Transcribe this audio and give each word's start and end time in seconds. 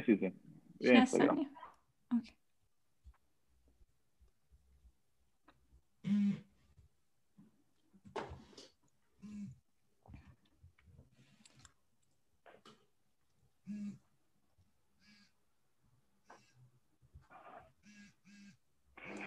چیزی 0.00 0.32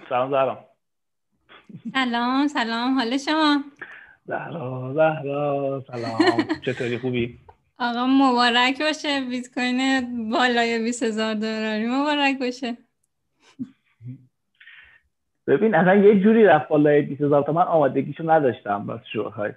سلام 0.10 0.32
زهرا. 0.32 0.70
سلام 1.94 2.48
سلام. 2.48 3.00
حال 3.00 3.18
شما؟ 3.18 3.64
زهرا 4.26 4.94
زهرا 4.94 5.84
سلام. 5.88 6.48
چطوری؟ 6.66 6.98
خوبی؟ 6.98 7.40
آقا 7.80 8.08
مبارک 8.08 8.82
باشه. 8.82 9.22
بیت 9.30 9.54
کوین 9.54 10.30
بالای 10.30 10.80
20000 10.80 11.34
دلاری. 11.34 11.88
مبارک 11.88 12.40
باشه. 12.40 12.78
ببین 15.48 15.76
اصلا 15.76 15.96
یه 15.96 16.20
جوری 16.20 16.44
رفت 16.44 16.68
بالای 16.68 17.02
20000 17.02 17.44
تا 17.44 17.52
من 17.52 17.62
آمادگیشو 17.62 18.32
نداشتم 18.32 18.86
باز 18.86 19.00
شوهای 19.14 19.52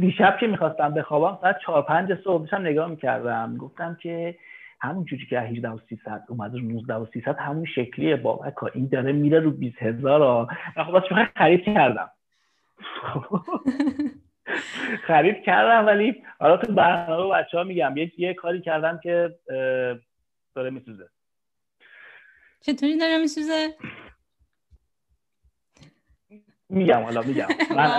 دیشب 0.00 0.36
که 0.40 0.46
می‌خواستم 0.46 0.94
بخوابم 0.94 1.38
ساعت 1.40 1.56
4 1.66 1.82
5 1.82 2.14
صبح 2.24 2.40
داشتم 2.40 2.62
نگاه 2.62 2.90
می‌کردم. 2.90 3.56
گفتم 3.56 3.98
که 4.02 4.36
همون 4.80 5.04
جوری 5.04 5.26
که 5.26 5.40
18 5.40 5.68
و 5.68 5.78
300 5.88 6.24
اومد 6.28 6.54
رو 6.54 6.60
19 6.60 6.94
و 6.94 7.06
300 7.12 7.36
همون 7.38 7.64
شکلیه. 7.64 8.16
بابا 8.16 8.52
این 8.74 8.88
داره 8.92 9.12
میره 9.12 9.40
رو 9.40 9.50
20000 9.50 10.48
من 10.76 10.84
خب 10.84 11.02
خرید 11.36 11.64
کردم. 11.64 12.10
خرید 15.06 15.42
کردم 15.42 15.86
ولی 15.86 16.22
حالا 16.38 16.56
تو 16.56 16.72
برنامه 16.72 17.34
بچه 17.34 17.58
ها 17.58 17.64
میگم 17.64 17.96
یه, 17.96 18.12
یه 18.18 18.34
کاری 18.34 18.60
کردم 18.60 19.00
که 19.02 19.38
داره 20.54 20.70
میسوزه. 20.70 21.08
چطوری 22.60 22.98
داره 22.98 23.18
میسوزه؟ 23.18 23.74
میگم 26.68 27.02
حالا 27.02 27.22
میگم. 27.22 27.46
من 27.70 27.90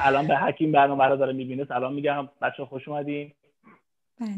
الان 0.00 0.26
به 0.26 0.36
حکیم 0.36 0.72
برنامه 0.72 1.04
رو 1.04 1.16
داره 1.16 1.32
می‌بینه. 1.32 1.64
سلام 1.64 1.94
میگم. 1.94 2.28
بچه 2.42 2.64
خوش 2.64 2.88
اومدین. 2.88 3.32
بله 4.20 4.28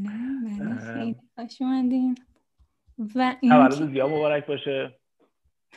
بله. 0.59 0.95
خیلی 0.95 1.17
خوش 1.35 1.63
اومدین. 1.63 2.19
و 3.15 3.37
این 3.41 3.70
زیاد 3.70 4.11
مبارک 4.11 4.47
باشه. 4.47 4.95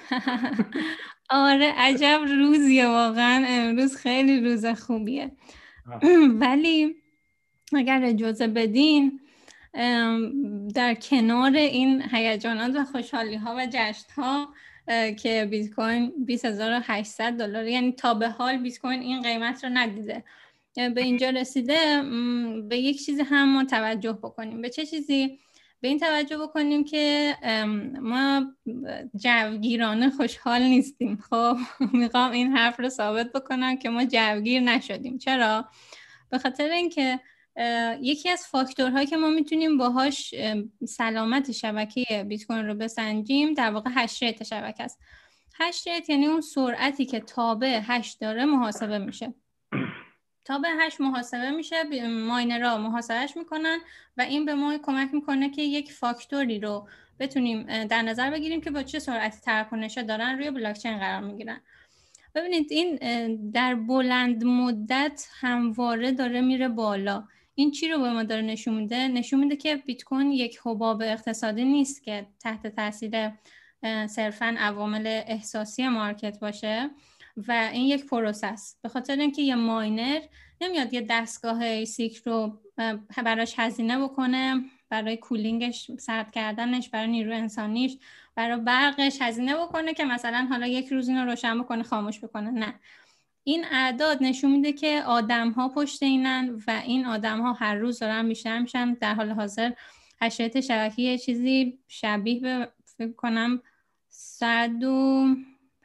آره 1.30 1.73
عجب 1.77 2.19
روزیه 2.27 2.88
واقعا. 2.88 3.45
امروز 3.47 3.97
خیلی 3.97 4.41
روز 4.41 4.66
خوبیه. 4.66 5.31
ولی 6.41 6.95
اگر 7.73 8.01
اجازه 8.03 8.47
بدین 8.47 9.19
در 10.75 10.93
کنار 11.01 11.55
این 11.55 12.03
هیجانات 12.11 12.75
و 12.75 12.83
خوشحالی 12.83 13.35
ها 13.35 13.55
و 13.55 13.67
جشن 13.73 14.11
ها 14.15 14.53
که 15.13 15.47
بیت 15.51 15.73
کوین 15.73 16.13
20800 16.25 17.33
دلار 17.33 17.67
یعنی 17.67 17.91
تا 17.91 18.13
به 18.13 18.29
حال 18.29 18.57
بیت 18.57 18.79
کوین 18.79 18.99
این 18.99 19.21
قیمت 19.21 19.63
رو 19.63 19.69
ندیده. 19.73 20.23
به 20.75 21.01
اینجا 21.01 21.29
رسیده 21.29 22.03
به 22.69 22.77
یک 22.77 23.05
چیزی 23.05 23.21
هم 23.21 23.53
ما 23.53 23.63
توجه 23.63 24.13
بکنیم. 24.13 24.61
به 24.61 24.69
چه 24.69 24.85
چیزی؟ 24.85 25.39
به 25.81 25.88
این 25.88 25.99
توجه 25.99 26.38
بکنیم 26.38 26.83
که 26.83 27.35
ما 28.02 28.53
جوگیرانه 29.16 30.09
خوشحال 30.09 30.61
نیستیم. 30.61 31.19
خب 31.30 31.58
می‌خوام 31.94 32.31
این 32.31 32.58
حرف 32.58 32.80
رو 32.80 32.89
ثابت 32.89 33.31
بکنم 33.31 33.77
که 33.77 33.89
ما 33.89 34.05
جوگیر 34.05 34.61
نشدیم. 34.61 35.17
چرا؟ 35.17 35.66
به 36.30 36.38
خاطر 36.38 36.69
اینکه 36.69 37.19
یکی 38.02 38.30
از 38.30 38.47
فاکتورهایی 38.47 39.08
که 39.08 39.17
ما 39.17 39.30
می‌تونیم 39.30 39.77
باهاش 39.77 40.36
سلامت 40.88 41.52
شبکه 41.52 42.25
بیت 42.27 42.45
کوین 42.45 42.66
رو 42.66 42.73
بسنجیم 42.73 43.53
در 43.53 43.71
واقع 43.71 43.89
hash 43.93 44.23
rate 44.23 44.43
شبکه 44.43 44.83
است. 44.83 44.99
hash 45.59 45.88
rate 45.88 46.09
یعنی 46.09 46.25
اون 46.25 46.41
سرعتی 46.41 47.05
که 47.05 47.19
تابع 47.19 47.81
hash 47.83 48.17
داره 48.21 48.45
محاسبه 48.45 48.97
میشه. 48.97 49.33
تا 50.49 50.61
hash 50.80 51.02
محاسبه 51.02 51.52
میشه 51.52 52.08
ماینرها 52.08 52.77
محاسبهش 52.77 53.37
می‌کنن 53.37 53.80
و 54.17 54.21
این 54.21 54.45
به 54.45 54.55
ما 54.55 54.77
کمک 54.77 55.14
می‌کنه 55.14 55.49
که 55.49 55.61
یک 55.61 55.92
فاکتوری 55.92 56.60
رو 56.60 56.87
بتونیم 57.20 57.86
در 57.86 58.02
نظر 58.02 58.32
بگیریم 58.32 58.61
که 58.61 58.71
با 58.71 58.83
چه 58.83 58.99
سرعتی 58.99 59.39
تراکنش 59.39 59.98
دارن 59.98 60.38
روی 60.38 60.52
بلاکچین 60.52 60.99
قرار 60.99 61.21
می‌گیرن. 61.21 61.61
ببینید 62.36 62.67
این 62.71 62.95
در 63.52 63.76
بلند 63.76 64.43
مدت 64.43 65.27
همواره 65.39 66.11
داره 66.11 66.42
میره 66.42 66.67
بالا. 66.67 67.23
این 67.55 67.71
چی 67.71 67.89
رو 67.89 67.99
به 68.02 68.11
ما 68.14 68.23
داره 68.23 68.42
نشون 68.42 68.73
میده؟ 68.73 69.08
نشون 69.08 69.39
میده 69.39 69.55
که 69.55 69.76
بیت 69.76 70.04
کوین 70.04 70.32
یک 70.32 70.59
حباب 70.65 71.02
اقتصادی 71.02 71.65
نیست 71.65 72.04
که 72.04 72.27
تحت 72.39 72.67
تاثیر 72.67 73.32
صرفا 74.08 74.55
عوامل 74.59 75.08
احساسی 75.08 75.88
market 75.87 76.39
باشه. 76.39 76.89
و 77.37 77.69
این 77.73 77.85
یک 77.85 78.05
process 78.05 78.75
به 78.81 78.89
خاطر 78.89 79.15
اینکه 79.15 79.41
یه 79.41 79.55
ماینر 79.55 80.21
نمیاد 80.61 80.93
یه 80.93 81.05
دستگاه 81.09 81.85
سیک 81.85 82.17
رو 82.17 82.59
براش 83.23 83.53
هزینه 83.57 83.99
بکنه 84.03 84.61
برای 84.89 85.17
کولینگش 85.17 85.91
سرد 85.99 86.31
کردنش 86.31 86.89
برای 86.89 87.07
نیرو 87.07 87.35
انسانیش 87.35 87.97
برای 88.35 88.61
برقش 88.61 89.17
هزینه 89.21 89.55
بکنه 89.55 89.93
که 89.93 90.05
مثلا 90.05 90.47
حالا 90.49 90.67
یک 90.67 90.87
روز 90.87 91.09
اینو 91.09 91.25
روشن 91.25 91.61
بکنه 91.61 91.83
خاموش 91.83 92.19
بکنه. 92.19 92.51
نه. 92.51 92.73
این 93.43 93.65
اعداد 93.71 94.23
نشون 94.23 94.51
میده 94.51 94.73
که 94.73 95.03
آدم 95.05 95.51
ها 95.51 95.69
پشت 95.69 96.03
اینن 96.03 96.61
و 96.67 96.81
این 96.85 97.05
آدم 97.05 97.41
ها 97.41 97.53
هر 97.53 97.75
روز 97.75 97.99
دارن 97.99 98.27
بیشتر 98.27 98.59
میشن. 98.59 98.93
در 98.93 99.13
حال 99.13 99.29
حاضر 99.31 99.71
حشریت 100.21 100.61
شبکی 100.61 101.17
چیزی 101.17 101.79
شبیه 101.87 102.39
به 102.39 102.71
فکر 102.97 103.11
کنم 103.11 103.61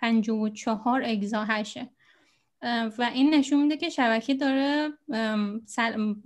154 0.04 1.02
اگزا 1.04 1.44
هشه 1.44 1.88
و 2.98 3.10
این 3.14 3.34
نشون 3.34 3.62
میده 3.62 3.76
که 3.76 3.88
شبکه 3.88 4.34
داره 4.34 4.88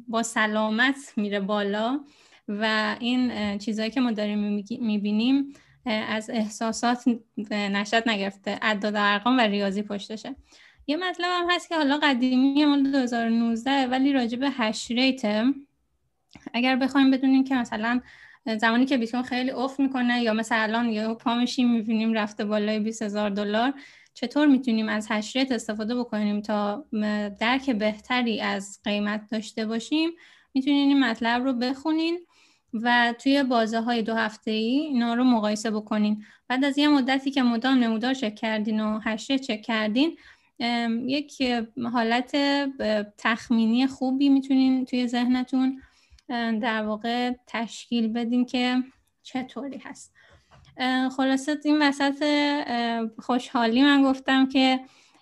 با 0.08 0.22
سلامت 0.22 1.12
میره 1.16 1.40
بالا 1.40 2.00
و 2.48 2.96
این 3.00 3.58
چیزهایی 3.58 3.90
که 3.90 4.00
ما 4.00 4.10
داریم 4.10 4.64
می‌بینیم 4.80 5.52
از 5.86 6.30
احساسات 6.30 7.04
نشأت 7.50 8.08
نگرفته 8.08 8.58
اعداد 8.62 8.94
ارقام 8.96 9.38
و 9.38 9.40
ریاضی 9.40 9.82
پشتشه. 9.82 10.36
یه 10.86 10.96
مطلب 10.96 11.28
هم 11.30 11.50
هست 11.50 11.68
که 11.68 11.76
حالا 11.76 11.98
قدیمی 12.02 12.64
مال 12.64 12.90
2019 12.90 13.86
ولی 13.86 14.12
راجع 14.12 14.38
به 14.38 14.50
hash 14.50 14.90
rate. 14.90 15.44
اگر 16.54 16.76
بخوایم 16.76 17.10
بدونیم 17.10 17.44
که 17.44 17.54
مثلا 17.54 18.00
زمانی 18.56 18.86
که 18.86 18.96
بیت 18.96 19.10
کوین 19.10 19.22
خیلی 19.22 19.50
افت 19.50 19.80
می‌کنه 19.80 20.22
یا 20.22 20.32
مثلا 20.32 20.58
الان 20.58 20.88
یا 20.88 21.18
میشیم 21.40 21.70
می‌بینیم 21.70 22.12
رفته 22.12 22.44
بالای 22.44 22.78
20 22.78 23.02
هزار 23.02 23.30
دلار 23.30 23.74
چطور 24.14 24.46
می‌تونیم 24.46 24.88
از 24.88 25.06
hash 25.10 25.36
rate 25.36 25.52
استفاده 25.52 25.94
بکنیم 25.94 26.40
تا 26.40 26.84
درک 27.40 27.70
بهتری 27.70 28.40
از 28.40 28.80
قیمت 28.84 29.30
داشته 29.30 29.66
باشیم؟ 29.66 30.10
می‌تونین 30.54 30.88
این 30.88 31.04
مطلب 31.04 31.44
رو 31.44 31.52
بخونین 31.52 32.18
و 32.72 33.14
توی 33.22 33.42
بازه 33.42 33.80
های 33.80 34.02
دو 34.02 34.14
هفته 34.14 34.50
ای 34.50 34.78
اینا 34.78 35.14
رو 35.14 35.24
مقایسه 35.24 35.70
بکنین. 35.70 36.24
بعد 36.48 36.64
از 36.64 36.78
یه 36.78 36.88
مدتی 36.88 37.30
که 37.30 37.42
مدام 37.42 37.78
نمودار 37.78 38.14
چک 38.14 38.34
کردین 38.34 38.80
و 38.80 39.00
hash 39.04 39.32
ه 39.32 39.38
چک 39.38 39.62
کردین 39.62 40.16
یک 41.06 41.42
حالت 41.92 42.36
تخمینی 43.18 43.86
خوبی 43.86 44.28
می‌تونین 44.28 44.84
توی 44.84 45.06
ذهنتون 45.06 45.82
در 46.28 46.82
واقع 46.82 47.32
تشکیل 47.46 48.08
بدین 48.08 48.46
که 48.46 48.82
چطوری 49.22 49.78
هست. 49.78 50.14
خلاصت 51.16 51.66
این 51.66 51.82
وسط 51.82 52.24
خوشحالی 53.18 53.82
من 53.82 54.02
گفتم 54.02 54.48
که 54.48 54.80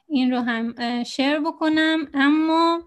این 0.08 0.32
رو 0.32 0.40
هم 0.40 0.74
شیر 1.04 1.40
بکنم. 1.40 2.08
اما 2.14 2.82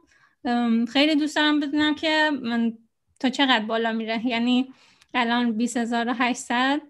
خیلی 0.93 1.15
دوست 1.15 1.35
دارم 1.35 1.59
بدونم 1.59 1.95
که 1.95 2.31
من 2.43 2.73
تا 3.19 3.29
چقدر 3.29 3.65
بالا 3.65 3.91
میره 3.91 4.27
یعنی 4.27 4.73
الان 5.13 5.51
20800 5.57 6.81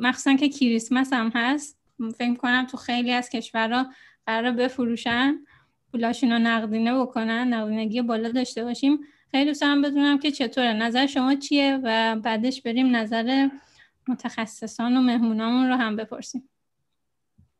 مخصوصا 0.00 0.34
که 0.34 0.48
کریسمس 0.48 1.12
هم 1.12 1.32
هست. 1.34 1.78
فکر 2.18 2.34
کنم 2.34 2.66
تو 2.66 2.76
خیلی 2.76 3.12
از 3.12 3.30
کشورها 3.30 3.86
قرار 4.26 4.52
بفروشن. 4.52 5.34
پولاشون 5.92 6.32
رو 6.32 6.38
نقدینه 6.38 7.00
بکنن 7.00 7.54
نقدینگی 7.54 8.02
بالا 8.02 8.28
داشته 8.28 8.64
باشیم. 8.64 9.00
خیلی 9.30 9.44
دوست 9.44 9.60
دارم 9.60 9.82
بدونم 9.82 10.18
که 10.18 10.30
چطوره. 10.30 10.72
نظر 10.72 11.06
شما 11.06 11.34
چیه 11.34 11.80
و 11.84 12.16
بعدش 12.16 12.62
بریم 12.62 12.96
نظر 12.96 13.48
متخصصان 14.08 14.96
و 14.96 15.00
مهمونامون 15.00 15.68
رو 15.68 15.74
هم 15.74 15.96
بپرسیم. 15.96 16.48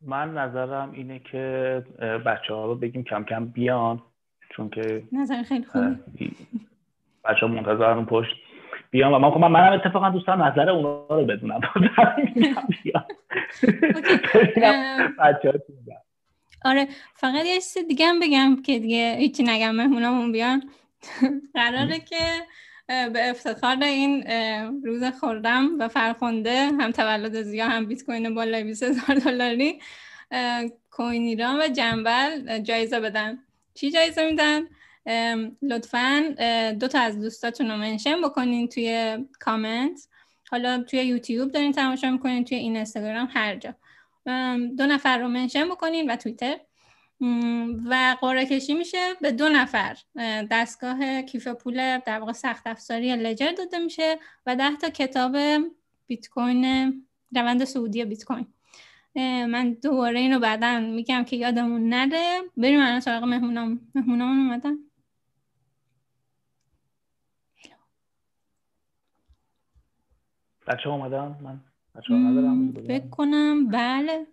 من 0.00 0.34
نظرم 0.34 0.92
اینه 0.92 1.18
که 1.18 1.84
بچه 2.26 2.54
ها 2.54 2.66
رو 2.66 2.74
بگیم 2.74 3.04
کم 3.04 3.24
کم 3.24 3.46
بیان 3.46 4.02
چون 4.50 4.70
که 4.70 5.02
نظر 5.12 5.42
خیلی 5.42 5.64
خوبی 5.64 6.00
بچه 7.24 7.40
ها 7.40 7.48
منتظرن 7.48 8.04
پشت. 8.04 8.36
بیان 8.90 9.14
و 9.14 9.18
من 9.18 9.30
خب 9.30 9.38
من 9.38 9.72
اتفاقا 9.72 10.10
دوست 10.10 10.26
دارم 10.26 10.42
نظر 10.42 10.70
اونا 10.70 11.06
رو 11.10 11.24
بدونم. 11.24 11.60
آره 16.64 16.86
فقط 17.14 17.46
یه 17.46 17.54
چیز 17.54 17.78
دیگه 17.88 18.06
هم 18.06 18.20
بگم 18.20 18.62
که 18.62 18.78
دیگه 18.78 19.16
هیچی 19.18 19.42
نگم. 19.42 19.70
مهمونامون 19.70 20.32
بیان. 20.32 20.62
قراره 21.54 21.98
که 22.00 22.46
به 22.86 23.30
افتخار 23.30 23.82
این 23.82 24.26
روز 24.84 25.04
خوردم 25.04 25.78
و 25.78 25.88
فرخنده 25.88 26.66
هم 26.66 26.90
تولد 26.90 27.42
زیا 27.42 27.68
هم 27.68 27.86
بیت 27.86 28.04
کوین 28.04 28.34
بالای 28.34 28.64
20 28.64 28.82
هزار 28.82 29.16
دلاری 29.16 29.80
کوین 30.90 31.22
ایران 31.22 31.60
و 31.60 31.68
جنبل 31.68 32.58
جایزه 32.58 33.00
بدن. 33.00 33.38
چی 33.74 33.90
جایزه 33.90 34.26
میدن؟ 34.26 34.62
لطفا 35.62 36.34
دو 36.80 36.88
تا 36.88 37.00
از 37.00 37.20
دوستاتون 37.20 37.70
رو 37.70 37.76
منشن 37.76 38.20
بکنین 38.22 38.68
توی 38.68 39.18
کامنت. 39.40 40.08
حالا 40.50 40.82
توی 40.82 41.04
یوتیوب 41.04 41.52
دارین 41.52 41.72
تماشا 41.72 42.10
می‌کنین 42.10 42.44
توی 42.44 42.58
این 42.58 42.76
اینستاگرام 42.76 43.28
هر 43.32 43.56
جا. 43.56 43.74
دو 44.76 44.86
نفر 44.86 45.18
رو 45.18 45.28
منشن 45.28 45.68
بکنین 45.68 46.10
و 46.10 46.16
توییتر. 46.16 46.56
و 47.90 48.16
قرعه 48.20 48.46
کشی 48.46 48.74
میشه 48.74 49.14
به 49.20 49.32
دو 49.32 49.48
نفر. 49.48 49.96
دستگاه 50.50 51.22
کیف 51.22 51.48
پول 51.48 51.98
در 51.98 52.18
واقع 52.20 52.32
سخت 52.32 52.66
افزاری 52.66 53.16
لجر 53.16 53.52
داده 53.52 53.78
میشه 53.78 54.18
و 54.46 54.56
ده 54.56 54.76
تا 54.76 54.90
کتاب 54.90 55.36
بیت 56.06 56.28
کوین 56.28 56.92
روند 57.36 57.64
سعودی 57.64 58.04
بیت 58.04 58.24
کوین. 58.24 58.46
من 59.46 59.72
دوباره 59.72 60.20
اینو 60.20 60.38
بعدا 60.38 60.80
میگم 60.80 61.24
که 61.24 61.36
یادمون 61.36 61.88
نره. 61.88 62.40
بریم 62.56 62.80
الان 62.80 63.00
سراغ 63.00 63.24
مهمونام. 63.24 63.80
مهمونامون 63.94 64.38
اومدن. 64.38 64.78
بچه 70.66 70.88
اومدن؟ 70.88 71.38
من 71.42 71.60
بچه 71.94 72.14
ندارم 72.14 72.72
بکنم 72.72 73.68
بله. 73.68 74.26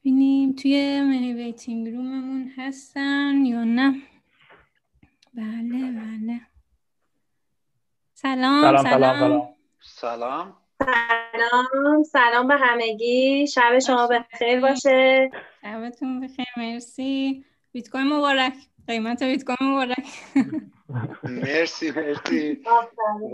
ببینیم 0.00 0.52
توی 0.52 1.02
منی 1.02 1.32
ویتینگ 1.32 1.88
روممون 1.88 2.52
هستن 2.56 3.44
یا 3.44 3.64
نه. 3.64 3.94
بله 5.34 5.92
بله. 5.92 6.40
سلام 8.14 8.76
سلام 8.76 8.82
سلام. 8.82 9.54
سلام 9.80 10.56
سلام. 10.78 12.02
سلام. 12.02 12.48
به 12.48 12.56
همگی. 12.56 13.46
شب 13.46 13.78
شما 13.78 14.06
بخیر 14.06 14.60
باشه. 14.60 15.30
شبتون 15.62 16.20
بخیر 16.20 16.46
مرسی. 16.56 17.44
بیت 17.72 17.90
کوین 17.90 18.06
مبارک. 18.06 18.54
قیمت 18.86 19.22
بیت 19.22 19.44
کوین 19.44 19.70
مبارک. 19.70 20.06
مرسی 21.24 21.90
مرسی. 21.90 22.62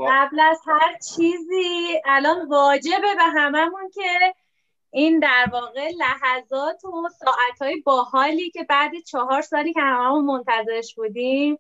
قبل 0.08 0.40
از 0.40 0.60
هر 0.66 0.98
چیزی 0.98 2.00
الان 2.04 2.48
واجبه 2.48 3.14
به 3.16 3.24
هممون 3.24 3.90
که 3.94 4.34
این 4.96 5.18
در 5.18 5.46
واقع 5.52 5.88
لحظات 5.98 6.84
و 6.84 7.08
ساعتهای 7.08 7.80
باحالی 7.80 8.50
که 8.50 8.64
بعد 8.68 8.92
چهار 9.06 9.40
سالی 9.40 9.72
که 9.72 9.80
هممون 9.80 10.24
منتظرش 10.24 10.94
بودیم 10.94 11.58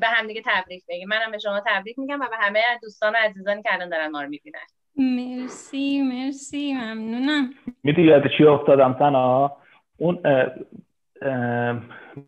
به 0.00 0.06
همدیگه 0.06 0.42
تبریک 0.46 0.82
بگیم. 0.88 1.08
منم 1.08 1.30
به 1.30 1.38
شما 1.38 1.62
تبریک 1.66 1.98
میگم 1.98 2.20
و 2.20 2.26
به 2.30 2.36
همه 2.36 2.60
دوستان 2.82 3.12
و 3.12 3.16
عزیزانی 3.16 3.62
که 3.62 3.74
الان 3.74 3.88
دارن 3.88 4.10
ما 4.10 4.22
رو 4.22 4.28
می‌بینن. 4.28 4.58
مرسی 4.96 6.02
مرسی. 6.02 6.74
ممنونم. 6.74 7.50
می‌دونی 7.82 8.08
یاد 8.08 8.22
چی 8.38 8.44
افتادم 8.44 8.96
سنا؟ 8.98 9.56
اون 9.98 10.18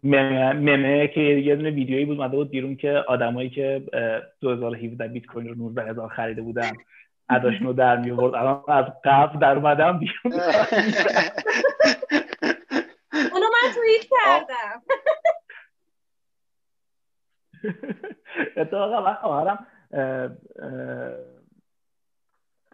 ممه 0.04 1.08
که 1.08 1.20
یه 1.20 1.56
دونه 1.56 1.70
ویدیویی 1.70 2.04
بود 2.04 2.20
مده 2.20 2.36
بود 2.36 2.50
بیرون 2.50 2.76
که 2.76 2.90
آدمایی 3.08 3.50
که 3.50 3.82
2017 4.40 5.08
بیت 5.08 5.26
کوین 5.26 5.48
رو 5.48 5.54
19 5.54 5.82
هزار 5.82 6.08
خریده 6.08 6.42
بودن. 6.42 6.72
رو 7.38 7.73
در 7.73 7.96
میورد 7.96 8.34
الان 8.34 8.64
از 8.69 8.84
قبل 9.05 9.38
در 9.38 9.56
اومدم 9.56 10.00
اونو 13.32 13.46
من 13.46 13.73
توییت 13.75 14.05
کردم. 14.11 14.82
اتفاقا 18.56 19.00
من 19.00 19.14
خواهرم 19.14 19.67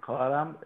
خواهرم 0.02 0.56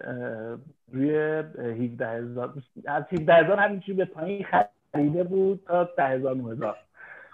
روی 0.93 1.15
17 1.15 2.09
هزار 2.09 2.55
از 2.87 3.05
17 3.13 3.35
هزار 3.35 3.59
همینجوری 3.59 3.93
به 3.99 4.05
پایین 4.05 4.47
خریده 4.93 5.25
بود 5.25 5.65
تا 5.67 5.85
10 5.85 6.05
هزار 6.05 6.35
9 6.35 6.53
هزار. 6.53 6.77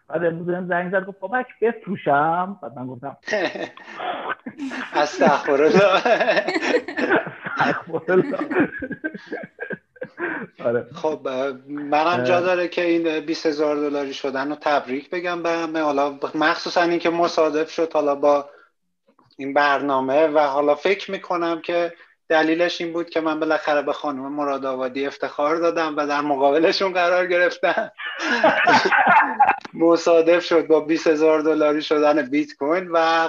بعد 0.09 0.25
امروز 0.25 0.47
بهم 0.47 0.69
زنگ 0.69 0.93
زد 0.93 1.07
گفت 1.07 1.21
بابک 1.21 1.47
بفروشم. 1.63 2.59
بعد 2.63 2.79
من 2.79 2.87
گفتم 2.87 3.17
استغفر 5.03 5.63
الله 5.63 6.03
آره. 10.65 10.87
خب 10.95 11.29
منم 11.69 12.25
جا 12.25 12.41
داره 12.41 12.69
که 12.69 12.85
این 12.85 13.21
20 13.21 13.47
هزار 13.47 13.77
دلاری 13.77 14.15
شدن 14.15 14.49
رو 14.51 14.57
تبریک 14.61 15.11
بگم 15.11 15.43
به 15.43 15.51
همه. 15.51 15.81
حالا 15.81 16.19
مخصوصا 16.35 16.83
اینکه 16.83 17.11
مصادف 17.11 17.71
شد 17.71 17.93
حالا 17.93 18.15
با 18.15 18.51
این 19.37 19.55
برنامه 19.55 20.27
و 20.27 20.39
حالا 20.39 20.75
فکر 20.75 21.11
می‌کنم 21.11 21.61
که 21.61 21.93
دلیلش 22.29 22.81
این 22.81 22.93
بود 22.93 23.11
که 23.11 23.21
من 23.21 23.41
بالاخره 23.41 23.83
به 23.83 23.93
خانم 23.93 24.33
مراد 24.33 24.67
آبادی 24.67 25.07
افتخار 25.07 25.57
دادم 25.57 25.97
و 25.97 26.07
در 26.07 26.21
مقابلشون 26.21 26.93
قرار 26.93 27.27
گرفتم 27.27 27.91
مصادف 29.75 30.45
شد 30.45 30.67
با 30.67 30.81
20 30.81 31.07
هزار 31.07 31.41
دلاری 31.41 31.83
شدن 31.83 32.23
بیت 32.23 32.57
کوین 32.59 32.89
و 32.91 33.29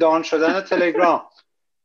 دان 0.00 0.22
شدن 0.22 0.60
تلگرام. 0.60 1.22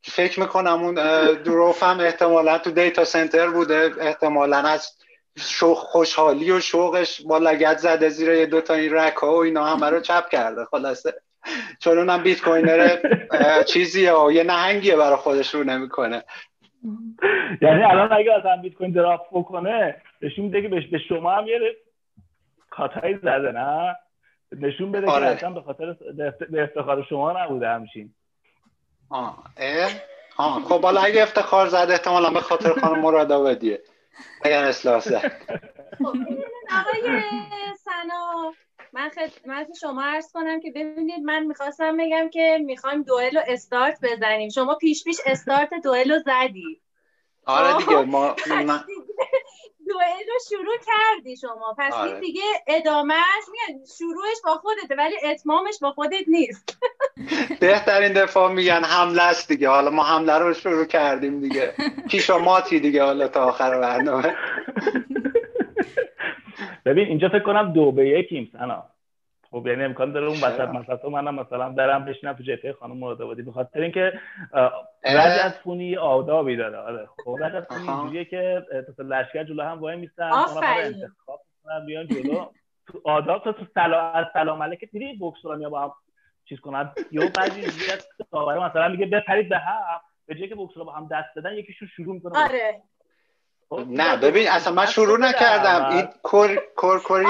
فکر 0.04 0.40
می‌کنم 0.40 0.84
اون 0.84 0.96
دروف 1.34 1.84
هم 1.84 2.00
احتمالا 2.00 2.58
تو 2.58 2.72
دیتا 2.72 3.06
سنتر 3.06 3.50
بوده. 3.50 3.92
احتمالا 4.00 4.58
از 4.58 4.92
خوشحالی 5.76 6.52
و 6.52 6.60
شوقش 6.60 7.22
با 7.22 7.38
لگت 7.38 7.78
زده 7.78 8.10
زیر 8.10 8.30
یه 8.30 8.46
دوتا 8.46 8.74
این 8.74 8.94
رک 8.94 9.16
ها 9.16 9.36
و 9.36 9.44
اینا 9.44 9.66
همه 9.66 9.90
رو 9.90 10.00
چپ 10.00 10.30
کرده. 10.30 10.66
خلاصه. 10.66 11.22
چون 11.80 11.98
اونم 11.98 12.24
بیت 12.24 12.42
کوینر 12.42 12.98
چیزیه 13.68 14.14
و 14.14 14.32
یه 14.32 14.44
نهنگیه 14.44 14.96
برای 14.96 15.18
خودش 15.18 15.56
رو 15.56 15.64
نمی‌کنه. 15.64 16.24
یعنی 17.62 17.84
الان 17.84 18.14
اگه 18.14 18.34
اصلا 18.34 18.58
بیت 18.58 18.74
کوین 18.74 18.92
درافت 18.92 19.30
بکنه 19.32 20.02
نشون 20.22 20.46
میده 20.46 20.62
که 20.62 20.68
به 20.68 21.00
شما 21.10 21.32
هم 21.32 21.48
یه 21.48 21.60
کاتایی 22.70 23.18
زده 23.18 23.52
نه؟ 23.52 23.96
نشون 24.52 24.92
بده 24.92 25.08
آره. 25.08 25.26
که 25.26 25.32
اصلا 25.32 25.50
به 25.50 25.62
خاطر 25.62 25.96
به 26.50 26.64
افتخار 26.64 27.06
شما 27.10 27.44
نبوده 27.44 27.70
همشین 27.70 28.14
آه 29.10 29.44
آه 30.38 30.64
خب 30.64 30.82
حالا 30.82 31.02
اگه 31.02 31.24
افتخار 31.24 31.68
زده 31.68 31.94
احتمالا 31.94 32.30
به 32.30 32.40
خاطر 32.40 32.74
خانم 32.74 33.02
مراد 33.02 33.32
آبادیه 33.32 33.80
اگر 34.42 34.64
اصلاح 34.64 35.00
زد. 35.00 35.32
خب 35.98 36.06
آقای 36.72 37.22
سنا. 37.78 38.54
من 38.94 39.10
خدمت 39.10 39.68
شما 39.82 40.04
عرض 40.04 40.32
کنم 40.32 40.60
که 40.60 40.72
ببینید 40.72 41.24
من 41.24 41.44
می‌خواستم 41.44 41.98
بگم 41.98 42.30
که 42.30 42.60
می‌خوایم 42.66 43.04
دوئل 43.04 43.36
رو 43.36 43.42
استارت 43.48 44.00
بزنیم. 44.04 44.50
شما 44.50 44.76
پیش 44.76 45.04
پیش 45.04 45.18
استارت 45.26 45.70
دوئل 45.84 46.12
رو 46.12 46.20
زدی. 46.20 46.82
آره 47.46 47.78
دیگه 47.78 48.02
ما 48.02 48.36
دوئل 49.90 50.28
رو 50.28 50.40
شروع 50.50 50.78
کردی 50.86 51.38
شما. 51.38 51.76
پس 51.78 51.94
این 51.94 52.02
آره. 52.02 52.20
دیگه 52.20 52.42
ادامهش 52.68 53.44
میگن 53.52 53.86
شروعش 53.98 54.38
با 54.46 54.56
خودته 54.56 54.96
ولی 54.96 55.16
اتمامش 55.24 55.80
با 55.82 55.92
خودت 55.92 56.28
نیست. 56.28 56.78
بهترین 57.60 58.14
دفاع 58.14 58.52
میگن 58.52 58.84
حمله 58.84 59.24
است 59.24 59.48
دیگه. 59.48 59.70
حالا 59.70 59.90
ما 59.90 60.04
حمله 60.04 60.38
رو 60.38 60.54
شروع 60.54 60.86
کردیم 60.86 61.40
دیگه. 61.42 61.74
پیش 62.10 62.30
ماتی 62.30 62.80
دیگه 62.80 63.04
حالا 63.04 63.28
تا 63.28 63.46
آخر 63.46 63.80
برنامه. 63.80 64.36
ببین 66.86 67.08
اینجا 67.08 67.30
فکر 67.30 67.44
کنم 67.44 67.74
دو 67.74 67.92
به 67.92 68.10
یکیم 68.10 68.50
سنا. 68.52 68.86
خب 69.52 69.68
یعنی 69.68 69.84
امکان 69.84 70.12
داره 70.12 70.28
اون 70.28 70.38
وسط 70.38 70.68
مثلا 70.68 71.10
منم 71.10 71.36
مثلا 71.36 71.70
برم 71.70 72.06
بشینم 72.06 72.34
تو 72.34 72.44
جته 72.44 72.74
خانم 72.74 72.98
مراد 72.98 73.22
آبادی. 73.22 73.42
به 73.42 73.52
خاطر 73.52 73.82
اینکه 73.82 74.14
رد 75.04 75.40
از 75.44 75.54
فونی 75.54 75.98
آدابی 75.98 76.56
داره. 76.56 76.78
آره. 76.78 77.08
خب 77.26 77.38
رد 77.40 77.56
از 77.56 77.64
فونی 77.64 77.90
اینجوریه 77.90 78.26
که 78.26 78.66
تو 78.98 79.04
لشکر 79.04 79.44
جلو 79.44 79.64
هم 79.64 79.80
وای 79.80 79.96
میستن. 79.96 80.32
انتخاب 80.32 81.42
می‌کنن 81.64 81.86
بیان 81.86 82.08
جلو. 82.08 82.46
تو 82.88 83.02
آداب 83.04 83.44
تو 83.44 83.66
سلام 83.74 84.16
از 84.16 84.26
سلام 84.34 84.64
علیکم 84.64 84.88
دیدی 84.92 85.14
بوکسورا 85.14 85.56
میا 85.56 85.70
با 85.70 85.82
هم 85.82 85.92
چیز 86.46 86.60
کنن؟ 86.60 86.92
یا 87.12 87.22
بعضی 87.36 87.62
مثلا 88.62 88.88
میگه 88.88 89.06
بپرید 89.06 89.50
به 89.50 89.58
هم. 89.58 90.00
به 90.26 90.36
جای 90.36 90.50
که 90.50 90.56
بوکسورا 90.56 90.86
با 90.86 90.92
هم 90.92 91.08
دست 91.12 91.38
بدن 91.38 91.54
یکیشون 91.54 91.88
شروع 91.96 92.14
می‌کنه 92.14 92.44
آره. 92.44 92.72
خب، 92.72 92.99
نه 93.88 94.18
ببین 94.18 94.48
اصلا 94.48 94.74
من 94.74 94.86
شروع 94.86 95.20
نکردم. 95.20 95.86
این 95.86 96.08
کور 96.24 96.60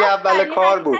اول 0.04 0.46
کار 0.46 0.84
بود. 0.84 1.00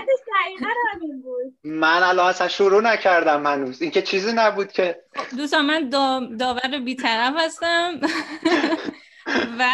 من 1.64 2.02
الان 2.02 2.28
اصلا 2.28 2.48
شروع 2.48 2.82
نکردم 2.82 3.46
هنوز. 3.46 3.82
این 3.82 3.90
که 3.90 4.02
چیزی 4.02 4.32
نبود 4.32 4.72
که. 4.72 5.04
دوستان 5.36 5.64
من 5.66 5.88
داور 6.36 6.78
بیطرف 6.84 7.34
هستم. 7.36 8.00
و 9.58 9.64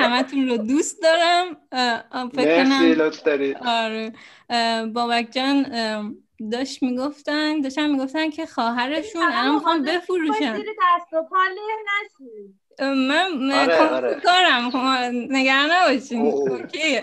همتون 0.00 0.48
رو 0.48 0.56
دوست 0.56 1.02
دارم. 1.02 1.56
مرسی 2.34 2.94
لطف 2.94 3.22
دارید. 3.22 3.56
آره. 3.66 4.12
بابک 4.86 5.28
جان 5.30 5.66
داشت 6.52 6.82
می‌گفتن 6.82 7.60
داشتن 7.60 7.90
می‌گفتن 7.90 8.30
که 8.30 8.46
خواهرشون 8.46 9.22
الان 9.22 9.54
می‌خوام 9.54 9.82
بفروشن. 9.82 10.52
دست 10.52 11.12
و 11.12 11.22
من 12.80 13.52
آره، 13.52 13.76
آره. 13.76 14.20
کارم 14.24 14.70
خب، 14.70 14.78
نگران 15.30 15.70
نباشین. 15.72 16.20
اوکیه 16.20 17.02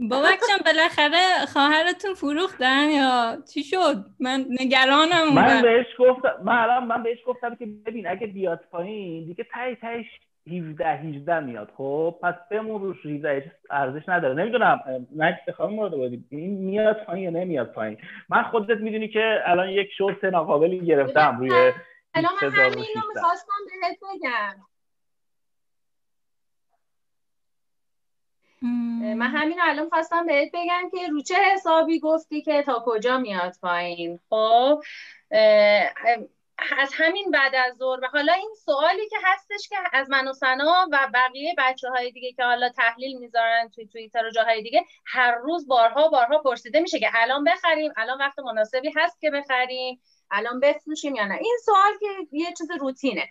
بابک 0.00 0.38
جان 0.48 0.58
بالاخره 0.64 1.46
خواهرتون 1.52 2.14
فروختن 2.14 2.90
یا 2.90 3.38
چی 3.54 3.62
شد؟ 3.62 4.04
من 4.20 4.46
نگرانم 4.60 5.34
من 5.34 5.62
بهش 5.62 5.86
گفتم 5.98 6.34
من 6.44 6.84
من 6.84 7.02
بهش 7.02 7.18
گفتم 7.26 7.54
که 7.54 7.66
ببین 7.86 8.06
اگه 8.06 8.26
بیاد 8.26 8.60
پایین 8.70 9.26
دیگه 9.26 9.46
تای 9.54 9.76
تایش 9.76 10.06
17 10.48 10.88
18 10.88 11.40
میاد. 11.40 11.72
خب 11.76 12.18
پس 12.22 12.34
بمون 12.50 12.82
روش 12.82 13.06
17 13.06 13.52
ارزش 13.70 14.08
نداره. 14.08 14.34
نمی‌دونم 14.34 15.06
نه 15.16 15.40
بخوام 15.48 15.74
مورد 15.74 15.92
بودی. 15.92 16.24
این 16.30 16.50
میاد 16.50 17.04
پایین 17.04 17.24
یا 17.24 17.40
نمیاد 17.40 17.72
پایین؟ 17.72 17.98
من 18.28 18.42
خودت 18.42 18.78
می‌دونی 18.78 19.08
که 19.08 19.38
الان 19.44 19.68
یک 19.68 19.88
شورت 19.98 20.24
ناقابلی 20.24 20.80
گرفتم 20.80 21.38
روی 21.38 21.50
الان 22.14 22.32
من 22.42 22.50
همین 22.50 22.86
رو 22.94 23.02
می‌خواستم 23.14 23.52
بهت 23.66 23.98
بگم. 24.14 24.54
من 29.16 29.26
همین 29.26 29.58
الان 29.62 29.88
خواستم 29.88 30.26
بهت 30.26 30.50
بگم 30.54 30.90
که 30.90 31.08
رو 31.10 31.22
چه 31.22 31.34
حسابی 31.54 32.00
گفتی 32.00 32.42
که 32.42 32.62
تا 32.62 32.82
کجا 32.86 33.18
میاد 33.18 33.52
پایین. 33.62 34.20
خب 34.30 34.82
از 36.58 36.90
همین 36.94 37.30
بعد 37.30 37.54
از 37.54 37.76
ظهر. 37.76 38.00
و 38.00 38.06
حالا 38.06 38.32
این 38.32 38.54
سوالی 38.64 39.08
که 39.08 39.16
هستش 39.24 39.68
که 39.68 39.76
از 39.92 40.10
من 40.10 40.28
و 40.28 40.32
سنا 40.32 40.88
و 40.92 41.10
بقیه 41.14 41.54
بچه 41.58 41.88
های 41.88 42.10
دیگه 42.10 42.32
که 42.32 42.44
حالا 42.44 42.68
تحلیل 42.68 43.18
می‌ذارن 43.18 43.70
توی 43.74 43.86
توییتر 43.86 44.26
و 44.26 44.30
جاهای 44.30 44.62
دیگه 44.62 44.84
هر 45.06 45.34
روز 45.34 45.68
بارها 45.68 46.08
بارها 46.08 46.38
پرسیده 46.38 46.80
میشه 46.80 46.98
که 46.98 47.10
الان 47.14 47.44
بخریم 47.44 47.92
الان 47.96 48.18
وقت 48.18 48.38
مناسبی 48.38 48.92
هست 48.96 49.20
که 49.20 49.30
بخریم 49.30 50.00
الان 50.30 50.60
بفروشیم 50.60 51.14
یا 51.14 51.26
نه. 51.26 51.34
این 51.34 51.56
سوال 51.64 51.98
که 52.00 52.06
یه 52.32 52.52
چیز 52.58 52.70
روتینه. 52.80 53.28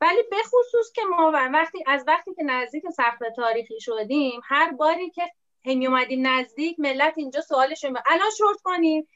ولی 0.00 0.22
به 0.30 0.36
خصوص 0.36 0.92
که 0.94 1.02
ما 1.10 1.30
وقتی 1.52 1.84
از 1.86 2.04
وقتی 2.06 2.34
که 2.34 2.42
نزدیک 2.42 2.84
سخت 2.96 3.18
تاریخی 3.36 3.80
شدیم 3.80 4.40
هر 4.44 4.72
باری 4.72 5.10
که 5.10 5.22
همی 5.66 5.86
اومدیم 5.86 6.26
نزدیک 6.26 6.80
ملت 6.80 7.14
اینجا 7.16 7.40
سوالشون 7.40 7.96
الان 8.06 8.30
شورت 8.38 8.60
کنیم. 8.64 9.08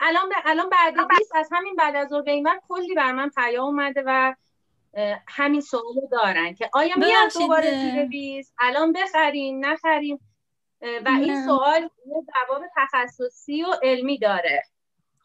الان 0.00 0.28
به 0.28 0.34
الان 0.44 0.68
بعد. 0.68 0.94
20 1.18 1.36
از 1.36 1.48
همین 1.52 1.76
بعد 1.76 1.96
از 1.96 2.08
ظهر 2.08 2.40
من 2.40 2.60
کلی 2.68 2.94
بر 2.94 3.12
من 3.12 3.28
پیام 3.28 3.64
اومده 3.64 4.02
و 4.06 4.34
همین 5.28 5.60
سوالو 5.60 6.08
دارن 6.12 6.54
که 6.54 6.70
آیا 6.72 6.96
میاد 6.96 7.32
دوباره 7.34 7.70
زیر 7.70 8.04
20 8.04 8.54
الان 8.58 8.92
بخریم 8.92 9.66
نخریم؟ 9.66 10.20
و 10.80 11.08
این 11.08 11.46
سوال 11.46 11.82
یه 11.82 12.22
جواب 12.34 12.62
تخصصی 12.76 13.62
و 13.62 13.74
علمی 13.82 14.18
داره. 14.18 14.62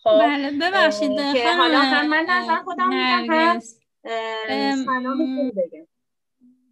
خب 0.03 0.19
بله 0.19 0.51
ببخشید 0.51 1.17
که 1.33 1.53
حالا 1.57 1.79
هم 1.79 2.07
من 2.07 2.25
نظر 2.29 2.55
خودم 2.55 2.87
میگم 2.87 3.33
هم 3.33 3.61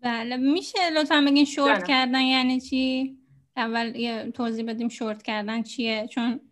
بله 0.02 0.38
میشه 0.38 0.90
لطفا 0.90 1.24
بگین 1.28 1.46
شورت 1.46 1.88
کردن 1.88 2.22
یعنی 2.22 2.62
چی؟ 2.62 3.18
اول 3.58 3.96
یه 3.96 4.32
توضیح 4.32 4.66
بدیم 4.66 4.90
شورت 4.90 5.24
کردن 5.24 5.64
چیه؟ 5.64 6.08
چون 6.08 6.51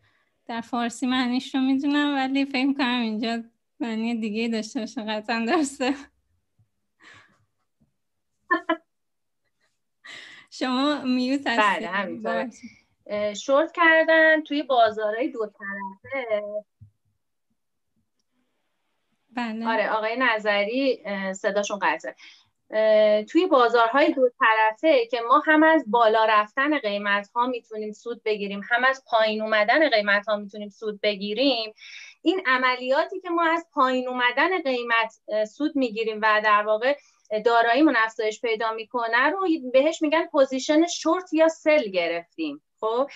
در 0.50 0.62
فارسی 0.62 1.08
معنیش 1.08 1.56
رو 1.56 1.62
می‌دونم 1.62 2.15
ولی 2.15 2.46
فکر 2.46 2.74
کنم 2.74 3.01
اینجا 3.01 3.44
معنی 3.79 4.15
دیگه 4.15 4.48
داشته 4.48 4.79
باشه 4.79 5.03
قطعا 5.03 5.46
درسته. 5.48 5.94
شما 10.51 11.01
میوت 11.01 11.48
بله 11.48 11.88
همینطور 11.88 12.50
شورت 13.34 13.72
کردن 13.72 14.44
توی 14.44 14.63
بازارهای 14.63 15.32
دو 15.32 15.46
طرفه. 15.46 16.44
بله. 19.29 19.68
آره 19.68 19.89
آقای 19.89 20.15
نظری 20.20 21.03
صداشون 21.34 21.79
قطعه. 21.82 22.15
توی 23.29 23.45
بازارهای 23.51 24.13
دو 24.13 24.29
طرفه 24.39 25.05
که 25.05 25.21
ما 25.27 25.43
هم 25.45 25.63
از 25.63 25.83
بالا 25.88 26.25
رفتن 26.25 26.77
قیمت 26.77 27.29
ها 27.35 27.47
می‌تونیم 27.47 27.91
سود 27.91 28.23
بگیریم 28.23 28.61
هم 28.69 28.83
از 28.83 29.03
پایین 29.07 29.41
اومدن 29.41 29.89
قیمت 29.89 30.27
ها 30.27 30.35
می‌تونیم 30.35 30.69
سود 30.69 31.01
بگیریم. 31.01 31.73
این 32.21 32.41
عملیاتی 32.45 33.19
که 33.19 33.29
ما 33.29 33.43
از 33.43 33.67
پایین 33.73 34.07
اومدن 34.07 34.61
قیمت 34.61 35.13
سود 35.57 35.75
می‌گیریم 35.75 36.19
و 36.21 36.41
در 36.45 36.63
واقع 36.63 36.97
داراییمون 37.45 37.95
افزایش 37.97 38.41
پیدا 38.41 38.71
می‌کنه 38.71 39.29
رو 39.29 39.47
بهش 39.73 40.01
میگن 40.01 40.25
position 40.25 40.88
short 40.88 41.34
یا 41.33 41.47
sell 41.48 41.89
گرفتیم. 41.89 42.61
خب 42.79 43.09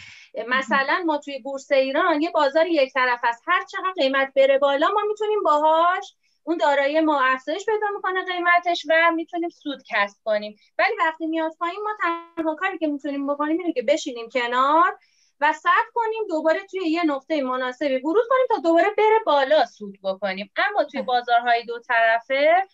مثلا 0.48 1.04
ما 1.06 1.18
توی 1.18 1.40
بورس 1.40 1.72
ایران 1.72 2.22
یه 2.22 2.32
بازار 2.32 2.68
یک 2.68 2.94
طرفه 2.94 3.20
است 3.24 3.44
هر 3.48 3.66
چقدر 3.72 3.94
قیمت 3.98 4.34
بره 4.36 4.60
بالا 4.60 4.88
ما 4.88 5.02
می‌تونیم 5.08 5.44
باهاش 5.44 6.16
اون 6.44 6.58
دارایی 6.58 7.02
ما 7.02 7.22
افزایش 7.22 7.66
پیدا 7.66 7.88
می‌کنه 7.96 8.26
قیمتش 8.26 8.86
و 8.90 9.12
می‌تونیم 9.16 9.50
سود 9.50 9.84
کسب 9.90 10.18
کنیم. 10.26 10.56
ولی 10.78 10.96
وقتی 11.00 11.28
میاد 11.28 11.52
پایین 11.60 11.80
ما 11.84 11.92
تنها 12.36 12.56
کاری 12.56 12.78
که 12.78 12.88
می‌تونیم 12.88 13.34
بکنیم 13.34 13.58
اینه 13.60 13.74
که 13.74 13.82
بشینیم 13.82 14.30
کنار 14.30 15.00
و 15.40 15.54
صبر 15.54 15.90
کنیم 15.94 16.28
دوباره 16.30 16.60
توی 16.72 16.90
یه 16.90 17.06
نقطه 17.06 17.42
مناسبی 17.42 17.98
ورود 17.98 18.24
کنیم 18.30 18.46
تا 18.50 18.58
دوباره 18.58 18.90
بره 18.98 19.20
بالا 19.26 19.66
سود 19.66 19.98
بکنیم. 20.04 20.52
اما 20.58 20.84
توی 20.84 21.02
بازارهای 21.02 21.64
دو 21.64 21.80
طرفه 21.80 22.68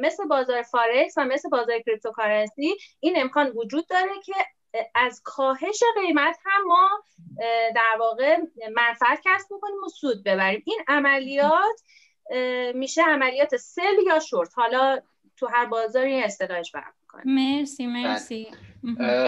مثل 0.00 0.26
بازار 0.26 0.62
فارکس 0.62 1.14
و 1.16 1.24
مثل 1.24 1.48
بازار 1.48 1.78
cryptocurrency 1.78 2.76
این 3.00 3.20
امکان 3.20 3.52
وجود 3.56 3.86
داره 3.88 4.20
که 4.24 4.34
از 4.94 5.22
کاهش 5.24 5.82
قیمت 6.00 6.38
هم 6.44 6.62
ما 6.64 6.88
در 7.74 7.96
واقع 7.98 8.36
منفعت 8.76 9.20
کسب 9.24 9.46
بکنیم 9.50 9.84
و 9.84 9.88
سود 9.88 10.24
ببریم. 10.24 10.62
این 10.66 10.80
عملیات 10.88 11.80
میشه 12.74 13.02
عملیات 13.02 13.56
sell 13.56 13.96
یا 14.06 14.18
شورت؟ 14.18 14.50
حالا 14.54 15.00
تو 15.36 15.46
هر 15.46 15.66
بازاری 15.66 16.22
اصطلاحش 16.22 16.72
برم 16.72 16.92
مرسی 17.24 17.86
مرسی. 17.86 18.50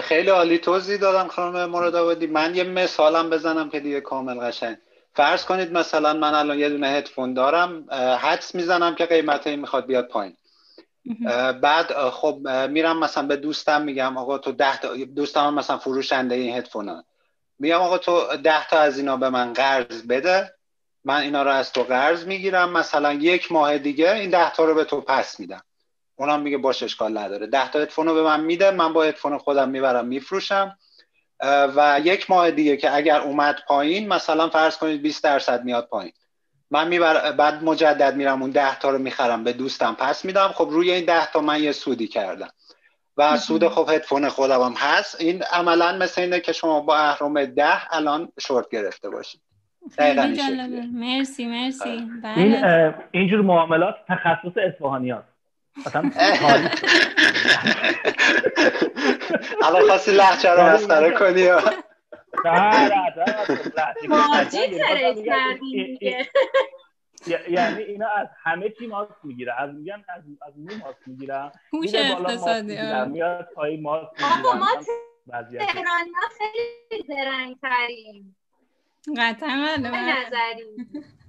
خیلی 0.03 0.29
عالی 0.29 0.57
توضیح 0.57 0.97
دادم 0.97 1.27
خانم 1.27 1.69
مراد 1.69 1.95
آبادی. 1.95 2.27
من 2.27 2.55
یه 2.55 2.63
مثالم 2.63 3.29
بزنم 3.29 3.69
که 3.69 3.79
دیگه 3.79 4.01
کامل 4.01 4.39
قشنگ. 4.39 4.77
فرض 5.13 5.45
کنید 5.45 5.71
مثلا 5.71 6.13
من 6.13 6.33
الان 6.33 6.59
یه 6.59 6.69
دونه 6.69 6.87
هدفون 6.87 7.33
دارم 7.33 7.85
حدس 8.19 8.55
می‌زنم 8.55 8.95
که 8.95 9.05
قیمت 9.05 9.47
می‌خواد 9.47 9.85
بیاد 9.85 10.07
پایین. 10.07 10.37
بعد 11.61 12.09
خب 12.09 12.47
میرم 12.69 12.99
مثلا 12.99 13.27
به 13.27 13.35
دوستم 13.35 13.81
میگم 13.81 14.17
آقا 14.17 14.37
تو 14.37 14.51
ده 14.51 14.79
تا 14.79 14.95
دوستم 14.95 15.53
مثلا 15.53 15.77
فروشنده 15.77 16.35
این 16.35 16.57
هدفون 16.57 16.89
ها 16.89 17.03
میگم 17.59 17.81
آقا 17.81 17.97
تو 17.97 18.37
ده 18.43 18.67
تا 18.67 18.79
از 18.79 18.97
اینا 18.97 19.17
به 19.17 19.29
من 19.29 19.53
قرض 19.53 20.07
بده. 20.07 20.53
من 21.05 21.21
اینا 21.21 21.43
رو 21.43 21.51
از 21.51 21.71
تو 21.71 21.83
قرض 21.83 22.25
می‌گیرم. 22.25 22.71
مثلا 22.71 23.13
یک 23.13 23.51
ماه 23.51 23.77
دیگه 23.77 24.11
این 24.11 24.29
ده 24.29 24.53
تا 24.53 24.65
رو 24.65 24.73
به 24.73 24.83
تو 24.83 25.01
پس 25.01 25.39
میدم. 25.39 25.61
اونم 26.15 26.41
میگه 26.41 26.57
باش 26.57 26.83
اشکال 26.83 27.17
نداره. 27.17 27.47
ده 27.47 27.71
تا 27.71 27.79
هدفون 27.79 28.07
رو 28.07 28.13
به 28.13 28.23
من 28.23 28.39
میده. 28.39 28.71
من 28.71 28.93
با 28.93 29.03
هدفون 29.03 29.37
خودم 29.37 29.69
می‌برم 29.69 30.05
میفروشم. 30.05 30.77
و 31.75 32.01
یک 32.03 32.29
ماه 32.29 32.51
دیگه 32.51 32.77
که 32.77 32.95
اگر 32.95 33.21
اومد 33.21 33.59
پایین 33.67 34.07
مثلا 34.07 34.49
فرض 34.49 34.77
کنید 34.77 35.01
20 35.01 35.23
درصد 35.23 35.63
میاد 35.63 35.87
پایین. 35.87 36.13
من 36.71 36.87
میبر... 36.87 37.31
بعد 37.31 37.63
مجدد 37.63 38.15
میرم 38.15 38.41
اون 38.41 38.51
ده 38.51 38.79
تا 38.79 38.89
رو 38.89 38.97
می‌خرم 38.97 39.43
به 39.43 39.53
دوستم 39.53 39.95
پس 39.95 40.25
میدم. 40.25 40.47
خب 40.47 40.67
روی 40.71 40.91
این 40.91 41.05
ده 41.05 41.31
تا 41.31 41.41
من 41.41 41.63
یه 41.63 41.71
سودی 41.71 42.07
کردم. 42.07 42.49
و 43.17 43.37
سود 43.37 43.67
خب 43.67 43.89
هدفون 43.89 44.29
خودم 44.29 44.61
هم 44.61 44.73
هست. 44.73 45.21
این 45.21 45.43
عملا 45.43 45.97
مثل 45.97 46.21
اینه 46.21 46.39
که 46.39 46.53
شما 46.53 46.79
با 46.79 46.97
اهرام 46.97 47.45
ده 47.45 47.93
الان 47.93 48.31
شورت 48.39 48.69
گرفته 48.69 49.09
باشید. 49.09 49.41
مرسی 50.93 51.45
مرسی. 51.45 51.89
آره. 51.89 52.37
این 52.37 52.61
بله. 52.61 52.95
اینجور 53.11 53.41
معاملات 53.41 53.95
تخصص 54.07 54.57
اصفهانی 54.57 55.11
هست 55.11 55.27
الان 59.65 59.81
خواستی 59.87 60.11
لحچه 60.11 60.49
رو 60.49 60.61
مسخره 60.61 61.11
کنی؟ 61.11 61.41
یعنی 67.49 67.83
اینا 67.83 68.07
از 68.07 68.27
همه 68.43 68.69
چی 68.69 68.87
ماسک 68.87 69.15
می‌گیره. 69.23 69.61
از 69.61 69.73
میگن 69.73 70.03
از 70.09 70.23
از 70.47 70.57
مو 70.57 70.63
ماسک 70.63 71.07
می‌گیرن 71.07 71.51
هوش 71.73 71.89
اقتصادی 71.93 72.77
میاد 73.09 73.49
پای 73.55 73.77
ماسک 73.77 74.21
می‌گیرن 74.21 74.57
ما 74.57 74.67
تهرانی 75.59 76.11
خیلی 76.37 77.03
زرنگ 77.07 77.57
تریم 77.61 78.35
قطعا 79.17 79.75
نظری. 79.77 80.65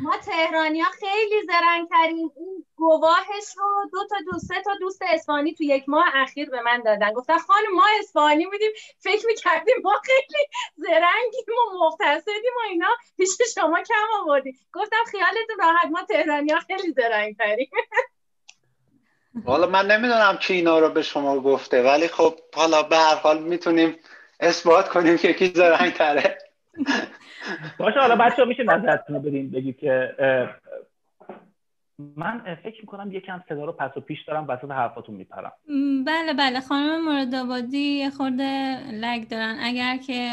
ما 0.00 0.16
تهرانی 0.16 0.80
ها 0.80 0.90
خیلی 0.90 1.46
زرنگ 1.46 1.88
ترین 1.88 2.30
این 2.36 2.64
گواهش 2.76 3.56
رو 3.56 3.90
دو 3.92 3.98
تا 4.10 4.16
دو 4.32 4.38
سه 4.38 4.62
تا 4.64 4.70
دوست 4.80 5.02
اسپانی 5.02 5.54
تو 5.54 5.64
یک 5.64 5.84
ماه 5.88 6.04
اخیر 6.14 6.50
به 6.50 6.62
من 6.62 6.82
دادن. 6.84 7.12
گفتن 7.12 7.38
خانم 7.38 7.74
ما 7.74 7.84
اسپانی 8.00 8.46
بودیم 8.46 8.70
فکر 8.98 9.26
می‌کردیم 9.26 9.74
ما 9.84 9.92
خیلی 10.04 10.44
زرنگیم 10.76 11.54
و 11.58 11.86
مختصدیم 11.86 12.52
و 12.56 12.68
اینا. 12.70 12.88
پیش 13.16 13.28
شما 13.54 13.82
کم 13.82 14.22
آوردیم. 14.22 14.58
گفتم 14.72 15.04
خیالتون 15.10 15.56
راحت 15.58 15.86
ما 15.90 16.02
تهرانی 16.02 16.52
ها 16.52 16.60
خیلی 16.60 16.92
زرنگ 16.92 17.36
تریم 17.36 17.70
حالا 19.46 19.66
من 19.66 19.86
نمی‌دونم 19.86 20.36
کی 20.36 20.54
اینا 20.54 20.78
رو 20.78 20.88
به 20.88 21.02
شما 21.02 21.40
گفته 21.40 21.82
ولی 21.82 22.08
خب 22.08 22.34
حالا 22.54 22.82
به 22.82 22.96
هر 22.96 23.14
حال 23.14 23.42
می‌تونیم 23.42 23.98
اثبات 24.40 24.88
کنیم 24.88 25.18
که 25.18 25.32
کی 25.32 25.52
زرنگ 25.54 25.92
تره 25.92 26.51
باشه 27.78 28.00
حالا 28.00 28.16
بچه 28.16 28.44
میشه 28.44 28.62
نظرتون 28.62 29.16
رو 29.16 29.22
بدین 29.22 29.50
بگید 29.50 29.78
که 29.78 30.14
من 32.16 32.56
فکر 32.62 32.80
می‌کنم 32.80 33.12
یکم 33.12 33.42
صدا 33.48 33.64
رو 33.64 33.72
پس 33.72 33.96
و 33.96 34.00
پیش 34.00 34.18
دارم 34.22 34.44
وسط 34.48 34.70
حرفاتون 34.70 35.14
میپرم. 35.14 35.52
بله 36.06 36.32
بله. 36.38 36.60
خانم 36.60 37.04
مراد 37.04 37.34
آبادی 37.34 37.78
یه 37.78 38.10
خورده 38.10 38.78
لگ 38.92 39.28
دارن. 39.28 39.56
اگر 39.60 39.96
که 39.96 40.30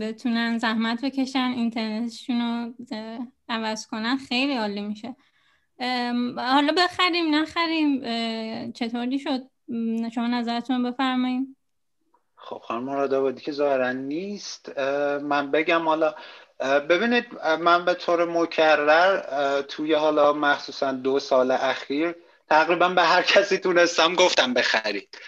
بتونن 0.00 0.58
زحمت 0.58 1.04
بکشن 1.04 1.52
اینترنتشون 1.56 2.40
رو 2.40 2.74
عوض 3.48 3.86
کنن 3.86 4.16
خیلی 4.16 4.56
عالی 4.56 4.80
میشه. 4.80 5.16
حالا 6.36 6.72
بخریم 6.76 7.34
نخریم 7.34 8.02
چطوری 8.72 9.18
شد؟ 9.18 9.40
شما 10.14 10.26
نظرتون 10.26 10.82
بفرمایید 10.82 11.56
خب 12.50 12.62
خانم 12.64 12.82
مراد 12.82 13.14
آبادی 13.14 13.40
که 13.40 13.52
ظاهرا 13.52 13.92
نیست 13.92 14.78
من 15.22 15.50
بگم 15.50 15.88
حالا 15.88 16.14
ببینید 16.60 17.26
من 17.60 17.84
به 17.84 17.94
طور 17.94 18.24
مکرر 18.24 19.62
توی 19.62 19.94
حالا 19.94 20.32
مخصوصا 20.32 20.92
دو 20.92 21.18
سال 21.18 21.50
اخیر 21.50 22.14
تقریبا 22.48 22.88
به 22.88 23.02
هر 23.02 23.22
کسی 23.22 23.58
تونستم 23.58 24.14
گفتم 24.14 24.54
بخرید. 24.54 25.18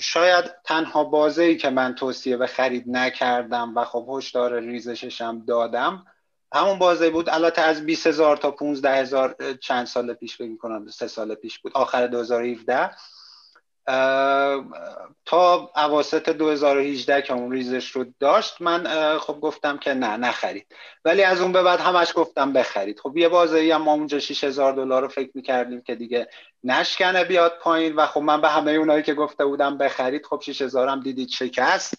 شاید 0.00 0.44
تنها 0.64 1.04
بازه 1.04 1.42
ای 1.42 1.56
که 1.56 1.70
من 1.70 1.94
توصیه 1.94 2.36
به 2.36 2.46
خرید 2.46 2.84
نکردم 2.86 3.76
و 3.76 3.84
خب 3.84 4.06
هشدار 4.10 4.60
ریزششم 4.60 5.44
دادم 5.46 6.06
همون 6.54 6.78
بازه 6.78 7.10
بود 7.10 7.28
البته 7.28 7.62
از 7.62 7.86
20 7.86 8.06
هزار 8.06 8.36
تا 8.36 8.50
15 8.50 8.90
هزار 8.90 9.36
چند 9.60 9.86
سال 9.86 10.14
پیش 10.14 10.36
فکر 10.36 10.56
کنم 10.56 10.86
سه 10.88 11.06
سال 11.06 11.34
پیش 11.34 11.58
بود 11.58 11.72
آخر 11.74 12.06
2017 12.06 12.90
تا 15.24 15.70
اواسط 15.76 16.28
2018 16.28 17.22
که 17.22 17.32
اون 17.32 17.52
ریزش 17.52 17.90
رو 17.90 18.04
داشت 18.20 18.60
من 18.60 18.86
خب 19.18 19.40
گفتم 19.40 19.78
که 19.78 19.94
نه 19.94 20.16
نخرید. 20.16 20.66
ولی 21.04 21.22
از 21.22 21.40
اون 21.40 21.52
به 21.52 21.62
بعد 21.62 21.80
همش 21.80 22.12
گفتم 22.14 22.52
بخرید. 22.52 23.00
خب 23.00 23.16
یه 23.16 23.28
بازه 23.28 23.70
هم 23.74 23.82
ما 23.82 23.92
اونجا 23.92 24.18
6000 24.18 24.72
دلار 24.72 25.02
رو 25.02 25.08
فکر 25.08 25.30
می‌کردیم 25.34 25.80
که 25.80 25.94
دیگه 25.94 26.28
نشکنه 26.64 27.24
بیاد 27.24 27.58
پایین 27.62 27.96
و 27.96 28.06
خب 28.06 28.20
من 28.20 28.40
به 28.40 28.48
همه 28.48 28.70
اونایی 28.70 29.02
که 29.02 29.14
گفته 29.14 29.44
بودم 29.44 29.78
بخرید 29.78 30.26
خب 30.26 30.40
6000 30.40 30.88
هم 30.88 31.00
دیدید 31.00 31.28
شکست. 31.28 31.94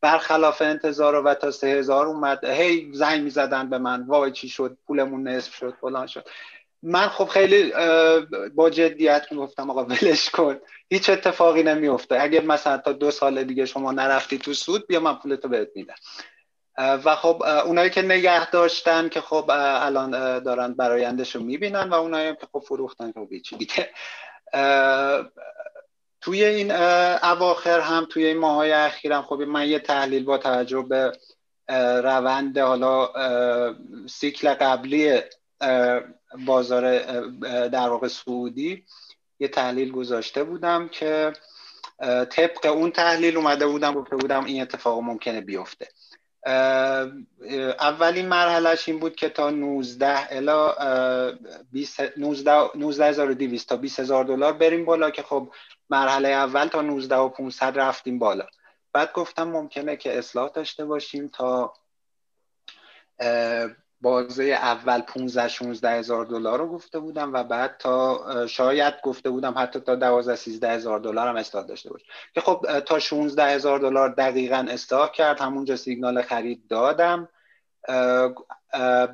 برخلاف 0.00 0.62
انتظار 0.62 1.14
و 1.14 1.34
تا 1.34 1.50
3000 1.50 2.06
اومد 2.06 2.44
هی 2.44 2.90
زنگ 2.92 3.22
می‌زدن 3.22 3.70
به 3.70 3.78
من 3.78 4.06
وای 4.06 4.32
چی 4.32 4.48
شد؟ 4.48 4.78
پولمون 4.86 5.28
نصف 5.28 5.54
شد 5.54 5.74
فلان 5.80 6.06
شد. 6.06 6.28
من 6.82 7.08
خب 7.08 7.24
خیلی 7.24 7.72
با 8.54 8.70
جدیت 8.70 9.26
می‌گفتم 9.30 9.70
آقا 9.70 9.84
ولش 9.84 10.30
کن. 10.30 10.60
هیچ 10.94 11.10
اتفاقی 11.10 11.62
نمیفته 11.62 12.20
اگر 12.20 12.42
مثلا 12.42 12.78
تا 12.78 12.92
دو 12.92 13.10
سال 13.10 13.44
دیگه 13.44 13.66
شما 13.66 13.92
نرفتی 13.92 14.38
تو 14.38 14.54
سود 14.54 14.86
بیا 14.86 15.00
من 15.00 15.14
پولتو 15.14 15.48
بهت 15.48 15.68
میدم. 15.74 15.94
و 16.78 17.16
خب 17.16 17.42
اونایی 17.66 17.90
که 17.90 18.02
نگه 18.02 18.50
داشتن 18.50 19.08
که 19.08 19.20
خب 19.20 19.50
الان 19.50 20.38
دارن 20.38 20.74
برایندش 20.74 21.36
رو 21.36 21.42
می‌بینن 21.42 21.88
و 21.88 21.94
اونایی 21.94 22.34
که 22.34 22.46
خب 22.52 22.58
فروختن 22.58 23.12
که 23.12 23.20
خب 23.20 23.56
دیگه. 23.58 23.90
توی 26.20 26.44
این 26.44 26.70
اواخر 27.22 27.80
هم 27.80 28.06
توی 28.10 28.26
این 28.26 28.38
ماهای 28.38 28.72
اخیرم 28.72 29.22
خب 29.22 29.34
من 29.34 29.68
یه 29.68 29.78
تحلیل 29.78 30.24
با 30.24 30.38
توجه 30.38 30.82
به 30.82 31.12
روند 32.02 32.58
حالا 32.58 33.10
سیکل 34.06 34.54
قبلی 34.54 35.20
بازار 36.46 37.00
در 37.68 37.88
واقع 37.88 38.08
سعودی 38.08 38.84
یه 39.38 39.48
تحلیل 39.48 39.92
گذاشته 39.92 40.44
بودم 40.44 40.88
که 40.88 41.32
طبق 42.30 42.66
اون 42.66 42.90
تحلیل 42.90 43.36
اومده 43.36 43.66
بودم 43.66 43.94
گفته 43.94 44.16
بودم 44.16 44.44
این 44.44 44.62
اتفاق 44.62 45.02
ممکنه 45.02 45.40
بیفته. 45.40 45.88
اولین 47.80 48.28
مرحلهش 48.28 48.88
این 48.88 48.98
بود 48.98 49.16
که 49.16 49.28
تا 49.28 49.50
19 49.50 50.36
الا 50.36 50.74
19200 52.16 53.68
تا 53.68 53.76
20000 53.76 54.24
دلار 54.24 54.52
بریم 54.52 54.84
بالا 54.84 55.10
که 55.10 55.22
خب 55.22 55.52
مرحله 55.90 56.28
اول 56.28 56.66
تا 56.66 56.82
19 56.82 57.16
و 57.16 57.28
500 57.28 57.78
رفتیم 57.78 58.18
بالا. 58.18 58.46
بعد 58.92 59.12
گفتم 59.12 59.48
ممکنه 59.48 59.96
که 59.96 60.18
اصلاح 60.18 60.50
داشته 60.54 60.84
باشیم 60.84 61.28
تا 61.28 61.72
بازه 64.04 64.44
اول 64.44 65.00
15 65.00 65.48
16 65.48 65.90
هزار 65.90 66.26
دلار 66.26 66.58
رو 66.58 66.68
گفته 66.68 66.98
بودم 66.98 67.32
و 67.32 67.44
بعد 67.44 67.76
تا 67.78 68.46
شاید 68.46 68.94
گفته 69.02 69.30
بودم 69.30 69.54
حتی 69.56 69.80
تا 69.80 69.94
12 69.94 70.36
13 70.36 70.70
هزار 70.70 71.00
دلار 71.00 71.28
هم 71.28 71.36
اصلاح 71.36 71.66
داشته 71.66 71.90
باشه. 71.90 72.04
که 72.34 72.40
خب 72.40 72.80
تا 72.80 72.98
16 72.98 73.44
هزار 73.44 73.78
دلار 73.78 74.08
دقیقا 74.08 74.66
اصلاح 74.70 75.10
کرد 75.10 75.40
همونجا 75.40 75.76
سیگنال 75.76 76.22
خرید 76.22 76.68
دادم. 76.68 77.28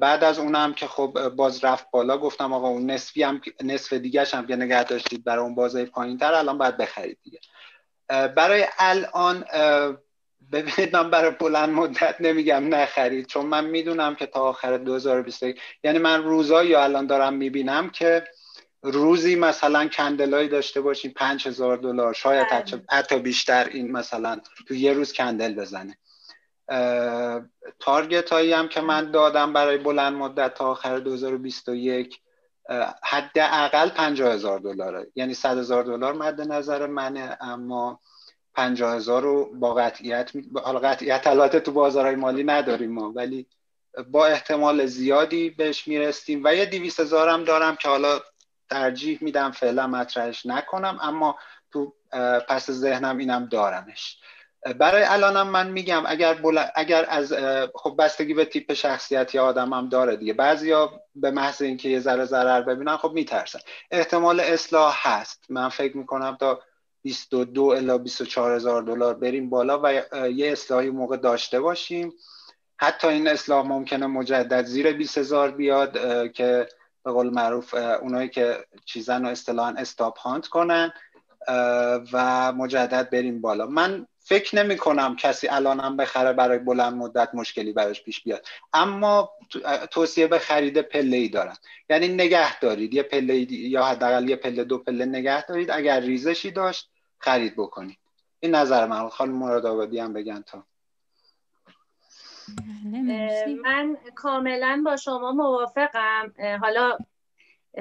بعد 0.01 0.25
از 0.25 0.39
اونم 0.39 0.75
که 0.75 0.87
خب 0.87 1.29
باز 1.29 1.65
رفت 1.65 1.91
بالا 1.91 2.19
گفتم 2.19 2.53
آقا 2.53 2.69
اون 2.69 2.91
نصفی 2.91 3.23
هم 3.23 3.41
نصف 3.63 3.93
دیگه 3.93 4.25
هم 4.33 4.47
که 4.47 4.57
نگه 4.57 4.85
داشتید 4.85 5.25
برای 5.25 5.45
اون 5.45 5.55
بازه 5.55 5.85
پایین 5.85 6.19
تر 6.19 6.35
الان 6.35 6.59
باید 6.59 6.77
بخرید 6.77 7.19
دیگه. 7.23 7.41
برای 8.09 8.67
الان 8.79 9.45
ببینید 10.53 10.97
من 10.97 11.11
برای 11.11 11.31
بلند 11.31 11.69
مدت 11.69 12.17
نمیگم 12.21 12.75
نخرید 12.75 13.27
چون 13.27 13.47
من 13.47 13.65
می‌دونم 13.65 14.15
که 14.15 14.27
تا 14.27 14.41
آخر 14.41 14.77
2021 14.77 15.61
یعنی 15.85 15.99
من 15.99 16.23
روزایی 16.23 16.75
الان 16.75 17.07
دارم 17.07 17.35
می‌بینم 17.35 17.91
که 17.91 18.25
روزی 18.83 19.37
مثلا 19.37 19.89
کندلایی 19.89 20.49
داشته 20.49 20.81
باشیم 20.81 21.13
5000 21.17 21.77
دلار 21.77 22.15
شاید 22.15 22.47
بله. 22.51 22.83
حتی 22.91 23.19
بیشتر 23.19 23.69
این 23.69 23.93
مثلا 23.93 24.41
تو 24.69 24.75
یه 24.75 24.93
روز 24.93 25.13
کندل 25.13 25.55
بزنه 25.55 25.99
تارگت 27.81 28.31
هایی 28.31 28.53
هم 28.53 28.69
که 28.69 28.81
من 28.81 29.11
دادم 29.11 29.53
برای 29.53 29.79
بلند 29.79 30.13
مدت 30.13 30.55
تا 30.55 30.71
آخر 30.71 30.99
2021 30.99 32.21
حداقل 33.03 33.89
50 33.89 34.33
هزار 34.33 34.59
دلاره 34.59 35.07
یعنی 35.15 35.35
100 35.35 35.59
هزار 35.59 35.85
دلار 35.85 36.13
مد 36.13 36.41
نظر 36.41 36.87
منه 36.87 37.39
اما 37.41 38.01
پنجاه 38.55 38.95
هزار 38.95 39.23
رو 39.23 39.51
با 39.55 39.75
قطعیت 39.75 40.31
حالا 40.65 40.79
قطعیت 40.79 41.27
البته 41.27 41.61
تو 41.61 41.73
بازارهای 41.73 42.17
مالی 42.17 42.45
نداریم 42.45 42.93
ما 42.93 43.13
ولی 43.13 43.47
با 44.11 44.27
احتمال 44.27 44.87
زیادی 44.87 45.51
بهش 45.51 45.89
میرستیم 45.89 46.43
و 46.45 46.55
یه 46.55 46.67
دیویس 46.67 47.01
هزار 47.01 47.29
هم 47.29 47.45
دارم 47.45 47.77
که 47.77 47.89
حالا 47.89 48.21
ترجیح 48.71 49.19
میدم 49.21 49.51
فعلا 49.51 49.87
مطرحش 49.87 50.47
نکنم 50.47 50.99
اما 51.03 51.39
تو 51.73 51.95
پس 52.49 52.71
ذهنم 52.71 53.19
اینم 53.19 53.47
دارمش. 53.47 54.19
برای 54.79 55.03
الانم 55.03 55.49
من 55.49 55.71
میگم 55.71 56.03
اگر 56.07 56.39
اگر 56.75 57.07
از 57.09 57.35
خب 57.75 57.95
بستگی 57.99 58.35
به 58.35 58.45
تیپ 58.45 58.73
شخصیتی 58.73 59.39
هم 59.39 59.89
داره 59.89 60.17
دیگه. 60.17 60.33
بعضیا 60.33 61.01
به 61.15 61.31
محض 61.31 61.63
اینکه 61.63 61.89
یه 61.89 62.01
ذره 62.01 62.25
ضرر 62.25 62.63
ببینن 62.63 62.97
خب 62.97 63.13
میترسن. 63.13 63.59
احتمال 63.91 64.41
اصلاح 64.41 64.99
هست. 65.09 65.45
من 65.49 65.69
فکر 65.69 65.97
می‌کنم 65.97 66.37
تا 66.41 66.63
22 67.03 67.65
الا 67.65 67.99
24 67.99 68.55
هزار 68.55 68.83
دلار 68.83 69.15
بریم 69.15 69.51
بالا 69.51 69.81
و 69.83 69.93
یه 70.31 70.53
اصلاحی 70.53 70.91
موقع 70.91 71.17
داشته 71.17 71.61
باشیم. 71.61 72.13
حتی 72.77 73.09
این 73.09 73.29
اصلاح 73.29 73.67
ممکنه 73.67 74.07
مجدد 74.07 74.65
زیر 74.65 74.93
20 74.93 75.19
هزار 75.19 75.51
بیاد 75.51 75.93
که 76.33 76.69
به 77.05 77.13
قول 77.13 77.31
معروف 77.31 77.75
اونایی 77.75 78.29
که 78.29 78.65
چیزن 78.85 79.25
و 79.25 79.29
اصطلاحا 79.29 79.75
استاپ 79.79 80.19
هانت 80.19 80.47
کنن 80.47 80.93
و 82.13 82.53
مجدد 82.53 83.11
بریم 83.11 83.41
بالا. 83.41 83.67
من 83.67 84.07
فکر 84.31 84.57
نمی 84.57 84.77
کنم 84.77 85.17
کسی 85.17 85.49
الانم 85.49 85.97
بخره 85.97 86.33
برای 86.33 86.59
بلند 86.59 86.95
مدت 86.95 87.35
مشکلی 87.35 87.73
براش 87.73 88.03
پیش 88.03 88.23
بیاد. 88.23 88.47
اما 88.73 89.31
توصیه 89.91 90.27
به 90.27 90.39
خرید 90.39 90.81
پله 90.81 91.17
ای 91.17 91.29
دارن 91.29 91.57
یعنی 91.89 92.09
نگه 92.09 92.59
دارید. 92.61 92.95
یه 92.95 93.03
پله 93.03 93.53
یا 93.53 93.85
حداقل 93.85 94.29
یه 94.29 94.37
پله 94.37 94.65
دو 94.65 94.79
پله 94.79 95.05
نگه 95.05 95.47
دارید. 95.47 95.71
اگر 95.71 96.01
ریزشی 96.01 96.51
داشت 96.51 96.91
خرید 97.19 97.57
بکنید. 97.57 97.99
این 98.41 98.55
نظر 98.55 98.87
من 98.87 99.09
خانم 99.09 99.33
مراد 99.33 99.67
آبادی 99.67 99.99
هم 99.99 100.13
بگن 100.13 100.43
تا. 100.43 100.65
بله، 102.93 103.47
من 103.63 103.97
کاملا 104.15 104.83
با 104.85 104.97
شما 104.97 105.33
موافقم. 105.33 106.33
حالا 106.61 106.99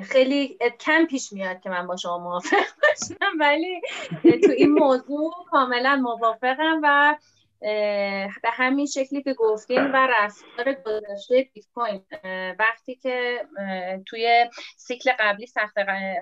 خیلی 0.04 0.58
کم 0.80 1.06
پیش 1.06 1.34
میاد 1.34 1.60
که 1.62 1.70
من 1.70 1.88
با 1.88 1.96
شما 1.96 2.18
موافق 2.18 2.66
باشم 2.82 3.32
ولی 3.40 3.82
تو 4.22 4.52
این 4.58 4.72
موضوع 4.72 5.34
کاملا 5.52 5.96
موافقم 5.96 6.80
و 6.84 7.16
به 7.62 8.50
همین 8.54 8.86
شکلی 8.86 9.24
که 9.24 9.34
گفتین 9.34 9.92
و 9.92 10.08
رفتار 10.12 10.74
گذشته 10.74 11.50
بیت 11.54 11.66
کوین 11.76 12.02
وقتی 12.60 12.96
که 12.96 13.46
توی 14.06 14.50
سیکل 14.78 15.12
قبلی 15.20 15.46
سخت 15.46 15.78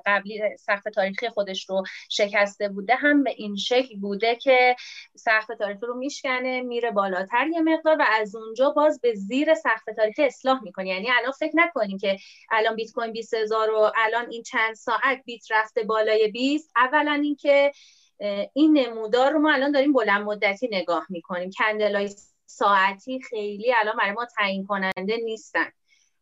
قبلی 0.05 0.57
سخت 0.57 0.89
تاریخی 0.89 1.29
خودش 1.29 1.69
رو 1.69 1.83
شکسته 2.09 2.69
بوده 2.69 2.95
هم 2.95 3.23
به 3.23 3.33
این 3.37 3.55
شکل 3.55 3.99
بوده 3.99 4.35
که 4.35 4.75
سخت 5.15 5.51
تاریخی 5.51 5.85
رو 5.85 5.97
میشکنه 5.97 6.61
میره 6.61 6.91
بالاتر 6.91 7.47
یه 7.47 7.61
مقدار 7.61 7.97
و 7.99 8.05
از 8.09 8.35
اونجا 8.35 8.69
باز 8.69 9.01
به 9.01 9.13
زیر 9.13 9.53
سخت 9.53 9.89
تاریخی 9.89 10.23
اصلاح 10.23 10.63
می‌کنه. 10.63 10.87
یعنی 10.87 11.11
الان 11.11 11.31
فکر 11.31 11.53
نکنیم 11.55 11.97
که 11.97 12.17
الان 12.51 12.75
بیت 12.75 12.91
کوین 12.91 13.11
20000 13.11 13.69
و 13.69 13.91
الان 13.95 14.29
این 14.29 14.43
چند 14.43 14.75
ساعت 14.75 15.21
بیت 15.25 15.51
رفته 15.51 15.83
بالای 15.83 16.31
20 16.31 16.71
اولا 16.75 17.19
اینکه 17.23 17.71
این 18.53 18.77
نمودار 18.77 19.31
رو 19.31 19.39
ما 19.39 19.53
الان 19.53 19.71
داریم 19.71 19.93
بلند 19.93 20.21
مدتی 20.21 20.69
نگاه 20.71 21.05
می‌کنیم. 21.09 21.49
کندلای 21.59 22.09
ساعتی 22.45 23.21
خیلی 23.21 23.73
الان 23.77 23.95
برای 23.97 24.11
ما 24.11 24.25
تعیین 24.25 24.65
کننده 24.65 25.17
نیستن. 25.23 25.71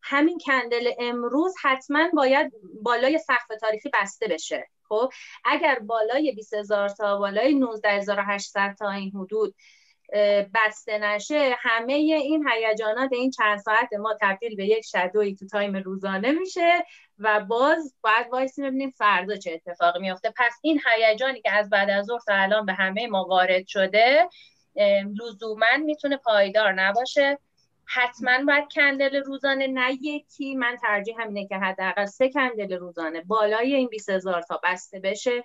همین 0.02 0.38
candle 0.46 0.92
امروز 1.00 1.56
حتما 1.62 2.10
باید 2.14 2.54
بالای 2.82 3.18
سقف 3.18 3.48
تاریخی 3.62 3.90
بسته 3.94 4.28
بشه. 4.28 4.68
خب 4.90 5.10
اگر 5.46 5.80
بالای 5.80 6.32
20 6.32 6.54
هزار 6.54 6.90
تا 6.90 7.18
بالای 7.18 7.54
19800 7.54 8.76
تا 8.80 8.92
این 8.92 9.12
حدود 9.12 9.56
بسته 10.54 10.98
نشه 10.98 11.56
همه 11.60 11.94
این 11.94 12.48
هیجانات 12.50 13.14
این 13.14 13.32
چند 13.32 13.60
ساعت 13.60 13.94
ما 13.94 14.18
تبدیل 14.22 14.56
به 14.56 14.66
یک 14.66 14.86
shadow 14.86 15.29
ی 15.29 15.36
تو 15.36 15.48
time 15.48 15.76
روزانه 15.76 16.32
میشه. 16.32 16.86
و 17.20 17.40
باز 17.40 17.96
باید 18.02 18.28
وایسی 18.32 18.64
ببینیم 18.64 18.92
فردا 18.92 19.36
چه 19.36 19.52
اتفاقی 19.52 20.00
میافته 20.00 20.34
پس 20.38 20.60
این 20.62 20.82
هیجانی 20.86 21.42
که 21.42 21.52
از 21.52 21.70
بعد 21.70 21.90
از 21.90 22.06
ظهر 22.06 22.22
الان 22.30 22.66
به 22.66 22.74
همه 22.74 23.08
ما 23.08 23.24
وارد 23.24 23.68
شده 23.68 24.30
لزوما 25.22 25.66
می‌تونه 25.86 26.18
پایدار 26.18 26.74
نباشه. 26.74 27.40
حتما 27.86 28.46
باید 28.48 28.68
کندل 28.76 29.16
روزانه 29.16 29.68
نه 29.68 29.98
یکی 30.02 30.56
من 30.56 30.78
ترجیح 30.82 31.22
همینه 31.22 31.48
که 31.48 31.56
حداقل 31.56 32.06
سه 32.06 32.30
کندل 32.30 32.74
روزانه 32.74 33.22
بالای 33.22 33.76
این 33.76 33.88
20 33.88 34.10
هزار 34.10 34.42
تا 34.42 34.60
بسته 34.64 35.00
بشه 35.00 35.44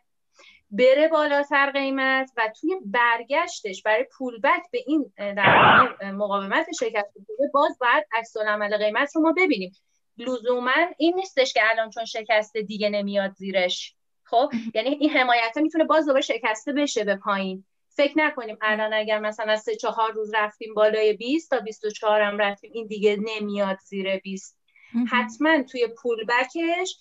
بره 0.71 1.09
بالاتر 1.09 1.71
قیمت 1.71 2.31
و 2.37 2.49
توی 2.61 2.77
برگشتش 2.85 3.83
برای 3.83 4.07
پول 4.19 4.41
بک 4.41 4.63
به 4.73 4.79
این 4.87 5.13
در 5.17 6.13
مقاومت 6.13 6.67
شده 6.73 7.05
باز 7.53 7.79
باید 7.81 8.05
عکس 8.13 8.37
عمل 8.37 8.77
قیمت 8.77 9.17
رو 9.17 9.23
ما 9.23 9.35
ببینیم. 9.37 9.73
لزوما 10.19 10.73
این 10.99 11.15
نیستش 11.15 11.53
که 11.53 11.61
الان 11.71 11.91
چون 11.91 12.05
شکسته 12.05 12.63
دیگه 12.63 12.89
نمیاد 12.89 13.33
زیرش. 13.33 13.95
خب؟ 14.25 14.53
یعنی 14.75 14.89
این 14.89 15.11
حمایت 15.11 15.57
می‌تونه 15.57 15.85
باز 15.85 16.07
دوباره 16.07 16.23
شکسته 16.23 16.73
بشه 16.73 17.05
به 17.05 17.17
پایین. 17.17 17.65
فکر 17.89 18.13
نکنیم 18.17 18.59
الان 18.63 18.93
اگر 18.93 19.19
مثلا 19.19 19.57
سه 19.57 19.77
چهار 19.77 20.13
روز 20.13 20.35
رفتیم 20.35 20.75
بالای 20.75 21.13
20 21.13 21.51
تا 21.51 21.61
24 21.61 22.23
هم 22.23 22.39
رفتیم 22.39 22.71
این 22.75 22.87
دیگه 22.87 23.17
نمیاد 23.21 23.79
زیر 23.79 24.19
20 24.19 24.59
حتما 25.11 25.63
توی 25.63 25.87
پول 25.87 26.25
بکش 26.25 26.97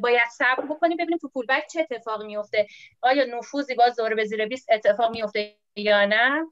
باید 0.00 0.28
صبر 0.36 0.66
بکنیم 0.66 0.96
ببینیم 0.96 1.18
تو 1.18 1.28
پولبک 1.28 1.66
چه 1.72 1.80
اتفاقی 1.90 2.26
میفته 2.26 2.66
آیا 3.00 3.24
نفوذی 3.24 3.74
باز 3.74 3.96
دوره 3.96 4.14
به 4.14 4.24
زیر 4.24 4.46
20 4.46 4.70
اتفاق 4.72 5.10
میفته 5.10 5.56
یا 5.76 6.06
نه؟ 6.06 6.46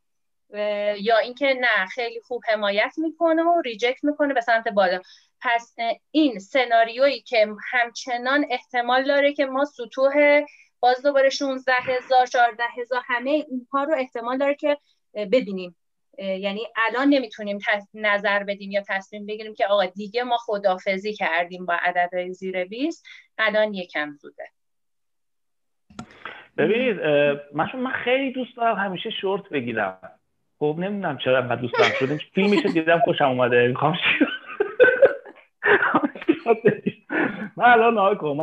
یا 1.00 1.18
اینکه 1.18 1.54
نه 1.60 1.86
خیلی 1.86 2.20
خوب 2.20 2.42
حمایت 2.48 2.94
می‌کنه 2.96 3.42
و 3.42 3.60
ریجکت 3.60 4.04
می‌کنه 4.04 4.34
به 4.34 4.40
سمت 4.40 4.68
بالا. 4.68 5.00
پس 5.46 5.76
این 6.10 6.38
سناریویی 6.38 7.20
که 7.20 7.46
همچنان 7.72 8.46
احتمال 8.50 9.04
داره 9.04 9.32
که 9.32 9.46
ما 9.46 9.64
سطوح 9.64 10.42
باز 10.80 11.02
دوباره 11.02 11.28
16 11.28 11.72
هزار 11.72 12.26
14 12.26 12.64
هزار 12.78 13.02
همه 13.06 13.30
اینها 13.30 13.84
رو 13.84 13.94
احتمال 13.98 14.38
داره 14.38 14.54
که 14.54 14.78
ببینیم. 15.14 15.76
یعنی 16.18 16.60
الان 16.76 17.08
نمی‌تونیم 17.08 17.58
نظر 17.94 18.44
بدیم 18.44 18.70
یا 18.70 18.82
تصمیم 18.88 19.26
بگیریم 19.26 19.54
که 19.54 19.66
آقا 19.66 19.86
دیگه 19.86 20.22
ما 20.22 20.36
خدافزی 20.36 21.14
کردیم 21.14 21.66
با 21.66 21.74
عددهای 21.74 22.32
زیر 22.32 22.64
20 22.64 23.06
الان 23.38 23.74
یکم 23.74 24.12
زوده. 24.12 24.44
ببینید 26.58 27.00
من 27.54 27.68
من 27.74 27.92
خیلی 28.04 28.32
دوست 28.32 28.56
دارم 28.56 28.76
همیشه 28.76 29.10
شورت 29.10 29.48
بگیرم. 29.48 30.20
خب 30.58 30.76
نمی‌دونم 30.78 31.18
چرا 31.18 31.38
انقدر 31.38 31.60
دوست 31.60 31.74
دارم. 31.78 31.92
شده 31.98 32.20
فیلمش 32.34 32.66
دیدم 32.66 33.00
خوشم 33.04 33.24
اومده. 33.24 33.68
می‌خوام 33.68 33.96
من 37.56 37.64
الان 37.64 37.94
نهای 37.94 38.16
کنم 38.16 38.36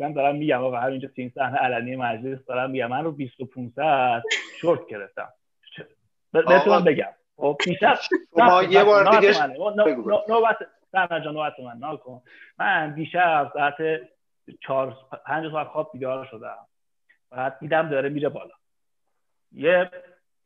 من 0.00 0.12
دارم 0.12 0.36
میگم 0.36 0.64
و 0.64 0.76
همینجا 0.76 1.08
تیم 1.08 1.32
صحنه 1.34 1.56
علنی 1.56 1.96
مجلس 1.96 2.44
دارم 2.46 2.70
میگم 2.70 2.86
من 2.86 3.04
رو 3.04 3.12
2500 3.12 4.22
شورت 4.60 4.86
گرفتم 4.86 5.28
بهتون 6.32 6.84
بگم 6.84 7.12
خب 7.36 7.56
دیشب 7.64 7.98
شما 8.38 8.62
یه 8.62 8.84
بار 8.84 9.20
دیگه 9.20 9.46
نوبت 10.28 10.58
نه 10.94 11.18
نوبت 11.18 11.60
من 11.60 11.88
نکن 11.88 12.22
من 12.58 12.94
دیشب 12.94 13.50
ساعت 13.54 13.76
چهار 14.60 14.96
پنج 15.26 15.52
ساعت 15.52 15.66
خواب 15.66 15.90
بیدار 15.92 16.28
شدم 16.30 16.66
بعد 17.30 17.58
دیدم 17.58 17.88
داره 17.88 18.08
میره 18.08 18.28
بالا 18.28 18.54
یه 19.52 19.90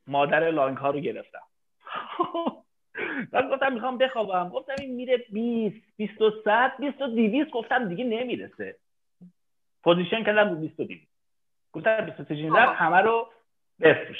مادر 0.07 0.50
لانک 0.50 0.79
ها 0.79 0.90
رو 0.90 1.00
گرفتم 1.00 1.42
بعد 3.33 3.50
گفتم 3.50 3.72
می‌خوام 3.72 3.98
بخوابم. 3.98 4.48
گفتم 4.48 4.74
این 4.78 4.94
میره 4.94 5.16
20 5.16 5.96
20 5.96 6.22
و 6.22 6.30
100 6.44 6.72
20 6.78 7.02
و 7.02 7.07
200 7.07 7.50
گفتم 7.50 7.88
دیگه 7.88 8.04
نمی‌رسه. 8.04 8.76
پوزیشن 9.85 10.24
کردم 10.24 10.50
رو 10.50 10.57
20 10.57 10.80
و 10.80 10.85
200 10.85 11.07
گفتم 11.72 12.00
23 12.00 12.61
همه 12.61 12.96
رو 12.96 13.30
بفروش. 13.80 14.18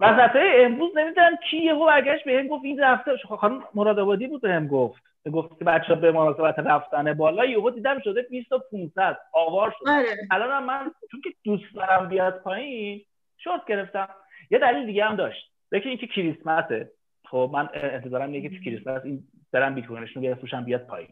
وسط 0.00 0.36
امروز 0.36 0.96
نمی‌دونم 0.96 1.36
کی 1.50 1.56
یهو 1.56 1.86
برگشت 1.86 2.24
بهم 2.24 2.46
گفت 2.48 2.64
این 2.64 2.80
رفته. 2.80 3.16
خانم 3.16 3.64
مراد 3.74 3.98
آبادی 3.98 4.26
بود 4.26 4.40
بهم 4.42 4.66
گفت. 4.66 5.02
گفت 5.32 5.58
که 5.58 5.64
بچه 5.64 5.94
به 5.94 6.12
مناسبت 6.12 6.58
رفتن 6.58 7.14
بالا. 7.14 7.44
یهو 7.44 7.70
دیدم 7.70 8.00
شده 8.00 8.22
20 8.22 8.48
تا 8.48 8.58
500 8.72 9.18
آوار 9.32 9.74
شد. 9.78 9.88
آره. 9.88 10.06
الان 10.30 10.64
من 10.64 10.90
چون 11.10 11.20
که 11.20 11.30
دوست 11.44 11.74
دارم 11.74 12.08
بیاد 12.08 12.40
پایین 12.40 13.04
شورت 13.38 13.66
گرفتم. 13.66 14.08
یه 14.50 14.58
دلیل 14.58 14.86
دیگه 14.86 15.04
هم 15.04 15.16
داشت. 15.16 15.52
یکی 15.72 15.88
اینکه 15.88 16.06
کریسمسه. 16.06 16.90
خب 17.34 17.50
من 17.52 17.68
انتظارم 17.74 18.32
اینه 18.32 18.48
که 18.48 18.56
تو 18.56 18.64
کریسمس 18.64 19.00
این 19.04 19.24
برم 19.52 19.74
بیت 19.74 19.86
کوینشون 19.86 20.22
بفروشم 20.22 20.64
بیاد 20.64 20.80
پایین. 20.80 21.08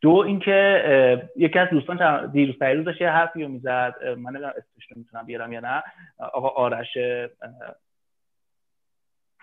دو 0.00 0.10
اینکه 0.10 1.30
یکی 1.36 1.58
از 1.58 1.68
دوستان 1.70 2.30
دیروز 2.30 2.58
پیروز 2.58 2.86
یه 3.00 3.10
حرفی 3.10 3.42
رو 3.42 3.48
می‌زد. 3.48 3.94
من 4.04 4.30
نمی‌دونم 4.30 4.52
اسمش 4.56 4.90
رو 4.90 4.98
می‌تونم 4.98 5.26
بیارم 5.26 5.52
یا 5.52 5.60
نه. 5.60 5.82
آقا 6.18 6.48
آرش 6.48 6.98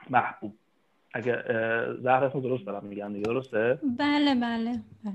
محبوب. 0.09 0.55
اگه 1.13 1.43
زهر 1.99 2.23
اسم 2.23 2.39
درست 2.41 2.65
دارم 2.65 2.85
میگم 2.85 3.21
درسته؟ 3.21 3.79
بله 3.99 4.35
بله, 4.35 4.71
بله. 5.03 5.13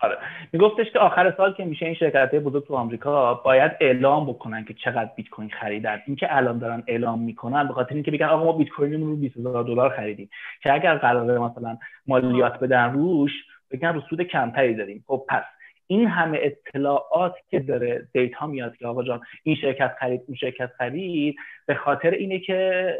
آره. 0.00 0.18
میگفتش 0.52 0.90
که 0.92 0.98
آخر 0.98 1.34
سال 1.36 1.52
که 1.52 1.64
میشه 1.64 1.86
این 1.86 1.94
شرکت 1.94 2.34
بزرگ 2.34 2.66
تو 2.66 2.74
آمریکا 2.74 3.34
باید 3.34 3.72
اعلام 3.80 4.26
بکنن 4.26 4.64
که 4.64 4.74
چقدر 4.74 5.10
بیت 5.16 5.28
کوین 5.28 5.50
خریدن. 5.50 6.02
اینکه 6.06 6.36
الان 6.36 6.58
دارن 6.58 6.82
اعلام 6.86 7.22
می‌کنن 7.22 7.68
به 7.68 7.74
خاطر 7.74 7.94
اینکه 7.94 8.10
بگن 8.10 8.26
آقا 8.26 8.44
ما 8.44 8.52
بیت 8.52 8.68
کوینمون 8.68 9.08
رو 9.08 9.16
20000 9.16 9.64
دلار 9.64 9.90
خریدیم. 9.90 10.30
که 10.62 10.72
اگر 10.72 10.96
قراره 10.96 11.38
مثلا 11.38 11.78
مالیات 12.06 12.60
بدن 12.60 12.92
روش 12.92 13.32
بگن 13.70 13.94
رو 13.94 14.00
سود 14.00 14.22
کمتری 14.22 14.74
داریم. 14.74 15.04
خب 15.06 15.24
پس 15.28 15.44
این 15.86 16.08
همه 16.08 16.38
اطلاعات 16.42 17.34
که 17.50 17.60
داره 17.60 18.08
دیتا 18.12 18.46
میاد 18.46 18.76
که 18.76 18.86
آقا 18.86 19.02
جان 19.02 19.20
این 19.42 19.56
شرکت 19.56 19.96
خرید 20.00 20.22
اون 20.26 20.36
شرکت 20.36 20.70
خرید 20.78 21.36
به 21.66 21.74
خاطر 21.74 22.10
اینه 22.10 22.38
که 22.38 22.94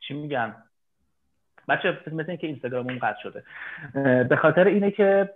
چی 0.00 0.14
میگن؟ 0.14 0.54
بچه 1.68 1.98
مثل 2.06 2.30
اینکه 2.30 2.46
اینستاگراممون 2.46 2.98
قطع 2.98 3.18
شده. 3.22 3.44
به 4.24 4.36
خاطر 4.36 4.64
اینه 4.64 4.90
که 4.90 5.28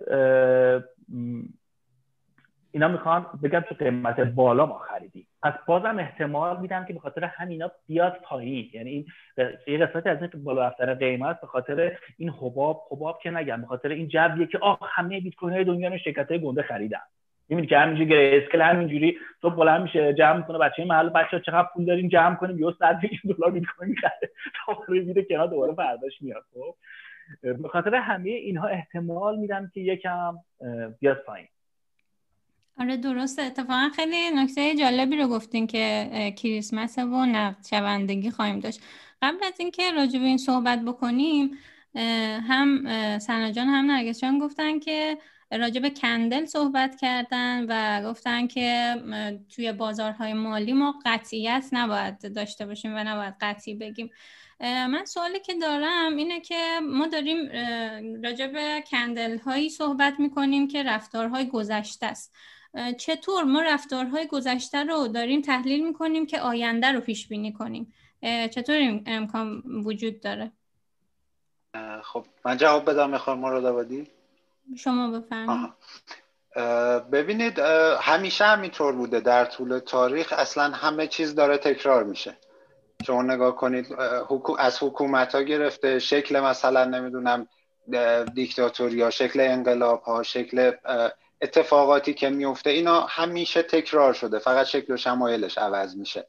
اینا 2.71 2.87
می‌خوان 2.87 3.25
بگن 3.43 3.59
تو 3.59 3.75
قیمت 3.75 4.19
بالا 4.19 4.65
ما 4.65 4.77
خریدیم. 4.77 5.27
پس 5.43 5.53
بازم 5.65 5.99
احتمال 5.99 6.61
میدم 6.61 6.85
که 6.85 6.93
به 6.93 6.99
خاطر 6.99 7.23
همینا 7.23 7.71
بیاد 7.87 8.17
پایین. 8.23 8.69
یعنی 8.73 8.89
این 8.89 9.05
یه 9.67 9.77
قسمتی 9.77 10.09
از 10.09 10.21
اینکه 10.21 10.37
بالا 10.37 10.67
رفتن 10.67 10.93
قیمت 10.93 11.41
به 11.41 11.47
خاطر 11.47 11.97
این 12.17 12.29
حباب 12.29 12.83
حباب 12.91 13.19
که 13.23 13.31
نگم. 13.31 13.61
به 13.61 13.67
خاطر 13.67 13.89
این 13.89 14.07
جویه 14.07 14.47
که 14.47 14.57
آه 14.57 14.79
همه 14.83 15.19
بیت 15.19 15.35
کوین 15.35 15.53
های 15.53 15.63
دنیا 15.63 15.97
شرکت 15.97 16.31
های 16.31 16.41
گنده 16.41 16.61
خریدن. 16.61 17.01
می‌بینی 17.49 17.67
که 17.67 17.77
همینجوری 17.77 18.09
گره 18.09 18.41
اسکل 18.43 18.61
همینجوری 18.61 19.17
تو 19.41 19.49
بلند 19.49 19.81
میشه 19.81 20.13
جمع 20.13 20.37
می‌کنه 20.37 20.57
بچه 20.57 20.85
محل 20.85 21.09
بچه 21.09 21.41
چقدر 21.45 21.67
پول 21.73 21.85
داریم 21.85 22.07
جمع 22.07 22.35
کنیم 22.35 22.59
یه 22.59 22.73
100 22.79 22.99
میلیون 23.03 23.37
دلار 23.37 23.51
بیت 23.51 23.63
کوین 23.77 23.89
می‌خره. 23.89 24.31
دوباره 24.67 25.01
میره 25.01 25.23
کنار 25.23 25.47
دوباره 25.47 25.73
فرداش 25.73 26.21
میاد. 26.21 26.43
خب 26.53 26.75
به 27.41 27.69
خاطر 27.69 27.95
همه 27.95 28.29
اینها 28.29 28.67
احتمال 28.67 29.37
میدم 29.37 29.71
که 29.73 29.81
یکم 29.81 30.37
بیاد 30.99 31.17
پایین. 31.17 31.47
آره 32.79 32.97
درسته. 32.97 33.41
اتفاقا 33.41 33.89
خیلی 33.95 34.29
نکته 34.35 34.75
جالبی 34.75 35.17
رو 35.17 35.27
گفتین 35.27 35.67
که 35.67 36.07
کریسمس 36.37 36.97
و 36.97 37.25
نقد 37.25 37.65
شوندگی 37.69 38.31
خواهیم 38.31 38.59
داشت. 38.59 38.81
قبل 39.21 39.37
از 39.47 39.59
اینکه 39.59 39.83
راجع 39.95 40.19
به 40.19 40.25
این 40.25 40.37
صحبت 40.37 40.79
بکنیم 40.85 41.51
هم 42.49 42.83
سنجان 43.19 43.67
هم 43.67 43.91
نرگس 43.91 44.21
جان 44.21 44.39
گفتن 44.39 44.79
که 44.79 45.17
راجع 45.51 45.81
به 45.81 45.89
کندل 45.89 46.45
صحبت 46.45 46.95
کردن 46.95 47.65
و 47.69 48.03
گفتن 48.09 48.47
که 48.47 48.95
توی 49.55 49.71
بازارهای 49.71 50.33
مالی 50.33 50.73
ما 50.73 50.95
قطعیت 51.05 51.69
نباید 51.71 52.33
داشته 52.35 52.65
باشیم 52.65 52.95
و 52.95 53.03
نباید 53.03 53.33
قطعی 53.41 53.75
بگیم. 53.75 54.09
من 54.61 55.05
سوالی 55.05 55.39
که 55.39 55.55
دارم 55.55 56.15
اینه 56.15 56.39
که 56.39 56.79
ما 56.83 57.07
داریم 57.07 57.37
راجع 58.23 58.47
به 58.47 58.83
کندل 58.91 59.37
هایی 59.37 59.69
صحبت 59.69 60.19
می‌کنیم 60.19 60.67
که 60.67 60.83
رفتارهای 60.83 61.47
گذشته 61.47 62.05
است. 62.05 62.35
چطور 62.97 63.43
ما 63.43 63.61
رفتارهای 63.61 64.27
گذشته 64.27 64.83
رو 64.83 65.07
داریم 65.07 65.41
تحلیل 65.41 65.87
می‌کنیم 65.87 66.25
که 66.25 66.39
آینده 66.39 66.91
رو 66.91 66.99
پیش 66.99 67.27
بینی 67.27 67.53
کنیم 67.53 67.93
چطور 68.23 68.75
این 68.75 69.03
امکان 69.05 69.63
وجود 69.65 70.21
داره؟ 70.21 70.51
خب 72.03 72.25
من 72.45 72.57
جواب 72.57 72.89
بدم 72.89 73.09
می‌خوام 73.09 73.39
مراد 73.39 73.65
آبادی 73.65 74.07
شما 74.75 75.19
بفرمایید. 75.19 75.73
ببینید 77.11 77.59
همیشه 77.99 78.45
همینطور 78.45 78.93
بوده 78.93 79.19
در 79.19 79.45
طول 79.45 79.79
تاریخ. 79.79 80.33
اصلا 80.33 80.63
همه 80.63 81.07
چیز 81.07 81.35
داره 81.35 81.57
تکرار 81.57 82.03
میشه. 82.03 82.37
شما 83.07 83.21
نگاه 83.21 83.55
کنید 83.55 83.95
از 84.59 84.83
حکومت 84.83 85.35
ها 85.35 85.41
گرفته 85.41 85.99
شکل 85.99 86.39
مثلا 86.39 86.85
نمی‌دونم 86.85 87.47
دیکتاتوری 88.33 88.97
یا 88.97 89.09
شکل 89.09 89.39
انقلاب 89.39 90.01
ها 90.01 90.23
شکل 90.23 90.71
اتفاقاتی 91.41 92.13
که 92.13 92.29
میفته 92.29 92.69
اینا 92.69 93.01
همیشه 93.01 93.61
تکرار 93.61 94.13
شده. 94.13 94.39
فقط 94.39 94.65
شکل 94.65 94.93
و 94.93 94.97
شمایلش 94.97 95.57
عوض 95.57 95.95
میشه. 95.95 96.27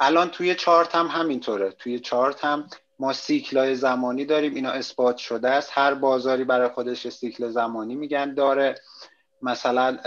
الان 0.00 0.30
توی 0.30 0.54
چارت 0.54 0.94
هم 0.94 1.06
همینطوره. 1.06 1.70
توی 1.70 1.98
چارت 1.98 2.44
هم 2.44 2.70
ما 2.98 3.12
سیکلای 3.12 3.74
زمانی 3.74 4.24
داریم 4.24 4.54
اینا 4.54 4.70
اثبات 4.70 5.16
شده 5.16 5.48
است. 5.48 5.70
هر 5.72 5.94
بازاری 5.94 6.44
برای 6.44 6.68
خودش 6.68 7.08
سیکل 7.08 7.48
زمانی 7.48 7.94
میگن 7.94 8.34
داره. 8.34 8.74
مثلا 9.42 9.98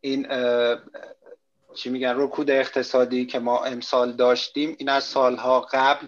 این 0.00 0.26
چی 1.74 1.90
میگن 1.90 2.14
رکود 2.16 2.50
اقتصادی 2.50 3.26
که 3.26 3.38
ما 3.38 3.64
امسال 3.64 4.12
داشتیم 4.12 4.76
این 4.78 4.88
از 4.88 5.04
سالها 5.04 5.60
قبل 5.60 6.06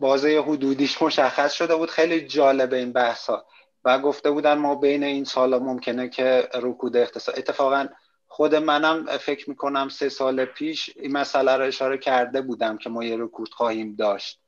بازه 0.00 0.42
حدودیش 0.46 1.02
مشخص 1.02 1.52
شده 1.52 1.76
بود. 1.76 1.90
خیلی 1.90 2.26
جالب 2.26 2.72
این 2.72 2.92
بحث 2.92 3.30
ها 3.30 3.46
و 3.84 3.98
گفته 3.98 4.30
بودن 4.30 4.54
ما 4.54 4.74
بین 4.74 5.04
این 5.04 5.24
سالا 5.24 5.58
ممکنه 5.58 6.08
که 6.08 6.48
رکود 6.54 6.96
اقتصاد 6.96 7.38
اتفاقا 7.38 7.88
خود 8.28 8.54
منم 8.54 9.06
فکر 9.06 9.50
می‌کنم 9.50 9.88
سه 9.88 10.08
سال 10.08 10.44
پیش 10.44 10.90
این 10.96 11.12
مسئله 11.12 11.56
رو 11.56 11.64
اشاره 11.64 11.98
کرده 11.98 12.40
بودم 12.40 12.78
که 12.78 12.90
ما 12.90 13.04
یه 13.04 13.16
رکود 13.16 13.54
خواهیم 13.54 13.94
داشت. 13.98 14.41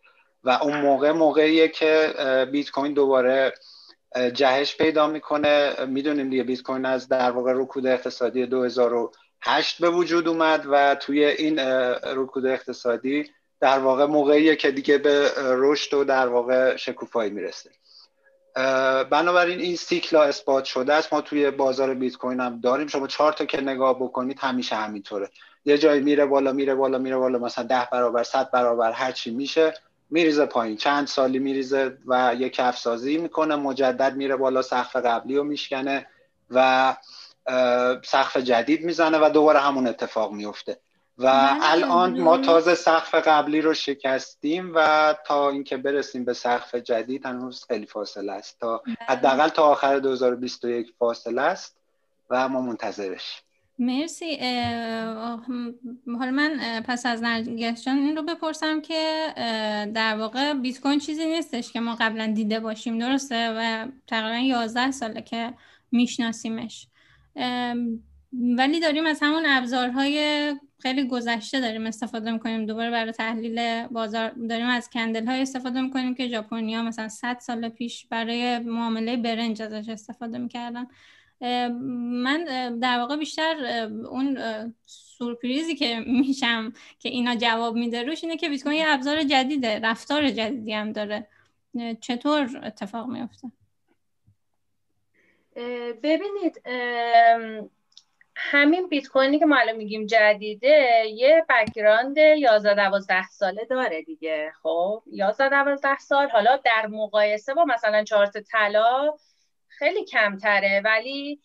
و 0.45 0.51
اون 0.51 0.81
موقع 0.81 1.13
موقعیه 1.13 1.69
که 1.69 2.15
بیت 2.53 2.71
کوین 2.71 2.93
دوباره 2.93 3.55
جهش 4.35 4.77
پیدا 4.77 5.07
می‌کنه. 5.07 5.85
می‌دونیم 5.87 6.31
دیگه 6.31 6.43
بیت 6.43 6.63
کوین 6.63 6.87
از 6.87 7.09
در 7.09 7.31
واقع 7.31 7.53
رکود 7.55 7.87
اقتصادی 7.87 8.47
2008 8.47 9.81
به 9.81 9.91
وجود 9.91 10.29
اومد 10.29 10.67
و 10.71 10.95
توی 10.95 11.25
این 11.25 11.59
رکود 12.05 12.47
اقتصادی 12.47 13.31
در 13.61 13.79
واقع 13.79 14.05
موقعیه 14.05 14.57
که 14.57 14.71
دیگه 14.71 14.99
به 14.99 15.31
رشد 15.37 15.95
و 15.95 16.05
در 16.05 16.29
واقع 16.29 16.77
شکوفایی 16.77 17.31
می‌رسه. 17.31 17.71
بنابراین 19.11 19.61
این 19.61 19.77
سیکلا 19.77 20.23
اثبات 20.23 20.65
شده 20.65 20.95
است. 20.95 21.13
ما 21.13 21.21
توی 21.21 21.51
بازار 21.51 21.95
بیت 21.95 22.17
کوین 22.17 22.41
هم 22.41 22.61
داریم. 22.61 22.87
شما 22.87 23.07
چهار 23.07 23.33
تا 23.33 23.45
که 23.45 23.61
نگاه 23.61 23.97
بکنید 23.97 24.39
همیشه 24.41 24.77
همینطوره. 24.77 25.31
یه 25.65 25.79
جایی 25.79 26.01
میره 26.01 26.27
بالا 26.27 26.53
میره 26.53 26.75
بالا 26.75 26.99
میره 26.99 27.17
بالا. 27.17 27.39
مثلا 27.39 27.65
ده 27.65 27.89
برابر 27.93 28.23
صد 28.23 28.51
برابر 28.51 28.93
هر 28.93 29.13
چی 29.13 29.31
میشه. 29.31 29.75
میریزه 30.11 30.47
پایین. 30.47 30.77
چند 30.77 31.07
سالی 31.07 31.39
میریزه 31.39 31.99
و 32.07 32.35
یه 32.39 32.49
کفسازی 32.49 33.19
می‌کنه 33.19 33.57
مجدد 33.57 34.17
میره 34.17 34.37
بالا 34.37 34.63
سقف 34.63 34.97
قبلی 34.97 35.37
رو 35.37 35.45
میشکنه 35.45 36.07
و 36.51 36.97
سقف 38.05 38.37
جدید 38.37 38.85
می‌زنه 38.85 39.19
و 39.19 39.31
دوباره 39.31 39.59
همون 39.61 39.87
اتفاق 39.87 40.33
میفته 40.33 40.79
و 41.19 41.57
الان 41.63 42.21
ما 42.21 42.39
تازه 42.39 42.75
سقف 42.75 43.15
قبلی 43.15 43.61
رو 43.61 43.75
شکستیم 43.75 44.73
و 44.75 45.15
تا 45.27 45.51
اینکه 45.51 45.77
برسیم 45.77 46.25
به 46.25 46.33
سقف 46.33 46.75
جدید 46.75 47.27
هنوز 47.27 47.65
خیلی 47.69 47.87
فاصله 47.87 48.33
است. 48.33 48.61
تا 48.61 48.83
بله. 48.87 48.97
حداقل 49.09 49.49
تا 49.49 49.63
آخر 49.63 49.99
2021 49.99 50.95
فاصله 50.99 51.43
است 51.43 51.77
و 52.31 52.49
ما 52.49 52.61
منتظرش. 52.61 53.43
مرسی. 53.79 54.37
حالا 56.19 56.31
من 56.31 56.81
پس 56.87 57.07
از 57.07 57.23
نرگس 57.23 57.89
این 57.89 58.17
رو 58.17 58.23
بپرسم 58.23 58.81
که 58.81 59.33
در 59.95 60.17
واقع 60.17 60.55
بیت 60.55 60.81
کوین 60.81 60.99
چیزی 60.99 61.27
نیستش 61.27 61.73
که 61.73 61.81
ما 61.81 61.97
قبلا 62.01 62.27
دیده 62.27 62.61
باشیم 62.61 62.99
درسته؟ 62.99 63.55
و 63.59 63.89
تقریبا 64.07 64.39
11 64.47 64.91
ساله 64.91 65.23
که 65.23 65.55
میشناسیمش. 65.93 66.89
ولی 68.33 68.81
داریم 68.81 69.07
از 69.07 69.19
همون 69.23 69.43
ابزارهای 69.47 70.55
خیلی 70.79 71.09
گذشته 71.09 71.61
داریم 71.61 71.87
استفاده 71.87 72.31
می‌کنیم. 72.31 72.67
دوباره 72.67 72.91
برای 72.91 73.13
تحلیل 73.13 73.87
بازار 73.87 74.31
داریم 74.31 74.67
از 74.67 74.91
کندل 74.91 75.27
های 75.27 75.43
استفاده 75.43 75.81
می‌کنیم 75.81 76.15
که 76.15 76.29
ژاپنیا 76.29 76.83
مثلا 76.83 77.09
100 77.09 77.39
سال 77.39 77.69
پیش 77.69 78.07
برای 78.07 78.59
معامله 78.59 79.17
برنج 79.17 79.63
ازش 79.63 79.89
استفاده 79.89 80.39
می‌کردن. 80.39 80.87
من 81.41 82.45
در 82.83 82.99
واقع 82.99 83.17
بیشتر 83.17 83.87
اون 84.11 84.39
سورپریزی 84.87 85.75
که 85.75 86.01
میشم 86.21 86.73
که 86.99 87.09
اینا 87.09 87.37
جواب 87.37 87.75
میده 87.75 88.03
روش 88.03 88.25
اینه 88.25 88.37
که 88.37 88.49
بیت 88.49 88.63
کوین 88.63 88.79
یه 88.79 88.85
ابزار 88.89 89.23
جدیده 89.23 89.81
رفتار 89.81 90.31
جدیدی 90.31 90.73
هم 90.73 90.93
داره. 90.93 91.29
چطور 92.01 92.61
اتفاق 92.65 93.07
میفته 93.07 93.49
ببینید 96.03 96.63
همین 98.37 98.89
بیت 98.89 99.09
کوینی 99.09 99.39
که 99.39 99.47
ما 99.47 99.57
الان 99.57 99.77
میگیم 99.77 100.07
جدیده 100.07 101.05
یه 101.15 101.45
background 101.49 102.17
11 102.17 102.75
12 102.75 103.23
ساله 103.29 103.65
داره 103.65 104.03
دیگه 104.03 104.53
خب؟ 104.63 105.03
11 105.07 105.49
12 105.49 105.99
سال 105.99 106.29
حالا 106.29 106.57
در 106.57 106.87
مقایسه 106.87 107.55
با 107.55 107.65
مثلا 107.65 108.05
چارت 108.05 108.39
طلا 108.39 109.15
خیلی 109.79 110.05
کمتره 110.05 110.83
ولی 110.85 111.41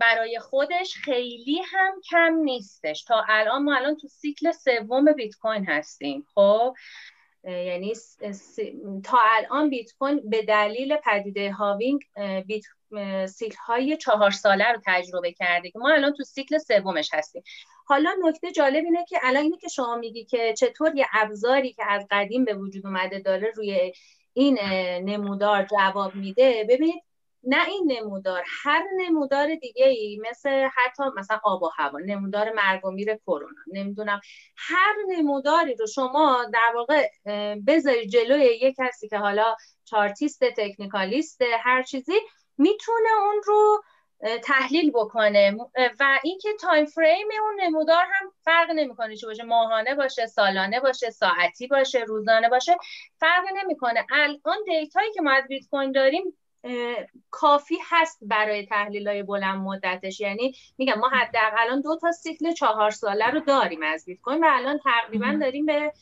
برای 0.00 0.38
خودش 0.38 0.94
خیلی 0.94 1.62
هم 1.66 2.00
کم 2.10 2.34
نیستش. 2.34 3.04
تا 3.04 3.24
الان 3.28 3.62
ما 3.62 3.76
الان 3.76 3.96
تو 3.96 4.08
سیکل 4.08 4.52
سوم 4.52 5.12
بیت 5.12 5.34
کوین 5.36 5.64
هستیم 5.64 6.26
خب؟ 6.34 6.74
یعنی 7.44 7.92
تا 9.04 9.18
الان 9.20 9.70
بیت 9.70 9.92
کوین 9.98 10.30
به 10.30 10.42
دلیل 10.42 10.96
پدیده 10.96 11.52
هاوینگ 11.52 12.00
بیت 12.46 12.64
سیکل 13.26 13.56
های 13.66 13.96
چهار 13.96 14.30
ساله 14.30 14.72
رو 14.72 14.80
تجربه 14.86 15.32
کرده 15.32 15.70
که 15.70 15.78
ما 15.78 15.92
الان 15.92 16.12
تو 16.12 16.24
سیکل 16.24 16.58
سومش 16.58 17.10
هستیم. 17.12 17.42
حالا 17.86 18.14
نکته 18.24 18.52
جالب 18.52 18.84
اینه 18.84 19.04
که 19.08 19.18
الان 19.22 19.42
اینه 19.42 19.56
که 19.56 19.68
شما 19.68 19.96
میگی 19.96 20.24
که 20.24 20.54
چطور 20.58 20.96
یه 20.96 21.06
ابزاری 21.12 21.72
که 21.72 21.82
از 21.88 22.06
قدیم 22.10 22.44
به 22.44 22.54
وجود 22.54 22.86
اومده 22.86 23.18
داره 23.18 23.52
روی 23.56 23.92
این 24.32 24.58
نمودار 25.04 25.66
جواب 25.66 26.14
میده 26.14 26.66
ببینید 26.68 27.02
نه 27.44 27.68
این 27.68 27.92
نمودار 27.92 28.44
هر 28.62 28.84
نمودار 28.96 29.54
دیگه 29.54 29.86
ای 29.86 30.20
مثل 30.30 30.68
حتی 30.74 31.02
مثلا 31.16 31.40
آب 31.44 31.62
و 31.62 31.70
هوا 31.76 31.98
نمودار 31.98 32.52
مرگ 32.52 32.84
و 32.84 32.90
میر 32.90 33.16
کرونا 33.16 33.60
نمی‌دونم 33.72 34.20
هر 34.56 34.94
نموداری 35.08 35.74
رو 35.74 35.86
شما 35.86 36.44
در 36.52 36.72
واقع 36.74 37.08
بذاری 37.66 38.06
جلوی 38.06 38.44
یک 38.44 38.74
کسی 38.78 39.08
که 39.08 39.18
حالا 39.18 39.56
chartist 39.84 40.44
technicalist 40.44 41.42
هر 41.60 41.82
چیزی 41.82 42.14
می‌تونه 42.58 43.08
اون 43.20 43.42
رو 43.44 43.82
تحلیل 44.44 44.90
بکنه. 44.90 45.56
و 46.00 46.20
اینکه 46.24 46.48
time 46.60 46.84
frame 46.86 47.28
اون 47.42 47.60
نمودار 47.60 48.04
هم 48.04 48.32
فرق 48.44 48.70
نمی‌کنه 48.70 49.16
چه 49.16 49.26
باشه 49.26 49.42
ماهانه 49.42 49.94
باشه 49.94 50.26
سالانه 50.26 50.80
باشه 50.80 51.10
ساعتی 51.10 51.66
باشه 51.66 52.00
روزانه 52.00 52.48
باشه 52.48 52.76
فرق 53.20 53.44
نمی‌کنه. 53.56 54.06
الان 54.12 54.64
data 54.66 54.97
یی 54.97 55.12
که 55.12 55.22
ما 55.22 55.30
از 55.30 55.44
بیت 55.48 55.66
کوین 55.70 55.92
داریم 55.92 56.38
کافی 57.30 57.78
هست 57.90 58.18
برای 58.22 58.66
تحلیل 58.66 59.08
های 59.08 59.22
بلند 59.22 59.58
مدتش. 59.58 60.20
یعنی 60.20 60.54
میگم 60.78 60.98
ما 60.98 61.08
حداقل 61.08 61.56
الان 61.58 61.80
دو 61.80 61.96
تا 61.96 62.12
سیکل 62.12 62.52
چهار 62.52 62.90
ساله 62.90 63.30
رو 63.30 63.40
داریم 63.40 63.82
از 63.82 64.04
بیت 64.04 64.20
کوین 64.20 64.44
و 64.44 64.46
الان 64.50 64.80
تقریبا 64.84 65.38
داریم 65.40 65.66
به 65.66 65.92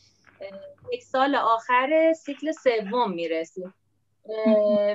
یک 0.93 1.03
سال 1.03 1.35
آخر 1.35 2.13
سیکل 2.13 2.51
سوم 2.51 3.11
می‌رسیم. 3.11 3.73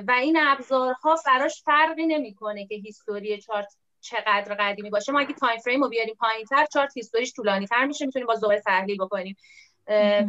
و 0.07 0.11
این 0.11 0.37
ابزارها 0.39 1.15
براش 1.15 1.63
فرقی 1.63 2.05
نمی‌کنه 2.05 2.67
که 2.67 2.75
history 2.75 3.41
chart 3.41 3.75
چقدر 4.01 4.55
قدیمی 4.59 4.89
باشه. 4.89 5.11
ما 5.11 5.19
اگه 5.19 5.33
time 5.33 5.59
frame 5.59 5.83
رو 5.83 5.89
بیاریم 5.89 6.15
پایینتر 6.19 6.65
chart 6.73 6.97
history 6.97 7.25
ش 7.25 7.33
طولانی 7.33 7.67
تر 7.67 7.85
میشه 7.85 8.05
می‌تونیم 8.05 8.27
با 8.27 8.35
دوباره 8.35 8.61
تحلیل 8.61 8.97
بکنیم. 8.97 9.37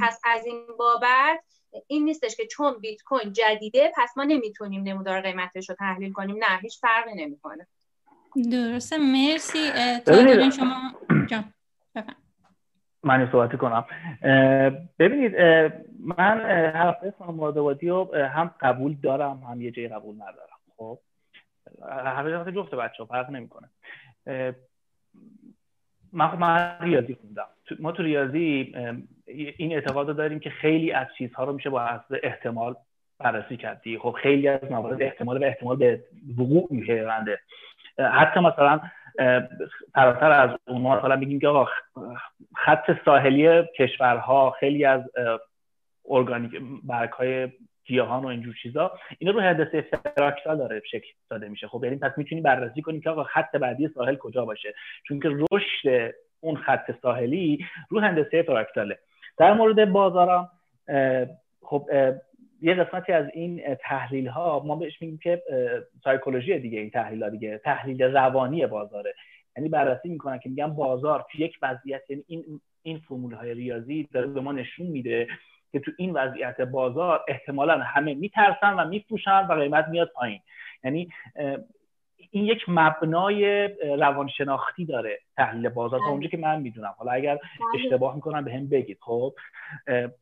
پس 0.00 0.20
از 0.24 0.46
این 0.46 0.66
بابت 0.78 1.44
این 1.86 2.04
نیستش 2.04 2.36
که 2.36 2.46
چون 2.46 2.78
بیت 2.80 3.02
کوین 3.02 3.32
جدیده 3.32 3.92
پس 3.96 4.16
ما 4.16 4.24
نمی‌تونیم 4.24 4.82
نمودار 4.82 5.20
قیمتش 5.20 5.68
رو 5.68 5.76
تحلیل 5.78 6.12
کنیم. 6.12 6.36
نه 6.36 6.58
هیچ 6.62 6.80
فرقی 6.80 7.14
نمی‌کنه. 7.14 7.66
درسته. 8.50 8.96
مرسی. 8.98 9.70
تا 10.06 10.50
شما. 10.50 10.92
جان 11.26 11.44
من 13.02 13.28
صحبتی 13.32 13.56
کنم. 13.56 13.84
ببینید 14.98 15.36
من 16.00 16.40
حرف 16.74 17.10
خانم 17.18 17.40
رو 17.40 18.14
هم 18.14 18.54
قبول 18.60 18.96
دارم 19.02 19.42
هم 19.50 19.60
یه 19.60 19.70
جایی 19.70 19.88
قبول 19.88 20.14
ندارم. 20.14 20.58
خب؟ 20.76 20.98
حقیقت 21.90 22.48
جفت 22.48 22.74
بچه 22.74 22.96
ها 22.98 23.04
فرق 23.04 23.30
نمی‌کنه. 23.30 23.70
من 26.12 26.28
خب 26.28 26.38
من 26.38 26.78
ریاضی 26.80 27.14
خوندم. 27.14 27.48
ما 27.78 27.92
تو 27.92 28.02
ریاضی 28.02 28.74
این 29.28 29.72
اعتقاد 29.72 30.08
رو 30.08 30.14
داریم 30.14 30.40
که 30.40 30.50
خیلی 30.50 30.92
از 30.92 31.06
چیزها 31.18 31.44
رو 31.44 31.52
میشه 31.52 31.70
با 31.70 31.86
حسب 31.86 32.20
احتمال 32.22 32.74
بررسی 33.18 33.56
کردی 33.56 33.98
خب 33.98 34.16
خیلی 34.22 34.48
از 34.48 34.70
موارد 34.70 35.02
احتمال 35.02 35.42
و 35.42 35.44
احتمال 35.44 35.76
به 35.76 36.00
وقوع 36.38 36.68
میپیونده. 36.70 37.38
حتی 37.98 38.40
مثلا 38.40 38.80
فراتر 39.94 40.30
از 40.30 40.50
اون 40.66 40.82
ما 40.82 40.98
مثلا 40.98 41.16
میگیم 41.16 41.40
که 41.40 41.48
آقا 41.48 41.68
خط 42.56 43.04
ساحلی 43.04 43.62
کشورها 43.78 44.50
خیلی 44.50 44.84
از 44.84 45.02
ارگانیک 46.10 46.52
برگ 46.84 47.10
های 47.10 47.48
گیاهان 47.84 48.24
و 48.24 48.26
اینجور 48.26 48.54
چیزا 48.62 48.92
اینا 49.18 49.32
رو 49.32 49.40
هندسه 49.40 49.80
فراکتال 50.16 50.58
داره 50.58 50.82
شکل 50.90 51.08
داده 51.30 51.48
میشه. 51.48 51.68
خب 51.68 51.84
یعنی 51.84 51.96
پس 51.96 52.12
می‌تونیم 52.16 52.44
بررسی 52.44 52.82
کنیم 52.82 53.00
که 53.00 53.10
آقا 53.10 53.24
خط 53.24 53.56
بعدی 53.56 53.88
ساحل 53.88 54.16
کجا 54.16 54.44
باشه. 54.44 54.74
چون 55.08 55.20
که 55.20 55.28
رشد 55.28 56.14
اون 56.40 56.56
خط 56.56 56.90
ساحلی 57.02 57.66
رو 57.90 58.00
هندسه 58.00 58.42
فراکتاله 58.42 58.98
در 59.38 59.54
مورد 59.54 59.92
بازارم 59.92 60.50
خب 61.62 61.88
یه 62.62 62.74
قسمتی 62.74 63.12
از 63.12 63.26
این 63.34 63.74
تحلیل 63.74 64.26
ها 64.28 64.62
ما 64.66 64.76
بهش 64.76 65.02
میگیم 65.02 65.18
که 65.18 65.42
سایکولوژی 66.04 66.58
دیگه 66.58 66.80
این 66.80 66.90
تحلیل 66.90 67.22
ها 67.22 67.28
دیگه 67.28 67.58
تحلیل 67.58 68.02
روانی 68.02 68.66
بازاره. 68.66 69.14
یعنی 69.56 69.68
بررسی 69.68 70.08
می‌کنن 70.08 70.38
که 70.38 70.48
میگن 70.48 70.74
بازار 70.74 71.26
تو 71.30 71.40
یک 71.40 71.58
وضعیت 71.62 72.02
یعنی 72.10 72.24
این 72.26 72.60
این 72.82 72.98
فرمول 72.98 73.34
های 73.34 73.54
ریاضی 73.54 74.08
داره 74.12 74.26
به 74.26 74.40
ما 74.40 74.52
نشون 74.52 74.86
میده 74.86 75.28
که 75.72 75.80
تو 75.80 75.90
این 75.98 76.12
وضعیت 76.12 76.60
بازار 76.60 77.24
احتمالا 77.28 77.78
همه 77.78 78.14
میترسن 78.14 78.74
و 78.74 78.88
میفروشن 78.88 79.46
و 79.46 79.52
قیمت 79.52 79.88
میاد 79.88 80.10
پایین. 80.14 80.40
یعنی 80.84 81.08
این 82.30 82.44
یک 82.44 82.64
مبنای 82.68 83.68
روانشناختی 83.98 84.84
داره 84.84 85.18
تحلیل 85.36 85.68
بازار 85.68 85.98
تا 85.98 86.04
بله. 86.04 86.12
اونجا 86.12 86.28
که 86.28 86.36
من 86.36 86.60
می‌دونم. 86.60 86.94
حالا 86.98 87.12
اگر 87.12 87.34
بله. 87.34 87.84
اشتباه 87.84 88.14
می‌کنم 88.14 88.44
به 88.44 88.52
هم 88.52 88.68
بگید 88.68 88.98
خب؟ 89.00 89.34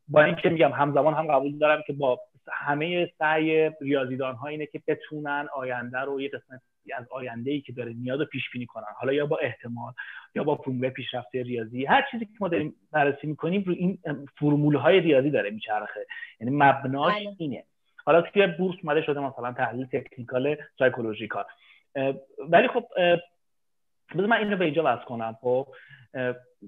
با 0.09 0.23
اینکه 0.23 0.49
میگم 0.49 0.73
همزمان 0.73 1.15
هم 1.15 1.27
قبول 1.27 1.59
دارم 1.59 1.83
که 1.87 1.93
با 1.93 2.21
همه 2.53 3.13
سعی 3.19 3.71
ریاضیدان 3.81 4.35
ها 4.35 4.47
اینه 4.47 4.67
که 4.67 4.81
بتونن 4.87 5.49
آینده 5.55 5.99
رو 5.99 6.21
یه 6.21 6.29
قسمت 6.29 6.61
از 6.97 7.07
آینده 7.11 7.51
ای 7.51 7.61
که 7.61 7.73
داره 7.73 7.93
میاد 7.93 8.21
و 8.21 8.25
پیش 8.25 8.51
بینی 8.53 8.67
کنن. 8.67 8.85
حالا 8.97 9.13
یا 9.13 9.27
با 9.27 9.39
احتمال 9.39 9.93
یا 10.35 10.45
با 10.45 10.55
فرمول 10.55 10.89
پیشرفته 10.89 11.43
ریاضی. 11.43 11.85
هر 11.85 12.05
چیزی 12.11 12.25
که 12.25 12.33
ما 12.41 12.49
داریم 12.49 12.75
بررسی 12.93 13.27
می‌کنیم 13.27 13.65
رو 13.67 13.73
این 13.73 13.99
فرمول 14.41 14.77
های 14.77 15.01
ریاضی 15.01 15.31
داره 15.31 15.51
میچرخه. 15.51 16.07
یعنی 16.41 16.57
مبناش 16.57 17.15
بله. 17.15 17.35
اینه. 17.39 17.65
حالا 18.05 18.23
توی 18.23 18.47
بورس 18.47 18.77
اومده 18.83 19.03
شده 19.03 19.21
مثلا 19.21 19.53
تحلیل 19.53 19.87
تکنیکال 19.87 20.57
سایکولوژیکال. 20.79 21.45
ولی 22.49 22.69
خب 22.69 22.85
بذار 24.15 24.27
من 24.27 24.37
اینو 24.37 24.57
به 24.57 24.65
اینجا 24.65 24.83
وضع 24.85 25.05
کنم 25.05 25.37
خب؟ 25.41 25.67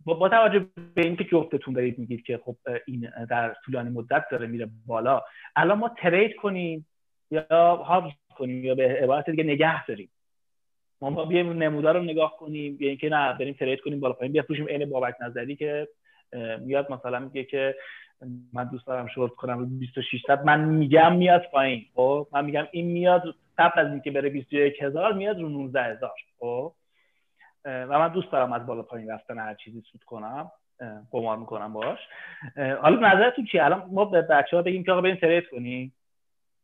با 0.04 0.28
توجه 0.28 0.66
به 0.94 1.02
اینکه 1.02 1.24
جفتتون 1.24 1.74
دارید 1.74 1.98
میگید 1.98 2.22
که 2.22 2.40
خب 2.44 2.56
این 2.86 3.10
در 3.30 3.56
طولانی 3.64 3.90
مدت 3.90 4.24
داره 4.30 4.46
میره 4.46 4.68
بالا 4.86 5.22
الان 5.56 5.78
ما 5.78 5.88
ترید 5.88 6.36
کنیم 6.36 6.86
یا 7.30 7.76
هابز 7.76 8.12
کنیم 8.36 8.64
یا 8.64 8.74
به 8.74 8.98
عبارت 9.02 9.30
دیگه 9.30 9.44
نگه 9.44 9.86
داریم؟ 9.86 10.10
ما 11.00 11.24
بیایم 11.24 11.52
نمودار 11.52 11.96
رو 11.96 12.02
نگاه 12.02 12.36
کنیم 12.36 12.76
یا 12.80 12.88
اینکه 12.88 13.08
نه 13.08 13.32
بریم 13.32 13.54
ترید 13.54 13.80
کنیم 13.80 14.00
بالا 14.00 14.12
پایین 14.12 14.32
بفروشیم 14.32 14.66
عین 14.66 14.90
بابک 14.90 15.14
نظری 15.20 15.56
که 15.56 15.88
میاد 16.60 16.92
مثلا 16.92 17.18
میگه 17.18 17.44
که 17.44 17.74
من 18.52 18.64
دوست 18.64 18.86
دارم 18.86 19.06
شورت 19.06 19.32
کنم 19.32 19.58
رو 19.58 19.66
2600 19.66 20.44
من 20.44 20.64
میگم 20.64 21.16
میاد 21.16 21.42
پایین 21.52 21.86
خب؟ 21.94 22.28
من 22.32 22.44
میگم 22.44 22.68
این 22.70 22.86
میاد 22.86 23.34
قبل 23.58 23.80
از 23.80 23.86
اینکه 23.86 24.10
بره 24.10 24.28
21000 24.30 25.12
میاد 25.12 25.40
رو 25.40 25.48
19000 25.48 26.14
خب؟ 26.38 26.74
و 27.64 27.98
من 27.98 28.08
دوست 28.08 28.32
دارم 28.32 28.52
از 28.52 28.66
بالا 28.66 28.82
پایین 28.82 29.10
رفتن 29.10 29.38
هر 29.38 29.54
چیزی 29.54 29.82
سود 29.92 30.04
کنم. 30.04 30.50
قمار 31.10 31.36
می‌کنم 31.36 31.72
باش 31.72 31.98
حالا 32.56 33.12
نظرتون 33.12 33.44
چیه؟ 33.44 33.64
الان 33.64 33.90
ما 33.92 34.04
به 34.04 34.22
بچه 34.22 34.56
ها 34.56 34.62
بگیم 34.62 34.84
که 34.84 34.92
آقا 34.92 35.00
بریم 35.00 35.16
ترید 35.16 35.48
کنیم. 35.48 35.94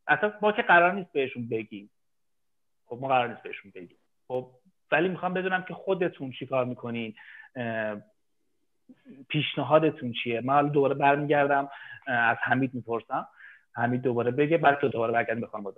اصلا 0.07 0.33
ما 0.42 0.52
که 0.52 0.62
قرار 0.62 0.92
نیست 0.92 1.12
بهشون 1.12 1.48
بگیم. 1.48 1.90
خب 2.87 2.98
ما 3.00 3.09
قرار 3.09 3.28
نیست 3.28 3.42
بهشون 3.42 3.72
بگیم. 3.74 3.98
خب 4.28 4.50
ولی 4.92 5.09
می‌خوام 5.09 5.35
بدونم 5.35 5.62
که 5.62 5.74
خودتون 5.74 6.33
چیکار 6.33 6.64
می‌کنین؟ 6.64 7.14
پیشنهادتون 9.28 10.12
چیه؟ 10.12 10.40
من 10.40 10.68
دوباره 10.68 10.94
برمیگردم 10.94 11.68
از 12.07 12.37
حمید 12.42 12.74
می‌پرسم. 12.74 13.28
حمید 13.72 14.02
دوباره 14.02 14.30
بگه 14.30 14.59
بعد 14.59 14.78
تو 14.78 14.88
دوباره 14.88 15.12
برگردم 15.12 15.40
بخوام 15.40 15.62
با 15.62 15.74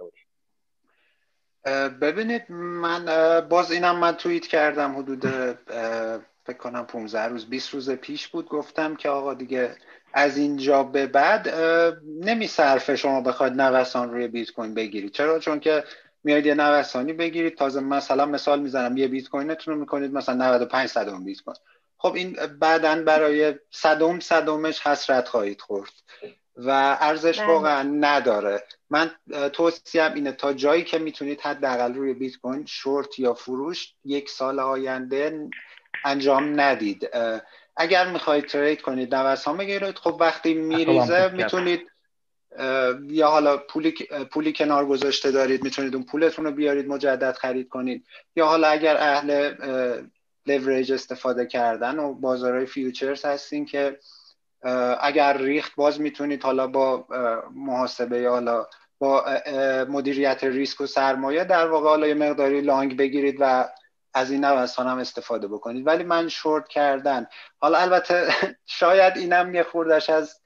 ببینید 2.00 2.42
من 2.50 3.04
باز 3.48 3.72
اینم 3.72 3.98
من 3.98 4.12
توییت 4.12 4.46
کردم 4.46 4.96
حدود 4.96 5.26
فکر 6.46 6.56
کنم 6.58 6.86
15 6.86 7.22
روز 7.22 7.46
20 7.46 7.74
روز 7.74 7.90
پیش 7.90 8.28
بود. 8.28 8.48
گفتم 8.48 8.96
که 8.96 9.08
آقا 9.08 9.34
دیگه 9.34 9.76
از 10.12 10.36
اینجا 10.36 10.82
به 10.82 11.06
بعد 11.06 11.48
نمی 12.20 12.46
صرفه 12.46 12.96
شما 12.96 13.20
بخواید 13.20 13.52
نوسان 13.52 14.10
روی 14.10 14.28
بیت 14.28 14.50
کوین 14.50 14.74
بگیرید. 14.74 15.12
چرا؟ 15.12 15.38
چون 15.38 15.60
که 15.60 15.84
میاد 16.24 16.46
یه 16.46 16.54
نوسانی 16.54 17.12
بگیرید. 17.12 17.56
تازه 17.56 17.80
مثلا 17.80 18.26
مثال 18.26 18.60
می‌زنم 18.60 18.96
یه 18.96 19.08
بیت 19.08 19.28
کوینتون 19.28 19.74
رو 19.74 19.80
می‌کنید 19.80 20.12
مثلا 20.12 20.34
95 20.34 20.88
صدم 20.88 21.24
بیت 21.24 21.40
کوین 21.40 21.56
خب 21.98 22.14
این 22.14 22.36
بعدا 22.60 23.02
برای 23.02 23.54
صدم 23.70 24.20
صدمش 24.20 24.86
حسرت 24.86 25.28
خواهید 25.28 25.60
خورد. 25.60 25.92
و 26.56 26.96
ارزش 27.00 27.38
بله. 27.38 27.48
واقعا 27.48 27.82
نداره. 27.82 28.62
من 28.90 29.10
توصیم 29.52 30.12
اینه 30.14 30.32
تا 30.32 30.52
جایی 30.52 30.84
که 30.84 30.98
می‌تونید 30.98 31.40
حداقل 31.40 31.94
روی 31.94 32.14
بیت 32.14 32.36
کوین 32.36 32.64
شورت 32.66 33.18
یا 33.18 33.34
فروش 33.34 33.94
یک 34.04 34.30
سال 34.30 34.60
آینده 34.60 35.48
انجام 36.04 36.60
ندید. 36.60 37.10
اگر 37.76 38.08
می‌خواید 38.12 38.46
trade 38.46 38.80
کنید 38.80 39.14
نوسان 39.14 39.56
بگیرید 39.56 39.98
خب 39.98 40.16
وقتی 40.20 40.54
میریزه 40.54 41.28
می‌تونید 41.28 41.90
یا 43.08 43.28
حالا 43.28 43.56
پولی, 43.56 43.94
پولی 44.32 44.52
کنار 44.52 44.86
گذاشته 44.86 45.30
دارید 45.30 45.64
می‌تونید 45.64 45.94
اون 45.94 46.04
پولتون 46.04 46.44
رو 46.44 46.50
بیارید 46.50 46.88
مجدد 46.88 47.32
خرید 47.32 47.68
کنید. 47.68 48.06
یا 48.36 48.46
حالا 48.46 48.68
اگر 48.68 48.96
اهل 48.96 49.54
لوریج 50.46 50.92
استفاده 50.92 51.46
کردن 51.46 51.98
و 51.98 52.14
بازارهای 52.14 52.66
futures 52.66 53.24
هستین 53.24 53.66
که 53.66 53.98
اگر 55.00 55.36
ریخت 55.36 55.72
باز 55.76 56.00
می‌تونید 56.00 56.42
حالا 56.42 56.66
با 56.66 57.06
محاسبه 57.54 58.18
یا 58.18 58.30
حالا 58.30 58.66
با 58.98 59.24
مدیریت 59.88 60.44
ریسک 60.44 60.80
و 60.80 60.86
سرمایه 60.86 61.44
در 61.44 61.66
واقع 61.66 61.88
حالا 61.88 62.06
یه 62.06 62.14
مقداری 62.14 62.60
لانگ 62.60 62.96
بگیرید 62.96 63.36
و 63.40 63.68
از 64.14 64.30
این 64.30 64.44
نوسان 64.44 64.86
هم 64.86 64.98
استفاده 64.98 65.48
بکنید. 65.48 65.86
ولی 65.86 66.04
من 66.04 66.28
شورت 66.28 66.68
کردن. 66.68 67.26
حالا 67.58 67.78
البته 67.78 68.28
شاید 68.80 69.16
اینم 69.16 69.54
یه 69.54 69.62
خوردش 69.62 70.10
از 70.10 70.40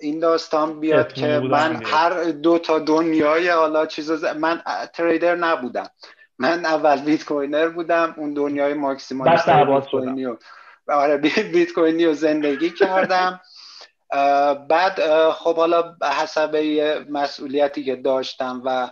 این 0.00 0.18
داستان 0.18 0.80
بیاد 0.80 1.12
که 1.12 1.26
من 1.50 1.84
هر 1.84 2.24
دو 2.24 2.58
تا 2.58 2.78
دنیای 2.78 3.48
حالا 3.48 3.86
چیز 3.86 4.24
من 4.24 4.62
تریدر 4.94 5.34
نبودم. 5.34 5.90
من 6.38 6.66
اول 6.66 7.00
بیت 7.00 7.24
کوینر 7.24 7.68
بودم 7.68 8.14
اون 8.16 8.34
دنیای 8.34 8.74
ماکسیمالیست 8.74 9.50
بیت 9.50 9.90
کوینی 9.90 10.26
آره 10.88 11.16
بیت 11.52 11.72
کوینی 11.72 12.06
رو 12.06 12.14
زندگی 12.14 12.70
کردم. 12.70 13.40
بعد 14.68 15.30
خب 15.30 15.56
حالا 15.56 15.96
حسب 16.02 16.56
مسئولیتی 17.10 17.84
که 17.84 17.96
داشتم 17.96 18.62
و 18.64 18.90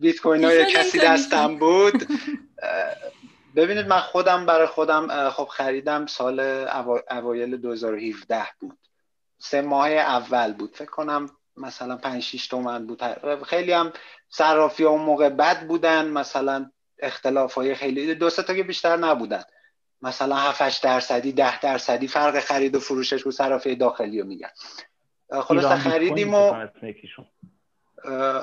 بیت 0.00 0.20
کوین 0.20 0.44
های 0.44 0.72
کسی 0.72 0.98
دستم 0.98 1.58
بود 1.58 1.94
ببینید 3.56 3.86
من 3.86 4.00
خودم 4.00 4.46
برای 4.46 4.66
خودم 4.66 5.30
خب 5.30 5.44
خریدم 5.44 6.06
سال 6.06 6.40
اوایل 7.10 7.56
2017 7.56 8.42
بود. 8.60 8.78
سه 9.38 9.60
ماه 9.60 9.88
اول 9.88 10.52
بود. 10.52 10.76
فکر 10.76 10.90
کنم 10.90 11.30
مثلا 11.56 11.96
5 11.96 12.22
6 12.22 12.46
تومن 12.46 12.86
بود. 12.86 13.02
خیلی 13.42 13.72
هم 13.72 13.92
صرافی 14.28 14.84
اون 14.84 15.00
موقع 15.00 15.28
بد 15.28 15.66
بودن. 15.66 16.08
مثلا 16.08 16.70
اختلاف 16.98 17.54
های 17.54 17.74
خیلی 17.74 18.14
دو 18.14 18.30
تا 18.30 18.54
که 18.54 18.62
بیشتر 18.62 18.96
نبودن. 18.96 19.42
مثلا 20.02 20.36
7 20.36 20.82
درصدی 20.82 21.32
10 21.32 21.60
درصدی 21.60 22.08
فرق 22.08 22.40
خرید 22.40 22.74
و 22.74 22.80
فروشش 22.80 23.22
رو 23.22 23.30
صرافی 23.30 23.76
داخلی 23.76 24.20
رو 24.20 24.26
میگن. 24.26 24.48
خلاص 25.30 25.80
خریدیم 25.80 26.34
و 26.34 26.52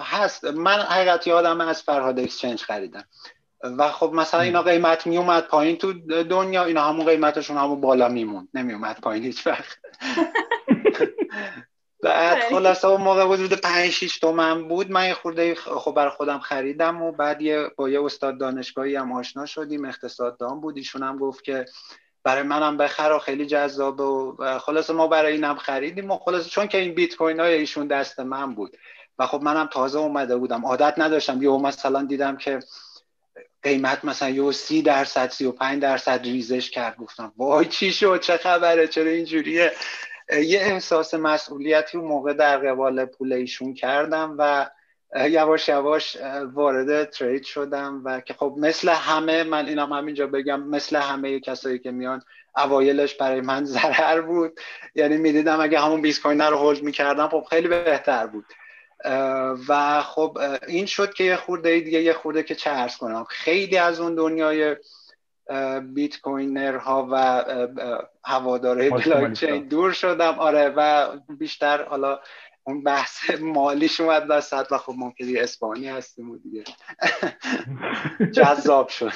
هست. 0.01 0.45
من 0.45 0.79
حقیقت 0.79 1.27
یادم 1.27 1.61
از 1.61 1.83
فرهاد 1.83 2.19
اکسچنج 2.19 2.61
خریدم. 2.61 3.05
و 3.63 3.91
خب 3.91 4.11
مثلا 4.13 4.41
اینا 4.41 4.61
قیمت 4.61 5.07
می 5.07 5.17
اومد 5.17 5.47
پایین 5.47 5.77
تو 5.77 5.93
دنیا 6.23 6.65
اینا 6.65 6.89
همون 6.89 7.05
قیمتشون 7.05 7.57
همون 7.57 7.81
بالا 7.81 8.09
میمون. 8.09 8.47
نمی 8.53 8.73
اومد 8.73 8.99
پایین 9.01 9.23
هیچ 9.23 9.47
وقت. 9.47 9.77
بعد 12.03 12.39
خلاصه 12.49 12.87
اون 12.87 13.01
موقع 13.01 13.23
حدود 13.23 13.53
5 13.53 13.89
6 13.89 14.19
تومن 14.19 14.67
بود. 14.67 14.91
من 14.91 15.07
یه 15.07 15.13
خورده 15.13 15.55
خب 15.55 15.93
برای 15.93 16.09
خودم 16.09 16.39
خریدم 16.39 17.01
و 17.01 17.11
بعد 17.11 17.41
یه 17.41 17.71
با 17.75 17.89
یه 17.89 18.03
استاد 18.03 18.39
دانشگاهی 18.39 18.95
هم 18.95 19.11
آشنا 19.11 19.45
شدیم. 19.45 19.85
اقتصاددان 19.85 20.61
بود. 20.61 20.77
ایشون 20.77 21.03
هم 21.03 21.17
گفت 21.17 21.43
که 21.43 21.65
برای 22.23 22.43
منم 22.43 22.77
بخر 22.77 23.11
و 23.11 23.19
خیلی 23.19 23.45
جذاب 23.45 23.99
و 23.99 24.37
خلاصه 24.59 24.93
ما 24.93 25.07
برای 25.07 25.33
اینم 25.33 25.55
خریدیم 25.55 26.11
و 26.11 26.17
خلاصه 26.17 26.49
چون 26.49 26.67
که 26.67 26.77
این 26.77 26.95
بیت 26.95 27.15
کوین 27.15 27.39
های 27.39 27.53
ایشون 27.53 27.87
دست 27.87 28.19
من 28.19 28.55
بود. 28.55 28.77
و 29.19 29.27
خب 29.27 29.41
منم 29.41 29.69
تازه 29.73 29.99
اومده 29.99 30.37
بودم. 30.37 30.65
عادت 30.65 30.93
نداشتم. 30.97 31.43
یه 31.43 31.49
مثلا 31.49 32.03
دیدم 32.03 32.37
که 32.37 32.59
قیمت 33.63 34.05
مثلا 34.05 34.29
یه 34.29 34.51
سی 34.51 34.81
درصد 34.81 35.29
سی 35.29 35.45
و 35.45 35.51
پنج 35.51 35.81
درصد 35.81 36.21
ریزش 36.23 36.69
کرد. 36.69 36.97
گفتم 36.97 37.33
وای 37.37 37.65
چی 37.65 37.91
شد؟ 37.91 38.19
چه 38.19 38.37
خبره؟ 38.37 38.87
چرا 38.87 39.09
اینجوریه؟ 39.09 39.71
یه 40.33 40.59
احساس 40.59 41.13
مسئولیتی 41.13 41.97
اون 41.97 42.07
موقع 42.07 42.33
در 42.33 42.57
قبال 42.57 43.05
پول 43.05 43.33
ایشون 43.33 43.73
کردم 43.73 44.35
و 44.37 44.69
یواش 45.29 45.69
یواش 45.69 46.17
وارد 46.53 47.09
ترید 47.09 47.43
شدم 47.43 48.01
و 48.05 48.19
که 48.19 48.33
خب 48.33 48.55
مثل 48.57 48.89
همه 48.89 49.43
من 49.43 49.67
اینم 49.67 49.93
همینجا 49.93 50.27
بگم 50.27 50.61
مثل 50.61 50.95
همه 50.95 51.39
کسایی 51.39 51.79
که 51.79 51.91
میان 51.91 52.21
اوایلش 52.57 53.15
برای 53.15 53.41
من 53.41 53.65
ضرر 53.75 54.21
بود. 54.21 54.59
یعنی 54.95 55.17
می‌دیدم 55.17 55.61
اگه 55.61 55.79
همون 55.79 56.01
بیت 56.01 56.19
کوین 56.19 56.41
رو 56.41 56.57
هولد 56.57 56.83
می‌کردم 56.83 57.27
خب 57.27 57.45
خیلی 57.49 57.67
بهتر 57.67 58.27
بود. 58.27 58.45
و 59.67 60.01
خب 60.01 60.37
این 60.67 60.85
شد 60.85 61.13
که 61.13 61.23
یه 61.23 61.35
خورده 61.35 61.79
دیگه 61.79 62.01
یه 62.01 62.13
خورده 62.13 62.43
که 62.43 62.55
چه 62.55 62.87
کنم 62.99 63.25
خیلی 63.29 63.77
از 63.77 63.99
اون 63.99 64.15
دنیای 64.15 64.75
بیت 65.93 66.21
کوینرها 66.21 67.07
و 67.11 67.43
هواداره 68.25 68.89
بلاک 68.89 69.33
چین 69.33 69.67
دور 69.67 69.91
شدم. 69.91 70.39
آره 70.39 70.69
و 70.69 71.07
بیشتر 71.29 71.83
حالا 71.83 72.19
اون 72.63 72.83
بحث 72.83 73.31
مالیش 73.39 74.01
اومد 74.01 74.25
وسط 74.29 74.67
و 74.71 74.77
خب 74.77 74.93
ممکنی 74.97 75.37
اسپانی 75.37 75.87
هستیم 75.87 76.31
و 76.31 76.37
دیگه. 76.37 76.63
جذاب 78.37 78.87
شد. 78.87 79.13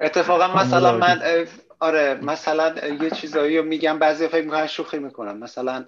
اتفاقا 0.00 0.54
مثلا 0.62 0.98
من 0.98 1.46
آره 1.80 2.14
مثلا 2.22 2.88
یه 2.88 3.10
چیزایی 3.10 3.58
رو 3.58 3.64
میگم 3.64 3.98
بعضی 3.98 4.28
فکر 4.28 4.44
می‌کنن 4.44 4.66
شوخی 4.66 4.98
می‌کنم 4.98 5.38
مثلا 5.38 5.84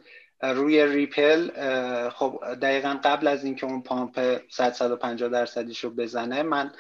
روی 0.53 0.87
ریپل 0.87 1.51
خب 2.09 2.41
دقیقا 2.63 2.97
قبل 3.05 3.27
از 3.27 3.45
اینکه 3.45 3.67
اون 3.67 3.83
pump 3.83 4.41
100 4.51 4.73
150 4.73 5.29
درصدیش 5.29 5.85
رو 5.85 5.91
بزنه 5.91 6.43
من 6.43 6.73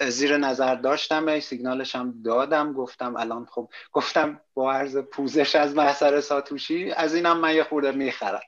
زیر 0.00 0.36
نظر 0.36 0.74
داشتم 0.74 1.40
سیگنالش 1.40 1.94
هم 1.94 2.14
دادم 2.24 2.72
گفتم 2.72 3.16
الان 3.16 3.46
خب 3.50 3.68
گفتم 3.92 4.40
با 4.54 4.72
عرض 4.72 4.96
پوزش 4.96 5.56
از 5.56 5.74
محضر 5.74 6.20
ساتوشی 6.20 6.92
از 6.92 7.14
اینم 7.14 7.40
من 7.40 7.54
یه 7.54 7.64
خورده 7.64 7.92
می‌خرم. 7.92 8.40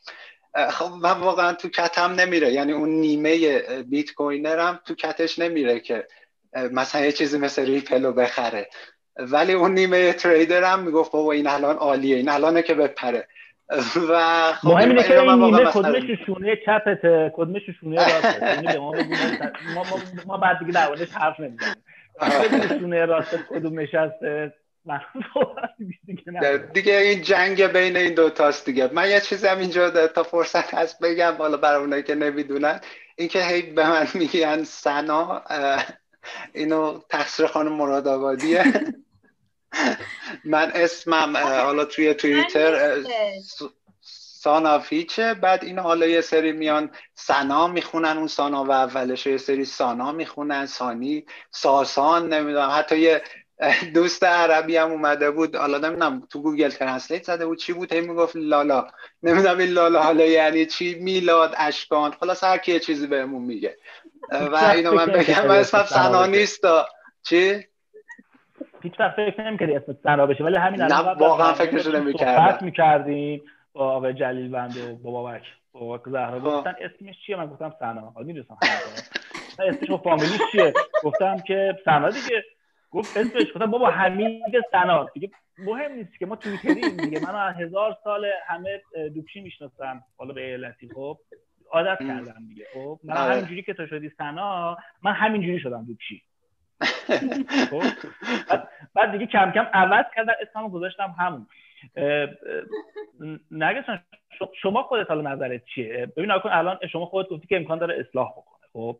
خب 0.70 0.90
من 1.02 1.18
واقعا 1.20 1.52
تو 1.52 1.68
کتم 1.68 2.12
نمیره 2.12 2.52
یعنی 2.52 2.72
اون 2.72 2.88
نیمه 2.88 3.58
bitcoiner 3.82 4.14
م 4.14 4.80
تو 4.84 4.94
کتش 4.94 5.38
نمیره 5.38 5.80
که 5.80 6.06
مثلا 6.52 7.04
یه 7.04 7.12
چیزی 7.12 7.38
مثل 7.38 7.66
ریپل 7.66 8.04
رو 8.04 8.12
بخره. 8.12 8.70
ولی 9.16 9.52
اون 9.52 9.74
نیمه 9.74 10.12
تریدرم 10.12 10.80
می‌گفت 10.80 11.12
بابا 11.12 11.32
این 11.32 11.46
الان 11.46 11.76
عالیه 11.76 12.16
این 12.16 12.28
الانه 12.28 12.62
که 12.62 12.74
بپره. 12.74 13.28
و 14.08 14.52
خب 14.52 14.68
مهم 14.68 14.88
اینه 14.88 15.02
که 15.02 15.20
این 15.20 15.30
نیمه 15.30 15.64
کدومش 15.64 16.18
شونه 16.26 16.56
چپته 16.66 17.32
کدومش 17.36 17.62
شونه 17.80 17.96
راسته 18.12 18.64
یعنی 18.64 18.78
ما 18.78 18.92
ما 19.74 19.84
ما 20.26 20.36
بعد 20.36 20.58
دیگه 20.58 20.72
در 20.72 20.88
موردش 20.88 21.12
حرف 21.12 21.40
نمی‌زنیم. 21.40 22.78
شونه 22.80 23.06
راست 23.06 23.36
کدوم 23.50 23.80
نشسته 23.80 24.52
دیگه 26.72 26.96
این 26.96 27.22
جنگ 27.22 27.62
بین 27.62 27.96
این 27.96 28.14
دو 28.14 28.30
تاست 28.30 28.66
دیگه. 28.66 28.90
من 28.92 29.10
یه 29.10 29.20
چیزی 29.20 29.46
هم 29.46 29.58
اینجا 29.58 30.06
تا 30.06 30.22
فرصت 30.22 30.74
هست 30.74 31.02
بگم 31.02 31.30
بالا 31.30 31.56
برای 31.56 31.80
اونایی 31.80 32.02
که 32.02 32.14
نمی‌دونن. 32.14 32.80
اینکه 33.16 33.42
هی 33.42 33.62
به 33.62 33.88
من 33.88 34.06
میگن 34.14 34.64
سنا 34.64 35.42
اینو 36.54 37.00
تقصیر 37.08 37.46
خانم 37.46 37.72
مراد 37.72 38.08
آبادیه. 38.08 38.64
من 40.44 40.72
اسمم 40.74 41.36
حالا 41.36 41.84
توی 41.84 42.14
توییتر 42.14 43.02
سانافیچه 44.42 45.34
بعد 45.34 45.64
این 45.64 45.78
حالا 45.78 46.06
یه 46.06 46.20
سری 46.20 46.52
میان 46.52 46.90
سنا 47.14 47.66
می‌خونن 47.68 48.16
اون 48.18 48.26
سانا 48.26 48.64
و 48.64 48.70
اولش 48.70 49.26
یه 49.26 49.36
سری 49.36 49.64
سانا 49.64 50.12
می‌خونن 50.12 50.66
سانی 50.66 51.26
ساسان 51.50 52.32
نمی‌دونم 52.32 52.70
حتی 52.72 52.98
یه 52.98 53.22
دوست 53.94 54.24
عربی 54.24 54.76
هم 54.76 54.90
اومده 54.90 55.30
بود. 55.30 55.56
حالا 55.56 55.78
نمی‌دونم 55.78 56.20
تو 56.30 56.42
گوگل 56.42 56.68
ترنسلیت 56.70 57.22
زده 57.24 57.46
بود 57.46 57.58
چی 57.58 57.72
بود؟ 57.72 57.92
هی 57.92 58.00
می‌گفت 58.00 58.36
لالا. 58.36 58.86
نمی‌دونم 59.22 59.58
این 59.58 59.68
لالا 59.68 60.02
حالا 60.02 60.24
یعنی 60.26 60.66
چی؟ 60.66 60.94
میلاد 60.94 61.54
اشکان. 61.56 62.10
خلاص 62.20 62.44
هر 62.44 62.58
کی 62.58 62.80
چیزی 62.80 63.06
بهمون 63.06 63.42
میگه. 63.42 63.76
و 64.30 64.56
اینو 64.56 64.92
من 64.92 65.06
بگم 65.16 65.46
من 65.46 65.56
اسمم 65.56 65.86
سنا 65.86 66.26
نیست 66.26 66.60
چی؟ 67.22 67.66
هیچ 68.82 69.00
وقت 69.00 69.16
فکر 69.16 69.44
نمی‌کردی 69.44 69.74
اسم 69.76 69.96
سنا 70.02 70.26
بشه 70.26 70.44
ولی 70.44 70.56
همین 70.56 70.82
الان 70.82 71.18
واقعا 71.18 71.52
فکرش 71.52 71.86
نمی‌کردم. 71.86 72.64
می‌کردیم 72.64 73.42
با 73.72 73.92
آقای 73.92 74.14
جلیل 74.14 74.50
بند 74.50 74.76
و 74.76 74.96
با 74.96 75.10
بابک 75.10 75.42
بابک 75.72 76.08
زهرا. 76.08 76.40
خب. 76.40 76.46
گفتن 76.46 76.74
اسمش 76.80 77.14
چیه؟ 77.26 77.36
من 77.36 77.46
گفتم 77.46 77.74
سنا. 77.80 78.00
حالا 78.00 78.26
می‌دونم 78.26 78.58
اسمش 79.58 79.90
و 79.90 79.96
فامیلیش 79.96 80.40
چیه؟ 80.52 80.72
گفتم 81.02 81.36
که 81.46 81.78
سنا 81.84 82.10
دیگه. 82.10 82.44
گفت 82.90 83.16
اسمش. 83.16 83.52
گفتم 83.54 83.70
بابا 83.70 83.90
حمید 83.90 84.42
سنا. 84.72 85.06
دیگه 85.14 85.30
مهم 85.58 85.92
نیست 85.92 86.18
که 86.18 86.26
ما 86.26 86.36
توییتریم 86.36 86.96
دیگه. 86.96 87.20
من 87.32 87.54
هزار 87.54 87.96
سال 88.04 88.26
همه 88.46 88.82
دوبشی 89.14 89.40
می‌شناسم. 89.40 90.02
حالا 90.18 90.32
به 90.32 90.40
علتی 90.40 90.88
خب 90.94 91.18
عادت 91.72 91.98
کردم 91.98 92.48
دیگه. 92.48 92.64
خب 92.74 93.00
من 93.04 93.16
آره. 93.16 93.34
همینجوری 93.34 93.62
که 93.62 93.74
تو 93.74 93.86
شدی 93.86 94.10
سنا 94.18 94.76
من 95.02 95.12
همینجوری 95.12 95.60
شدم 95.60 95.84
دوبشی 95.84 96.22
خب. 97.70 97.82
بعد, 98.94 99.12
دیگه 99.12 99.26
کم 99.26 99.50
کم 99.50 99.66
عوض 99.72 100.04
کردم 100.16 100.32
اسممو 100.40 100.68
گذاشتم 100.68 101.14
همون. 101.18 101.46
نگه 103.50 103.84
شما 104.62 104.82
خودت 104.82 105.08
حالا 105.10 105.32
نظرت 105.32 105.64
چیه؟ 105.64 106.12
ببین 106.16 106.38
کن 106.38 106.48
الان 106.52 106.78
شما 106.92 107.06
خودت 107.06 107.28
گفتی 107.28 107.46
که 107.46 107.56
امکان 107.56 107.78
داره 107.78 108.00
اصلاح 108.00 108.32
بکنه 108.32 108.66
خب؟ 108.72 108.98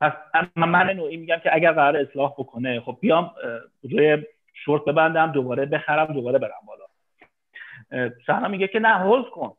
پس 0.00 0.12
من 0.56 0.90
نوعی 0.90 1.16
میگم 1.16 1.36
که 1.36 1.54
اگر 1.54 1.72
قرار 1.72 1.96
اصلاح 1.96 2.32
بکنه 2.38 2.80
خب 2.80 2.98
بیام 3.00 3.34
روی 3.82 4.24
شورت 4.64 4.84
ببندم 4.84 5.32
دوباره 5.32 5.66
بخرم 5.66 6.06
دوباره 6.06 6.38
برم 6.38 6.60
بالا. 6.66 6.84
سهنا 8.26 8.48
میگه 8.48 8.68
که 8.68 8.78
نه 8.78 8.88
هولد 8.88 9.30
کن. 9.30 9.56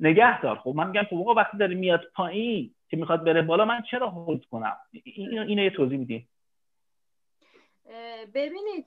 نگه 0.00 0.40
دار. 0.40 0.58
خب 0.58 0.72
من 0.76 0.86
میگم 0.86 1.02
خب 1.10 1.14
وقتی 1.36 1.58
داره 1.58 1.74
میاد 1.74 2.02
پایین 2.14 2.74
که 2.88 2.96
می‌خواد 2.96 3.24
بره 3.24 3.42
بالا 3.42 3.64
من 3.64 3.82
چرا 3.90 4.10
هولد 4.10 4.44
کنم؟ 4.44 4.76
اینو 5.04 5.42
اینو 5.42 5.62
یه 5.62 5.70
توضیح 5.70 5.98
میدین 5.98 6.26
ببینید 8.34 8.84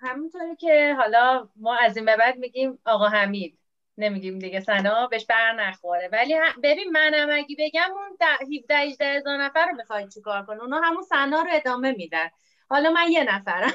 همونطوری 0.00 0.56
که 0.56 0.94
حالا 0.98 1.48
ما 1.56 1.76
از 1.76 1.96
این 1.96 2.06
به 2.06 2.16
بعد 2.16 2.38
میگیم 2.38 2.78
آقا 2.84 3.08
حمید. 3.08 3.58
نمیگیم 3.98 4.38
دیگه 4.38 4.60
سنا 4.60 5.06
بهش 5.06 5.26
بر 5.26 5.52
نخوره. 5.52 6.08
ولی 6.12 6.34
ببین 6.62 6.90
منم 6.92 7.28
اگه 7.32 7.56
بگم 7.58 7.90
اون 7.90 8.16
17 8.54 8.76
18 8.76 9.04
هزار 9.04 9.36
نفر 9.36 9.66
رو 9.66 9.76
می‌خواید 9.76 10.08
چیکار 10.08 10.44
کنه 10.46 10.62
اونا 10.62 10.80
همون 10.80 11.02
سنا 11.02 11.42
رو 11.42 11.48
ادامه 11.52 11.92
میدن. 11.92 12.28
حالا 12.68 12.90
من 12.90 13.10
یه 13.10 13.24
نفرم. 13.24 13.72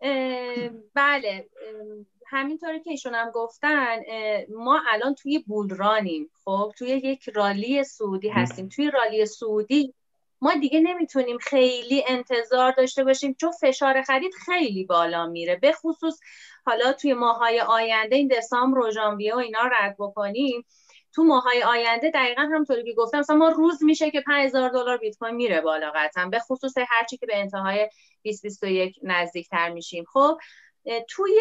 بله 0.94 1.46
همینطوری 2.28 2.80
که 2.80 2.90
ایشون 2.90 3.14
هم 3.14 3.30
گفتن 3.30 3.96
ما 4.56 4.82
الان 4.88 5.14
توی 5.14 5.38
بولرانیم. 5.38 6.30
خب 6.44 6.72
توی 6.78 6.88
یک 6.88 7.30
رالی 7.34 7.84
سعودی 7.84 8.28
هستیم. 8.28 8.68
توی 8.68 8.90
رالی 8.90 9.26
سعودی 9.26 9.94
ما 10.40 10.54
دیگه 10.54 10.80
نمی‌تونیم 10.80 11.38
خیلی 11.38 12.04
انتظار 12.08 12.72
داشته 12.72 13.04
باشیم. 13.04 13.36
چون 13.40 13.50
فشار 13.50 14.02
خرید 14.02 14.34
خیلی 14.34 14.84
بالا 14.84 15.26
میره. 15.26 15.56
به 15.56 15.72
خصوص 15.72 16.20
حالا 16.66 16.92
توی 16.92 17.14
ماهای 17.14 17.60
آینده 17.60 18.16
این 18.16 18.28
دسامبر 18.28 18.78
و 18.78 18.90
ژانویه 18.90 19.34
و 19.34 19.38
اینا 19.38 19.66
رد 19.72 19.96
بکنیم. 19.98 20.64
تو 21.14 21.24
ماهای 21.24 21.62
آینده 21.62 22.10
دقیقا 22.10 22.42
همطوری 22.42 22.84
که 22.84 22.92
گفتم 22.92 23.18
مثلا 23.18 23.36
ما 23.36 23.48
روز 23.48 23.84
میشه 23.84 24.10
که 24.10 24.20
5000 24.20 24.68
دلار 24.68 24.98
بیت 24.98 25.16
کوین 25.18 25.34
میره 25.34 25.60
بالا 25.60 25.92
قطعا. 25.94 26.26
به 26.26 26.38
خصوص 26.38 26.74
هرچی 26.88 27.16
که 27.16 27.26
به 27.26 27.36
انتهای 27.36 27.88
2021 28.24 28.98
نزدیکتر 29.02 29.70
میشیم. 29.70 30.04
خب 30.04 30.38
توی 31.08 31.40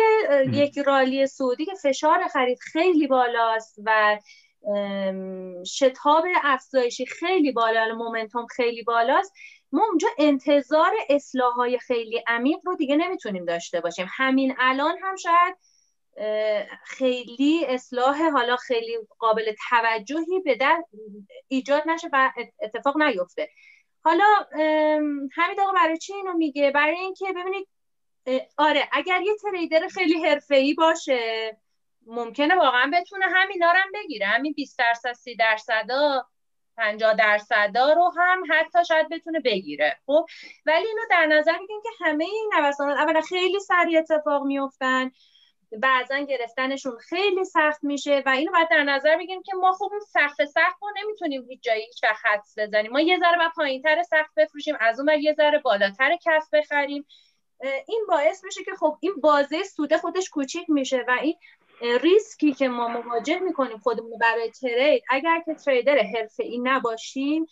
یک 0.51 0.77
رالی 0.77 1.27
سعودی 1.27 1.65
که 1.65 1.75
فشار 1.83 2.27
خرید 2.27 2.59
خیلی 2.59 3.07
بالاست 3.07 3.79
و 3.85 4.19
شتاب 5.65 6.25
افزایشی 6.43 7.05
خیلی 7.05 7.51
بالا 7.51 7.95
مومنتوم 7.95 8.45
خیلی 8.45 8.83
بالاست 8.83 9.33
ما 9.71 9.85
اونجا 9.89 10.07
انتظار 10.17 10.91
اصلاح 11.09 11.53
های 11.53 11.79
خیلی 11.79 12.23
عمیق 12.27 12.57
رو 12.65 12.75
دیگه 12.75 12.95
نمی‌تونیم 12.95 13.45
داشته 13.45 13.81
باشیم. 13.81 14.07
همین 14.09 14.55
الان 14.59 14.95
هم 15.03 15.15
شاید 15.15 15.57
خیلی 16.85 17.65
اصلاح 17.67 18.29
حالا 18.29 18.55
خیلی 18.55 18.97
قابل 19.19 19.53
توجهی 19.69 20.39
به 20.45 20.55
در 20.55 20.83
ایجاد 21.47 21.83
نشه 21.85 22.07
و 22.13 22.31
اتفاق 22.61 23.01
نیفته. 23.01 23.49
حالا 24.01 24.25
همین 25.35 25.59
آقا 25.61 25.71
برای 25.75 25.97
چی 25.97 26.13
اینو 26.13 26.33
میگه؟ 26.33 26.71
برای 26.71 26.97
اینکه 26.97 27.25
ببینید 27.35 27.67
آره 28.57 28.89
اگر 28.91 29.21
یه 29.21 29.35
تریدر 29.35 29.87
خیلی 29.87 30.25
حرفه‌ای 30.25 30.73
باشه 30.73 31.57
ممکنه 32.05 32.55
واقعا 32.55 32.91
بتونه 32.93 33.25
همینا 33.25 33.71
رو 33.71 33.77
هم 33.77 33.91
بگیره. 33.93 34.25
همین 34.25 34.53
20 34.53 34.79
درصد 34.79 35.13
30 35.13 35.35
درصدا 35.35 36.25
50 36.77 37.13
درصدا 37.13 37.93
رو 37.93 38.11
هم 38.17 38.43
حتی 38.49 38.85
شاید 38.87 39.09
بتونه 39.09 39.39
بگیره. 39.39 39.97
خب 40.05 40.25
ولی 40.65 40.87
اینو 40.87 41.01
در 41.09 41.25
نظر 41.25 41.53
بگیریم 41.53 41.81
که 41.83 42.05
همه 42.05 42.23
این 42.23 42.51
نوسانات 42.57 42.97
اولا 42.97 43.21
خیلی 43.21 43.59
سریع 43.59 43.99
اتفاق 43.99 44.43
میفتن 44.43 45.11
بعضا 45.71 46.17
گرفتنشون 46.17 46.97
خیلی 46.97 47.45
سخت 47.45 47.83
میشه 47.83 48.23
و 48.25 48.29
اینو 48.29 48.51
باید 48.51 48.69
در 48.69 48.83
نظر 48.83 49.17
بگیریم 49.17 49.43
که 49.43 49.55
ما 49.55 49.71
خوب 49.71 49.91
سقف 50.13 50.45
سقف 50.45 50.77
رو 50.81 50.87
نمی‌تونیم 51.03 51.45
هیچ 51.49 51.63
جایی 51.63 51.85
هیچ 51.85 52.03
وقت 52.03 52.25
حدس 52.25 52.55
بزنیم. 52.57 52.91
ما 52.91 52.99
یه 52.99 53.19
ذره 53.19 53.49
پایین 53.55 53.81
تر 53.81 54.03
سقف 54.03 54.31
بفروشیم 54.37 54.75
از 54.79 54.99
اون 54.99 55.09
یه 55.19 55.33
ذره 55.33 55.59
بالاتر 55.59 56.15
کف 56.25 56.53
بخریم. 56.53 57.05
این 57.87 58.05
باعث 58.07 58.43
میشه 58.43 58.63
که 58.63 58.71
خب 58.79 58.97
این 58.99 59.13
بازه 59.23 59.63
سوده 59.63 59.97
خودش 59.97 60.29
کوچیک 60.29 60.69
میشه 60.69 61.05
و 61.07 61.11
این 61.21 61.35
ریسکی 62.01 62.53
که 62.53 62.67
ما 62.67 62.87
مواجه 62.87 63.39
می‌کنیم 63.39 63.77
خودمون 63.77 64.17
برای 64.21 64.51
trade 64.51 65.03
اگر 65.09 65.41
که 65.45 65.53
trader 65.53 65.97
حرفه 65.97 66.43
ای 66.43 66.57
نباشیم 66.57 67.45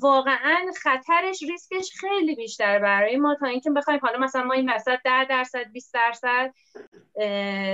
واقعا 0.00 0.72
خطرش 0.82 1.42
ریسکش 1.42 1.90
خیلی 2.00 2.34
بیشتر 2.34 2.78
برای 2.78 3.16
ما 3.16 3.34
تا 3.34 3.46
اینکه 3.46 3.70
بخوایم 3.70 4.00
حالا 4.02 4.18
مثلا 4.18 4.42
ما 4.42 4.52
این 4.52 4.70
وسط 4.70 4.98
10 5.04 5.24
درصد 5.24 5.72
20 5.72 5.94
درصد 5.94 6.54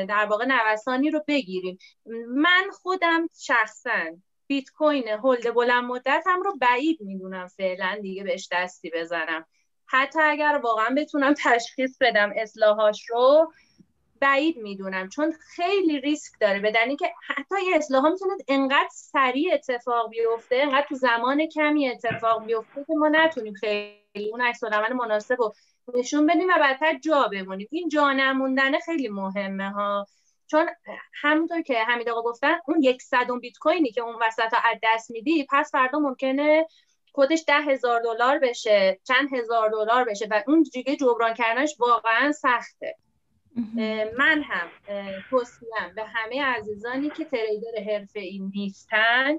در 0.09 0.26
واقع 0.30 0.44
نوسانی 0.49 1.11
رو 1.11 1.24
بگیریم. 1.28 1.78
من 2.28 2.70
خودم 2.72 3.28
شخصا 3.40 4.16
بیت 4.46 4.70
کوین 4.70 5.09
هولد 5.09 5.55
بلند 5.55 5.84
مدت 5.84 6.24
هم 6.26 6.42
رو 6.42 6.57
بعید 6.57 6.99
می‌دونم 7.01 7.46
فعلا 7.46 7.99
دیگه 8.03 8.24
بهش 8.24 8.49
دستی 8.53 8.90
بزنم. 8.94 9.46
حتی 9.89 10.20
اگر 10.20 10.61
واقعا 10.62 10.95
بتونم 10.97 11.34
تشخیص 11.34 11.99
بدم 12.01 12.32
اصلاحاش 12.36 13.11
رو 13.11 13.53
بعید 14.20 14.57
می‌دونم 14.57 15.09
چون 15.09 15.34
خیلی 15.57 16.01
ریسک 16.01 16.32
داره. 16.41 16.61
بدنی 16.61 16.97
که 16.97 17.12
حتی 17.26 17.55
یه 17.70 17.76
اصلاح 17.76 18.03
ها 18.03 18.11
می‌تونه 18.11 18.34
انقدر 18.49 18.89
سریع 18.93 19.55
اتفاق 19.55 20.11
بیفته 20.11 20.57
انقدر 20.57 20.86
تو 20.89 20.95
زمان 20.95 21.47
کمی 21.47 21.89
اتفاق 21.89 22.47
بیفته 22.47 22.84
که 22.86 22.95
ما 22.95 23.09
نتونیم 23.09 23.55
خیلی 23.55 24.30
اون 24.32 24.41
عکس 24.41 24.64
مناسب 24.95 25.36
رو 25.39 25.55
نشون 25.95 26.26
بدیم 26.26 26.49
و 26.49 26.59
بعدتر 26.61 26.99
جا 26.99 27.28
بمونیم. 27.32 27.68
این 27.70 27.89
جا 27.89 28.12
نموندن 28.12 28.78
خیلی 28.78 29.09
مهمه 29.09 29.70
ها. 29.70 30.07
چون 30.47 30.66
همونطور 31.22 31.62
که 31.62 31.82
حمید 31.82 32.09
آقا 32.09 32.22
گفتن 32.22 32.59
اون 32.66 32.82
یک 32.82 33.03
بیت 33.41 33.59
کوینی 33.59 33.91
که 33.91 34.01
اون 34.01 34.16
وسط 34.26 34.55
از 34.64 34.78
دست 34.82 35.11
میدی 35.11 35.47
پس 35.51 35.72
فردا 35.72 35.99
ممکنه 35.99 36.66
خودش 37.12 37.44
ده 37.46 37.61
هزار 37.61 38.00
دلار 38.00 38.38
بشه 38.38 39.00
چند 39.04 39.34
هزار 39.34 39.70
دلار 39.70 40.04
بشه 40.04 40.26
و 40.30 40.42
اون 40.46 40.62
دیگه 40.72 40.96
جبران 40.96 41.34
کردنش 41.34 41.76
واقعا 41.78 42.32
سخته. 42.32 42.96
من 44.18 44.42
هم 44.42 44.68
توصیم 45.30 45.68
به 45.96 46.04
همه 46.04 46.44
عزیزانی 46.44 47.11
که 47.11 47.24
تریدر 47.24 47.92
حرفه 47.92 48.20
ای 48.20 48.38
نیستن 48.54 49.38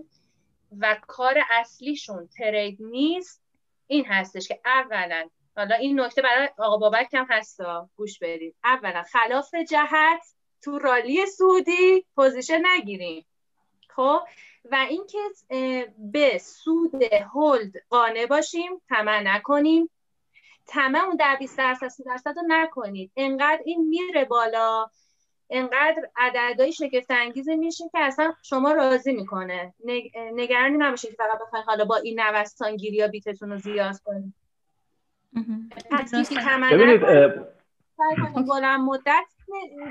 و 0.79 0.97
کار 1.07 1.37
اصلیشون 1.51 2.27
ترید 2.27 2.77
نیست 2.79 3.43
این 3.87 4.05
هستش 4.05 4.47
که 4.47 4.59
اولا 4.65 5.29
حالا 5.55 5.75
این 5.75 5.99
نکته 5.99 6.21
برای 6.21 6.49
آقا 6.57 6.77
بابک 6.77 7.13
هم 7.13 7.27
هستا 7.29 7.89
گوش 7.95 8.19
بدید. 8.19 8.55
اولا 8.63 9.03
خلاف 9.03 9.55
جهت 9.55 10.21
تو 10.61 10.79
rally 10.79 11.25
صعودی 11.25 12.05
position 12.15 12.61
نگیریم. 12.65 13.25
خب؟ 13.89 14.19
و 14.71 14.75
اینکه 14.89 15.17
به 15.97 16.37
سود 16.37 17.03
hold 17.33 17.71
قانع 17.89 18.25
باشیم 18.25 18.81
طمع 18.89 19.21
نکنیم. 19.21 19.89
طمع 20.65 20.99
اون 20.99 21.15
در 21.15 21.35
20 21.39 21.57
درصد 21.57 21.87
30 21.87 22.03
درصد 22.03 22.35
رو 22.37 22.43
نکنید. 22.47 23.11
انقدر 23.15 23.61
این 23.65 23.87
میره 23.87 24.25
بالا 24.25 24.89
انقدر 25.49 26.09
عددهای 26.15 26.71
شگفت 26.71 27.11
انگیزی 27.11 27.55
میشه 27.55 27.89
که 27.91 27.99
اصلا 27.99 28.33
شما 28.41 28.71
راضی 28.71 29.13
می‌کنه. 29.13 29.73
نگرانی 30.33 30.77
نباشید 30.77 31.11
فقط 31.11 31.39
بخواید 31.41 31.65
حالا 31.65 31.85
با 31.85 31.95
این 31.95 32.19
نوسان‌گیری 32.19 32.95
یا 32.95 33.07
بیتتون 33.07 33.51
رو 33.51 33.57
زیاد 33.57 33.99
کنید. 34.05 34.33
پس 35.91 36.13
ببینید 36.71 37.01
بلند 38.47 38.79
مدت 38.79 39.25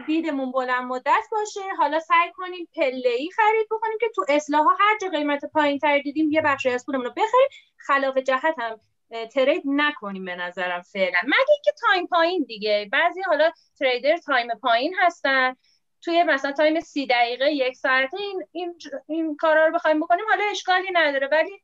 دیدمون 0.06 0.52
بلند 0.52 0.84
مدت 0.84 1.24
باشه. 1.32 1.60
حالا 1.78 2.00
سعی 2.00 2.32
کنیم 2.34 2.68
پله 2.76 3.08
ای 3.08 3.30
خرید 3.36 3.66
بکنیم 3.70 3.98
که 4.00 4.06
تو 4.14 4.24
اصلاح 4.28 4.62
ها 4.62 4.76
هر 4.80 4.98
جا 5.02 5.08
قیمت 5.08 5.44
پایین 5.44 5.78
تر 5.78 5.98
دیدیم 5.98 6.30
یه 6.30 6.42
بخشی 6.42 6.70
از 6.70 6.86
پولمون 6.86 7.04
رو 7.04 7.10
بخریم. 7.10 7.48
خلاف 7.76 8.18
جهت 8.18 8.54
هم 8.58 8.80
trade 9.26 9.62
نکنیم 9.66 10.24
به 10.24 10.36
نظرم 10.36 10.82
فعلا. 10.82 11.18
مگه 11.24 11.60
که 11.64 11.72
time 11.80 12.06
پایین 12.06 12.44
دیگه. 12.44 12.88
بعضی 12.92 13.22
حالا 13.22 13.50
trader 13.78 14.16
time 14.16 14.48
پایین 14.62 14.94
هستن. 14.98 15.56
توی 16.02 16.22
مثلا 16.22 16.52
تایم 16.52 16.80
سی 16.80 17.06
دقیقه 17.06 17.52
یک 17.52 17.76
ساعته 17.76 18.16
این 18.16 18.42
این 18.52 18.74
این 19.08 19.36
کارا 19.36 19.66
رو 19.66 19.74
بخوایم 19.74 20.00
بکنیم 20.00 20.24
حالا 20.28 20.44
اشکالی 20.50 20.88
نداره. 20.92 21.28
ولی 21.32 21.62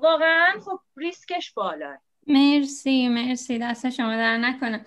واقعا 0.00 0.60
خب 0.64 0.80
ریسکش 0.96 1.52
بالا 1.52 1.96
مرسی 2.26 3.08
مرسی. 3.08 3.58
دست 3.58 3.90
شما 3.90 4.16
درد 4.16 4.38
نکنه. 4.38 4.84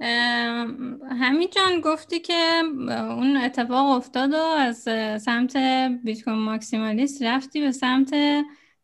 همین 0.00 1.48
جان 1.50 1.80
گفتی 1.80 2.20
که 2.20 2.62
اون 2.90 3.36
اتفاق 3.36 3.90
افتاد 3.90 4.32
و 4.32 4.36
از 4.36 4.88
سمت 5.22 5.56
بیت 6.04 6.22
کوین 6.24 6.36
ماکسیمالیست 6.36 7.22
رفتی 7.22 7.60
به 7.60 7.72
سمت 7.72 8.14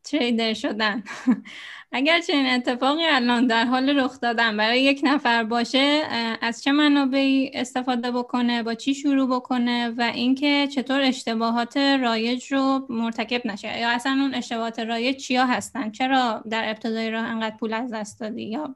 تریدر 0.04 0.54
شدن. 0.54 1.02
اگر 1.92 2.20
چنین 2.20 2.46
اتفاقی 2.46 3.06
الان 3.06 3.46
در 3.46 3.64
حال 3.64 3.98
رخ 3.98 4.20
دادن 4.20 4.56
برای 4.56 4.82
یک 4.82 5.00
نفر 5.04 5.44
باشه 5.44 6.02
از 6.40 6.62
چه 6.62 6.72
منابعی 6.72 7.50
استفاده 7.54 8.10
بکنه 8.10 8.62
با 8.62 8.74
چی 8.74 8.94
شروع 8.94 9.36
بکنه 9.36 9.88
و 9.88 10.02
اینکه 10.14 10.66
چطور 10.66 11.00
اشتباهات 11.00 11.76
رایج 11.76 12.52
رو 12.52 12.86
مرتکب 12.88 13.46
نشه؟ 13.46 13.78
یا 13.78 13.90
اصلا 13.90 14.12
اون 14.12 14.34
اشتباهات 14.34 14.78
رایج 14.78 15.16
چیا 15.16 15.46
هستن؟ 15.46 15.90
چرا 15.90 16.42
در 16.50 16.68
ابتدای 16.68 17.10
راه 17.10 17.24
انقدر 17.24 17.56
پول 17.56 17.72
از 17.72 17.92
دست 17.92 18.20
دادی 18.20 18.42
یا 18.42 18.74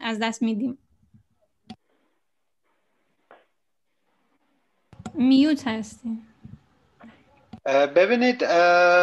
از 0.00 0.18
دست 0.18 0.42
میدیم؟ 0.42 0.78
میوت 5.18 5.68
هستیم. 5.68 6.26
ببینید 7.66 8.46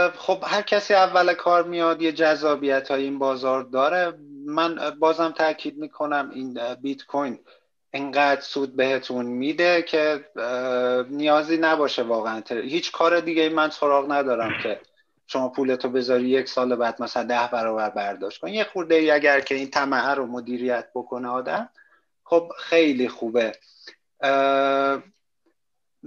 خب 0.10 0.44
هر 0.44 0.62
کسی 0.62 0.94
اول 0.94 1.34
کار 1.34 1.64
میاد 1.64 2.02
یه 2.02 2.12
جذابیت 2.12 2.92
های 2.92 3.04
این 3.04 3.20
بازار 3.20 3.64
داره. 3.64 4.14
من 4.46 4.76
بازم 5.00 5.34
تاکید 5.38 5.78
می‌کنم 5.78 6.32
این 6.34 6.60
بیت 6.82 7.06
کوین 7.06 7.40
اینقدر 7.92 8.42
سود 8.42 8.76
بهتون 8.76 9.26
میده 9.26 9.82
که 9.82 10.26
نیازی 11.10 11.58
نباشه 11.58 12.04
واقعا. 12.04 12.42
هیچ 12.50 12.92
کار 12.92 13.20
دیگه 13.20 13.50
من 13.50 13.70
سراغ 13.70 14.12
ندارم 14.12 14.52
که 14.64 14.80
شما 15.28 15.50
پولتو 15.50 15.90
بذاری 15.90 16.30
یک 16.30 16.50
سال 16.50 16.76
بعد 16.76 17.02
مثلا 17.02 17.24
ده 17.24 17.50
برابر 17.52 17.90
برداشت 17.90 18.42
کن. 18.42 18.48
یه 18.48 18.64
خورده 18.64 18.96
ای 18.96 19.12
اگر 19.12 19.40
که 19.40 19.56
این 19.56 19.70
طمعه 19.70 20.10
رو 20.10 20.26
مدیریت 20.26 20.88
بکنه 20.96 21.28
آدم 21.28 21.70
خب 22.24 22.52
خیلی 22.58 23.10
خوبه. 23.10 23.52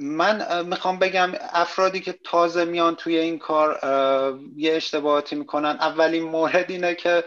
من 0.01 0.66
می‌خوام 0.66 0.99
بگم 0.99 1.32
افرادی 1.53 2.01
که 2.01 2.14
تازه 2.24 2.64
میان 2.64 2.94
توی 2.94 3.18
این 3.18 3.38
کار 3.38 3.80
یه 4.57 4.74
اشتباهاتی 4.74 5.36
می‌کنن. 5.36 5.76
اولین 5.80 6.22
مورد 6.22 6.70
اینه 6.70 6.94
که 6.94 7.24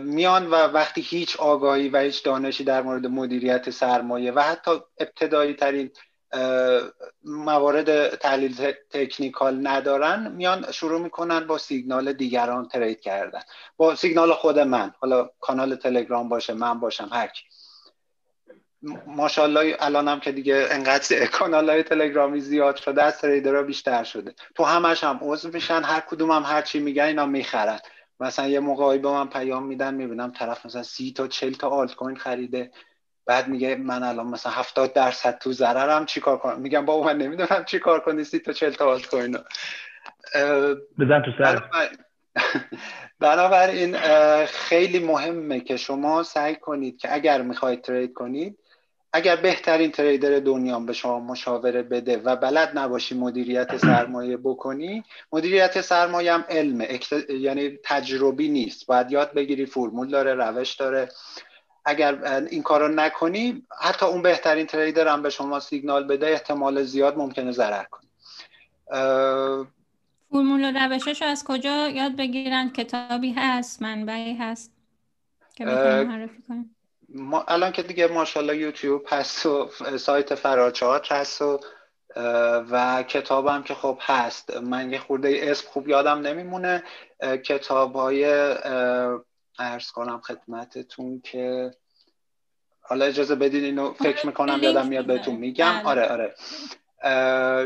میان 0.00 0.46
و 0.46 0.54
وقتی 0.54 1.00
هیچ 1.00 1.36
آگاهی 1.36 1.88
و 1.88 1.98
هیچ 1.98 2.24
دانشی 2.24 2.64
در 2.64 2.82
مورد 2.82 3.06
مدیریت 3.06 3.70
سرمایه 3.70 4.32
و 4.32 4.40
حتی 4.40 4.70
ابتدایی 4.98 5.54
ترین 5.54 5.90
موارد 7.24 8.14
تحلیل 8.14 8.72
تکنیکال 8.90 9.66
ندارن 9.66 10.32
میان 10.32 10.72
شروع 10.72 11.00
می‌کنن 11.00 11.46
با 11.46 11.58
سیگنال 11.58 12.12
دیگران 12.12 12.68
ترید 12.68 13.00
کردن. 13.00 13.40
با 13.76 13.94
سیگنال 13.94 14.32
خود 14.32 14.58
من 14.58 14.94
حالا 15.00 15.30
کانال 15.40 15.74
تلگرام 15.76 16.28
باشه 16.28 16.54
من 16.54 16.80
باشم 16.80 17.08
هرکی 17.12 17.44
ماشاءالله 19.06 19.76
الان 19.80 20.08
هم 20.08 20.20
که 20.20 20.32
دیگه 20.32 20.66
انقدر 20.70 21.26
کانال 21.38 21.70
های 21.70 21.82
تلگرامی 21.82 22.40
زیاد 22.40 22.76
شده 22.76 23.02
از 23.02 23.18
تریدرها 23.18 23.62
بیشتر 23.62 24.04
شده. 24.04 24.34
تو 24.54 24.64
همش 24.64 25.04
هم 25.04 25.18
عضو 25.22 25.50
میشن 25.52 25.82
هر 25.82 26.00
کدوم 26.00 26.30
هم 26.30 26.42
هر 26.42 26.62
چی 26.62 26.80
میگن 26.80 27.04
اینا 27.04 27.26
می‌خرن. 27.26 27.78
مثلا 28.20 28.48
یه 28.48 28.60
موقعی 28.60 28.98
به 28.98 29.08
من 29.08 29.28
پیام 29.28 29.66
میدن 29.66 29.94
می‌بینم 29.94 30.30
طرف 30.30 30.66
مثلا 30.66 30.82
سی 30.82 31.12
تا 31.12 31.28
چل 31.28 31.52
تا 31.52 31.68
آلت 31.68 31.94
کوین 31.94 32.16
خریده. 32.16 32.70
بعد 33.26 33.48
میگه 33.48 33.76
من 33.76 34.02
الان 34.02 34.26
مثلا 34.26 34.52
70 34.52 34.92
درصد 34.92 35.38
تو 35.38 35.52
ضررم 35.52 36.06
چیکار 36.06 36.38
کنم؟ 36.38 36.60
میگم 36.60 36.84
بابا 36.84 37.06
من 37.06 37.18
نمی‌دونم 37.18 37.64
چیکار 37.64 38.00
کنی 38.00 38.24
سی 38.24 38.38
تا 38.38 38.52
چل 38.52 38.70
تا 38.70 38.86
آلت 38.92 39.06
کوین 39.06 39.38
بزن 40.98 41.22
تو 41.24 41.30
سر. 41.38 41.62
بنابراین 43.20 43.96
خیلی 44.68 44.98
مهمه 44.98 45.60
که 45.60 45.76
شما 45.76 46.22
سعی 46.22 46.56
کنید 46.56 46.98
که 46.98 47.14
اگر 47.14 47.42
می‌خواید 47.42 47.82
ترید 47.82 48.12
کنید 48.12 48.58
اگر 49.16 49.36
بهترین 49.36 49.90
تریدر 49.90 50.38
دنیا 50.38 50.80
به 50.80 50.92
شما 50.92 51.20
مشاوره 51.20 51.82
بده 51.82 52.16
و 52.16 52.36
بلد 52.36 52.78
نباشی 52.78 53.14
مدیریت 53.14 53.76
سرمایه 53.76 54.36
بکنی 54.36 55.04
مدیریت 55.32 55.80
سرمایه 55.80 56.32
هم 56.32 56.44
علمه. 56.48 57.00
یعنی 57.28 57.78
تجربی 57.84 58.48
نیست. 58.48 58.86
باید 58.86 59.12
یاد 59.12 59.34
بگیری 59.34 59.66
فرمول 59.66 60.08
داره 60.08 60.34
روش 60.34 60.74
داره. 60.74 61.08
اگر 61.84 62.44
این 62.50 62.62
کار 62.62 62.80
رو 62.80 62.88
نکنی 62.88 63.62
حتی 63.80 64.06
اون 64.06 64.22
بهترین 64.22 64.66
تریدر 64.66 65.08
هم 65.08 65.22
به 65.22 65.30
شما 65.30 65.60
سیگنال 65.60 66.06
بده 66.06 66.26
احتمال 66.26 66.82
زیاد 66.82 67.18
ممکنه 67.18 67.52
ضرر 67.52 67.84
کنی. 67.84 68.08
فرمول 70.30 70.64
و 70.64 70.78
روشش 70.78 71.22
از 71.22 71.44
کجا 71.44 71.88
یاد 71.88 72.16
بگیرن؟ 72.16 72.70
کتابی 72.70 73.32
هست 73.36 73.82
منبعی 73.82 74.34
هست 74.34 74.72
که 75.54 75.64
معرفی 75.64 76.42
کنیم 76.48 76.75
ما 77.08 77.44
الان 77.48 77.72
که 77.72 77.82
دیگه 77.82 78.06
ماشاءالله 78.06 78.56
یوتیوب 78.56 79.04
هست 79.08 79.46
و 79.46 79.70
سایت 79.96 80.34
فرارچارت 80.34 81.12
هست 81.12 81.42
و 81.42 81.60
و 82.70 83.02
کتابم 83.02 83.62
که 83.62 83.74
خب 83.74 83.98
هست. 84.02 84.56
من 84.56 84.92
یه 84.92 84.98
خورده 84.98 85.38
اسم 85.42 85.68
خوب 85.68 85.88
یادم 85.88 86.18
نمیمونه. 86.18 86.82
کتاب 87.44 87.96
های 87.96 88.24
ارز 89.58 89.90
کنم 89.90 90.20
خدمتتون 90.20 91.20
که 91.20 91.70
حالا 92.80 93.04
اجازه 93.04 93.34
بدین 93.34 93.64
اینو 93.64 93.92
فکر 93.92 94.26
می‌کنم 94.26 94.62
یادم 94.62 94.86
میاد 94.86 95.06
بهتون 95.06 95.36
میگم. 95.36 95.72
بله. 95.72 95.84
آره 95.84 96.06
آره. 96.08 96.34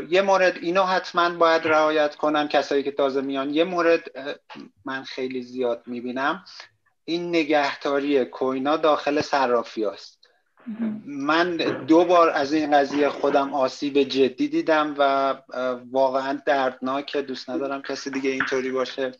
یه 0.09 0.21
مورد 0.21 0.57
اینو 0.57 0.83
حتما 0.83 1.29
باید 1.29 1.67
رعایت 1.67 2.15
کنم 2.15 2.47
کسایی 2.47 2.83
که 2.83 2.91
تازه 2.91 3.21
میان. 3.21 3.49
یه 3.49 3.63
مورد 3.63 4.03
من 4.85 5.03
خیلی 5.03 5.41
زیاد 5.41 5.83
می‌بینم. 5.85 6.45
این 7.05 7.29
نگهداری 7.29 8.25
کوینا 8.25 8.77
داخل 8.77 9.21
صرافی 9.21 9.85
است 9.85 10.21
من 11.05 11.57
دو 11.87 12.05
بار 12.05 12.29
از 12.29 12.53
این 12.53 12.77
قضیه 12.77 13.09
خودم 13.09 13.53
آسیب 13.53 14.03
جدی 14.03 14.47
دیدم 14.47 14.95
و 14.97 15.35
واقعا 15.91 16.39
دردناکه. 16.45 17.17
دوست 17.17 17.49
ندارم 17.49 17.81
کسی 17.81 18.09
دیگه 18.09 18.29
اینطوری 18.29 18.71
باشه. 18.71 19.11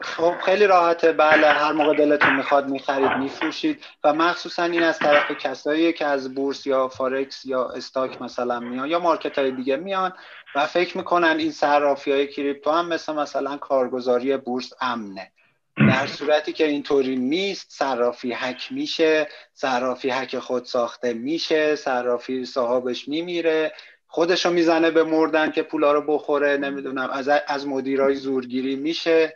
خب 0.00 0.34
خیلی 0.44 0.66
راحته. 0.66 1.12
بله 1.12 1.46
هر 1.46 1.72
موقع 1.72 1.96
دلتون 1.96 2.36
می‌خواد 2.36 2.68
می‌خرید 2.68 3.12
میفروشید. 3.12 3.84
و 4.04 4.14
مخصوصا 4.14 4.62
این 4.62 4.82
از 4.82 4.98
طرف 4.98 5.30
کسایی 5.30 5.92
که 5.92 6.06
از 6.06 6.34
بورس 6.34 6.66
یا 6.66 6.88
فارکس 6.88 7.44
یا 7.44 7.68
استاک 7.68 8.22
مثلا 8.22 8.60
میان 8.60 8.88
یا 8.88 8.98
مارکت 8.98 9.38
های 9.38 9.50
دیگه 9.50 9.76
میان 9.76 10.12
و 10.54 10.66
فکر 10.66 10.96
می‌کنن 10.98 11.36
این 11.38 11.50
صرافی 11.50 12.12
های 12.12 12.26
کریپتو 12.26 12.70
هم 12.70 12.88
مثل 12.88 13.12
مثلا 13.12 13.56
کارگزاری 13.56 14.36
بورس 14.36 14.72
امنه. 14.80 15.32
در 15.76 16.06
صورتی 16.06 16.52
که 16.52 16.66
اینطوری 16.66 17.16
نیست 17.16 17.66
صرافی 17.70 18.32
حک 18.32 18.72
میشه 18.72 19.28
صرافی 19.54 20.10
حک 20.10 20.38
خود 20.38 20.64
ساخته 20.64 21.12
میشه 21.12 21.76
صرافی 21.76 22.44
صاحبش 22.44 23.08
میمیره. 23.08 23.72
خودشو 24.06 24.50
می‌زنه 24.50 24.90
به 24.90 25.04
مردن 25.04 25.50
که 25.50 25.62
پولا 25.62 25.92
رو 25.92 26.02
بخوره 26.02 26.56
نمی‌دونم 26.56 27.10
از 27.10 27.28
از 27.28 27.66
مدیرای 27.66 28.14
زورگیری 28.14 28.76
میشه. 28.76 29.34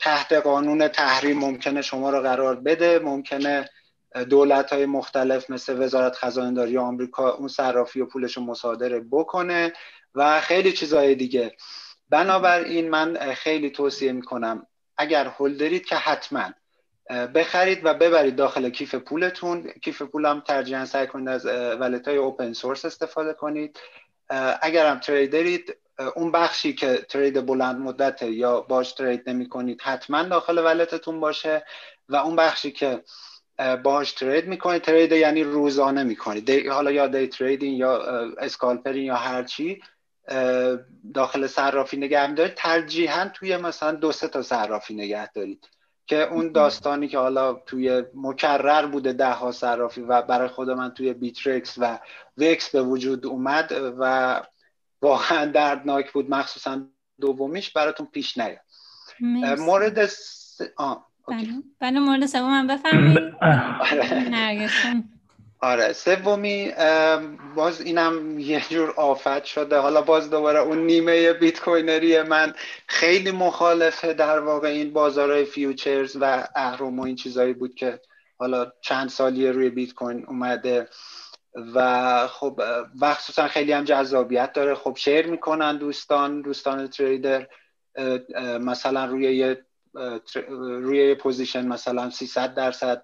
تحت 0.00 0.32
قانون 0.32 0.88
تحریم 0.88 1.38
ممکنه 1.38 1.82
شما 1.82 2.10
رو 2.10 2.20
قرار 2.20 2.56
بده. 2.56 2.98
ممکنه 2.98 3.68
دولت 4.30 4.72
های 4.72 4.86
مختلف 4.86 5.50
مثل 5.50 5.82
وزارت 5.82 6.14
خزانه 6.16 6.78
آمریکا 6.78 7.30
اون 7.30 7.48
صرافی 7.48 8.00
و 8.00 8.06
پولش 8.06 8.36
رو 8.36 8.42
مصادره 8.42 9.00
بکنه 9.10 9.72
و 10.14 10.40
خیلی 10.40 10.72
چیزهای 10.72 11.14
دیگه. 11.14 11.56
بنابراین 12.10 12.90
من 12.90 13.34
خیلی 13.34 13.70
توصیه 13.70 14.12
می‌کنم 14.12 14.66
اگر 14.98 15.26
هولدرید 15.26 15.86
که 15.86 15.96
حتما 15.96 16.52
بخرید 17.34 17.80
و 17.84 17.94
ببرید 17.94 18.36
داخل 18.36 18.70
کیف 18.70 18.94
پولتون. 18.94 19.72
کیف 19.82 20.02
پول 20.02 20.26
هم 20.26 20.40
ترجیحاً 20.40 20.84
سعی 20.84 21.06
کنید 21.06 21.28
از 21.28 21.46
ولت 21.80 22.08
های 22.08 22.16
اوپن 22.16 22.52
سورس 22.52 22.84
استفاده 22.84 23.32
کنید. 23.32 23.78
اگر 24.62 24.90
هم 24.90 24.98
تریدرید 24.98 25.76
اون 26.16 26.32
بخشی 26.32 26.74
که 26.74 26.96
ترید 26.96 27.46
بلند 27.46 27.80
مدت 27.80 28.22
یا 28.22 28.60
باش 28.60 28.92
ترید 28.92 29.30
نمی 29.30 29.48
کنید 29.48 29.80
حتما 29.82 30.22
داخل 30.22 30.58
ولتتون 30.58 31.20
باشه. 31.20 31.64
و 32.08 32.16
اون 32.16 32.36
بخشی 32.36 32.72
که 32.72 33.02
باش 33.82 34.12
ترید 34.12 34.46
می‌کنید 34.46 34.82
ترید 34.82 35.12
یعنی 35.12 35.44
روزانه 35.44 36.02
می‌کنید 36.02 36.68
حالا 36.68 36.90
یا 36.90 37.06
دی 37.06 37.26
تریدین 37.26 37.74
یا 37.74 38.02
اسکالپرین 38.38 39.04
یا 39.04 39.16
هر 39.16 39.42
چی. 39.42 39.82
داخل 41.14 41.46
صرافی 41.46 41.96
نگه 41.96 42.34
دارید 42.34 42.54
ترجیحاً 42.54 43.30
توی 43.34 43.56
مثلا 43.56 43.92
دو 43.92 44.12
سه 44.12 44.28
تا 44.28 44.42
صرافی 44.42 44.94
نگه 44.94 45.32
دارید 45.32 45.68
که 46.06 46.22
اون 46.22 46.52
داستانی 46.52 47.08
که 47.08 47.18
حالا 47.18 47.54
توی 47.54 48.04
مکرر 48.14 48.86
بوده 48.86 49.12
ده 49.12 49.32
ها 49.32 49.52
صرافی 49.52 50.00
و 50.00 50.22
برای 50.22 50.48
خود 50.48 50.70
من 50.70 50.90
توی 50.90 51.12
بیترکس 51.12 51.74
و 51.78 51.98
وکس 52.36 52.70
به 52.70 52.82
وجود 52.82 53.26
اومد 53.26 53.72
و 53.98 54.42
واقعا 55.02 55.46
دردناک 55.46 56.12
بود 56.12 56.30
مخصوصا 56.30 56.80
دومیش 57.20 57.70
براتون 57.72 58.06
پیش 58.06 58.38
نیاد. 58.38 58.60
مورد 59.60 60.06
س... 60.06 60.60
آه. 60.76 61.06
بله. 61.28 61.48
بله 61.80 62.00
مورد 62.00 62.26
سوم 62.26 62.50
من 62.50 62.66
بفرمایید. 62.66 63.34
آره 65.60 65.92
سومی 65.92 66.72
باز 67.54 67.80
اینم 67.80 68.38
یه 68.38 68.62
جور 68.68 68.90
آفت 68.90 69.44
شده. 69.44 69.78
حالا 69.78 70.02
باز 70.02 70.30
دوباره 70.30 70.58
اون 70.58 70.86
نیمه 70.86 71.32
بیت 71.32 71.60
کوینری 71.60 72.22
من 72.22 72.54
خیلی 72.86 73.30
مخالفه 73.30 74.12
در 74.12 74.40
واقع 74.40 74.68
این 74.68 74.92
بازارهای 74.92 75.44
فیوچرز 75.44 76.16
و 76.20 76.48
اهرم 76.54 76.98
و 76.98 77.02
این 77.02 77.16
چیزایی 77.16 77.52
بود 77.52 77.74
که 77.74 78.00
حالا 78.38 78.72
چند 78.80 79.08
سالیه 79.08 79.52
روی 79.52 79.70
بیت 79.70 79.94
کوین 79.94 80.24
اومده 80.28 80.88
و 81.74 82.26
خب 82.26 82.62
مخصوصا 83.00 83.48
خیلی 83.48 83.72
هم 83.72 83.84
جذابیت 83.84 84.52
داره. 84.52 84.74
خب 84.74 84.96
share 84.96 85.26
می‌کنن 85.26 85.76
دوستان 85.76 86.42
دوستان 86.42 86.86
تریدر 86.88 87.46
مثلا 88.60 89.04
روی 89.04 89.36
یه 89.36 89.64
روی 90.58 91.14
پوزیشن 91.14 91.66
مثلا 91.66 92.10
300 92.10 92.54
درصد 92.54 93.02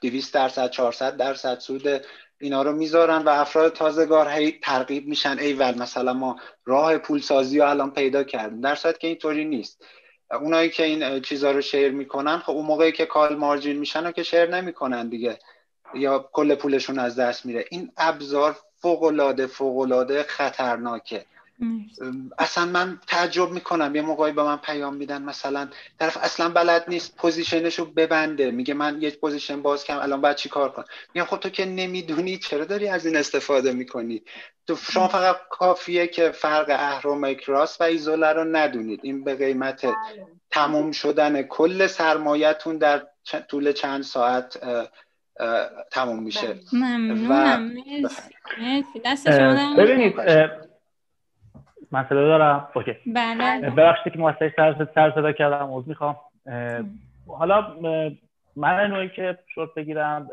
200 0.00 0.34
درصد 0.34 0.70
400 0.70 1.16
درصد 1.16 1.58
سود 1.58 2.04
اینا 2.40 2.62
رو 2.62 2.72
می‌ذارن 2.72 3.22
و 3.22 3.28
افراد 3.28 3.72
تازگار 3.72 4.28
هی 4.28 4.58
ترغیب 4.62 5.06
میشن. 5.06 5.38
ای 5.38 5.52
ول 5.52 5.78
مثلا 5.78 6.12
ما 6.12 6.36
راه 6.64 6.98
پول 6.98 7.20
سازی 7.20 7.58
رو 7.58 7.68
الان 7.68 7.90
پیدا 7.90 8.24
کردیم. 8.24 8.60
در 8.60 8.74
صورت 8.74 8.98
که 8.98 9.06
اینطوری 9.06 9.44
نیست. 9.44 9.84
اونایی 10.30 10.70
که 10.70 10.84
این 10.84 11.20
چیزها 11.20 11.50
رو 11.50 11.60
شیر 11.60 11.92
می‌کنن 11.92 12.38
خب 12.38 12.52
اون 12.52 12.66
موقعی 12.66 12.92
که 12.92 13.06
کال 13.06 13.36
مارجین 13.36 13.78
میشن 13.78 14.06
و 14.06 14.12
که 14.12 14.22
شیر 14.22 14.46
نمی‌کنن 14.46 15.08
دیگه. 15.08 15.38
یا 15.94 16.30
کل 16.32 16.54
پولشون 16.54 16.98
از 16.98 17.16
دست 17.16 17.46
میره. 17.46 17.64
این 17.70 17.92
ابزار 17.96 18.56
فوق 18.80 19.02
العاده 19.02 19.46
فوق 19.46 19.78
العاده 19.78 20.22
خطرناکه. 20.22 21.24
اصلا 22.38 22.64
من 22.64 23.00
تعجب 23.06 23.50
می‌کنم. 23.50 23.96
یه 23.96 24.02
موقعی 24.02 24.32
به 24.32 24.42
من 24.42 24.56
پیام 24.56 24.94
میدن 24.94 25.22
مثلا 25.22 25.68
طرف 25.98 26.16
اصلا 26.16 26.48
بلد 26.48 26.84
نیست 26.88 27.16
پوزیشنشو 27.16 27.84
ببنده. 27.84 28.50
میگه 28.50 28.74
من 28.74 29.02
یک 29.02 29.20
پوزیشن 29.20 29.62
باز 29.62 29.84
کردم 29.84 30.02
الان 30.02 30.20
باید 30.20 30.36
چی 30.36 30.48
کار 30.48 30.72
کنم؟ 30.72 30.84
میگم 31.14 31.26
خب 31.26 31.36
تو 31.36 31.48
که 31.48 31.64
نمی‌دونی 31.64 32.38
چرا 32.38 32.64
داری 32.64 32.88
از 32.88 33.06
این 33.06 33.16
استفاده 33.16 33.72
می‌کنی؟ 33.72 34.22
تو 34.66 34.76
شما 34.76 35.08
فقط 35.08 35.36
کافیه 35.50 36.06
که 36.06 36.30
فرق 36.30 36.70
اهرم 36.70 37.34
کراس 37.34 37.80
و 37.80 37.84
ایزوله 37.84 38.32
رو 38.32 38.44
ندونید. 38.44 39.00
این 39.02 39.24
به 39.24 39.34
قیمت 39.34 39.86
بله. 39.86 39.96
تموم 40.50 40.92
شدن 40.92 41.42
کل 41.42 41.86
سرمایتون 41.86 42.78
در 42.78 43.06
طول 43.48 43.72
چند 43.72 44.02
ساعت 44.02 44.60
تموم 45.90 46.22
میشه. 46.22 46.60
ممنونم. 46.72 47.74
ببینید 49.76 50.14
مسئله 51.92 52.20
دارم. 52.20 52.68
اوکی. 52.74 52.96
بله. 53.06 53.70
ببخشید 53.70 54.12
که 54.12 54.18
موسعی 54.18 54.50
سر 54.56 54.86
سر 54.94 55.12
صدا 55.14 55.32
کردم 55.32 55.68
عذر 55.70 55.88
می‌خوام. 55.88 56.16
حالا 57.26 57.66
من 58.56 58.86
نوعی 58.86 59.08
که 59.08 59.38
شورت 59.54 59.74
بگیرم 59.74 60.28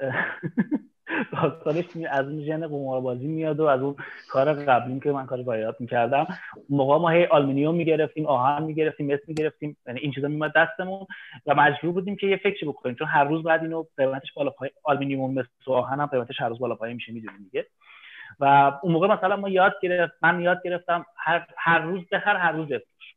داستانش 1.32 1.86
از 2.10 2.28
اون 2.28 2.42
ژن 2.42 2.68
قماربازی 2.68 3.28
میاد 3.28 3.60
و 3.60 3.64
از 3.64 3.82
اون 3.82 3.96
کار 4.30 4.54
قبلی 4.54 5.00
که 5.00 5.12
من 5.12 5.26
کار 5.26 5.42
وایات 5.42 5.82
می‌کردم. 5.82 6.28
موقع 6.70 6.98
ما 6.98 7.10
هی 7.10 7.26
آلومینیوم 7.26 7.76
می‌گرفتیم 7.76 8.26
آهن 8.26 8.64
می‌گرفتیم 8.64 9.14
مس 9.14 9.20
می‌گرفتیم 9.28 9.78
یعنی 9.88 10.00
این 10.00 10.12
چیزا 10.12 10.28
میومد 10.28 10.54
دستمون 10.56 11.08
و 11.46 11.56
مجبور 11.56 11.92
بودیم 11.92 12.16
که 12.16 12.28
یه 12.28 12.38
فکر 12.38 12.68
بکنیم. 12.68 12.96
چون 12.96 13.08
هر 13.08 13.24
روز 13.24 13.44
بعد 13.44 13.62
اینو 13.62 13.84
قیمتش 13.98 14.34
بالا 14.34 14.50
پای 14.50 14.70
آلومینیوم 14.84 15.34
مس 15.34 15.46
و 15.68 15.72
آهن 15.72 16.00
هم 16.00 16.06
قیمتش 16.06 16.42
هر 16.42 16.50
روز 16.50 16.60
بالا 16.60 16.76
پای 16.76 16.94
میشه 16.94 17.12
می‌دونیم 17.12 17.50
دیگه. 17.52 17.66
و 18.40 18.72
اون 18.82 18.94
موقع 18.94 19.08
مثلا 19.08 19.36
ما 19.36 19.50
یاد 19.50 19.76
گرفت 19.82 20.14
من 20.22 20.42
یاد 20.42 20.62
گرفتم 20.64 21.06
هر, 21.18 21.48
هر 21.58 21.80
روز 21.80 22.10
به 22.10 22.20
هر 22.20 22.36
هر 22.36 22.52
روز 22.52 22.68
بفروش 22.68 23.16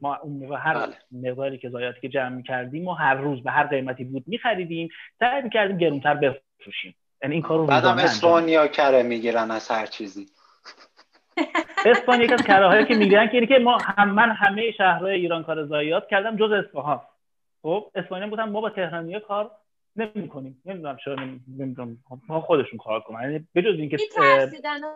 ما 0.00 0.16
اون 0.16 0.32
موقع 0.32 0.56
هر 0.56 0.74
بله. 0.74 0.94
مقداری 1.12 1.58
که 1.58 1.68
زایاتی 1.68 2.00
که 2.00 2.08
جمع 2.08 2.42
کردیم 2.42 2.88
و 2.88 2.92
هر 2.92 3.14
روز 3.14 3.42
به 3.42 3.50
هر 3.50 3.66
قیمتی 3.66 4.04
بود 4.04 4.24
میخریدیم 4.26 4.88
سعی 5.18 5.42
می‌کردیم 5.42 5.78
گرونتر 5.78 6.14
بفروشیم. 6.14 6.94
یعنی 7.22 7.34
این 7.34 7.42
کارو 7.42 7.66
بعدم 7.66 7.98
اسپانیا 7.98 8.66
کره 8.66 9.02
می‌گیرن 9.02 9.50
از 9.50 9.70
هر 9.70 9.86
چیزی. 9.86 10.26
اسپانیا 11.86 12.24
یک 12.24 12.32
از 12.32 12.42
کراهایی 12.42 12.84
که 12.84 12.94
می‌گیرن 12.94 13.28
که 13.28 13.46
که 13.46 13.58
ما 13.58 13.78
هم 13.78 14.10
من 14.10 14.30
همه 14.30 14.70
شهرهای 14.70 15.14
ایران 15.14 15.44
کار 15.44 15.64
زایات 15.64 16.08
کردم 16.08 16.36
جز 16.36 16.52
اصفهان. 16.52 17.00
خب 17.62 17.90
اسپانیا 17.94 18.26
بودن 18.26 18.48
ما 18.48 18.60
با 18.60 18.70
تهرانیا 18.70 19.20
کار 19.20 19.50
نمی 19.96 20.28
کنیم 20.28 20.62
نمی‌دونم 20.66 20.96
چرا 21.04 21.16
نمی‌دونم. 21.58 21.98
خودشون 22.28 22.78
کار 22.78 23.00
کنن. 23.00 23.22
یعنی 23.22 23.46
بجز 23.54 23.78
اینکه 23.78 23.98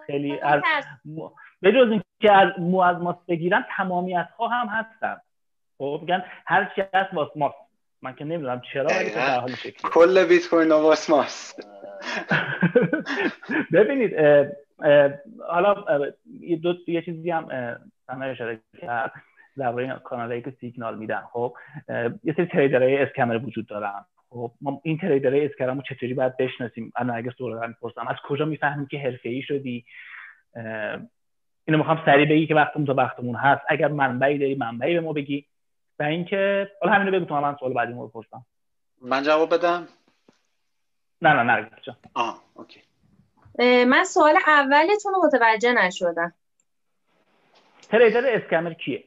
خیلی 0.06 0.40
از 0.42 0.62
بجز 1.62 1.90
اینکه 1.90 2.32
از 2.32 2.48
مو 2.58 2.80
از 2.80 2.96
ماست 2.96 3.26
بگیرن 3.28 3.64
تمامیت 3.76 4.28
ها 4.38 4.48
هم 4.48 4.66
هستن. 4.66 5.16
خب 5.78 5.98
میگن 6.00 6.24
هر 6.46 6.72
چی 6.74 6.82
هست 6.94 7.14
واس 7.14 7.28
ماست. 7.36 7.56
من 8.02 8.14
که 8.14 8.24
نمی‌دونم 8.24 8.62
چرا 8.72 8.86
ولی 8.86 9.10
در 9.10 9.40
حال 9.40 9.50
شکلی 9.50 9.72
کل 9.82 10.24
بیت 10.24 10.48
کوین 10.48 10.72
واس 10.72 11.10
ماست. 11.10 11.68
ببینید 13.72 14.14
حالا 15.48 15.84
یه 16.40 16.56
دو 16.56 16.74
یه 16.86 17.02
چیزی 17.02 17.30
هم 17.30 17.48
سنه 18.06 18.26
اشاره 18.26 18.60
کرد 18.80 19.12
درباره 19.56 20.00
کانالایی 20.04 20.42
که 20.42 20.50
سیگنال 20.60 20.98
میدن. 20.98 21.22
خب 21.32 21.54
یه 22.24 22.34
سری 22.36 22.46
تریدرهای 22.46 22.96
اسکمر 22.96 23.36
وجود 23.36 23.66
دارن. 23.66 24.04
خب 24.36 24.52
ما 24.60 24.80
این 24.84 24.98
تریدرهای 24.98 25.46
اسکرامو 25.46 25.82
چطوری 25.82 26.14
باید 26.14 26.36
بشناسیم؟ 26.36 26.92
الان 26.96 27.16
اگه 27.16 27.30
سوال 27.38 27.68
می‌پرسم 27.68 28.08
از 28.08 28.16
کجا 28.28 28.44
می‌فهمیم 28.44 28.86
که 28.86 28.98
حرفه 28.98 29.28
ای 29.28 29.42
شدی 29.42 29.84
اینو 31.64 31.78
می‌خوام 31.78 32.02
سریع 32.06 32.28
بگی 32.30 32.46
که 32.46 32.54
وقتمون 32.54 32.86
تا 32.86 32.94
وقتمون 32.94 33.36
هست. 33.36 33.62
اگر 33.68 33.88
منبعی 33.88 34.38
داری 34.38 34.54
منبعی 34.54 34.94
به 34.94 35.00
ما 35.00 35.12
بگی. 35.12 35.46
و 35.98 36.02
اینکه 36.02 36.70
حالا 36.80 36.94
همینو 36.94 37.10
بگو 37.10 37.24
تو 37.24 37.40
من 37.40 37.56
سوال 37.60 37.72
بعدی 37.72 37.92
رو 37.92 38.08
بپرسم. 38.08 38.46
من 39.02 39.22
جواب 39.22 39.54
بدم؟ 39.54 39.88
نه 41.22 41.32
نه 41.32 41.42
نه 41.42 41.70
آه 42.14 42.42
اوکی. 42.54 42.80
من 43.84 44.04
سوال 44.04 44.36
اولتون 44.46 45.14
رو 45.14 45.26
متوجه 45.26 45.72
نشدم. 45.72 46.34
تریدر 47.88 48.34
اسکمر 48.34 48.72
کیه؟ 48.72 49.04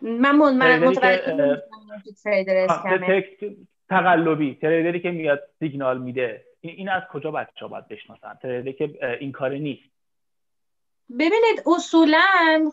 من 0.00 0.36
من 0.36 0.78
متوجه 0.78 1.62
تریدر 2.24 2.66
تقلبی. 3.88 4.54
تریدری 4.54 5.00
که 5.00 5.10
میاد 5.10 5.42
سیگنال 5.58 5.98
میده. 5.98 6.44
این, 6.60 6.88
از 6.88 7.02
کجا 7.12 7.30
بچه 7.30 7.66
باید 7.66 7.88
بشناسن؟ 7.88 8.38
تریدری 8.42 8.72
که 8.72 9.16
این 9.20 9.32
کار 9.32 9.52
نیست. 9.52 9.90
ببینید 11.10 11.62
اصولا 11.66 12.26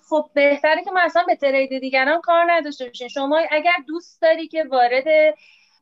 خب 0.10 0.30
بهتره 0.34 0.84
که 0.84 0.92
ما 0.92 1.00
اصلا 1.02 1.24
به 1.28 1.36
ترید 1.36 1.80
دیگران 1.80 2.22
کار 2.22 2.46
نداشته 2.52 2.86
باشین. 2.86 3.08
شما 3.08 3.42
اگر 3.52 3.76
دوست 3.88 4.22
داری 4.22 4.48
که 4.48 4.64
وارد 4.64 5.36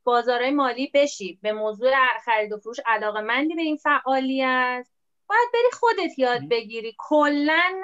بازارهای 0.04 0.52
مالی 0.52 0.92
بشی 0.94 1.40
به 1.42 1.54
موضوع 1.54 1.92
خرید 2.26 2.52
و 2.52 2.58
فروش 2.58 2.78
علاقه 2.86 3.22
مندی 3.22 3.56
به 3.56 3.62
این 3.62 3.78
فعالیت 3.78 4.88
باید 5.28 5.50
بری 5.54 5.72
خودت 5.74 6.20
یاد 6.20 6.50
بگیری. 6.50 6.96
کلا 6.98 7.82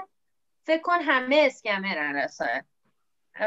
فکر 0.64 0.82
کن 0.82 0.99
همه 1.01 1.43
اسکمرن 1.45 2.16
اصلا 2.16 2.62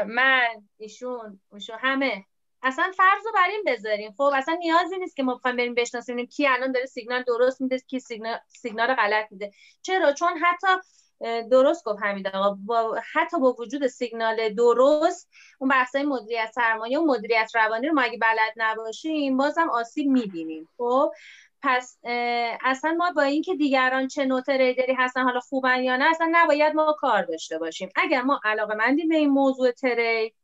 من 0.07 0.47
ایشون 0.77 1.41
ایشون 1.53 1.77
همه. 1.79 2.25
اصلا 2.63 2.91
فرض 2.97 3.25
رو 3.25 3.31
بر 3.35 3.47
این 3.49 3.63
بذاریم. 3.67 4.11
خب 4.11 4.31
اصلا 4.35 4.55
نیازی 4.55 4.97
نیست 4.97 5.15
که 5.15 5.23
ما 5.23 5.35
بخوایم 5.35 5.57
بریم 5.57 5.75
بشناسیم 5.75 6.25
کی 6.25 6.47
الان 6.47 6.71
داره 6.71 6.85
سیگنال 6.85 7.23
درست 7.23 7.61
میده 7.61 7.79
کی 7.79 7.99
سیگنال 7.99 8.37
سیگنال 8.47 8.95
غلط 8.95 9.31
میده. 9.31 9.51
چرا؟ 9.81 10.13
چون 10.13 10.29
حتی 10.37 10.67
درست 11.51 11.83
گفت 11.83 12.03
حمید 12.03 12.27
آقا 12.27 12.57
حتی 13.13 13.39
با 13.39 13.55
وجود 13.59 13.87
سیگنال 13.87 14.53
درست 14.53 15.29
اون 15.59 15.69
بحثای 15.69 16.03
مدیریت 16.03 16.51
سرمایه 16.55 16.99
و 16.99 17.05
مدیریت 17.05 17.51
روانی 17.55 17.87
رو 17.87 17.93
ما 17.93 18.01
اگه 18.01 18.17
بلد 18.17 18.53
نباشیم 18.55 19.37
بازم 19.37 19.69
آسیب 19.69 20.07
می‌بینیم. 20.07 20.69
خب؟ 20.77 21.11
پس 21.63 21.97
اصلا 22.63 22.91
ما 22.91 23.11
با 23.15 23.21
اینکه 23.21 23.55
دیگران 23.55 24.07
چه 24.07 24.25
نوع 24.25 24.41
trader 24.41 24.86
ی 24.86 24.93
هستن 24.93 25.23
حالا 25.23 25.39
خوبن 25.39 25.83
یا 25.83 25.95
نه 25.97 26.05
اصلا 26.09 26.29
نباید 26.31 26.75
ما 26.75 26.95
کار 26.99 27.23
داشته 27.23 27.57
باشیم. 27.57 27.89
اگر 27.95 28.21
ما 28.21 28.41
علاقه 28.43 28.75
مندیم 28.75 29.09
به 29.09 29.15
این 29.15 29.29
موضوع 29.29 29.71
trade 29.71 30.35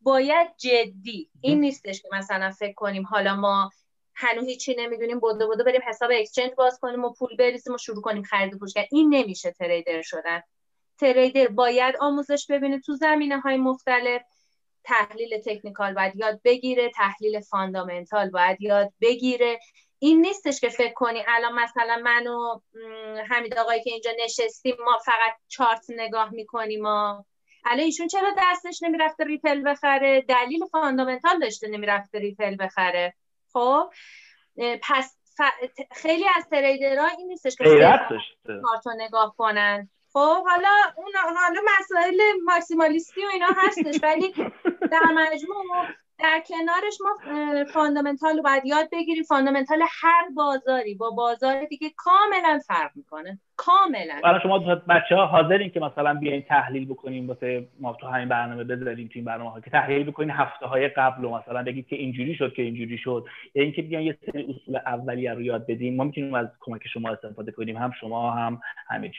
باید 0.00 0.56
جدی 0.56 1.30
این 1.40 1.60
نیستش 1.60 2.02
که 2.02 2.08
مثلا 2.12 2.50
فکر 2.50 2.74
کنیم 2.74 3.06
حالا 3.06 3.36
ما 3.36 3.70
هنوز 4.14 4.46
هیچی 4.46 4.76
نمی‌دونیم 4.78 5.20
بوده 5.20 5.46
بوده 5.46 5.64
بریم 5.64 5.80
حساب 5.88 6.10
exchange 6.14 6.50
باز 6.56 6.78
کنیم 6.80 7.04
و 7.04 7.12
پول 7.12 7.36
بریزیم 7.36 7.74
و 7.74 7.78
شروع 7.78 8.02
کنیم 8.02 8.22
خرید 8.22 8.54
و 8.54 8.58
فروش 8.58 8.72
این 8.90 9.14
نمیشه 9.14 9.50
trader 9.50 10.02
شدن. 10.02 10.42
trader 10.98 11.46
باید 11.46 11.94
آموزش 12.00 12.46
ببینه 12.50 12.80
تو 12.80 12.94
زمینه 12.94 13.40
های 13.40 13.56
مختلف. 13.56 14.22
تحلیل 14.84 15.38
technical 15.38 15.94
باید 15.94 16.16
یاد 16.16 16.40
بگیره 16.44 16.90
تحلیل 16.90 17.40
fundamental 17.40 18.30
باید 18.30 18.62
یاد 18.62 18.92
بگیره. 19.00 19.60
این 20.02 20.20
نیستش 20.20 20.60
که 20.60 20.68
فکر 20.68 20.92
کنی 20.92 21.24
الان 21.28 21.52
مثلا 21.54 22.00
من 22.04 22.26
و 22.26 22.60
حمید 23.30 23.58
آقایی 23.58 23.82
که 23.82 23.90
اینجا 23.90 24.10
نشستیم 24.24 24.76
ما 24.84 24.98
فقط 24.98 25.36
چارت 25.48 25.86
نگاه 25.88 26.30
می‌کنیم 26.30 26.82
ما 26.82 27.24
الان 27.64 27.80
ایشون 27.80 28.06
چرا 28.06 28.30
دستش 28.38 28.82
نمی‌رفته 28.82 29.24
ریپل 29.24 29.70
بخره؟ 29.70 30.20
دلیل 30.20 30.66
fundamental 30.72 31.38
داشته 31.38 31.68
نمی‌رفته 31.68 32.18
ریپل 32.18 32.56
بخره. 32.60 33.14
خب 33.52 33.90
پس 34.82 35.16
خیلی 35.92 36.24
از 36.36 36.48
trader 36.48 36.98
ها 36.98 37.06
این 37.06 37.26
نیستش 37.26 37.56
که 37.56 37.64
کارتو 38.62 38.90
نگاه 38.96 39.34
کنن. 39.38 39.90
خب 40.12 40.44
حالا 40.46 40.76
اون 40.96 41.12
حالا 41.16 41.60
مسائل 41.80 42.20
maximalist 42.44 43.17
ی 43.17 43.24
و 43.24 43.28
اینا 43.32 43.48
هستش 43.56 44.00
ولی 44.02 44.32
در 44.90 45.02
مجموع 45.14 45.86
در 46.22 46.42
کنارش 46.48 46.98
ما 47.00 47.64
fundamental 47.64 48.36
رو 48.36 48.42
باید 48.42 48.66
یاد 48.66 48.88
بگیریم. 48.92 49.22
fundamental 49.22 49.82
هر 50.02 50.28
بازاری 50.34 50.94
با 50.94 51.10
بازار 51.10 51.64
دیگه 51.64 51.90
کاملا 51.96 52.58
فرق 52.66 52.90
می‌کنه. 52.94 53.38
کاملا. 53.56 54.20
حالا 54.22 54.38
شما 54.38 54.58
بچه 54.74 55.14
ها 55.14 55.26
حاضرین 55.26 55.70
که 55.70 55.80
مثلا 55.80 56.14
بیاین 56.14 56.42
تحلیل 56.42 56.86
بکنیم 56.86 57.28
واسه 57.28 57.68
ما 57.80 57.92
تو 57.92 58.06
همین 58.06 58.28
برنامه 58.28 58.64
بذاریم 58.64 59.06
تو 59.06 59.12
این 59.14 59.24
برنامه 59.24 59.50
ها 59.50 59.60
که 59.60 59.70
تحلیل 59.70 60.10
بکنین 60.10 60.30
هفته 60.30 60.66
های 60.66 60.88
قبل 60.88 61.24
و 61.24 61.38
مثلا 61.38 61.62
بگید 61.62 61.86
که 61.86 61.96
اینجوری 61.96 62.34
شد 62.34 62.52
که 62.52 62.62
اینجوری 62.62 62.98
شد. 62.98 63.24
یا 63.54 63.62
اینکه 63.62 63.82
بیان 63.82 64.02
یه 64.02 64.18
سری 64.26 64.46
اصول 64.54 64.76
اولیه 64.76 65.34
رو 65.34 65.42
یاد 65.42 65.66
بدیم. 65.66 65.96
ما 65.96 66.04
می‌تونیم 66.04 66.34
از 66.34 66.46
کمک 66.60 66.88
شما 66.92 67.10
استفاده 67.10 67.52
کنیم. 67.52 67.76
هم 67.76 67.92
شما 68.00 68.30
هم 68.30 68.60
همه 68.88 69.12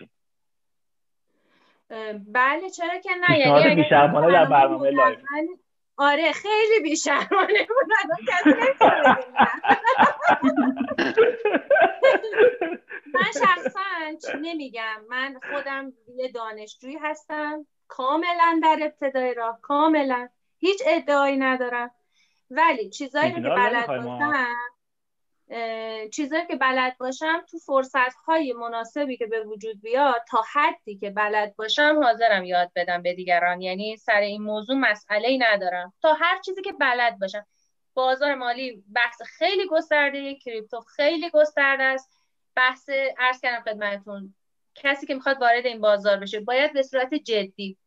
بله 2.27 2.69
چرا 2.69 2.99
که 3.03 3.09
نه؟ 3.29 3.39
یعنی 3.39 3.89
در 3.89 4.45
برنامه 4.45 4.89
live. 4.89 5.17
آره 5.97 6.31
خیلی 6.31 6.79
بیشرمانه 6.83 7.67
بود. 7.67 7.87
من 13.13 13.31
شخصا 13.33 13.81
نمیگم؟ 14.41 15.05
من 15.09 15.39
خودم 15.51 15.93
یه 16.15 16.31
دانشجویی 16.31 16.97
هستم. 16.97 17.67
کاملا 17.87 18.59
در 18.63 18.77
ابتدای 18.81 19.33
راه 19.33 19.61
کاملا. 19.61 20.29
هیچ 20.57 20.81
ادعایی 20.85 21.37
ندارم. 21.37 21.91
ولی 22.51 22.89
چیزایی 22.89 23.31
رو 23.31 23.41
که 23.41 23.49
بلد 23.49 23.87
باشم 23.87 24.55
چیزایی 26.13 26.47
که 26.47 26.55
بلد 26.55 26.97
باشم 26.97 27.45
تو 27.49 27.57
فرصت 27.57 28.15
های 28.25 28.53
مناسبی 28.53 29.17
که 29.17 29.25
به 29.25 29.43
وجود 29.43 29.81
بیاد 29.81 30.21
تا 30.29 30.43
حدی 30.53 30.97
که 30.97 31.09
بلد 31.09 31.55
باشم 31.55 31.99
حاضرم 32.03 32.43
یاد 32.43 32.71
بدم 32.75 33.01
به 33.01 33.13
دیگران. 33.13 33.61
یعنی 33.61 33.97
سر 33.97 34.19
این 34.19 34.41
موضوع 34.41 34.75
مسئله 34.75 35.27
ای 35.27 35.37
ندارم. 35.37 35.93
تا 36.01 36.13
هر 36.13 36.41
چیزی 36.45 36.61
که 36.61 36.71
بلد 36.71 37.19
باشم. 37.19 37.45
بازار 37.93 38.35
مالی 38.35 38.83
بحث 38.95 39.21
خیلی 39.21 39.67
گسترده 39.67 40.35
crypto 40.35 40.81
خیلی 40.81 41.29
گسترده 41.29 41.83
است. 41.83 42.09
بحث 42.55 42.89
عرض 43.19 43.41
کردم 43.41 43.63
خدمتتون 43.71 44.35
کسی 44.75 45.05
که 45.05 45.13
می‌خواد 45.13 45.41
وارد 45.41 45.65
این 45.65 45.81
بازار 45.81 46.17
بشه 46.17 46.39
باید 46.39 46.73
به 46.73 46.83
صورت 46.83 47.13
جدی. 47.13 47.77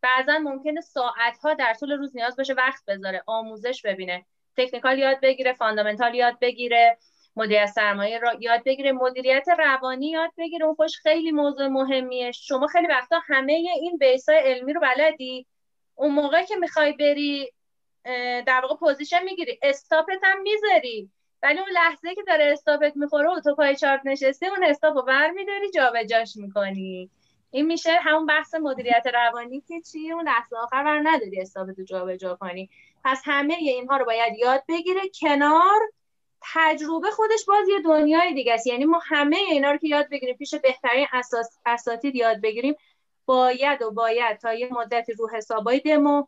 بعضا 0.00 0.38
ممکنه 0.38 0.80
ساعت 0.80 1.38
ها 1.38 1.54
در 1.54 1.74
طول 1.74 1.92
روز 1.92 2.16
نیاز 2.16 2.36
بشه 2.36 2.54
وقت 2.54 2.84
بذاره 2.86 3.22
آموزش 3.26 3.82
ببینه 3.84 4.26
technical 4.56 4.98
یاد 4.98 5.20
بگیره 5.22 5.52
fundamental 5.52 6.14
یاد 6.14 6.38
بگیره. 6.40 6.98
مدیریت 7.36 7.66
سرمایه 7.66 8.18
را 8.18 8.32
یاد 8.40 8.62
بگیره. 8.64 8.92
مدیریت 8.92 9.48
روانی 9.58 10.10
یاد 10.10 10.30
بگیره. 10.38 10.66
اون 10.66 10.74
خودش 10.74 10.96
خیلی 11.02 11.32
موضوع 11.32 11.66
مهمیه. 11.66 12.32
شما 12.32 12.66
خیلی 12.66 12.86
وقتا 12.86 13.20
همه 13.26 13.52
این 13.52 13.98
base 13.98 14.30
ای 14.30 14.38
علمی 14.38 14.72
رو 14.72 14.80
بلدی. 14.80 15.46
اون 15.94 16.12
موقع 16.14 16.42
که 16.42 16.56
می‌خوای 16.56 16.92
بری 16.92 17.52
در 18.46 18.60
واقع 18.62 18.76
position 18.76 19.24
می‌گیری. 19.24 19.58
استاپت 19.62 20.18
هم 20.22 20.42
می‌ذاری. 20.42 21.10
ولی 21.42 21.58
اون 21.58 21.68
لحظه 21.72 22.14
که 22.14 22.22
داره 22.26 22.44
استاپت 22.52 22.92
می‌خوره 22.96 23.30
و 23.30 23.40
تو 23.40 23.54
پای 23.54 23.76
چارت 23.76 24.00
نشسته 24.04 24.46
اون 24.46 24.64
stop 24.64 24.96
رو 24.96 25.02
برمیداری 25.02 25.70
جابجاش 25.70 26.36
می‌کنی. 26.36 27.10
این 27.50 27.66
میشه 27.66 27.92
همون 27.92 28.26
بحث 28.26 28.54
مدیریت 28.54 29.06
روانی 29.14 29.60
که 29.68 29.80
چی؟ 29.80 30.12
اون 30.12 30.28
لحظه 30.28 30.56
آخر 30.56 30.84
بر 30.84 31.00
نداری 31.04 31.40
استاپت 31.40 31.78
رو 31.78 31.84
جابجا 31.84 32.34
کنی. 32.34 32.70
پس 33.04 33.22
همه 33.24 33.54
اینها 33.54 33.96
رو 33.96 34.04
باید 34.04 34.38
یاد 34.38 34.62
بگیره. 34.68 35.00
کنار 35.20 35.80
تجربه 36.54 37.10
خودش 37.10 37.44
باز 37.48 37.68
یه 37.68 37.80
دنیای 37.80 38.34
دیگه 38.34 38.54
است. 38.54 38.66
یعنی 38.66 38.84
ما 38.84 39.00
همه 39.04 39.36
اینا 39.36 39.70
رو 39.70 39.76
که 39.76 39.88
یاد 39.88 40.08
بگیریم 40.10 40.36
پیش 40.36 40.54
بهترین 40.54 41.06
اساس 41.12 41.58
اساتید 41.66 42.14
یاد 42.14 42.40
بگیریم 42.40 42.74
باید 43.26 43.82
و 43.82 43.90
باید 43.90 44.38
تا 44.38 44.54
یه 44.54 44.68
مدتی 44.72 45.12
رو 45.12 45.28
حسابای 45.34 45.80
دمو. 45.80 46.26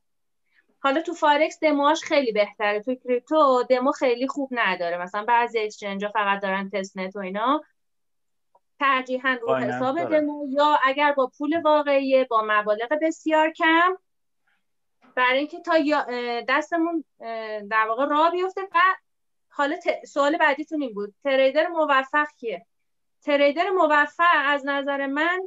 حالا 0.81 1.01
تو 1.01 1.15
فارکس 1.15 1.61
دموهاش 1.61 2.03
خیلی 2.03 2.33
بهتره. 2.33 2.81
تو 2.81 2.95
crypto 2.95 3.63
demo 3.69 3.93
خیلی 3.93 4.29
خوب 4.29 4.49
نداره. 4.53 4.97
مثلا 4.97 5.25
بعضی 5.25 5.59
exchange 5.59 6.07
فقط 6.07 6.43
دارن 6.43 6.71
testnet 6.71 7.17
و 7.17 7.19
اینا. 7.19 7.65
ترجیحاً 8.81 9.37
رو 9.43 9.55
حساب 9.55 10.05
دمو 10.05 10.47
یا 10.51 10.79
اگر 10.85 11.13
با 11.13 11.31
پول 11.39 11.61
واقعی 11.65 12.25
با 12.25 12.43
مبالغ 12.47 12.99
بسیار 13.03 13.51
کم. 13.51 13.97
برای 15.15 15.39
اینکه 15.39 15.61
تا 15.61 15.73
دستمون 16.49 17.05
در 17.71 17.87
واقع 17.89 18.07
راه 18.07 18.31
بیفته 18.31 18.61
و 18.61 18.79
حالا 19.57 19.77
سوال 20.09 20.37
بعدیتون 20.37 20.83
این 20.83 20.95
بود. 20.95 21.15
trader 21.25 21.67
موفق 21.67 22.27
کیه؟ 22.39 22.67
تریدر 23.23 23.71
موفق 23.71 24.25
از 24.47 24.67
نظر 24.67 25.07
من 25.07 25.41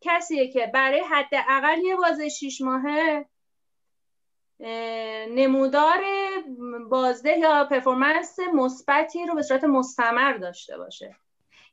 کسیه 0.00 0.48
که 0.48 0.70
برای 0.74 1.00
حداقل 1.00 1.78
یه 1.78 1.96
بازه 1.96 2.28
شیش 2.28 2.60
ماهه 2.60 3.26
نمودار 5.30 6.02
بازده 6.90 7.38
یا 7.38 7.64
پرفورمنس 7.64 8.38
مثبتی 8.54 9.26
رو 9.26 9.34
به 9.34 9.42
صورت 9.42 9.64
مستمر 9.64 10.32
داشته 10.32 10.78
باشه. 10.78 11.16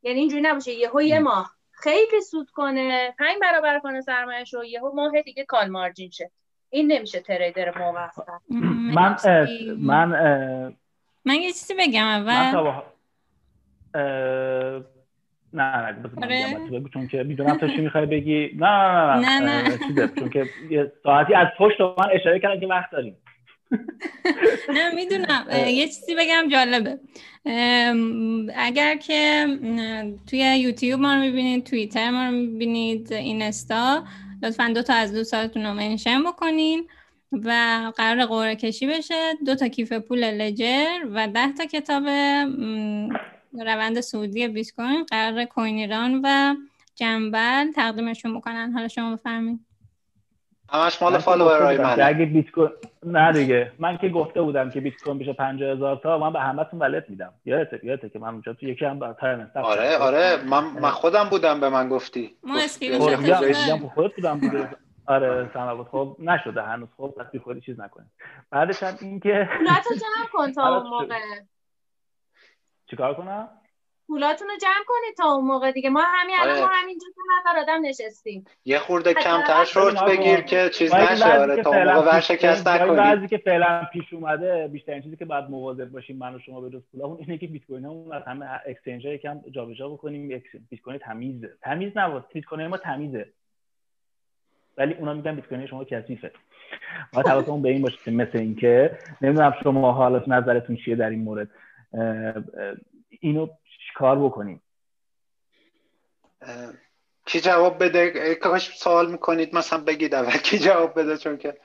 یعنی 0.02 0.20
اینجوری 0.20 0.42
نباشه. 0.42 0.74
یهو 0.74 1.02
یه 1.02 1.20
ماه 1.20 1.52
خیلی 1.72 2.22
سود 2.22 2.50
کنه 2.50 3.16
پنج 3.20 3.38
برابر 3.42 3.80
کنه 3.80 4.02
سرمایه‌ش 4.02 4.54
رو 4.54 4.66
یهو 4.66 4.96
ماه 4.96 5.22
دیگه 5.22 5.46
کال 5.46 5.70
مارجین 5.70 6.10
شه. 6.10 6.32
این 6.70 6.92
نمیشه 6.92 7.20
تریدر 7.20 7.78
موفق. 7.78 8.40
من 8.50 9.18
من 9.80 10.76
من 11.26 11.36
یه 11.36 11.52
چیزی 11.52 11.74
بگم 11.80 12.06
اول. 12.06 12.82
نه 15.54 15.82
نه 15.82 15.92
بگو 16.72 16.90
چون 16.90 17.08
که 17.08 17.24
می‌دونم 17.24 17.58
تو 17.58 17.68
چی 17.68 17.78
می‌خوای 17.78 18.06
بگی. 18.06 18.50
نه 18.56 18.68
نه 19.16 19.40
نه 19.40 19.40
نه, 19.40 19.78
نه. 19.98 20.08
چون 20.20 20.30
که 20.30 20.46
ساعتی 21.04 21.34
از 21.34 21.48
پشت 21.60 21.82
من 21.82 22.08
اشاره 22.14 22.40
کردم 22.40 22.60
که 22.60 22.68
وقت 22.68 22.92
داریم. 22.92 23.18
نه 24.76 24.96
می‌دونم. 24.96 25.46
یه 25.68 25.86
چیزی 25.86 26.16
بگم 26.16 26.48
جالبه. 26.52 27.00
اگر 28.56 28.96
که 28.96 29.46
توی 30.30 30.40
یوتیوب 30.40 31.02
ما 31.02 31.14
رو 31.14 31.20
می‌بینید 31.20 31.66
توییتر 31.66 32.10
ما 32.10 32.26
رو 32.26 32.32
می‌بینید 32.32 33.14
اینستا 33.14 34.04
لطفا 34.44 34.72
دو 34.76 34.82
تا 34.82 34.94
از 34.94 35.14
دوستاتون 35.14 35.66
رو 35.66 35.74
منشن 35.74 36.24
بکنین. 36.24 36.88
و 37.46 37.92
قرار 37.96 38.26
قرعه 38.26 38.56
کشی 38.56 38.88
بشه. 38.88 39.34
دو 39.46 39.56
تا 39.56 39.68
کیف 39.68 39.94
پول 39.94 40.24
لجر 40.24 41.06
و 41.14 41.28
ده 41.28 41.54
تا 41.54 41.66
کتاب 41.66 42.04
روند 43.66 44.02
صعودی 44.02 44.48
بیت 44.48 44.72
کوین 44.76 45.04
قرار 45.04 45.46
کوین 45.46 45.78
ایران 45.78 46.22
و 46.24 46.56
جنبل 46.96 47.72
تقدیمشون 47.76 48.38
بکنن. 48.38 48.72
حالا 48.72 48.88
شما 48.88 49.16
بفرمایید. 49.16 49.60
همش 50.70 51.02
مال 51.02 51.18
follower 51.18 51.71
ای 51.71 51.78
من 51.78 52.02
اگه 52.02 52.26
بیت 52.26 52.52
کوین 52.52 52.70
نه 53.04 53.32
دیگه. 53.34 53.72
من 53.80 53.98
که 53.98 54.10
گفته 54.10 54.42
بودم 54.42 54.70
که 54.70 54.80
بیت 54.80 54.94
کوین 55.04 55.18
بشه 55.18 55.34
50000 55.34 56.00
تا 56.04 56.18
من 56.18 56.34
به 56.34 56.40
همتون 56.40 56.80
wallet 56.80 57.10
میدم. 57.10 57.34
یادته 57.46 57.80
یادته 57.84 58.10
که 58.10 58.20
من 58.20 58.30
اونجا 58.30 58.54
تو 58.54 58.66
یکی 58.66 58.86
هم 58.86 59.00
برتر 59.00 59.48
آره 59.56 59.98
آره. 59.98 60.44
من 60.46 60.64
من 60.64 60.90
خودم 60.90 61.24
بودم 61.30 61.60
به 61.60 61.70
من 61.70 61.90
گفتی. 61.90 62.36
ما 62.44 62.60
screen 62.60 63.00
خودت 63.90 64.16
بودم 64.16 64.40
بوده 64.40 64.70
آره 65.08 65.50
سلام 65.54 65.78
بود. 65.78 65.88
خب 65.88 66.16
نشده 66.20 66.62
هنوز. 66.62 66.90
خب 66.98 67.14
پس 67.18 67.42
خودی 67.42 67.62
چیز 67.62 67.80
نکنید 67.80 68.12
بعدش 68.50 68.84
هم 68.84 68.96
این 69.02 69.20
که 69.20 69.50
پولاتو 69.58 69.94
جمع 69.96 70.28
کن 70.34 70.52
تا 70.52 70.68
اون 70.78 70.90
موقع. 70.90 71.20
چیکار 72.90 73.14
کنم؟ 73.14 73.50
پولاتون 74.08 74.48
رو 74.48 74.56
جمع 74.62 74.84
کنید 74.88 75.18
تا 75.18 75.24
اون 75.34 75.46
موقع 75.46 75.72
دیگه. 75.72 75.90
ما 75.90 76.04
همین 76.06 76.36
الان 76.40 76.60
ما 76.60 76.70
همینجا 76.74 77.08
تو 77.16 77.22
نفر 77.40 77.60
آدم 77.60 77.86
نشستیم. 77.86 78.46
یه 78.66 78.80
خورده 78.80 79.14
کمتر 79.14 79.64
شورت 79.66 80.04
بگیر 80.06 80.42
که 80.42 80.70
چیز 80.70 80.94
نشه. 80.94 81.40
آره 81.40 81.64
تا 81.64 81.70
اون 81.70 81.94
موقع 81.94 82.16
ورشکست 82.16 82.68
نکنید 82.68 82.96
بعضی 82.96 83.28
که 83.28 83.38
فعلا 83.38 83.88
پیش 83.94 84.14
اومده 84.14 84.68
بیشترین 84.68 85.02
چیزی 85.02 85.16
که 85.18 85.26
بعد 85.26 85.50
مواظب 85.50 85.90
باشیم 85.90 86.18
من 86.18 86.36
و 86.36 86.40
شما 86.40 86.62
به 86.62 86.70
جز 86.70 86.82
پولامون 86.92 87.18
اینه 87.20 87.38
که 87.38 87.48
بیت 87.48 87.66
کوین 87.66 87.86
همون 87.86 88.14
از 88.14 88.24
همه 88.24 88.46
اکسچنج 88.66 89.08
ها 89.08 89.14
یکم 89.14 89.42
جابجا 89.52 89.90
بکنیم. 89.90 90.28
بیت 90.70 90.82
کوین 90.82 90.98
تمیزه. 90.98 91.58
تمیز 91.62 91.92
نبود 91.98 92.26
بیت 92.34 92.46
کوین 92.46 92.68
ما 92.68 92.78
تمیزه. 92.78 93.34
ولی 94.78 94.94
اونا 94.94 95.14
میگن 95.14 95.36
بیت 95.36 95.48
کوین 95.48 95.68
شما 95.68 95.84
کثیفه. 95.84 96.32
و 97.14 97.22
حواستون 97.30 97.62
به 97.62 97.70
این 97.70 97.82
باشه 97.82 98.12
مثل 98.12 98.38
اینکه 98.38 98.98
نمی‌دونم 99.22 99.54
شما 99.64 99.92
حالت 99.92 100.28
نظرتون 100.28 100.76
چیه 100.76 100.96
در 100.96 101.10
این 101.10 101.20
مورد. 101.20 101.50
اینو 103.10 103.48
کار 103.96 104.20
بکنیم؟ 104.20 104.62
کی 107.26 107.40
جواب 107.40 107.84
بده؟ 107.84 108.36
کاش 108.36 108.78
سوال 108.78 109.12
می‌کنید 109.12 109.56
مثلا 109.56 109.80
بگید 109.80 110.16
اول 110.16 110.32
کی 110.32 110.60
جواب 110.60 111.00
بده 111.00 111.18
چون 111.18 111.38
که 111.38 111.58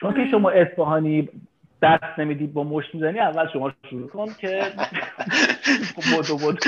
چون 0.00 0.14
که 0.14 0.30
شما 0.30 0.50
اصفهانی 0.50 1.28
دست 1.82 2.18
نمیدی 2.18 2.46
با 2.46 2.64
مشت 2.64 2.94
می‌زنی 2.94 3.20
اول 3.20 3.48
شما 3.52 3.72
شروع 3.90 4.08
کن 4.08 4.34
که 4.40 4.62
بودو 6.16 6.36
بودو 6.36 6.58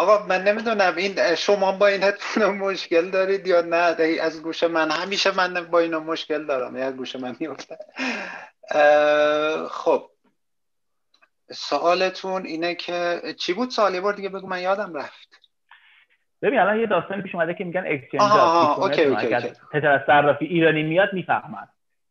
آقا 0.00 0.26
من 0.26 0.42
نمی‌دونم 0.44 0.96
این 0.96 1.34
شما 1.34 1.72
با 1.72 1.86
این 1.86 2.02
هدفون 2.02 2.44
مشکل 2.58 3.10
دارید 3.10 3.46
یا 3.46 3.60
نه؟ 3.60 3.76
از 4.20 4.42
گوش 4.42 4.62
من 4.62 4.90
همیشه 4.90 5.36
من 5.36 5.64
با 5.64 5.78
اینا 5.78 6.00
مشکل 6.00 6.46
دارم. 6.46 6.74
از 6.74 6.96
گوش 6.96 7.16
من 7.16 7.36
میفته 7.40 7.78
خب. 9.70 10.10
سوالتون 11.52 12.44
اینه 12.44 12.74
که 12.74 13.20
چی 13.38 13.52
بود 13.52 13.70
سوالی؟ 13.70 14.00
بار 14.00 14.12
دیگه 14.12 14.28
بگو 14.28 14.46
من 14.46 14.60
یادم 14.60 14.94
رفت. 14.94 15.40
ببین 16.42 16.58
الان 16.58 16.80
یه 16.80 16.86
داستانی 16.86 17.22
پیش 17.22 17.34
اومده 17.34 17.54
که 17.54 17.64
میگن 17.64 17.84
exchange 17.86 18.22
okay 18.22 19.04
okay 19.04 19.26
okay. 19.26 19.86
از 19.86 20.00
صرافی 20.06 20.44
ایرانی 20.44 20.82
میاد 20.82 21.12
می‌فهمن. 21.12 21.68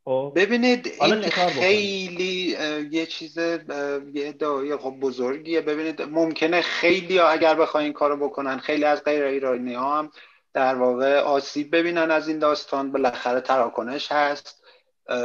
خب. 0.10 0.32
ببینید 0.36 0.94
این 1.02 1.22
خیلی 1.30 2.58
یه 2.92 3.06
چیز 3.06 3.38
یه 3.38 4.28
ادعای 4.28 4.78
خب 4.78 4.94
بزرگیه. 5.02 5.62
ببینید 5.62 6.02
ممکنه 6.02 6.62
خیلی 6.62 7.18
ها 7.18 7.28
اگر 7.28 7.56
بخواین 7.56 7.84
این 7.84 7.94
کارو 7.94 8.18
بکنن 8.30 8.58
خیلی 8.58 8.84
از 8.84 9.04
غیر 9.04 9.24
ایرانی 9.24 9.74
ها 9.74 10.00
هم 10.00 10.12
در 10.54 10.76
واقع 10.76 11.20
آسیب 11.20 11.76
ببینن 11.76 12.12
از 12.12 12.28
این 12.28 12.40
داستان. 12.40 12.92
بالاخره 12.92 13.42
تراکنش 13.42 14.12
هست. 14.12 14.64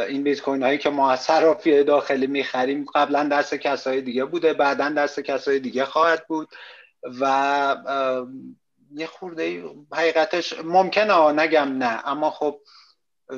این 0.08 0.22
بیت 0.22 0.40
کوین 0.40 0.62
هایی 0.62 0.78
که 0.78 0.90
ما 0.90 1.10
از 1.10 1.20
صرافی 1.20 1.84
داخلی 1.84 2.26
می‌خریم 2.26 2.86
قبلا 2.94 3.28
دست 3.32 3.54
کسای 3.54 4.00
دیگه 4.00 4.24
بوده 4.24 4.52
بعدا 4.52 4.88
دست 4.88 5.20
کسای 5.20 5.58
دیگه 5.58 5.84
خواهد 5.84 6.26
بود. 6.28 6.48
و 7.20 7.76
یه 8.94 9.06
خورده 9.06 9.64
حقیقتش 9.92 10.54
ممکنه 10.64 11.32
نگم 11.32 11.78
نه. 11.78 12.08
اما 12.08 12.30
خب 12.30 12.60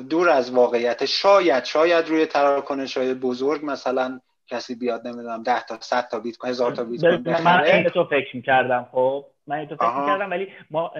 دور 0.09 0.29
از 0.29 0.51
واقعیت. 0.51 1.05
شاید 1.05 1.63
شاید 1.63 2.07
روی 2.07 2.25
تراکنش 2.25 2.97
های 2.97 3.13
بزرگ 3.13 3.61
مثلا 3.63 4.19
کسی 4.47 4.75
بیاد 4.75 5.07
نمی‌دونم 5.07 5.43
10 5.43 5.63
تا 5.63 5.77
100 5.79 6.07
تا 6.11 6.19
بیت 6.19 6.37
کوین 6.37 6.49
هزار 6.49 6.71
تا 6.71 6.83
بیت 6.83 7.01
کوین 7.01 7.41
من 7.43 7.63
این 7.63 7.89
تو 7.89 8.05
فکر 8.05 8.35
می‌کردم 8.35 8.87
خب؟ 8.91 9.25
من 9.47 9.57
این 9.57 9.67
تو 9.67 9.75
فکر 9.75 10.05
کردم 10.05 10.29
ولی 10.29 10.47
ما 10.71 10.91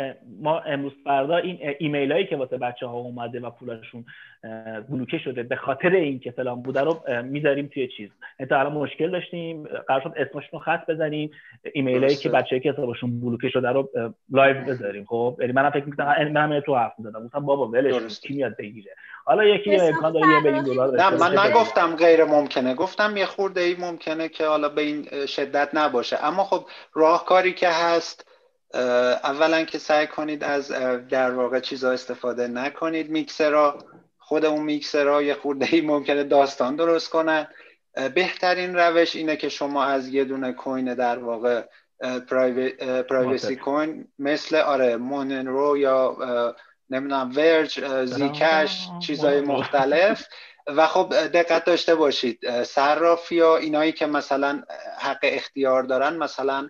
ما 0.41 0.59
امروز 0.59 0.91
فردا 1.03 1.37
این 1.37 1.75
ایمیل 1.79 2.11
هایی 2.11 2.27
که 2.27 2.35
واسه 2.35 2.57
بچه 2.57 2.85
ها 2.85 2.97
اومده 2.97 3.39
و 3.39 3.49
پولشون 3.49 4.05
بلوکه 4.89 5.17
شده 5.17 5.43
به 5.43 5.55
خاطر 5.55 5.89
اینکه 5.89 6.31
فلان 6.31 6.61
بوده 6.61 6.81
رو 6.81 7.01
می‌ذاریم 7.23 7.67
توی 7.73 7.87
چیز. 7.87 8.09
تا 8.49 8.59
الان 8.59 8.73
مشکل 8.73 9.11
داشتیم 9.11 9.63
قرار 9.63 10.01
شد 10.01 10.13
اسمشون 10.15 10.49
رو 10.51 10.59
خط 10.59 10.89
بزنیم 10.89 11.31
ایمیل 11.73 12.03
هایی 12.03 12.15
که 12.15 12.29
بچه‌ای 12.29 12.61
که 12.61 12.71
حسابشون 12.71 13.21
بلوکه 13.21 13.49
شده 13.49 13.69
رو 13.69 13.89
live 14.29 14.65
بذاریم. 14.65 15.05
خب 15.05 15.37
یعنی 15.39 15.53
منم 15.53 15.69
فکر 15.69 15.85
می‌کردم 15.85 16.31
منم 16.31 16.59
تو 16.59 16.75
حرف 16.75 16.93
می‌زدم. 16.97 17.25
گفتم 17.25 17.45
بابا 17.45 17.67
ولش 17.67 18.19
کی 18.19 18.33
میاد 18.33 18.57
بگیره؟ 18.57 18.95
حالا 19.25 19.43
یکی 19.43 19.75
امکان 19.75 20.13
داره 20.13 20.27
یه 20.27 20.39
میلیون 20.39 20.63
دلار 20.63 20.95
نه 20.95 21.09
من 21.09 21.39
نگفتم 21.39 21.95
غیر 21.95 22.23
ممکنه. 22.23 22.73
گفتم 22.73 23.17
یه 23.17 23.25
خورده 23.25 23.61
ای 23.61 23.75
ممکنه 23.79 24.29
که 24.29 24.45
حالا 24.45 24.69
به 24.69 24.81
این 24.81 25.25
شدت 25.25 25.69
نباشه. 25.73 26.25
اما 26.25 26.43
خب 26.43 26.65
راهکاری 26.93 27.53
که 27.53 27.67
هست 27.69 28.29
اولا 29.23 29.63
که 29.63 29.77
سعی 29.77 30.07
کنید 30.07 30.43
از 30.43 30.71
در 31.09 31.31
واقع 31.31 31.59
چیزا 31.59 31.91
استفاده 31.91 32.47
نکنید. 32.47 33.09
میکسرا 33.09 33.77
خود 34.19 34.45
اون 34.45 34.63
میکسرها 34.63 35.21
یه 35.21 35.33
خورده 35.33 35.67
ای 35.71 35.81
ممکنه 35.81 36.23
داستان 36.23 36.75
درست 36.75 37.09
کنن. 37.09 37.47
بهترین 38.13 38.75
روش 38.75 39.15
اینه 39.15 39.35
که 39.35 39.49
شما 39.49 39.83
از 39.83 40.07
یه 40.07 40.25
دونه 40.25 40.53
کوین 40.53 40.93
در 40.93 41.19
واقع 41.19 41.63
پرایوسی 43.09 43.55
کوین 43.55 44.07
مثل 44.19 44.55
آره 44.55 44.97
موننرو 44.97 45.77
یا 45.77 46.17
نمی‌دونم 46.89 47.31
ورج 47.35 48.05
زیکش 48.05 48.87
چیزهای 48.99 49.41
مختلف. 49.41 50.27
و 50.67 50.87
خب 50.87 51.13
دقت 51.27 51.65
داشته 51.65 51.95
باشید. 51.95 52.63
صرافی 52.63 53.39
ها 53.39 53.57
اینایی 53.57 53.91
که 53.91 54.05
مثلا 54.05 54.63
حق 54.99 55.19
اختیار 55.23 55.83
دارن 55.83 56.17
مثلا 56.17 56.69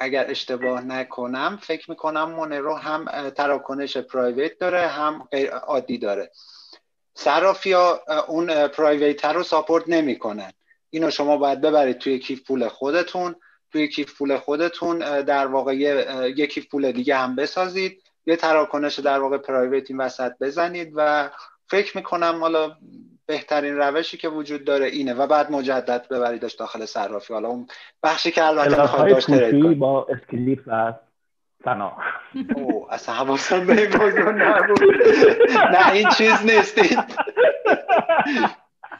اگر 0.00 0.30
اشتباه 0.30 0.80
نکنم 0.80 1.58
فکر 1.62 1.90
می‌کنم 1.90 2.30
مونرو 2.30 2.74
هم 2.74 3.30
تراکنش 3.30 3.96
پرایویت 3.96 4.58
داره 4.58 4.86
هم 4.86 5.28
عادی 5.66 5.98
داره. 5.98 6.30
صرافی 7.14 7.72
ها 7.72 8.00
اون 8.28 8.68
private 8.68 9.24
رو 9.24 9.42
support 9.42 9.84
نمی‌کنن. 9.86 10.52
اینو 10.90 11.10
شما 11.10 11.36
باید 11.36 11.60
ببرید 11.60 11.98
توی 11.98 12.18
کیف 12.18 12.46
پول 12.46 12.68
خودتون. 12.68 13.34
توی 13.72 13.88
کیف 13.88 14.18
پول 14.18 14.38
خودتون 14.38 14.98
در 15.22 15.46
واقع 15.46 15.74
یه 16.36 16.46
کیف 16.46 16.66
پول 16.66 16.92
دیگه 16.92 17.16
هم 17.16 17.36
بسازید. 17.36 18.02
یه 18.26 18.36
تراکنش 18.36 18.98
در 18.98 19.18
واقع 19.18 19.38
private 19.38 19.90
این 19.90 20.00
وسط 20.00 20.32
بزنید 20.40 20.92
و 20.94 21.30
فکر 21.66 21.96
می‌کنم 21.96 22.40
حالا 22.40 22.76
بهترین 23.30 23.76
روشی 23.76 24.16
که 24.16 24.28
وجود 24.28 24.64
داره 24.64 24.86
اینه 24.86 25.14
و 25.14 25.26
بعد 25.26 25.52
مجدد 25.52 26.08
ببریدش 26.08 26.52
داخل 26.52 26.84
صرافی. 26.84 27.34
حالا 27.34 27.48
اون 27.48 27.66
بخشی 28.02 28.30
که 28.30 28.44
البته 28.44 28.82
می‌خواد 28.82 29.08
داشته 29.08 29.52
با 29.78 30.06
اسکلیپ 30.10 30.60
و 30.66 30.92
سنا 31.64 31.96
او 32.54 32.92
اصلا 32.92 33.14
حواسم 33.14 33.66
به 33.66 33.82
این 33.82 33.96
موضوع 33.96 34.32
نبود. 34.32 34.82
نه 35.74 35.92
این 35.92 36.08
چیز 36.08 36.44
نیستید 36.44 36.98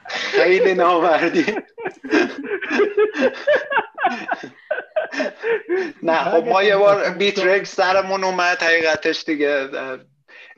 خیلی 0.09 0.74
نامردی. 0.74 1.47
نه 6.03 6.24
خب 6.24 6.47
ما 6.47 6.62
یه 6.62 6.76
بار 6.76 7.11
بیت 7.11 7.64
سرمون 7.64 8.24
اومد 8.24 8.62
حقیقتش 8.62 9.24
دیگه 9.24 9.68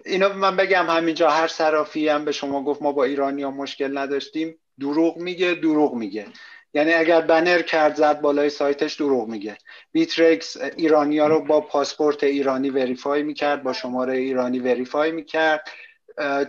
اینو 0.05 0.33
من 0.33 0.57
بگم 0.57 0.87
همینجا 0.91 1.31
هر 1.31 1.49
صرافی 1.49 2.09
هم 2.09 2.25
به 2.25 2.33
شما 2.33 2.65
گفت 2.65 2.83
ما 2.83 2.93
با 2.93 3.05
ایرانی 3.05 3.43
ها 3.43 3.51
مشکل 3.51 3.99
نداشتیم 3.99 4.59
دروغ 4.81 5.17
میگه 5.17 5.55
دروغ 5.55 5.95
میگه. 5.95 6.27
یعنی 6.75 6.93
اگر 6.93 7.21
بنر 7.21 7.63
کرد 7.63 7.95
زد 7.95 8.21
بالای 8.21 8.51
سایتش 8.51 8.95
دروغ 8.95 9.29
میگه. 9.29 9.57
Bittrex 9.93 10.57
ایرانی 10.77 11.19
ها 11.19 11.27
رو 11.27 11.41
با 11.41 11.61
پاسپورت 11.61 12.25
ایرانی 12.25 12.71
verify 12.71 13.23
می‌کرد 13.23 13.63
با 13.63 13.73
شماره 13.73 14.17
ایرانی 14.17 14.59
verify 14.59 15.13
می‌کرد. 15.13 15.65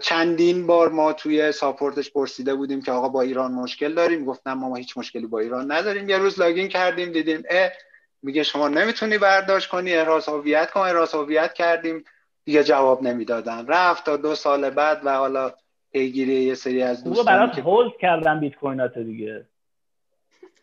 چندین 0.01 0.68
بار 0.68 0.89
ما 0.89 1.14
توی 1.14 1.51
support 1.51 1.98
ش 1.98 2.11
پرسیده 2.12 2.56
بودیم 2.56 2.82
که 2.82 2.91
آقا 2.91 3.10
با 3.10 3.22
ایران 3.22 3.51
مشکل 3.51 3.93
داریم؟ 3.93 4.26
گفتم 4.26 4.54
ما, 4.54 4.70
ما 4.70 4.76
هیچ 4.76 4.97
مشکلی 4.97 5.28
با 5.28 5.39
ایران 5.39 5.72
نداریم. 5.72 6.10
یه 6.10 6.18
روز 6.18 6.39
login 6.39 6.67
کردیم 6.68 7.12
دیدیم 7.12 7.43
اه 7.49 7.72
میگه 8.24 8.43
شما 8.43 8.68
نمی‌تونی 8.68 9.18
برداشت 9.18 9.70
کنی 9.70 9.93
احراز 9.93 10.30
هویت 10.30 10.72
کن. 10.72 10.80
احراز 10.80 11.14
هویت 11.14 11.54
کردیم. 11.54 12.04
دیگه 12.45 12.63
جواب 12.63 13.03
نمی‌دادن. 13.03 13.67
رفت 13.67 14.05
تا 14.05 14.17
دو 14.17 14.35
سال 14.35 14.69
بعد 14.69 15.01
و 15.05 15.15
حالا 15.17 15.51
پیگیری 15.91 16.43
یه 16.43 16.53
سری 16.53 16.83
از 16.83 17.03
دوستان 17.03 17.25
برات 17.25 17.59
hold 17.59 17.91
کردن 18.01 18.39
بیت 18.39 18.55
کوینات 18.55 18.97
دیگه. 18.97 19.45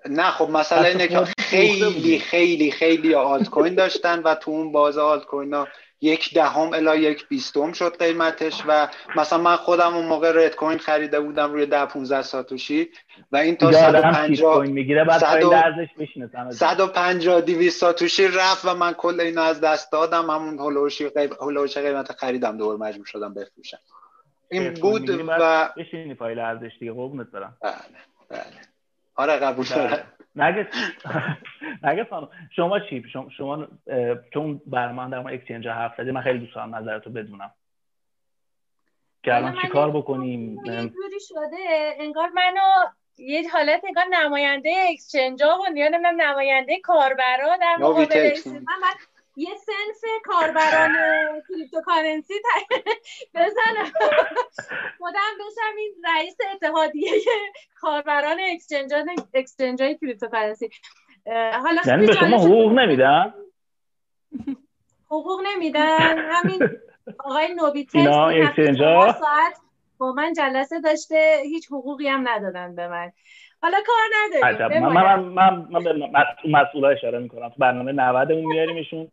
نه 0.08 0.30
خب 0.30 0.50
مثلا 0.50 0.84
اینه 0.84 1.08
که 1.08 1.24
خیلی 1.38 2.18
خیلی 2.18 2.70
خیلی 2.70 3.14
آلت 3.14 3.50
کوین 3.50 3.74
داشتن 3.74 4.22
و 4.22 4.34
تو 4.34 4.50
اون 4.50 4.72
باز 4.72 4.98
آلت 4.98 5.24
کوین 5.24 5.54
ها 5.54 5.68
یک 6.00 6.34
دهم 6.34 6.72
الا 6.72 6.96
یک 6.96 7.28
بیستم 7.28 7.72
شد 7.72 7.98
قیمتش 7.98 8.62
و 8.68 8.88
مثلا 9.16 9.38
من 9.38 9.56
خودم 9.56 9.94
اون 9.94 10.06
موقع 10.06 10.32
رد 10.34 10.56
کوین 10.56 10.78
خریده 10.78 11.20
بودم 11.20 11.52
روی 11.52 11.66
ده 11.66 11.84
15 11.84 12.22
ساتوشی 12.22 12.90
و 13.32 13.36
این 13.36 13.56
تا 13.56 13.72
150 13.72 14.66
می‌گیره 14.66 15.04
بعد 15.04 15.18
150 16.50 17.40
200 17.40 17.80
ساتوشی 17.80 18.28
رفت 18.28 18.64
و 18.64 18.74
من 18.74 18.92
کل 18.92 19.20
اینو 19.20 19.40
از 19.40 19.60
دست 19.60 19.92
دادم. 19.92 20.30
همون 20.30 20.58
هولوشی 20.58 21.10
هولوش 21.40 21.78
قیمت 21.78 22.12
خریدم 22.12 22.56
دوباره 22.56 22.78
مجبور 22.78 23.06
شدم 23.06 23.34
بفروشم. 23.34 23.78
این 24.50 24.74
بود 24.74 25.10
و 25.28 25.68
بشینی 25.76 26.14
فایل 26.14 26.38
ارزش 26.38 26.70
دیگه 26.80 26.92
قربونت 26.92 27.30
برم. 27.30 27.56
بله 27.62 27.74
بله. 28.28 28.42
آره 29.14 29.36
قبول 29.36 29.66
بله. 29.66 29.88
دارم. 29.88 30.12
نگه 30.36 30.68
نگه 31.82 32.06
شما 32.56 32.80
چی؟ 32.80 33.04
شما, 33.12 33.28
شما 33.30 33.66
چون 34.34 34.60
بر 34.66 34.92
من 34.92 35.10
در 35.10 35.34
اکسچنج 35.34 35.68
حرف 35.68 35.96
زدی 35.98 36.10
من 36.10 36.22
خیلی 36.22 36.38
دوست 36.38 36.54
دارم 36.54 36.74
نظرتو 36.74 37.10
بدونم. 37.10 37.50
که 39.22 39.36
الان 39.36 39.56
چیکار 39.62 39.90
بکنیم؟ 39.90 40.64
یه 40.64 40.76
جوری 40.82 41.20
شده 41.28 41.94
انگار 41.98 42.28
منو 42.28 42.86
یه 43.18 43.50
حالت 43.50 43.84
انگار 43.84 44.04
نماینده 44.10 44.70
اکسچنج 44.90 45.42
ها 45.42 45.58
و 45.60 45.76
یا 45.76 45.88
نماینده 45.88 46.80
کاربرا 46.80 47.56
در 47.60 47.76
مقابل 47.80 48.32
من 48.54 48.94
یه 49.40 49.56
سنف 49.56 50.10
کاربران 50.24 50.92
cryptocurrency 51.48 52.34
بزنم 53.34 53.92
خودم 54.98 55.32
بشم 55.40 55.76
این 55.78 55.94
رئیس 56.04 56.36
اتحادیه 56.54 57.12
کاربران 57.80 58.38
exchange 59.34 59.82
های 59.82 59.98
cryptocurrency. 59.98 60.70
حالا 61.62 61.80
یعنی 61.86 62.06
به 62.06 62.12
شما 62.12 62.36
حقوق 62.36 62.72
نمیدن؟ 62.72 63.34
حقوق 65.06 65.40
نمیدن. 65.46 66.18
همین 66.18 66.68
آقای 67.18 67.54
نوبیتکس 67.54 68.04
ساعت 69.20 69.60
با 69.98 70.12
من 70.12 70.32
جلسه 70.32 70.80
داشته. 70.80 71.40
هیچ 71.44 71.66
حقوقی 71.66 72.08
هم 72.08 72.28
ندادن 72.28 72.74
به 72.74 72.88
من. 72.88 73.12
حالا 73.62 73.78
کار 73.86 73.96
نداریم 74.16 74.82
من 74.88 75.04
من 75.04 75.20
من, 75.20 75.66
من 75.70 75.84
به 75.84 76.10
مسئول 76.48 76.84
اشاره 76.84 77.18
می‌کنم. 77.18 77.48
تو 77.48 77.54
برنامه 77.58 77.92
90 77.92 78.32
اون 78.32 78.44
میاریمشون 78.44 79.08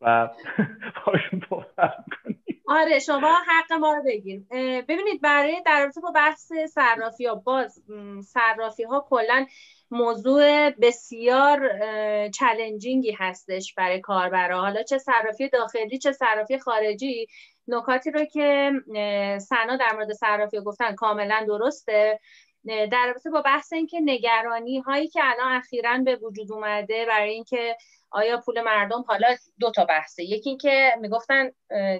و 0.00 0.28
باشون 1.06 1.40
کنیم 1.50 2.40
آره 2.68 2.98
شما 2.98 3.38
حق 3.46 3.72
ما 3.72 3.94
رو 3.94 4.02
بگیر. 4.02 4.42
ببینید 4.88 5.20
برای 5.22 5.62
در 5.66 5.80
رابطه 5.80 6.00
با 6.00 6.10
بحث 6.10 6.52
صرافی 6.52 7.26
ها 7.26 7.34
باز 7.34 7.82
صرافی 8.24 8.82
ها 8.82 9.06
کلا 9.10 9.46
موضوع 9.90 10.70
بسیار 10.70 11.70
چلنجینگی 12.28 13.12
هستش 13.12 13.74
برای 13.74 14.00
کاربرا. 14.00 14.60
حالا 14.60 14.82
چه 14.82 14.98
صرافی 14.98 15.48
داخلی 15.48 15.98
چه 15.98 16.12
صرافی 16.12 16.58
خارجی. 16.58 17.26
نکاتی 17.68 18.10
رو 18.10 18.24
که 18.24 18.72
سنا 19.38 19.76
در 19.76 19.92
مورد 19.94 20.12
صرافی 20.12 20.60
گفتن 20.60 20.94
کاملا 20.94 21.44
درسته. 21.48 22.20
در 22.66 23.06
رابطه 23.06 23.30
با 23.30 23.42
بحث 23.42 23.72
اینکه 23.72 24.00
نگرانی 24.00 24.78
هایی 24.78 25.08
که 25.08 25.20
الان 25.24 25.52
اخیرا 25.52 25.98
به 26.04 26.16
وجود 26.16 26.52
اومده 26.52 27.06
برای 27.08 27.30
اینکه 27.30 27.76
آیا 28.10 28.40
پول 28.40 28.60
مردم 28.60 29.04
حالا 29.08 29.36
دو 29.60 29.70
تا 29.70 29.84
بحثه. 29.84 30.22
یکی 30.24 30.48
اینکه 30.48 30.92
می‌گفتن 31.00 31.50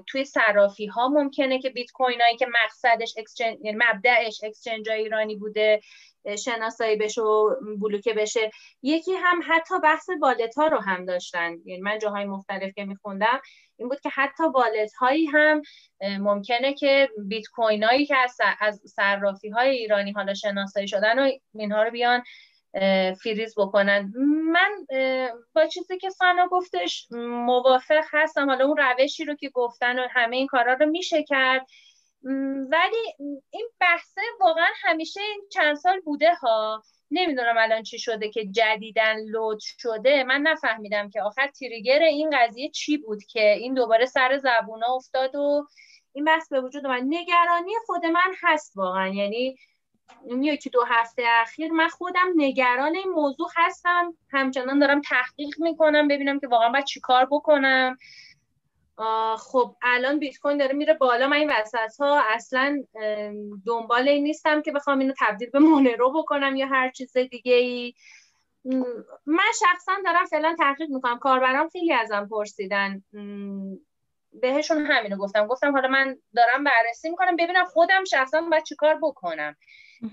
توی 0.06 0.24
صرافی 0.24 0.86
ها 0.86 1.08
ممکنه 1.08 1.58
که 1.58 1.70
بیت 1.70 1.90
کوین 1.90 2.20
هایی 2.20 2.36
که 2.36 2.46
مقصدش 2.64 3.14
اکسچنج 3.18 3.58
یعنی 3.62 3.78
مبدأش 3.80 4.40
اکسچنج 4.44 4.88
ایرانی 4.90 5.36
بوده 5.36 5.80
شناسایی 6.44 6.96
بشه 6.96 7.22
و 7.22 7.54
بلوکه 7.80 8.14
بشه. 8.14 8.50
یکی 8.82 9.12
هم 9.12 9.40
حتی 9.48 9.74
بحث 9.82 10.10
بالت 10.20 10.54
ها 10.54 10.66
رو 10.66 10.78
هم 10.78 11.04
داشتن. 11.04 11.56
یعنی 11.64 11.82
من 11.82 11.98
جاهای 11.98 12.24
مختلف 12.24 12.74
که 12.74 12.84
میخوندم 12.84 13.40
این 13.76 13.88
بود 13.88 14.00
که 14.00 14.08
حتی 14.08 14.50
بالت 14.50 14.92
هایی 14.92 15.26
هم 15.26 15.62
ممکنه 16.00 16.74
که 16.74 17.08
بیت 17.28 17.44
کوین 17.52 17.84
هایی 17.84 18.06
که 18.06 18.16
از 18.60 18.80
صرافی 18.84 19.48
های 19.48 19.70
ایرانی 19.70 20.12
حالا 20.12 20.34
شناسایی 20.34 20.88
شدن 20.88 21.18
و 21.18 21.30
اینها 21.54 21.82
رو 21.82 21.90
بیان 21.90 22.22
فریز 23.22 23.54
بکنن. 23.56 24.12
من 24.52 24.86
با 25.54 25.66
چیزی 25.66 25.98
که 25.98 26.10
سانا 26.10 26.48
گفتش 26.48 27.08
موافق 27.10 28.04
هستم. 28.12 28.50
حالا 28.50 28.64
اون 28.64 28.76
روشی 28.76 29.24
رو 29.24 29.34
که 29.34 29.50
گفتن 29.50 29.98
و 29.98 30.06
همه 30.10 30.36
این 30.36 30.46
کارا 30.46 30.72
رو 30.72 30.86
میشه 30.86 31.22
کرد. 31.22 31.66
ولی 32.70 33.14
این 33.50 33.68
بحثه 33.80 34.20
واقعا 34.40 34.68
همیشه 34.82 35.20
این 35.20 35.42
چند 35.52 35.76
سال 35.76 36.00
بوده 36.00 36.34
ها. 36.34 36.82
نمی‌دونم 37.10 37.54
الان 37.58 37.82
چی 37.82 37.98
شده 37.98 38.30
که 38.30 38.46
جدیدن 38.46 39.16
لود 39.20 39.58
شده. 39.60 40.24
من 40.24 40.40
نفهمیدم 40.40 41.10
که 41.10 41.22
آخر 41.22 41.46
تریگر 41.46 42.02
این 42.02 42.30
قضیه 42.32 42.70
چی 42.70 42.96
بود 42.96 43.24
که 43.24 43.50
این 43.50 43.74
دوباره 43.74 44.06
سر 44.06 44.38
زبونا 44.38 44.86
افتاد 44.94 45.34
و 45.36 45.66
این 46.12 46.24
بحث 46.24 46.48
به 46.48 46.60
وجود 46.60 46.86
من 46.86 47.02
نگرانی 47.08 47.72
خود 47.86 48.06
من 48.06 48.34
هست 48.42 48.72
واقعا. 48.76 49.08
یعنی 49.08 49.56
این 50.26 50.42
یکی 50.42 50.70
دو 50.70 50.84
هفته 50.88 51.22
اخیر 51.26 51.72
من 51.72 51.88
خودم 51.88 52.28
نگران 52.36 52.96
این 52.96 53.08
موضوع 53.08 53.48
هستم. 53.56 54.14
همچنان 54.30 54.78
دارم 54.78 55.00
تحقیق 55.00 55.54
می‌کنم 55.58 56.08
ببینم 56.08 56.40
که 56.40 56.48
واقعا 56.48 56.68
باید 56.68 56.84
چیکار 56.84 57.28
بکنم. 57.30 57.96
خب 59.38 59.76
الان 59.82 60.18
بیت 60.18 60.38
کوین 60.38 60.58
داره 60.58 60.72
میره 60.72 60.94
بالا. 60.94 61.28
من 61.28 61.36
این 61.36 61.50
وسط 61.50 62.00
ها 62.00 62.22
اصلا 62.28 62.82
دنبال 63.66 64.08
این 64.08 64.24
نیستم 64.24 64.62
که 64.62 64.72
بخوام 64.72 64.98
اینو 64.98 65.14
تبدیل 65.20 65.50
به 65.50 65.58
مونرو 65.58 66.12
بکنم 66.12 66.56
یا 66.56 66.66
هر 66.66 66.90
چیز 66.90 67.16
دیگه 67.16 67.54
ای 67.54 67.94
من 69.26 69.52
شخصا 69.60 69.92
دارم 70.04 70.24
فعلا 70.24 70.56
تحقیق 70.58 70.90
می‌کنم. 70.90 71.18
کاربرام 71.18 71.68
خیلی 71.68 71.92
ازم 71.92 72.28
پرسیدن. 72.30 73.02
بهشون 74.32 74.86
همینو 74.86 75.16
گفتم. 75.16 75.46
گفتم 75.46 75.72
حالا 75.72 75.88
من 75.88 76.16
دارم 76.36 76.64
بررسی 76.64 77.10
می‌کنم 77.10 77.36
ببینم 77.36 77.64
خودم 77.64 78.04
شخصا 78.04 78.40
باید 78.40 78.64
چیکار 78.64 78.98
بکنم. 79.02 79.56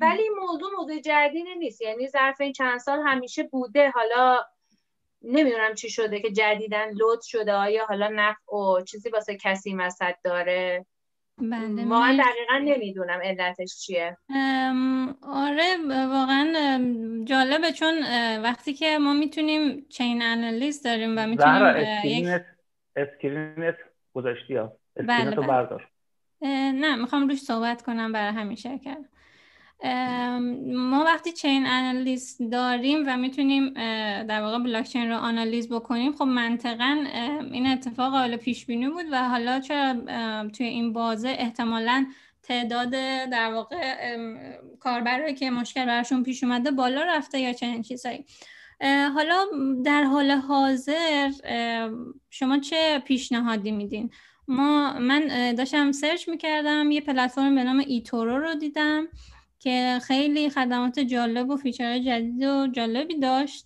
ولی 0.02 0.22
این 0.22 0.34
موضوع 0.40 0.70
موضوع 0.78 1.00
جدیدی 1.00 1.56
نیست. 1.56 1.82
یعنی 1.82 2.08
ظرف 2.08 2.42
این 2.42 2.54
چند 2.54 2.80
سال 2.80 3.00
همیشه 3.06 3.44
بوده. 3.44 3.90
حالا 3.90 4.40
نمی‌دونم 5.22 5.74
چی 5.74 5.90
شده 5.90 6.20
که 6.20 6.32
جدیداً 6.32 6.92
load 6.92 7.22
شده. 7.22 7.54
آیا 7.54 7.86
حالا 7.86 8.08
نفع 8.08 8.56
و 8.56 8.82
چیزی 8.82 9.10
واسه 9.10 9.38
کسی 9.38 9.74
مسد 9.74 10.16
داره؟ 10.24 10.86
بله 11.38 11.86
واقعا 11.86 12.18
دقیقا 12.20 12.58
نمی‌دونم 12.58 13.20
علتش 13.24 13.80
چیه. 13.80 14.18
آره 15.22 15.78
واقعا 15.90 16.54
جالبه 17.26 17.72
چون 17.72 17.96
وقتی 18.42 18.74
که 18.74 18.98
ما 18.98 19.14
می‌تونیم 19.14 19.86
chain 19.90 20.22
analysis 20.22 20.84
داریم 20.84 21.18
و 21.18 21.28
می‌تونیم 21.28 21.78
یک 22.04 22.28
screen 22.96 23.64
ت 23.64 23.76
گذاشتی 24.14 24.56
ها. 24.56 24.74
بله, 24.96 25.36
بله. 25.36 25.48
بردار. 25.48 25.90
نه 26.42 26.96
می‌خوام 26.96 27.28
روش 27.28 27.40
صحبت 27.40 27.82
کنم 27.82 28.12
برای 28.12 28.34
همین 28.34 28.56
شرکت 28.56 29.06
ما 29.84 31.04
وقتی 31.04 31.32
چین 31.32 31.66
انالیز 31.68 32.38
داریم 32.52 33.04
و 33.08 33.18
می‌تونیم 33.18 33.74
در 34.24 34.42
واقع 34.42 34.60
بلاکچین 34.60 35.10
رو 35.10 35.18
آنالیز 35.18 35.70
بکنیم 35.70 36.12
خب 36.12 36.24
منطقا 36.24 37.04
این 37.52 37.68
اتفاق 37.68 38.14
حالا 38.14 38.38
پیش 38.38 38.66
بینی 38.66 38.90
بود 38.90 39.06
و 39.12 39.30
حالا 39.30 39.60
چرا 39.60 39.96
توی 40.50 40.66
این 40.66 40.94
بازه 40.94 41.30
احتمالا 41.30 42.06
تعداد 42.44 42.90
در 43.30 43.54
واقع 43.54 43.78
کاربرایی 44.80 45.36
که 45.36 45.50
مشکل 45.50 45.86
براشون 45.86 46.24
پیش 46.24 46.44
اومده 46.44 46.72
بالا 46.72 47.04
رفته 47.04 47.40
یا 47.40 47.54
چنین 47.54 47.82
چیزایی. 47.82 48.26
حالا 49.14 49.46
در 49.86 50.04
حال 50.04 50.32
حاضر 50.32 51.32
شما 52.30 52.60
چه 52.60 53.00
پیشنهادی 53.00 53.72
میدین؟ 53.72 54.10
ما 54.48 55.00
من 55.00 55.54
داشتم 55.56 55.92
search 55.92 56.30
می‌کردم 56.30 56.92
یه 56.92 57.02
پلتفرم 57.02 57.56
به 57.56 57.64
نام 57.64 57.84
eToro 57.88 58.38
رو 58.38 58.56
دیدم. 58.56 59.08
که 59.60 60.00
خیلی 60.04 60.50
خدمات 60.50 61.00
جالب 61.00 61.50
و 61.50 61.58
feature 61.58 62.00
جدید 62.00 62.44
و 62.44 62.68
جالبی 62.68 63.20
داشت. 63.20 63.66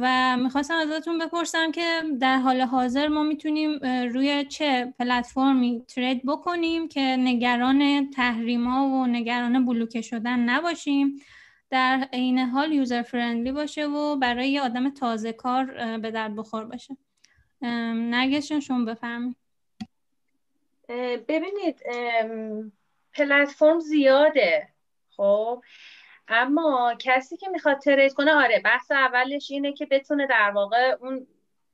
و 0.00 0.36
می‌خواستم 0.36 0.74
ازتون 0.74 1.18
بپرسم 1.18 1.72
که 1.72 2.02
در 2.20 2.38
حال 2.38 2.60
حاضر 2.60 3.08
ما 3.08 3.22
می‌تونیم 3.22 3.78
روی 3.84 4.44
چه 4.44 4.94
پلتفرمی 4.98 5.84
trade 5.88 6.22
بکنیم 6.26 6.88
که 6.88 7.00
نگران 7.00 8.10
تحریم 8.10 8.66
و 8.76 9.06
نگران 9.06 9.66
بلوکه 9.66 10.00
شدن 10.00 10.38
نباشیم 10.38 11.22
در 11.70 12.08
عین 12.12 12.38
حال 12.38 12.72
user 12.72 13.02
friendly 13.02 13.52
باشه 13.52 13.86
و 13.86 14.16
برای 14.16 14.58
آدم 14.58 14.90
تازه 14.90 15.32
کار 15.32 15.64
به 15.98 16.10
درد 16.10 16.36
بخور 16.36 16.64
باشه. 16.64 16.96
نرگس 17.62 18.52
شما 18.52 18.94
ببینید 21.28 21.82
پلتفرم 23.12 23.80
زیاده. 23.80 24.73
خب. 25.16 25.62
اما 26.28 26.94
کسی 26.98 27.36
که 27.36 27.48
می‌خواد 27.48 27.78
ترید 27.78 28.12
کنه 28.12 28.32
آره 28.32 28.60
بحث 28.64 28.90
اولش 28.90 29.50
اینه 29.50 29.72
که 29.72 29.86
بتونه 29.86 30.26
در 30.26 30.50
واقع 30.50 30.96
اون 31.00 31.26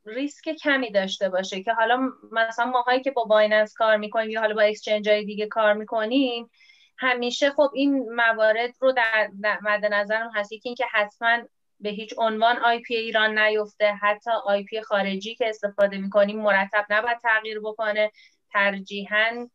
ریسک 0.07 0.49
کمی 0.49 0.91
داشته 0.91 1.29
باشه 1.29 1.63
که 1.63 1.73
حالا 1.73 2.11
مثلا 2.33 2.65
ماهایی 2.65 3.01
که 3.01 3.11
با 3.11 3.25
بایننس 3.25 3.75
کار 3.75 3.97
می‌کنیم 3.97 4.31
یا 4.31 4.41
حالا 4.41 4.55
با 4.55 4.63
اکسچنج 4.63 5.09
های 5.09 5.25
دیگه 5.25 5.47
کار 5.47 5.73
می‌کنیم 5.75 6.51
همیشه 6.99 7.51
خب 7.51 7.71
این 7.75 8.15
موارد 8.15 8.75
رو 8.81 8.93
در, 8.93 9.31
مد 9.63 9.85
نظرم 9.85 10.31
هست. 10.35 10.53
یکی 10.53 10.69
اینکه 10.69 10.87
حتما 10.93 11.39
به 11.81 11.89
هیچ 11.89 12.15
عنوان 12.19 12.57
IP 12.57 12.95
ایران 12.97 13.39
نیفته. 13.39 13.93
حتی 13.93 14.31
IP 14.45 14.81
خارجی 14.81 15.35
که 15.35 15.49
استفاده 15.49 15.99
می‌کنیم 15.99 16.41
مرتب 16.41 16.87
نباید 16.91 17.19
تغییر 17.23 17.61
بکنه. 17.61 18.11
ترجیحاً 18.53 19.49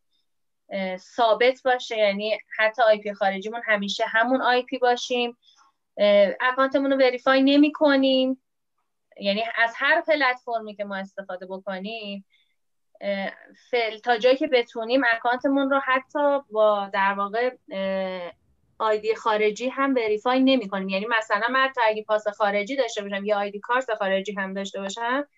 ثابت 0.96 1.62
باشه. 1.64 1.98
یعنی 1.98 2.38
حتی 2.58 2.82
IP 2.82 3.12
خارجیمون 3.12 3.60
همیشه 3.64 4.04
همون 4.06 4.42
IP 4.42 4.78
باشیم. 4.78 5.36
account 6.40 6.76
مون 6.76 6.92
رو 6.92 6.98
verify 6.98 7.42
نمی 7.42 7.72
کنیم. 7.72 8.42
یعنی 9.20 9.44
از 9.56 9.72
هر 9.76 10.00
پلتفرمی 10.00 10.74
که 10.74 10.84
ما 10.84 10.96
استفاده 10.96 11.46
بکنیم 11.46 12.24
فل 13.70 13.98
تا 14.04 14.18
جایی 14.18 14.36
که 14.36 14.46
بتونیم 14.46 15.02
account 15.12 15.53
مون 15.53 15.70
رو 15.70 15.80
حتی 15.84 16.38
با 16.50 16.90
در 16.92 17.14
واقع 17.14 17.56
ID 18.78 19.14
خارجی 19.14 19.68
هم 19.68 19.94
verify 19.94 20.40
نمی 20.40 20.68
کنیم. 20.68 20.88
یعنی 20.88 21.06
مثلا 21.18 21.46
من 21.50 21.72
تا 21.74 21.82
اگه 21.84 22.02
پاس 22.02 22.28
خارجی 22.28 22.76
داشته 22.76 23.02
باشم 23.02 23.24
یا 23.24 23.38
ID 23.38 23.60
card 23.60 23.94
خارجی 23.94 24.32
هم 24.32 24.54
داشته 24.54 24.80
باشم 24.80 25.28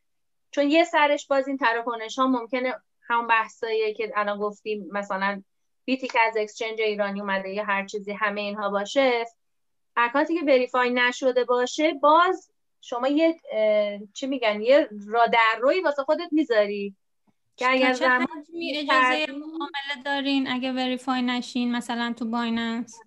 چون 0.50 0.70
یه 0.70 0.84
سرش 0.84 1.26
باز 1.26 1.48
این 1.48 1.56
تراکنش 1.56 2.18
ها 2.18 2.26
ممکنه 2.26 2.74
همون 3.08 3.26
بحثایی 3.26 3.94
که 3.94 4.12
الان 4.16 4.38
گفتیم 4.38 4.88
مثلا 4.92 5.42
بیتی 5.84 6.08
که 6.08 6.20
از 6.20 6.36
exchange 6.36 6.80
ایرانی 6.80 7.20
اومده 7.20 7.48
یا 7.48 7.64
هر 7.64 7.86
چیزی 7.86 8.12
همه 8.12 8.40
اینها 8.40 8.70
باشه 8.70 9.24
account 9.96 10.33
ی 10.33 10.38
که 10.38 10.44
verify 10.44 10.90
نشده 10.90 11.44
باشه 11.44 11.92
باز 11.92 12.50
شما 12.80 13.08
یه 13.08 13.36
چی 14.14 14.26
میگن 14.26 14.60
یه 14.60 14.88
را 15.06 15.26
در 15.26 15.58
روی 15.60 15.80
واسه 15.80 16.02
خودت 16.02 16.28
می‌ذاری. 16.32 16.96
که 17.58 17.70
اگر 17.70 17.92
زمان 17.92 18.26
اجازه 18.72 19.26
معامله 19.32 20.02
دارین 20.04 20.48
اگه 20.50 20.72
verify 20.72 21.22
نشین 21.22 21.72
مثلا 21.72 22.14
تو 22.18 22.24
Binance 22.24 23.00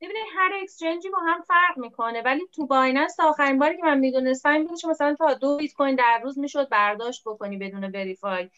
ببینید 0.00 0.26
هر 0.36 0.50
exchange 0.62 1.03
ی 1.03 1.08
با 1.10 1.18
هم 1.18 1.42
فرق 1.42 1.78
می‌کنه 1.78 2.22
ولی 2.22 2.40
تو 2.52 2.66
Binance 2.66 3.20
آخرین 3.20 3.58
باری 3.58 3.76
که 3.76 3.82
من 3.82 3.98
می‌دونستم 3.98 4.50
این 4.50 4.66
بود 4.66 4.86
مثلا 4.86 5.14
تا 5.14 5.34
دو 5.34 5.56
بیت 5.56 5.72
کوین 5.72 5.94
در 5.94 6.20
روز 6.22 6.38
می‌شد 6.38 6.68
برداشت 6.68 7.22
بکنی 7.26 7.56
بدون 7.56 7.84
verify 7.84 8.50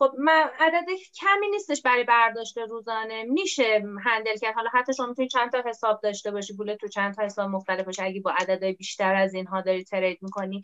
خب 0.00 0.14
من 0.18 0.50
عدد 0.58 0.84
کمی 1.14 1.48
نیستش 1.50 1.82
برای 1.82 2.04
برداشت 2.04 2.58
روزانه. 2.58 3.22
میشه 3.22 3.84
handle 4.04 4.36
کرد. 4.36 4.54
حالا 4.54 4.70
حتی 4.72 4.94
شما 4.94 5.06
می‌تونید 5.06 5.30
چند 5.30 5.52
تا 5.52 5.62
حساب 5.66 6.00
داشته 6.02 6.30
باشی. 6.30 6.56
پول 6.56 6.74
تو 6.74 6.88
چند 6.88 7.14
تا 7.14 7.22
حساب 7.22 7.50
مختلف 7.50 7.84
باشه. 7.84 8.02
اگه 8.02 8.20
با 8.20 8.30
عددهای 8.30 8.72
بیشتر 8.72 9.14
از 9.14 9.34
اینها 9.34 9.60
داری 9.60 9.84
trade 9.84 10.18
می‌کنی. 10.22 10.62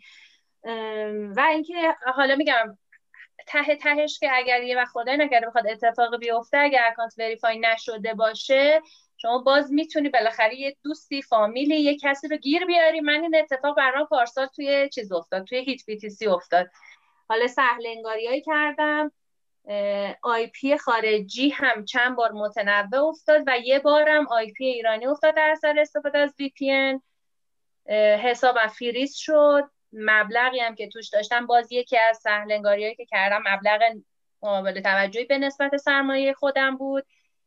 و 1.35 1.45
اینکه 1.51 1.95
حالا 2.15 2.35
میگم 2.35 2.77
ته 3.47 3.75
تهش 3.75 4.19
که 4.19 4.29
اگر 4.33 4.63
یه 4.63 4.77
وقت 4.77 4.91
خدای 4.91 5.17
نکرده 5.17 5.47
بخواد 5.47 5.67
اتفاق 5.67 6.19
بیفته 6.19 6.57
اگر 6.57 6.81
account 6.87 7.13
verify 7.17 7.59
نشده 7.59 8.13
باشه 8.13 8.81
شما 9.17 9.37
باز 9.37 9.71
می‌تونی 9.71 10.09
بالاخره 10.09 10.55
یه 10.55 10.75
دوستی 10.83 11.21
فامیلی 11.21 11.75
یه 11.75 11.97
کسی 11.97 12.27
رو 12.27 12.37
گیر 12.37 12.65
بیاری. 12.65 13.01
من 13.01 13.21
این 13.21 13.35
اتفاق 13.35 13.77
برام 13.77 14.07
پارسال 14.07 14.45
توی 14.45 14.89
چیز 14.89 15.11
افتاد 15.11 15.43
توی 15.43 15.57
HitBTC 15.57 16.27
افتاد. 16.27 16.67
حالا 17.29 17.47
سهل 17.47 17.87
انگاریایی 17.87 18.41
کردم. 18.41 19.11
IP 20.21 20.77
خارجی 20.77 21.49
هم 21.49 21.85
چند 21.85 22.15
بار 22.15 22.31
متنوع 22.31 23.07
افتاد 23.07 23.43
و 23.47 23.57
یه 23.63 23.79
بارم 23.79 24.27
IP 24.27 24.65
ایرانی 24.65 25.07
افتاد 25.07 25.35
در 25.35 25.49
اثر 25.51 25.79
استفاده 25.79 26.17
از 26.17 26.33
VPN. 26.39 27.01
حسابم 28.17 28.67
فریز 28.67 29.15
شد. 29.15 29.63
مبلغی 29.93 30.59
هم 30.59 30.75
که 30.75 30.87
توش 30.87 31.09
داشتم 31.09 31.45
باز 31.45 31.71
یکی 31.71 31.97
از 31.97 32.17
سهلنگاری 32.17 32.95
که 32.95 33.05
کردم 33.05 33.43
مبلغ 33.47 33.81
قابل 34.41 34.81
توجهی 34.81 35.25
به 35.25 35.37
نسبت 35.37 35.77
سرمایه 35.77 36.33
خودم 36.33 36.77
بود. 36.77 37.05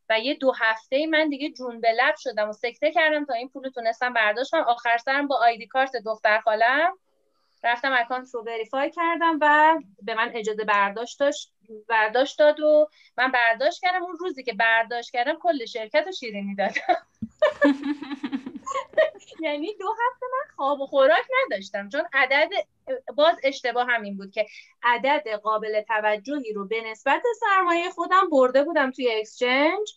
و 0.09 0.19
یه 0.19 0.33
دو 0.33 0.51
هفته 0.51 1.07
من 1.07 1.29
دیگه 1.29 1.49
جون 1.49 1.81
به 1.81 1.91
لب 1.91 2.15
شدم 2.17 2.49
و 2.49 2.53
سکته 2.53 2.91
کردم 2.91 3.25
تا 3.25 3.33
این 3.33 3.49
پول 3.49 3.69
تونستم 3.69 4.13
برداشتم. 4.13 4.63
آخر 4.67 4.97
سرم 4.97 5.27
با 5.27 5.37
آیدی 5.37 5.67
کارت 5.67 5.91
دختر 6.05 6.39
خالم. 6.39 6.97
رفتم 7.63 7.93
اکانت 7.93 8.33
رو 8.33 8.43
وریفای 8.43 8.91
کردم 8.91 9.37
و 9.41 9.75
به 10.01 10.15
من 10.15 10.31
اجازه 10.33 10.63
برداشت 10.63 11.19
داشت 11.19 11.53
برداشت 11.87 12.39
داد 12.39 12.59
و 12.59 12.89
من 13.17 13.31
برداشت 13.31 13.81
کردم. 13.81 14.03
اون 14.03 14.17
روزی 14.19 14.43
که 14.43 14.53
برداشت 14.53 15.11
کردم 15.11 15.33
کل 15.41 15.65
شرکت 15.65 16.03
رو 16.05 16.11
شیرینی 16.11 16.55
دادم 16.55 16.73
یعنی 19.41 19.75
دو 19.79 19.87
هفته 19.87 20.25
من 20.25 20.55
خواب 20.55 20.81
و 20.81 20.85
خوراک 20.85 21.25
نداشتم. 21.45 21.89
چون 21.89 22.01
عدد 22.13 22.49
باز 23.15 23.35
اشتباه 23.43 23.87
همین 23.89 24.17
بود 24.17 24.31
که 24.31 24.45
عدد 24.83 25.29
قابل 25.43 25.81
توجهی 25.81 26.53
رو 26.53 26.67
به 26.67 26.81
نسبت 26.91 27.23
سرمایه 27.39 27.89
خودم 27.89 28.29
برده 28.31 28.63
بودم 28.63 28.91
توی 28.91 29.11
exchange 29.11 29.93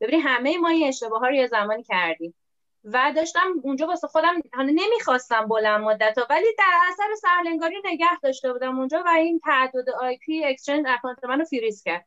ببینی 0.00 0.22
همه 0.22 0.58
ما 0.58 0.68
این 0.68 0.88
اشتباه 0.88 1.20
ها 1.20 1.26
رو 1.26 1.34
یه 1.34 1.46
زمانی 1.46 1.82
کردیم. 1.82 2.34
و 2.92 3.12
داشتم 3.16 3.52
اونجا 3.62 3.86
واسه 3.86 4.08
خودم 4.08 4.34
نمی‌خواستم 4.58 5.46
بلند 5.46 5.80
مدت 5.80 6.18
ها 6.18 6.26
ولی 6.30 6.46
در 6.58 6.72
اثر 6.88 7.14
سهل 7.20 7.44
انگاری 7.44 7.76
نگه 7.84 8.20
داشته 8.22 8.52
بودم 8.52 8.78
اونجا 8.78 9.02
و 9.06 9.08
این 9.08 9.40
تعدد 9.44 9.90
IP 9.90 10.44
exchange 10.44 10.86
account 10.88 11.24
منو 11.24 11.44
فریز 11.44 11.82
کرد. 11.82 12.06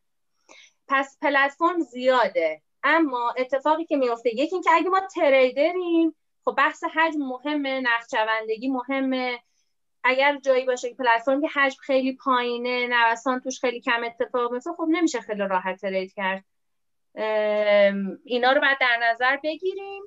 پس 0.88 1.18
پلتفرم 1.22 1.80
زیاده 1.80 2.62
اما 2.82 3.34
اتفاقی 3.38 3.84
که 3.84 3.96
میفته 3.96 4.30
یکی 4.34 4.54
اینکه 4.54 4.70
اگه 4.72 4.88
ما 4.88 5.00
trader 5.14 5.89
یم 5.89 6.14
خب 6.44 6.54
بحث 6.56 6.84
حجم 6.84 7.18
مهمه 7.18 7.80
نقشوندگی 7.80 8.68
مهمه. 8.68 9.38
اگر 10.04 10.38
جایی 10.38 10.64
باشه 10.64 10.88
که 10.88 10.94
پلتفرم 10.94 11.40
که 11.40 11.48
حجم 11.48 11.76
خیلی 11.80 12.16
پایینه 12.16 12.86
نوسان 12.86 13.40
توش 13.40 13.60
خیلی 13.60 13.80
کم 13.80 14.04
اتفاق 14.04 14.52
میفته 14.52 14.70
خب 14.72 14.86
نمیشه 14.88 15.20
خیلی 15.20 15.40
راحت 15.40 15.80
ترید 15.80 16.12
کرد. 16.14 16.44
اینا 18.24 18.52
رو 18.52 18.60
باید 18.60 18.78
در 18.80 18.98
نظر 19.10 19.36
بگیریم. 19.36 20.02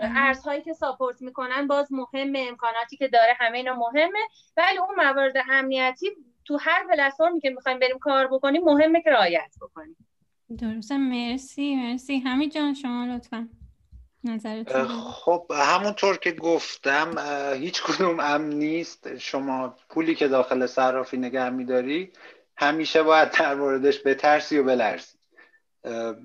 ارزهایی 0.00 0.62
که 0.62 0.72
ساپورت 0.72 1.22
می‌کنن 1.22 1.66
باز 1.66 1.92
مهمه 1.92 2.46
امکاناتی 2.48 2.96
که 2.96 3.08
داره 3.08 3.36
همه 3.40 3.58
اینا 3.58 3.74
مهمه. 3.74 4.18
ولی 4.56 4.78
اون 4.78 4.94
موارد 4.96 5.34
امنیتی 5.50 6.10
تو 6.44 6.58
هر 6.60 6.86
پلتفرمی 6.90 7.40
که 7.40 7.50
می‌خوایم 7.50 7.78
بریم 7.78 7.98
کار 7.98 8.26
بکنیم 8.26 8.64
مهمه 8.64 9.02
که 9.02 9.10
رعایت 9.10 9.54
بکنیم. 9.60 9.96
درسته. 10.58 10.96
مرسی 10.96 11.76
مرسی. 11.76 12.18
همین 12.18 12.50
جان 12.50 12.74
شما 12.74 13.04
لطفا 13.04 13.48
خب 15.10 15.46
همونطور 15.50 16.16
که 16.16 16.32
گفتم 16.32 17.14
هیچ 17.54 17.82
کدوم 17.82 18.20
امن 18.20 18.48
نیست. 18.48 19.18
شما 19.18 19.76
پولی 19.88 20.14
که 20.14 20.28
داخل 20.28 20.66
صرافی 20.66 21.16
نگه 21.16 21.50
میداری 21.50 22.12
همیشه 22.56 23.02
باید 23.02 23.30
در 23.30 23.54
موردش 23.54 24.06
بترسی 24.06 24.58
و 24.58 24.64
بلرزی. 24.64 25.18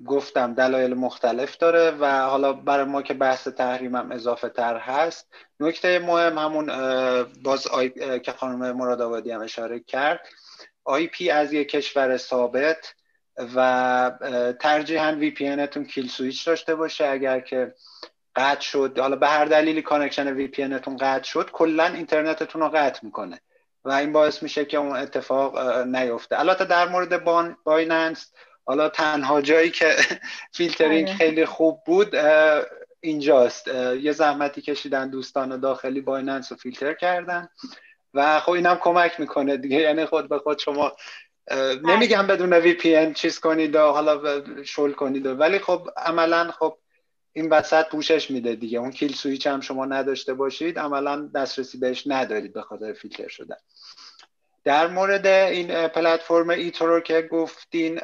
گفتم 0.06 0.54
دلایل 0.54 0.94
مختلف 0.94 1.56
داره 1.56 1.90
و 1.90 2.20
حالا 2.20 2.52
برای 2.52 2.84
ما 2.84 3.02
که 3.02 3.14
بحث 3.14 3.48
تحریمم 3.48 4.12
اضافه 4.12 4.48
تر 4.48 4.76
هست 4.76 5.28
نکته 5.60 5.98
مهم 5.98 6.38
همون 6.38 6.66
باز 7.42 7.66
آی... 7.66 8.20
که 8.20 8.32
خانم 8.32 8.76
مراد 8.76 9.00
آبادی 9.00 9.30
هم 9.30 9.40
اشاره 9.40 9.80
کرد 9.80 10.20
آی 10.84 11.06
پی 11.06 11.30
از 11.30 11.52
یک 11.52 11.68
کشور 11.68 12.16
ثابت 12.16 12.94
و 13.56 14.10
ترجیحاً 14.60 15.12
VPN 15.12 15.46
تون 15.46 15.84
kill 15.84 16.08
switch 16.08 16.46
داشته 16.46 16.74
باشه. 16.74 17.06
اگر 17.06 17.40
که 17.40 17.74
قطع 18.36 18.60
شد 18.60 18.98
حالا 18.98 19.16
به 19.16 19.28
هر 19.28 19.44
دلیلی 19.44 19.82
connection 19.82 20.28
VPN 20.32 20.62
تون 20.62 20.96
قطع 20.96 21.22
شد 21.22 21.50
کلا 21.50 21.84
اینترنتتون 21.84 22.62
رو 22.62 22.68
قطع 22.68 23.00
می‌کنه 23.02 23.40
و 23.84 23.92
این 23.92 24.12
باعث 24.12 24.42
میشه 24.42 24.64
که 24.64 24.76
اون 24.76 24.96
اتفاق 24.96 25.58
نیفته. 25.86 26.40
البته 26.40 26.64
در 26.64 26.88
مورد 26.88 27.24
ban 27.24 27.56
Binance 27.64 28.32
حالا 28.64 28.88
تنها 28.88 29.40
جایی 29.40 29.70
که 29.70 29.96
فیلترینگ 30.56 31.08
آره. 31.08 31.16
خیلی 31.16 31.44
خوب 31.44 31.80
بود 31.86 32.16
اینجاست. 33.00 33.68
یه 34.00 34.12
زحمتی 34.12 34.62
کشیدن 34.62 35.10
دوستان 35.10 35.60
داخلی 35.60 36.00
Binance 36.00 36.52
رو 36.52 36.58
فیلتر 36.58 36.94
کردن. 36.94 37.48
و 38.14 38.40
خب 38.40 38.50
اینم 38.52 38.76
کمک 38.76 39.20
می‌کنه 39.20 39.56
دیگه. 39.56 39.76
یعنی 39.86 40.06
خود 40.06 40.28
به 40.28 40.38
خود 40.38 40.58
شما 40.58 40.92
نمیگم 41.84 42.26
بدون 42.26 42.52
VPN 42.52 43.14
چیز 43.14 43.40
کنید 43.40 43.74
و 43.74 43.78
حالا 43.78 44.42
شل 44.64 44.92
کنید. 44.92 45.26
ولی 45.26 45.58
خب 45.58 45.88
عملا 45.96 46.50
خب 46.50 46.78
این 47.32 47.48
وسط 47.50 47.88
پوشش 47.88 48.30
میده 48.30 48.54
دیگه. 48.54 48.78
اون 48.78 48.90
kill 48.90 49.14
switch 49.14 49.46
هم 49.46 49.60
شما 49.60 49.84
نداشته 49.84 50.34
باشید 50.34 50.78
عملا 50.78 51.30
دسترسی 51.34 51.78
بهش 51.78 52.02
ندارید 52.06 52.52
به 52.52 52.62
خاطر 52.62 52.92
فیلتر 52.92 53.28
شدن. 53.28 53.56
در 54.64 54.86
مورد 54.86 55.26
این 55.26 55.88
پلتفرم 55.88 56.50
eToro 56.50 57.00
که 57.00 57.28
گفتین 57.32 58.00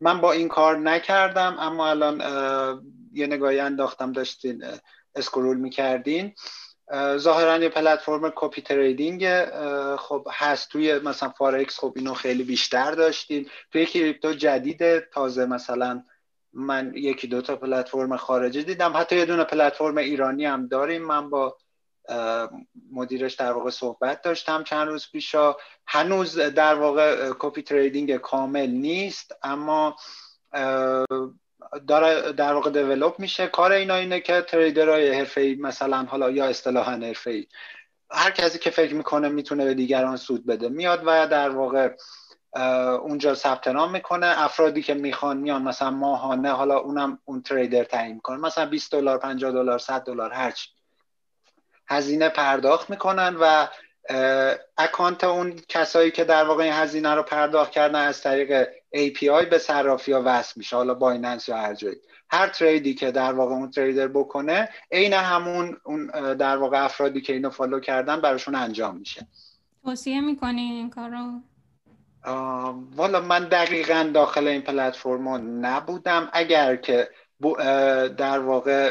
من 0.00 0.20
با 0.20 0.32
این 0.32 0.48
کار 0.48 0.78
نکردم 0.78 1.56
اما 1.58 1.88
الان 1.90 2.20
یه 3.12 3.26
نگاهی 3.26 3.60
انداختم 3.60 4.12
داشتین 4.12 4.64
scroll 5.14 5.56
می‌کردین. 5.56 6.34
ظاهرا 7.16 7.58
یه 7.58 7.68
پلتفرم 7.68 8.32
copy 8.36 8.62
trading 8.62 9.44
خب 9.96 10.28
هست 10.32 10.68
توی 10.68 10.98
مثلا 10.98 11.28
فارکس 11.28 11.78
خب 11.78 11.92
اینو 11.96 12.14
خیلی 12.14 12.42
بیشتر 12.42 12.90
داشتیم 12.90 13.46
توی 13.72 13.86
crypto 13.86 14.32
جدید 14.32 14.98
تازه 14.98 15.46
مثلا 15.46 16.02
من 16.52 16.92
یکی 16.94 17.26
دو 17.26 17.42
تا 17.42 17.56
پلتفرم 17.56 18.16
خارجی 18.16 18.64
دیدم. 18.64 18.92
حتی 18.96 19.16
یه 19.16 19.24
دونه 19.24 19.44
پلتفرم 19.44 19.96
ایرانی 19.96 20.46
هم 20.46 20.66
داریم. 20.66 21.02
من 21.02 21.30
با 21.30 21.56
مدیرش 22.92 23.34
در 23.34 23.52
واقع 23.52 23.70
صحبت 23.70 24.22
داشتم 24.22 24.64
چند 24.64 24.88
روز 24.88 25.10
پیشا. 25.12 25.56
هنوز 25.86 26.38
در 26.38 26.74
واقع 26.74 27.32
copy 27.38 27.62
trading 27.62 28.16
کامل 28.16 28.66
نیست 28.66 29.34
اما 29.42 29.96
داره 31.88 32.32
در 32.32 32.54
واقع 32.54 32.70
develop 32.70 33.20
میشه. 33.20 33.46
کار 33.46 33.72
اینا 33.72 33.94
اینه 33.94 34.20
که 34.20 34.40
trader 34.40 34.95
های 34.95 35.14
حرفه‌ای 35.14 35.54
مثلا 35.54 36.04
حالا 36.04 36.30
یا 36.30 36.46
اصطلاحا 36.46 36.92
حرفه‌ای 36.92 37.46
هر 38.10 38.30
کسی 38.30 38.58
که 38.58 38.70
فکر 38.70 38.94
می‌کنه 38.94 39.28
می‌تونه 39.28 39.64
به 39.64 39.74
دیگران 39.74 40.16
سود 40.16 40.46
بده. 40.46 40.68
میاد 40.68 41.02
و 41.06 41.26
در 41.26 41.50
واقع 41.50 41.96
اونجا 43.02 43.34
ثبت 43.34 43.68
نام 43.68 43.92
می‌کنه. 43.92 44.44
افرادی 44.44 44.82
که 44.82 44.94
می‌خوان 44.94 45.36
میان 45.36 45.62
مثلا 45.62 45.90
ماهانه 45.90 46.50
حالا 46.50 46.78
اونم 46.78 47.18
اون 47.24 47.42
تریدر 47.42 47.84
تعیین 47.84 48.20
کنه 48.20 48.36
مثلا 48.36 48.66
20 48.66 48.92
دلار 48.92 49.18
50 49.18 49.52
دلار 49.52 49.78
100 49.78 50.04
دلار 50.04 50.32
هرچی 50.32 50.68
هزینه 51.88 52.28
پرداخت 52.28 52.90
می‌کنن 52.90 53.36
و 53.40 53.66
اکانت 54.78 55.24
اون 55.24 55.60
کسایی 55.68 56.10
که 56.10 56.24
در 56.24 56.44
واقع 56.44 56.64
این 56.64 56.72
هزینه 56.72 57.14
رو 57.14 57.22
پرداخت 57.22 57.70
کردن 57.70 58.00
از 58.00 58.22
طریق 58.22 58.68
API 58.96 59.44
به 59.50 59.58
صرافی 59.58 60.12
ها 60.12 60.22
وصل 60.24 60.52
میشه 60.56 60.76
حالا 60.76 60.94
بایننس 60.94 61.48
یا 61.48 61.56
هر 61.56 61.74
جایی. 61.74 61.96
هر 62.30 62.48
تریدی 62.48 62.94
که 62.94 63.10
در 63.10 63.32
واقع 63.32 63.54
اون 63.54 63.70
تریدر 63.70 64.08
بکنه 64.08 64.68
عین 64.92 65.12
همون 65.12 65.76
اون 65.84 66.06
در 66.34 66.56
واقع 66.56 66.84
افرادی 66.84 67.20
که 67.20 67.32
اینو 67.32 67.50
فالو 67.50 67.80
کردن 67.80 68.20
براشون 68.20 68.54
انجام 68.54 68.96
میشه. 68.96 69.26
توصیه 69.84 70.20
می‌کنین 70.20 70.72
این 70.72 70.90
کارو 70.90 71.40
والا 72.96 73.20
من 73.20 73.44
دقیقا 73.44 74.10
داخل 74.14 74.46
این 74.46 74.62
پلتفرم 74.62 75.28
نبودم. 75.66 76.28
اگر 76.32 76.76
که 76.76 77.08
در 78.08 78.38
واقع 78.38 78.90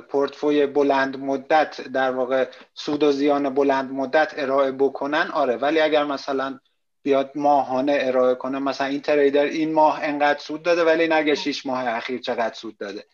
پورتفوی 0.00 0.66
بلند 0.66 1.18
مدت 1.18 1.80
در 1.80 2.10
واقع 2.10 2.48
سود 2.74 3.02
و 3.02 3.12
زیان 3.12 3.54
بلند 3.54 3.92
مدت 3.92 4.32
ارائه 4.36 4.72
بکنن 4.72 5.30
آره. 5.32 5.56
ولی 5.56 5.80
اگر 5.80 6.04
مثلا 6.04 6.58
بیاد 7.02 7.30
ماهانه 7.34 7.98
ارائه 8.00 8.34
کنه 8.34 8.58
مثلا 8.58 8.86
این 8.86 9.00
تریدر 9.00 9.44
این 9.44 9.72
ماه 9.72 10.00
انقدر 10.02 10.38
سود 10.38 10.62
داده 10.62 10.84
ولی 10.84 11.08
نگه 11.08 11.34
شیش 11.34 11.66
ماه 11.66 11.88
اخیر 11.88 12.20
چقدر 12.20 12.54
سود 12.54 12.78
داده. 12.78 13.04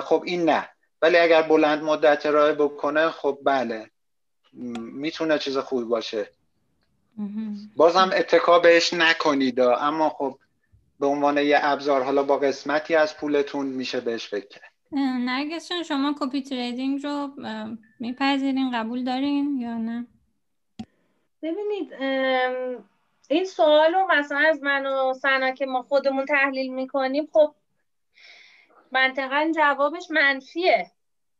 خب 0.00 0.22
این 0.26 0.50
نه. 0.50 0.68
ولی 1.02 1.18
اگر 1.18 1.42
بلند 1.42 1.82
مدت 1.82 2.26
ارائه 2.26 2.52
بکنه 2.52 3.10
خب 3.10 3.38
بله. 3.44 3.90
می‌تونه 4.92 5.38
چیز 5.38 5.58
خوبی 5.58 5.84
باشه. 5.84 6.28
بازم 7.76 8.10
اتکا 8.14 8.58
بهش 8.58 8.92
نکنید 8.92 9.60
اما 9.60 10.08
خب 10.08 10.38
به 11.00 11.06
عنوان 11.06 11.38
یه 11.38 11.58
ابزار 11.62 12.02
حالا 12.02 12.22
با 12.22 12.38
قسمتی 12.38 12.94
از 12.94 13.16
پولتون 13.16 13.66
میشه 13.66 14.00
بهش 14.00 14.28
فکر 14.28 14.48
کرد. 14.48 14.72
نرگس 14.96 15.72
شما 15.72 16.14
کپی 16.20 16.42
تریدینگ 16.42 17.06
رو 17.06 17.30
میپذیرین 18.00 18.70
قبول 18.74 19.04
دارین 19.04 19.58
یا 19.60 19.74
نه؟ 19.74 20.06
ببینید 21.42 21.92
این 23.28 23.44
سوال 23.44 23.94
رو 23.94 24.06
مثلا 24.10 24.38
از 24.38 24.62
من 24.62 24.86
و 24.86 25.14
سنا 25.14 25.50
که 25.50 25.66
ما 25.66 25.82
خودمون 25.82 26.24
تحلیل 26.24 26.74
می‌کنیم 26.74 27.28
خب 27.32 27.54
منطقا 28.92 29.52
جوابش 29.56 30.10
منفیه. 30.10 30.90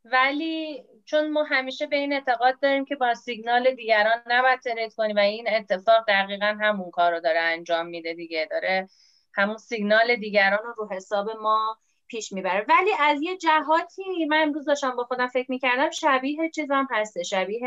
ولی 0.04 0.84
چون 1.04 1.30
ما 1.30 1.44
همیشه 1.44 1.86
به 1.86 1.96
این 1.96 2.12
اعتقاد 2.12 2.60
داریم 2.60 2.84
که 2.84 2.96
با 2.96 3.14
سیگنال 3.14 3.74
دیگران 3.74 4.22
نباید 4.26 4.60
ترید 4.60 4.94
کنیم 4.94 5.16
و 5.16 5.18
این 5.18 5.48
اتفاق 5.48 6.04
دقیقا 6.08 6.58
همون 6.60 6.90
کار 6.90 7.12
رو 7.12 7.20
داره 7.20 7.40
انجام 7.40 7.86
میده 7.86 8.14
دیگه 8.14 8.48
داره 8.50 8.88
همون 9.34 9.56
سیگنال 9.56 10.16
دیگران 10.16 10.58
رو 10.64 10.74
رو 10.76 10.88
حساب 10.92 11.30
ما 11.30 11.78
پیش 12.06 12.32
می‌بره. 12.32 12.66
ولی 12.68 12.90
از 13.00 13.22
یه 13.22 13.36
جهاتی 13.36 14.24
من 14.28 14.42
امروز 14.42 14.64
داشتم 14.64 14.96
با 14.96 15.04
خودم 15.04 15.26
فکر 15.28 15.50
می‌کردم 15.50 15.90
شبیه 15.90 16.50
چیزام 16.50 16.88
هسته. 16.90 17.22
شبیه 17.22 17.60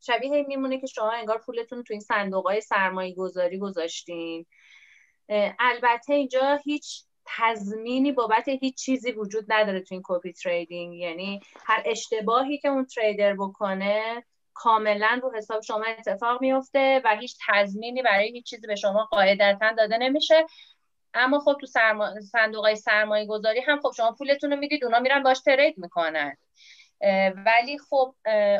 شبیه 0.00 0.42
میمونه 0.48 0.80
که 0.80 0.86
شما 0.86 1.10
انگار 1.10 1.38
پولتون 1.38 1.82
تو 1.82 1.92
این 1.92 2.00
صندوق 2.00 2.46
های 2.46 2.60
سرمایه 2.60 3.14
گذاری 3.14 3.58
گذاشتین 3.58 4.46
البته 5.58 6.14
اینجا 6.14 6.58
هیچ 6.64 7.04
تضمینی 7.26 8.12
بابت 8.12 8.48
هیچ 8.48 8.74
چیزی 8.84 9.12
وجود 9.12 9.44
نداره 9.48 9.80
تو 9.80 9.94
این 9.94 10.02
کپی 10.04 10.32
تریدینگ. 10.32 10.94
یعنی 10.94 11.40
هر 11.66 11.82
اشتباهی 11.86 12.58
که 12.58 12.68
اون 12.68 12.84
تریدر 12.86 13.34
بکنه 13.34 14.24
کاملا 14.54 15.20
رو 15.22 15.32
حساب 15.36 15.62
شما 15.62 15.84
اتفاق 15.98 16.40
میفته 16.40 17.02
و 17.04 17.16
هیچ 17.16 17.36
تضمینی 17.48 18.02
برای 18.02 18.32
هیچ 18.32 18.46
چیزی 18.46 18.66
به 18.66 18.76
شما 18.76 19.08
قاعدتا 19.10 19.72
داده 19.72 19.98
نمیشه. 19.98 20.46
اما 21.14 21.38
خب 21.38 21.56
تو 21.60 21.66
سرما... 21.66 22.20
صندوق 22.20 22.64
های 22.64 22.76
سرمایه 22.76 23.26
گذاری 23.26 23.60
هم 23.60 23.80
خب 23.80 23.92
شما 23.96 24.12
پولتون 24.12 24.50
رو 24.50 24.56
می‌دید 24.56 24.84
اونا 24.84 24.98
میرن 24.98 25.22
باش 25.22 25.40
ترید 25.40 25.78
می‌کنن. 25.78 26.36
ولی 27.46 27.78
خب 27.90 28.14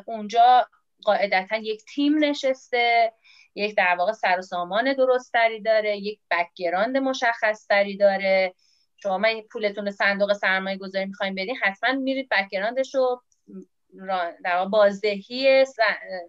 اونجا 0.06 0.68
قاعدتا 1.02 1.56
یک 1.56 1.84
تیم 1.94 2.24
نشسته 2.24 3.12
یک 3.54 3.76
در 3.76 3.94
واقع 3.98 4.12
سر 4.12 4.38
و 4.38 4.42
سامان 4.42 4.92
درست 4.92 5.31
تری 5.31 5.60
داره 5.60 5.96
یک 5.96 6.20
background 6.30 6.96
مشخص 6.96 7.63
تری 7.63 7.96
داره. 7.96 8.54
شما 8.96 9.22
پولتون 9.52 9.90
صندوق 9.90 10.32
سرمایه 10.32 10.76
گذاری 10.78 11.06
می‌خوایم 11.06 11.34
بدین 11.34 11.56
حتما 11.62 11.92
میرید 11.92 12.28
background 12.28 12.83
ش 12.83 12.94
رو 12.94 13.22
در 14.44 14.64
بازدهی 14.64 15.64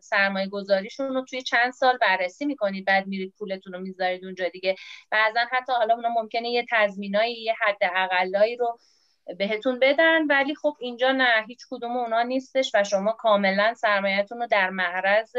سرمایه 0.01 0.47
گذاریشون 0.47 1.15
رو 1.15 1.25
توی 1.25 1.41
چند 1.41 1.71
سال 1.71 1.97
بررسی 1.97 2.45
می‌کنید 2.45 2.85
بعد 2.85 3.07
میرید 3.07 3.33
پولتون 3.39 3.73
رو 3.73 3.79
می‌ذارید 3.79 4.25
اونجا 4.25 4.49
دیگه. 4.49 4.75
بعضا 5.11 5.39
حتی 5.51 5.73
حالا 5.73 5.93
اونا 5.93 6.09
ممکنه 6.09 6.49
یه 6.49 6.65
تضمینایی 6.71 7.43
یه 7.43 7.53
حد 7.61 7.77
اقلایی 7.81 8.55
رو 8.57 8.79
بهتون 9.37 9.79
بدن 9.79 10.27
ولی 10.27 10.55
خب 10.55 10.73
اینجا 10.79 11.11
نه 11.11 11.45
هیچ 11.47 11.59
کدوم 11.69 11.97
اونا 11.97 12.23
نیستش 12.23 12.71
و 12.73 12.83
شما 12.83 13.11
کاملا 13.11 13.73
سرمایهتون 13.73 14.39
رو 14.41 14.47
در 14.47 14.69
معرض 14.69 15.35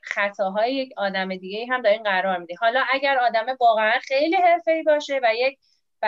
خطاهای 0.00 0.74
یک 0.74 0.92
آدم 0.96 1.36
دیگه 1.36 1.66
هم 1.70 1.82
دارین 1.82 2.02
قرار 2.02 2.38
می‌دید 2.38 2.58
حالا 2.60 2.84
اگر 2.92 3.18
آدم 3.18 3.46
واقعا 3.60 3.98
خیلی 4.02 4.36
حرفه‌ای 4.36 4.82
باشه 4.82 5.20
و 5.22 5.34
یک 5.36 5.58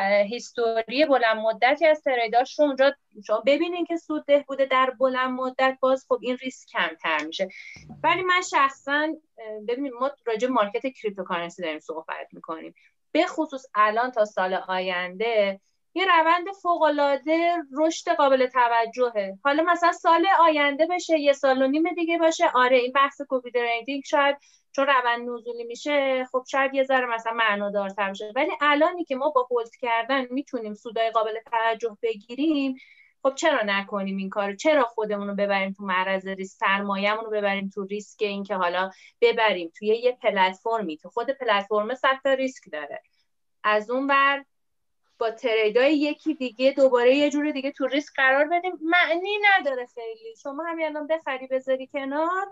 history 0.01 1.07
بلند 1.07 1.37
مدتی 1.37 1.87
از 1.87 2.03
trade 2.03 2.43
اش 2.43 2.59
رو 2.59 2.65
اونجا 2.65 2.93
شما 3.27 3.43
ببینین 3.47 3.85
که 3.85 3.97
سود 3.97 4.25
ده 4.27 4.45
بوده 4.49 4.65
در 4.65 4.91
بلند 4.91 5.31
مدت 5.31 5.79
باز 5.81 6.07
خب 6.09 6.19
این 6.23 6.37
ریسک 6.37 6.69
کمتر 6.69 7.25
میشه. 7.25 7.49
ولی 8.03 8.23
من 8.23 8.41
شخصا 8.51 9.09
ببینید 9.69 9.93
ما 9.93 10.11
راجع 10.27 10.49
مارکت 10.49 10.87
cryptocurrency 10.87 11.63
داریم 11.63 11.81
صحبت 11.81 12.29
می‌کنیم. 12.33 12.75
به 13.13 13.27
خصوص 13.27 13.67
الان 13.75 14.11
تا 14.11 14.25
سال 14.25 14.55
آینده 14.55 15.61
یه 15.95 16.05
روند 16.05 16.47
فوق 16.63 16.83
العاده 16.83 17.57
رشد 17.79 18.11
قابل 18.11 18.47
توجهه. 18.47 19.39
حالا 19.45 19.63
مثلا 19.63 19.93
سال 19.93 20.27
آینده 20.41 20.87
بشه 20.87 21.19
یه 21.19 21.33
سال 21.33 21.63
و 21.63 21.67
نیم 21.67 21.95
دیگه 21.95 22.19
باشه. 22.19 22.51
آره 22.55 22.77
این 22.77 22.93
بحث 22.93 23.21
کووید 23.21 23.55
شاید 24.07 24.37
چون 24.73 24.87
روند 24.87 25.29
نزولی 25.29 25.65
میشه 25.65 26.25
خب 26.33 26.45
شاید 26.51 26.75
یه 26.75 26.85
ذره 26.85 27.07
مثلا 27.07 27.33
معنادارتر 27.33 28.11
بشه 28.11 28.33
ولی 28.37 28.51
الانی 28.61 29.05
که 29.05 29.17
ما 29.17 29.31
با 29.31 29.49
هولد 29.51 29.77
کردن 29.77 30.27
می‌تونیم 30.31 30.75
سودای 30.75 31.11
قابل 31.11 31.39
توجه 31.51 31.97
بگیریم 32.03 32.77
خب 33.23 33.35
چرا 33.35 33.63
نکنیم 33.67 34.17
این 34.17 34.31
کارو؟ 34.31 34.57
چرا 34.57 34.85
خودمون 34.85 35.29
رو 35.29 35.35
ببریم 35.35 35.73
تو 35.73 35.85
معرض 35.85 36.27
ریسک؟ 36.27 36.59
سرمایه‌مون 36.59 37.25
رو 37.25 37.31
ببریم 37.31 37.69
تو 37.69 37.85
ریسک 37.85 38.23
اینکه 38.23 38.55
حالا 38.55 38.91
ببریم 39.21 39.73
توی 39.79 39.89
یه 39.89 40.13
پلتفرمی. 40.23 40.97
که 40.97 41.09
خود 41.09 41.31
پلتفرم 41.31 41.95
صد 41.95 42.29
ریسک 42.29 42.63
داره. 42.73 43.03
از 43.65 43.91
اون 43.91 44.07
بر 44.07 44.45
با 45.19 45.31
تریدای 45.31 45.99
یکی 45.99 46.35
دیگه 46.35 46.73
دوباره 46.73 47.15
یه 47.15 47.31
جور 47.31 47.51
دیگه 47.51 47.73
تو 47.73 47.87
ریسک 47.87 48.13
قرار 48.17 48.45
بدیم. 48.45 48.73
معنی 48.83 49.39
نداره 49.43 49.87
خیلی. 49.95 50.37
شما 50.43 50.65
همین 50.65 50.87
الان 50.87 51.07
بخری 51.07 51.47
بذاری 51.47 51.87
کنار. 51.87 52.47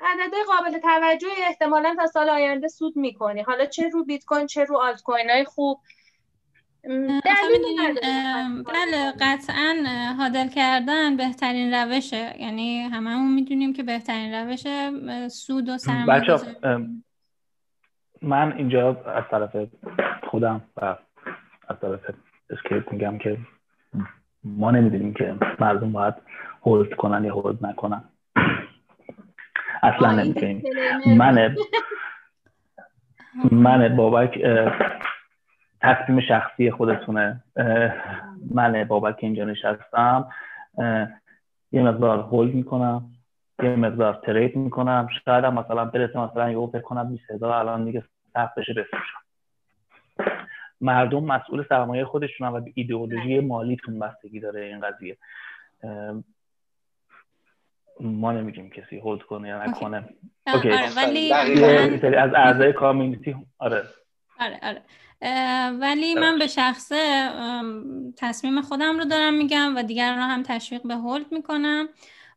عدد 0.00 0.32
قابل 0.46 0.78
توجه 0.78 1.28
احتمالا 1.48 1.94
تا 1.98 2.06
سال 2.06 2.28
آینده 2.28 2.68
سود 2.68 2.96
می‌کنی. 2.96 3.42
حالا 3.42 3.66
چه 3.66 3.88
رو 3.88 4.04
بیت 4.04 4.24
کوین 4.24 4.46
چه 4.46 4.64
رو 4.64 4.76
آلت 4.76 5.02
کوین 5.02 5.30
های 5.30 5.44
خوب 5.44 5.80
بله 8.66 9.12
قطعا 9.20 9.76
هادل 10.18 10.48
کردن 10.48 11.16
بهترین 11.16 11.74
روشه. 11.74 12.34
یعنی 12.40 12.80
هممون 12.80 13.34
می‌دونیم 13.34 13.72
که 13.72 13.82
بهترین 13.82 14.34
روش 14.34 14.66
سود 15.28 15.68
و 15.68 15.78
سرمایه 15.78 16.38
من 18.22 18.52
اینجا 18.52 19.02
از 19.06 19.24
طرف 19.30 19.56
خودم 20.30 20.62
و 20.76 20.84
از 21.68 21.76
طرف 21.80 22.00
اسکیپ 22.50 22.92
میگم 22.92 23.18
که 23.18 23.38
ما 24.44 24.70
نمی‌دونیم 24.70 25.14
که 25.14 25.36
مردم 25.60 25.92
باید 25.92 26.14
هولد 26.62 26.94
کنن 26.96 27.24
یا 27.24 27.34
هولد 27.34 27.66
نکنن. 27.66 28.04
اصلا 29.84 30.12
نمی‌تونیم. 30.12 30.62
من 31.16 31.56
من 33.52 33.96
بابک 33.96 34.38
تصمیم 35.80 36.20
شخصی 36.20 36.70
خودتونه. 36.70 37.42
من 38.54 38.84
بابک 38.84 39.16
اینجا 39.18 39.44
نشستم. 39.44 40.28
یه 41.72 41.82
مقدار 41.82 42.18
هولد 42.18 42.54
می‌کنم 42.54 43.04
یه 43.62 43.76
مقدار 43.76 44.14
ترید 44.14 44.56
می‌کنم. 44.56 45.08
شاید 45.24 45.44
هم 45.44 45.58
مثلا 45.58 45.84
برسه 45.84 46.18
مثلا 46.18 46.50
یه 46.50 46.66
فکر 46.66 46.80
کنم 46.80 47.08
20 47.08 47.30
هزار 47.30 47.52
الان 47.52 47.84
دیگه 47.84 48.04
سخت 48.34 48.54
بشه 48.54 48.74
بفروشم. 48.74 49.18
مردم 50.80 51.24
مسئول 51.24 51.64
سرمایه 51.68 52.04
خودشون 52.04 52.48
و 52.48 52.60
به 52.60 52.72
ایدئولوژی 52.74 53.40
مالیتون 53.40 53.98
بستگی 53.98 54.40
داره 54.40 54.60
این 54.60 54.80
قضیه. 54.80 55.16
ما 58.00 58.32
نمیگیم 58.32 58.70
کسی 58.70 58.98
hold 58.98 59.22
کنه 59.22 59.48
یا 59.48 59.64
نکنه. 59.64 60.08
OK. 60.54 60.70
آره 60.70 60.94
ولی 60.96 61.32
از 61.32 62.30
اعضای 62.34 62.72
community 62.72 63.36
آره. 63.58 63.82
آره 64.40 64.60
آره. 64.62 64.82
ولی 65.70 66.14
من 66.14 66.38
به 66.38 66.46
شخصه 66.46 67.28
تصمیم 68.16 68.60
خودم 68.60 68.98
رو 68.98 69.04
دارم 69.04 69.34
میگم 69.34 69.76
و 69.76 69.82
دیگران 69.82 70.14
رو 70.14 70.20
هم 70.20 70.42
تشویق 70.42 70.82
به 70.82 70.94
hold 70.94 71.32
می‌کنم. 71.32 71.88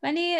ولی 0.02 0.36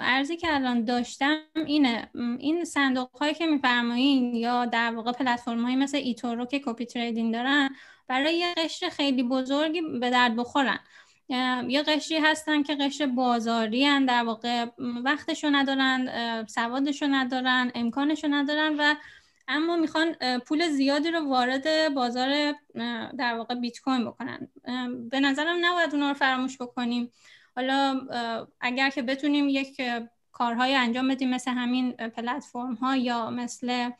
عرضی 0.00 0.36
که 0.36 0.54
الان 0.54 0.84
داشتم 0.84 1.36
اینه. 1.66 2.10
این 2.38 2.64
صندوق 2.64 3.08
هایی 3.20 3.34
که 3.34 3.46
میفرمایین 3.46 4.34
یا 4.34 4.64
در 4.64 4.94
واقع 4.94 5.12
پلتفرم 5.12 5.64
هایی 5.64 5.76
مثل 5.76 5.96
eToro 5.96 6.46
که 6.46 6.60
copy 6.64 6.86
trading 6.86 7.34
دارن 7.34 7.70
برای 8.08 8.34
یه 8.34 8.54
قشر 8.56 8.88
خیلی 8.88 9.22
بزرگی 9.22 9.80
به 10.00 10.10
درد 10.10 10.36
بخورن. 10.36 10.78
یه 11.28 11.82
قشری 11.82 12.18
هستن 12.18 12.62
که 12.62 12.74
قشر 12.74 13.06
بازاری 13.06 13.84
هن 13.84 14.04
در 14.04 14.24
واقع. 14.24 14.66
وقتشو 15.04 15.48
ندارن 15.52 16.46
سوادشو 16.46 17.06
ندارن 17.06 17.72
امکانشو 17.74 18.28
ندارن 18.30 18.76
و 18.78 18.94
اما 19.48 19.76
می‌خوان 19.76 20.14
پول 20.46 20.68
زیادی 20.68 21.10
رو 21.10 21.28
وارد 21.28 21.94
بازار 21.94 22.54
در 23.18 23.34
واقع 23.34 23.54
بیت 23.54 23.80
کوین 23.80 24.04
بکنن. 24.04 24.48
به 25.10 25.20
نظرم 25.20 25.56
نباید 25.60 25.94
اونا 25.94 26.08
رو 26.08 26.14
فراموش 26.14 26.56
بکنیم. 26.60 27.12
حالا 27.56 28.00
اگر 28.60 28.90
که 28.90 29.02
بتونیم 29.02 29.48
یک 29.48 29.82
کارهای 30.32 30.74
انجام 30.74 31.08
بدیم 31.08 31.30
مثل 31.30 31.50
همین 31.50 31.92
پلتفرم 31.92 32.74
ها 32.74 32.96
یا 32.96 33.30
مثل 33.30 33.90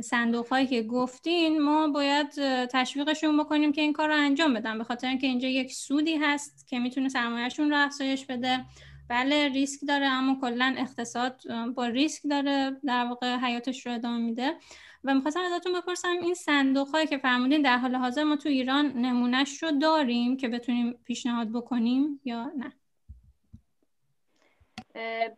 صندوق 0.00 0.48
هایی 0.48 0.66
که 0.66 0.82
گفتین 0.82 1.62
ما 1.62 1.88
باید 1.88 2.30
تشویقشون 2.66 3.36
بکنیم 3.36 3.72
که 3.72 3.80
این 3.80 3.92
کار 3.92 4.08
رو 4.08 4.14
انجام 4.14 4.54
بدن. 4.54 4.78
به 4.78 4.84
خاطر 4.84 5.08
اینکه 5.08 5.26
اینجا 5.26 5.48
یک 5.48 5.72
سودی 5.72 6.16
هست 6.16 6.68
که 6.68 6.78
می‌تونه 6.78 7.08
سرمایهشون 7.08 7.70
رو 7.70 7.76
افزایش 7.76 8.26
بده. 8.26 8.64
بله 9.08 9.48
ریسک 9.48 9.80
داره 9.88 10.06
اما 10.06 10.38
کلا 10.40 10.74
اقتصاد 10.78 11.40
با 11.74 11.86
ریسک 11.86 12.22
داره 12.30 12.80
در 12.84 13.04
واقع 13.04 13.36
حیاتش 13.36 13.86
رو 13.86 13.94
ادامه 13.94 14.18
میده. 14.18 14.56
و 15.04 15.14
می‌خواستم 15.14 15.40
ازتون 15.40 15.72
بپرسم 15.72 16.16
این 16.22 16.34
صندوق 16.34 16.88
هایی 16.88 17.06
که 17.06 17.18
فرمودین 17.18 17.62
در 17.62 17.78
حال 17.78 17.94
حاضر 17.94 18.24
ما 18.24 18.36
تو 18.36 18.48
ایران 18.48 18.92
نمونهش 18.92 19.62
رو 19.62 19.70
داریم 19.70 20.36
که 20.36 20.48
بتونیم 20.48 20.92
پیشنهاد 21.04 21.52
بکنیم 21.52 22.20
یا 22.24 22.52
نه؟ 22.56 22.72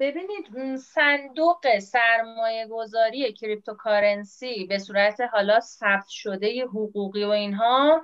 ببینید 0.00 0.76
صندوق 0.76 1.78
سرمایه 1.78 2.66
گذاری 2.66 3.32
cryptocurrency 3.32 4.66
به 4.66 4.78
صورت 4.78 5.20
حالا 5.20 5.60
ثبت 5.60 6.08
شده 6.08 6.64
حقوقی 6.64 7.24
و 7.24 7.28
اینها 7.28 8.02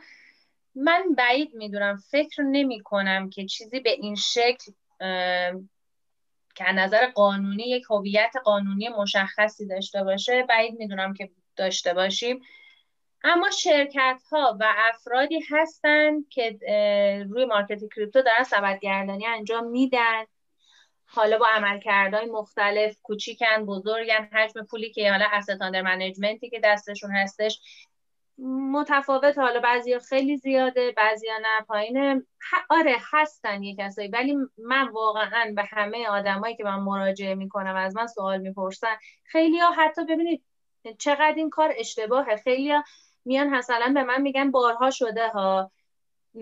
من 0.74 1.04
بعید 1.16 1.54
می‌دونم 1.54 1.96
فکر 1.96 2.42
نمی 2.42 2.80
کنم 2.80 3.30
که 3.30 3.46
چیزی 3.46 3.80
به 3.80 3.90
این 3.90 4.14
شکل 4.14 4.72
که 6.54 6.72
نظر 6.72 7.06
قانونی 7.06 7.62
یک 7.62 7.84
هویت 7.90 8.32
قانونی 8.44 8.88
مشخصی 8.88 9.66
داشته 9.66 10.04
باشه 10.04 10.42
بعید 10.48 10.74
می‌دونم 10.78 11.14
که 11.14 11.30
داشته 11.56 11.94
باشیم. 11.94 12.40
اما 13.24 13.50
شرکت 13.50 14.22
ها 14.30 14.56
و 14.60 14.74
افرادی 14.76 15.40
هستند 15.50 16.28
که 16.28 16.58
روی 17.30 17.44
مارکت 17.44 17.80
کریپتو 17.96 18.22
دارن 18.22 18.44
سبدگردانی 18.44 19.26
انجام 19.26 19.66
میدن. 19.66 20.24
حالا 21.10 21.38
با 21.38 21.46
عملکردهای 21.46 22.26
مختلف 22.26 22.96
کوچیکن 23.02 23.66
بزرگن 23.66 24.28
حجم 24.32 24.64
پولی 24.64 24.90
که 24.90 25.10
حالا 25.10 25.26
استاندر 25.32 25.82
منیجمنتی 25.82 26.50
که 26.50 26.60
دستشون 26.64 27.10
هستش. 27.10 27.60
متفاوت 28.72 29.38
حالا 29.38 29.60
بعضی 29.60 29.98
خیلی 29.98 30.36
زیاده 30.36 30.92
بعضی 30.92 31.26
نه 31.42 31.64
پایینه. 31.68 32.22
آره 32.70 32.96
هستن 33.12 33.62
یه 33.62 33.76
کسایی 33.78 34.08
ولی 34.08 34.36
من 34.58 34.88
واقعا 34.88 35.52
به 35.56 35.62
همه 35.64 36.08
آدمایی 36.08 36.56
که 36.56 36.64
من 36.64 36.80
مراجعه 36.80 37.34
می‌کنم 37.34 37.76
از 37.76 37.96
من 37.96 38.06
سوال 38.06 38.38
می‌پرسن 38.38 38.96
خیلی 39.24 39.58
ها 39.58 39.70
حتی 39.70 40.04
ببینید 40.04 40.44
چقدر 40.98 41.34
این 41.36 41.50
کار 41.50 41.74
اشتباهه. 41.76 42.36
خیلی 42.36 42.72
ها 42.72 42.84
میان 43.24 43.48
مثلا 43.48 43.92
به 43.94 44.02
من 44.02 44.22
میگن 44.22 44.50
بارها 44.50 44.90
شده 44.90 45.28
ها. 45.28 45.70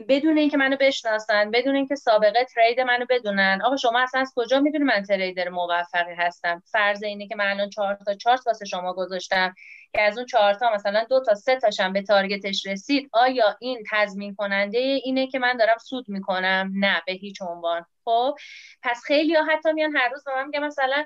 بدون 0.09 0.39
اینکه 0.39 0.57
منو 0.57 0.77
بشناسن 0.81 1.51
بدون 1.51 1.77
اینکه 1.77 1.95
سابقه 1.95 2.45
ترید 2.45 2.81
منو 2.81 3.07
بدونن. 3.11 3.61
آقا 3.65 3.77
شما 3.77 4.01
اصلا 4.01 4.21
از 4.21 4.33
کجا 4.37 4.61
می‌دونی 4.61 4.85
من 4.85 5.03
تریدر 5.03 5.49
موفقی 5.49 6.15
هستم؟ 6.15 6.63
فرض 6.73 7.03
اینه 7.03 7.27
که 7.27 7.37
من 7.37 7.47
الان 7.47 7.71
چهار 7.71 7.99
تا 8.07 8.15
چارت 8.15 8.47
واسه 8.47 8.65
شما 8.65 8.93
گذاشتم. 8.93 9.55
که 9.93 10.03
از 10.03 10.17
اون 10.17 10.27
چهار 10.27 10.55
تا 10.55 10.71
مثلا 10.75 11.07
دو 11.11 11.21
تا 11.21 11.35
سه 11.35 11.57
تاشم 11.57 11.93
به 11.93 12.03
تارگتش 12.03 12.67
رسید 12.67 13.11
آیا 13.13 13.57
این 13.61 13.85
تضمین 13.91 14.35
کننده 14.35 14.79
اینه 14.79 15.27
که 15.27 15.39
من 15.39 15.57
دارم 15.57 15.77
سود 15.79 16.05
می‌کنم؟ 16.09 16.71
نه 16.75 17.03
به 17.07 17.13
هیچ 17.13 17.43
عنوان. 17.43 17.87
خب 18.05 18.35
پس 18.83 19.03
خیلی 19.05 19.35
ها 19.35 19.45
حتی 19.45 19.73
میان 19.73 19.97
هر 19.97 20.09
روز 20.09 20.25
به 20.25 20.35
من 20.35 20.47
میگن 20.47 20.65
مثلا 20.65 21.05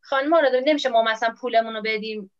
خانم 0.00 0.28
مراد 0.28 0.52
نمیشه 0.66 0.88
ما 0.88 1.02
مثلا 1.02 1.34
پولمون 1.40 1.74
رو 1.74 1.82
بدیم 1.84 2.30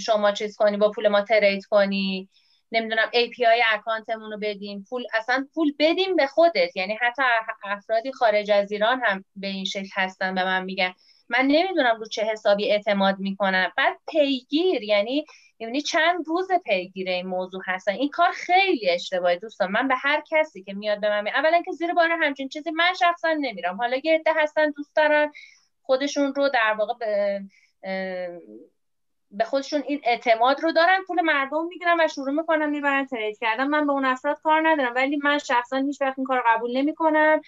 شما 0.00 0.32
چیز 0.32 0.56
کنی 0.56 0.76
با 0.76 0.90
پول 0.90 1.08
ما 1.08 1.22
ترید 1.22 1.64
کنی. 1.66 2.28
نمی‌دونم 2.72 3.10
API 3.14 3.62
اکانتمون 3.72 4.30
رو 4.30 4.38
بدیم. 4.38 4.86
پول 4.90 5.04
اصلا 5.14 5.48
پول 5.54 5.72
بدیم 5.78 6.16
به 6.16 6.26
خودت. 6.26 6.76
یعنی 6.76 6.98
حتی 7.00 7.22
افرادی 7.64 8.12
خارج 8.12 8.50
از 8.50 8.72
ایران 8.72 9.00
هم 9.04 9.24
به 9.36 9.46
این 9.46 9.64
شکل 9.64 9.88
هستن 9.94 10.34
به 10.34 10.44
من 10.44 10.64
میگن. 10.64 10.94
من 11.28 11.46
نمی‌دونم 11.46 11.98
رو 11.98 12.06
چه 12.06 12.24
حسابی 12.24 12.70
اعتماد 12.70 13.18
می‌کنم 13.18 13.72
بعد 13.76 13.96
پیگیر 14.08 14.82
یعنی 14.82 15.24
یعنی 15.60 15.80
چند 15.80 16.24
روز 16.26 16.48
پیگیر 16.64 17.08
این 17.08 17.26
موضوع 17.26 17.62
هستن. 17.66 17.92
این 17.92 18.08
کار 18.08 18.30
خیلی 18.30 18.90
اشتباهی 18.90 19.38
دوستان. 19.38 19.70
من 19.70 19.88
به 19.88 19.94
هر 19.96 20.22
کسی 20.30 20.62
که 20.62 20.72
میاد 20.74 21.00
به 21.00 21.08
من 21.08 21.24
می... 21.24 21.30
اولا 21.30 21.62
که 21.62 21.72
زیر 21.72 21.94
بار 21.94 22.10
همچین 22.20 22.48
چیزی 22.48 22.70
من 22.70 22.94
شخصا 23.00 23.32
نمیرم. 23.40 23.76
حالا 23.76 24.00
یه 24.04 24.14
عده 24.14 24.30
هستن 24.36 24.70
دوست 24.70 24.96
دارن 24.96 25.32
خودشون 25.82 26.34
رو 26.34 26.48
در 26.48 26.74
واقع 26.78 26.94
به 27.00 27.40
به 29.30 29.44
خودشون 29.44 29.82
این 29.86 30.00
اعتماد 30.04 30.60
رو 30.60 30.72
دارن 30.72 31.04
پول 31.06 31.20
مردم 31.20 31.66
می‌گیرن 31.66 32.00
و 32.00 32.08
شروع 32.08 32.30
می‌کنن 32.30 32.70
می‌برن 32.70 33.06
ترید 33.06 33.38
کردن. 33.38 33.66
من 33.66 33.86
به 33.86 33.92
اون 33.92 34.04
افراد 34.04 34.40
کار 34.42 34.68
ندارم 34.68 34.94
ولی 34.94 35.16
من 35.16 35.38
شخصا 35.38 35.76
هیچ 35.76 36.02
وقت 36.02 36.18
این 36.18 36.26
کار 36.26 36.42
قبول 36.46 36.76
نمی‌کنم 36.76 37.40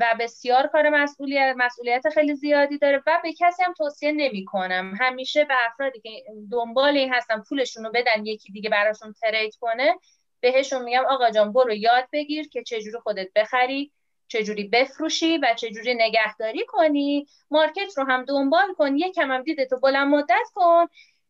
و 0.00 0.14
بسیار 0.20 0.66
کار 0.66 0.88
مسئولیت 0.88 1.54
مسئولیت 1.56 2.08
خیلی 2.08 2.34
زیادی 2.34 2.78
داره 2.78 3.02
و 3.06 3.20
به 3.22 3.32
کسی 3.32 3.62
هم 3.62 3.72
توصیه 3.72 4.12
نمی 4.12 4.44
کنم 4.44 4.94
همیشه 5.00 5.44
به 5.44 5.54
افرادی 5.66 6.00
که 6.00 6.10
دنبال 6.52 6.96
این 6.96 7.14
هستن 7.14 7.42
پولشون 7.48 7.84
رو 7.84 7.90
بدن 7.94 8.26
یکی 8.26 8.52
دیگه 8.52 8.70
براشون 8.70 9.12
ترید 9.12 9.56
کنه 9.60 9.94
بهشون 10.40 10.82
میگم 10.82 11.04
آقا 11.08 11.30
جان 11.30 11.52
برو 11.52 11.74
یاد 11.74 12.08
بگیر 12.12 12.48
که 12.48 12.62
چجوری 12.62 12.98
خودت 13.02 13.28
بخری. 13.36 13.92
چجوری 14.28 14.68
بفروشی 14.68 15.38
و 15.38 15.54
چجوری 15.56 15.94
نگهداری 15.94 16.66
کنی. 16.66 17.26
مارکت 17.50 17.98
رو 17.98 18.04
هم 18.04 18.24
دنبال 18.24 18.74
کن 18.74 18.96
یکم 18.96 19.32
هم 19.32 19.42
دیده 19.42 19.68
بلند 19.82 20.08
مدت 20.08 20.48
کن 20.54 20.86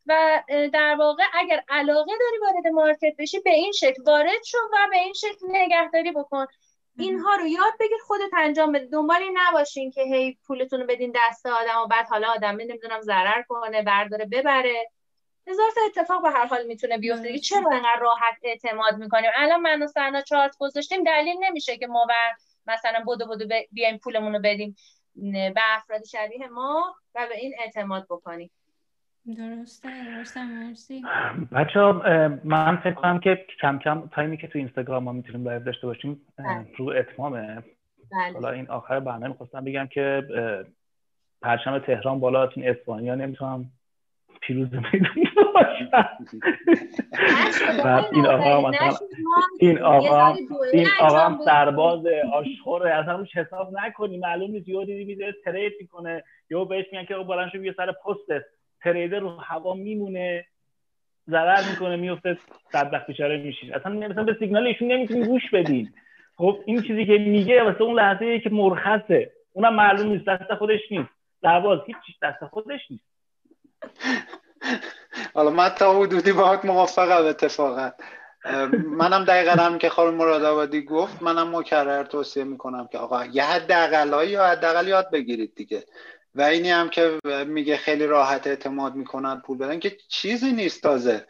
و 0.06 0.42
در 0.72 0.96
واقع 0.98 1.22
اگر 1.34 1.62
علاقه 1.68 2.12
داری 2.20 2.38
وارد 2.38 2.66
مارکت 2.66 3.16
بشی 3.18 3.40
به 3.40 3.50
این 3.50 3.72
شکل 3.72 4.02
وارد 4.06 4.44
شو 4.44 4.58
و 4.72 4.88
به 4.90 4.98
این 4.98 5.12
شکل 5.12 5.46
نگهداری 5.48 6.12
بکن. 6.12 6.46
اینها 6.98 7.34
رو 7.34 7.46
یاد 7.46 7.72
بگیر 7.80 7.98
خودت 8.06 8.30
انجام 8.36 8.72
بده. 8.72 8.86
دنبال 8.86 9.22
این 9.22 9.38
نباشین 9.38 9.90
که 9.90 10.02
هی 10.02 10.38
پولتون 10.46 10.80
رو 10.80 10.86
بدین 10.86 11.12
دست 11.16 11.46
آدم 11.46 11.80
و 11.84 11.86
بعد 11.86 12.06
حالا 12.08 12.28
آدم 12.28 12.56
نمی‌دونم 12.56 13.00
ضرر 13.00 13.42
کنه 13.48 13.82
برداره 13.82 14.24
ببره. 14.24 14.90
هزار 15.46 15.70
تا 15.74 15.80
اتفاق 15.86 16.22
به 16.22 16.30
هر 16.30 16.46
حال 16.46 16.66
می‌تونه 16.66 16.98
بیفته. 16.98 17.38
چرا 17.38 17.70
انقدر 17.72 17.98
راحت 18.00 18.34
اعتماد 18.42 18.94
می‌کنیم؟ 18.96 19.30
الان 19.34 19.60
من 19.60 19.82
و 19.82 19.86
سنا 19.86 20.20
چارت 20.20 20.56
گذاشتیم 20.58 21.04
دلیل 21.04 21.36
نمیشه 21.40 21.76
که 21.76 21.86
ما 21.86 22.06
مثلا 22.66 23.02
بودو 23.04 23.26
بودو 23.26 23.44
بیایم 23.72 23.98
پولمون 23.98 24.32
رو 24.32 24.40
بدیم 24.44 24.76
به 25.32 25.60
افراد 25.76 26.04
شبیه 26.04 26.48
ما 26.48 26.94
و 27.14 27.26
به 27.28 27.36
این 27.36 27.54
اعتماد 27.58 28.06
بکنیم 28.10 28.50
درسته 29.36 29.88
درسته 30.04 30.44
مرسی 30.44 31.04
بچه 31.52 31.80
من 32.44 32.76
فکر 32.76 32.94
کنم 32.94 33.20
که 33.20 33.46
کم 33.60 33.78
کم 33.78 34.08
تایمی 34.08 34.36
که 34.36 34.46
تو 34.46 34.58
اینستاگرام 34.58 35.04
ما 35.04 35.12
می‌تونیم 35.12 35.44
لایو 35.44 35.62
داشته 35.62 35.86
باشیم 35.86 36.20
بله. 36.38 36.66
رو 36.76 36.88
اتمامه 36.88 37.62
بله. 38.12 38.32
حالا 38.32 38.50
این 38.50 38.70
آخر 38.70 39.00
برنامه 39.00 39.28
می‌خواستم 39.28 39.64
بگم 39.64 39.86
که 39.86 40.22
پرچم 41.42 41.78
تهران 41.78 42.20
بالا 42.20 42.48
این 42.48 42.68
اسپانیا 42.68 43.14
نمی‌تونم 43.14 43.70
پیروز 44.40 44.68
می‌دونی 44.74 45.28
این 48.12 48.26
آقا 48.26 48.70
مثلا 48.70 48.92
این 49.60 49.78
آقا 49.78 50.34
این 50.72 50.86
آقا 51.00 51.44
سرباز 51.44 52.06
آشخور 52.32 52.88
اصلا 52.88 53.16
روش 53.16 53.36
حساب 53.36 53.72
نکنی. 53.78 54.18
معلوم 54.18 54.50
نیست 54.50 54.68
یهو 54.68 54.84
دیدی 54.84 55.04
می‌ذاره 55.04 55.34
ترید 55.44 55.72
می‌کنه. 55.80 56.24
یهو 56.50 56.64
بهش 56.64 56.84
میگن 56.92 57.04
که 57.04 57.14
بلند 57.14 57.50
شو 57.52 57.64
یه 57.64 57.74
سر 57.76 57.92
پست 57.92 58.44
تریدر 58.80 59.18
رو 59.18 59.28
هوا 59.28 59.74
میمونه. 59.74 60.44
ضرر 61.30 61.70
می‌کنه 61.70 61.96
میفته 61.96 62.38
صد 62.72 62.90
وقت 62.92 63.06
بیچاره 63.06 63.36
میشین. 63.36 63.74
اصلا 63.74 63.92
مثلا 63.92 64.24
به 64.24 64.36
سیگنال 64.38 64.66
ایشون 64.66 64.92
نمی‌تونی 64.92 65.26
گوش 65.26 65.50
بدین 65.52 65.92
خب 66.36 66.58
این 66.66 66.82
چیزی 66.82 67.06
که 67.06 67.18
میگه 67.18 67.62
واسه 67.62 67.82
اون 67.82 67.94
لحظه 67.94 68.40
که 68.40 68.50
مرخصه. 68.50 69.32
اونم 69.52 69.74
معلوم 69.74 70.08
نیست 70.08 70.24
دست 70.24 70.54
خودش 70.54 70.80
نیست. 70.90 71.08
سرباز 71.42 71.80
هیچ 71.86 71.96
دست 72.22 72.44
خودش 72.44 72.80
نیست. 72.90 73.15
حالا 75.34 75.50
من 75.50 75.68
تا 75.68 75.98
حدودی 76.00 76.32
باهات 76.32 76.64
موافقم 76.64 77.26
اتفاقا. 77.26 77.90
منم 78.74 79.24
دقیقا 79.24 79.52
هم 79.52 79.78
که 79.78 79.88
خانم 79.88 80.14
مراد 80.14 80.44
آبادی 80.44 80.82
گفت 80.84 81.22
منم 81.22 81.56
مکرر 81.56 82.04
توصیه 82.04 82.44
می‌کنم 82.44 82.88
که 82.92 82.98
آقا 82.98 83.24
یه 83.24 83.44
حداقلایی 83.44 84.30
یا 84.30 84.46
حداقل 84.46 84.88
یاد 84.88 85.10
بگیرید 85.10 85.54
دیگه. 85.54 85.84
و 86.34 86.42
اینی 86.42 86.70
هم 86.70 86.88
که 86.88 87.20
میگه 87.46 87.76
خیلی 87.76 88.06
راحت 88.06 88.46
اعتماد 88.46 88.94
می‌کنن 88.94 89.40
پول 89.40 89.58
بدن 89.58 89.78
که 89.78 89.96
چیزی 90.08 90.52
نیست 90.52 90.82
تازه. 90.82 91.26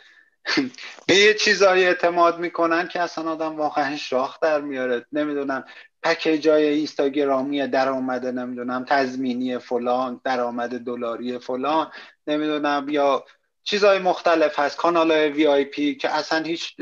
به 1.06 1.14
یه 1.26 1.34
چیزایی 1.34 1.84
اعتماد 1.84 2.38
می‌کنن 2.38 2.88
که 2.88 3.00
اصلا 3.00 3.30
آدم 3.30 3.56
واقعا 3.56 3.96
شاخ 3.96 4.40
در 4.40 4.60
میاره. 4.60 5.06
نمی‌دونم. 5.12 5.64
پکیج 6.06 6.48
های 6.48 6.66
اینستاگرامی 6.66 7.68
درآمد 7.68 8.32
نمی‌دونم 8.32 8.84
تضمینی 8.88 9.58
فلان 9.58 10.20
درآمد 10.24 10.78
دلاری 10.78 11.38
فلان 11.38 11.90
نمی‌دونم 12.26 12.86
یا 12.88 13.24
چیزهای 13.64 13.98
مختلف 13.98 14.58
هست 14.58 14.76
کانال 14.76 15.12
های 15.12 15.28
VIP 15.28 15.94
که 15.94 16.10
اصلا 16.10 16.42
هیچ 16.42 16.76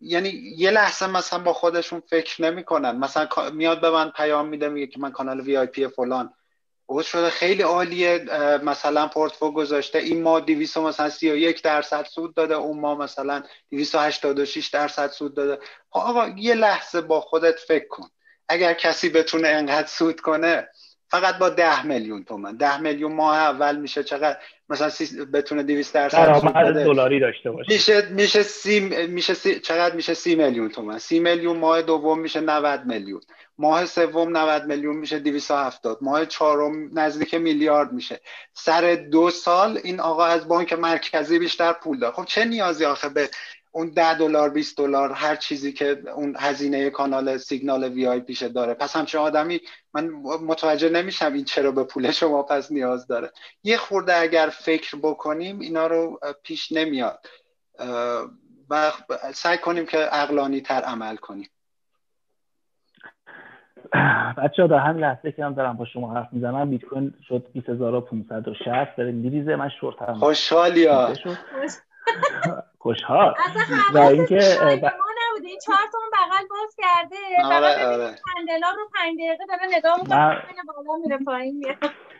یعنی 0.00 0.28
یه 0.56 0.70
لحظه 0.70 1.06
مثلا 1.06 1.38
با 1.38 1.52
خودشون 1.52 2.02
فکر 2.10 2.42
نمی‌کنن. 2.42 2.96
مثلا 2.96 3.28
میاد 3.52 3.80
به 3.80 3.90
من 3.90 4.10
پیام 4.10 4.48
میده 4.48 4.68
میگه 4.68 4.86
که 4.86 5.00
من 5.00 5.10
کانال 5.10 5.40
VIP 5.40 5.88
فلان. 5.88 6.32
او 6.88 7.02
شده 7.02 7.30
خیلی 7.30 7.62
عالیه. 7.62 8.24
مثلا 8.62 9.08
پورتفو 9.08 9.52
گذاشته. 9.52 9.98
این 9.98 10.22
ما 10.22 10.40
200 10.40 10.78
مثلا 10.78 11.08
31 11.08 11.62
درصد 11.62 12.04
سود 12.04 12.34
داده 12.34 12.54
اون 12.54 12.80
ما 12.80 12.94
مثلا 12.94 13.42
286 13.70 14.66
درصد 14.66 15.10
سود 15.10 15.34
داده. 15.34 15.58
آقا 16.00 16.28
یه 16.36 16.54
لحظه 16.54 17.00
با 17.00 17.20
خودت 17.20 17.58
فکر 17.58 17.88
کن. 17.88 18.08
اگر 18.48 18.72
کسی 18.72 19.08
بتونه 19.08 19.48
انقدر 19.48 19.86
سود 19.86 20.20
کنه 20.20 20.68
فقط 21.08 21.38
با 21.38 21.48
10 21.48 21.86
میلیون 21.86 22.24
تومن. 22.24 22.56
10 22.56 22.80
میلیون 22.80 23.12
ماه 23.12 23.36
اول 23.36 23.76
میشه 23.76 24.04
چقدر؟ 24.04 24.36
مثلا 24.68 24.88
سی 24.90 25.24
بتونه 25.24 25.62
200 25.62 25.94
درصد 25.94 26.84
دلاری 26.84 27.20
داشته 27.20 27.50
باشه. 27.50 27.72
میشه 27.72 28.08
میشه 28.08 28.42
سی 28.42 28.80
میشه 29.06 29.34
سی 29.34 29.60
چقدر 29.60 29.94
میشه؟ 29.94 30.14
30 30.14 30.34
میلیون 30.34 30.68
تومن. 30.68 30.98
30 30.98 31.20
میلیون 31.20 31.56
ماه 31.56 31.82
دوم 31.82 32.18
میشه 32.18 32.40
90 32.40 32.86
میلیون. 32.86 33.20
ماه 33.58 33.86
سوم 33.86 34.36
90 34.36 34.64
میلیون 34.66 34.96
میشه 34.96 35.18
270 35.18 35.98
ماه 36.00 36.26
چهارم 36.26 36.98
نزدیک 36.98 37.34
میلیارد 37.34 37.92
میشه. 37.92 38.20
سر 38.52 38.94
دو 38.94 39.30
سال 39.30 39.80
این 39.84 40.00
آقا 40.00 40.24
از 40.24 40.48
بانک 40.48 40.72
مرکزی 40.72 41.38
بیشتر 41.38 41.72
پول 41.72 41.98
داره 41.98 42.14
خب 42.14 42.24
چه 42.24 42.44
نیازی 42.44 42.84
آخه 42.84 43.08
به 43.08 43.30
اون 43.76 43.90
10 43.90 44.18
دلار 44.18 44.50
20 44.50 44.78
دلار 44.78 45.12
هر 45.12 45.36
چیزی 45.36 45.72
که 45.72 46.02
اون 46.16 46.36
هزینه 46.38 46.90
کانال 46.90 47.36
سیگنال 47.36 47.84
وی 47.84 48.06
آی 48.06 48.20
پیشه 48.20 48.48
داره. 48.48 48.74
پس 48.74 48.96
همچه 48.96 49.18
آدمی 49.18 49.60
من 49.94 50.10
متوجه 50.46 50.88
نمیشم 50.88 51.32
این 51.32 51.44
چرا 51.44 51.72
به 51.72 51.84
پول 51.84 52.10
شما 52.10 52.42
پس 52.42 52.72
نیاز 52.72 53.06
داره. 53.06 53.30
یه 53.64 53.76
خورده 53.76 54.16
اگر 54.16 54.48
فکر 54.52 54.96
بکنیم 55.02 55.60
اینا 55.60 55.86
رو 55.86 56.20
پیش 56.42 56.72
نمیاد. 56.72 57.26
و 58.70 58.92
سعی 59.34 59.58
کنیم 59.58 59.86
که 59.86 60.08
اقلانی 60.12 60.60
تر 60.60 60.80
عمل 60.80 61.16
کنیم. 61.16 61.48
بچه 64.38 64.62
ها 64.62 64.68
در 64.68 64.78
همین 64.78 65.04
لحظه 65.04 65.32
که 65.32 65.44
هم 65.44 65.54
دارم 65.54 65.76
با 65.76 65.84
شما 65.84 66.14
حرف 66.14 66.28
می‌زنم 66.32 66.70
بیت 66.70 66.84
کوین 66.84 67.14
شد 67.28 67.46
20560 67.52 68.96
داره 68.96 69.12
میریزه 69.12 69.56
من 69.56 69.68
شورت 69.80 70.02
هم 70.02 70.14
خوشحالی 70.14 70.86
ها 70.86 71.12
خوشحال. 72.86 73.34
و 73.94 73.98
اینکه 73.98 74.40
نبوده 75.32 75.48
این 75.48 75.58
چهار 75.66 75.86
تا 75.92 75.98
بغل 76.12 76.46
باز 76.50 76.76
کرده. 76.78 77.16
آره 77.44 77.86
آره. 77.86 78.14
پندلا 78.36 78.70
رو 78.76 78.88
5 78.94 79.18
دقیقه 79.18 79.46
داره 79.48 79.78
نگاه 79.78 80.00
می‌کنه 80.00 80.62
بالا 80.66 80.98
میره 81.02 81.18
پایین 81.24 81.58
میاد. 81.58 81.76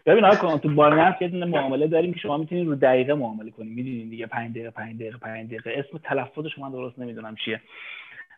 ببین 0.07 0.25
آقا 0.25 0.59
تو 0.59 0.75
بایننس 0.75 1.15
یه 1.21 1.29
دونه 1.29 1.47
معامله 1.47 1.87
داریم 1.87 2.15
که 2.15 2.21
شما 2.21 2.37
می‌تونید 2.37 2.67
رو 2.67 2.75
دقیقه 2.75 3.15
معامله 3.15 3.51
کنید 3.51 3.77
می‌دونید 3.77 4.11
دیگه 4.11 4.27
5 4.27 4.51
دقیقه 4.51 4.71
5 4.71 4.95
دقیقه 4.95 5.19
5 5.19 5.47
دقیقه. 5.47 5.71
اسم 5.77 5.99
تلفظش 5.99 6.59
من 6.59 6.71
درست 6.71 6.99
نمی‌دونم 6.99 7.37
چیه. 7.45 7.61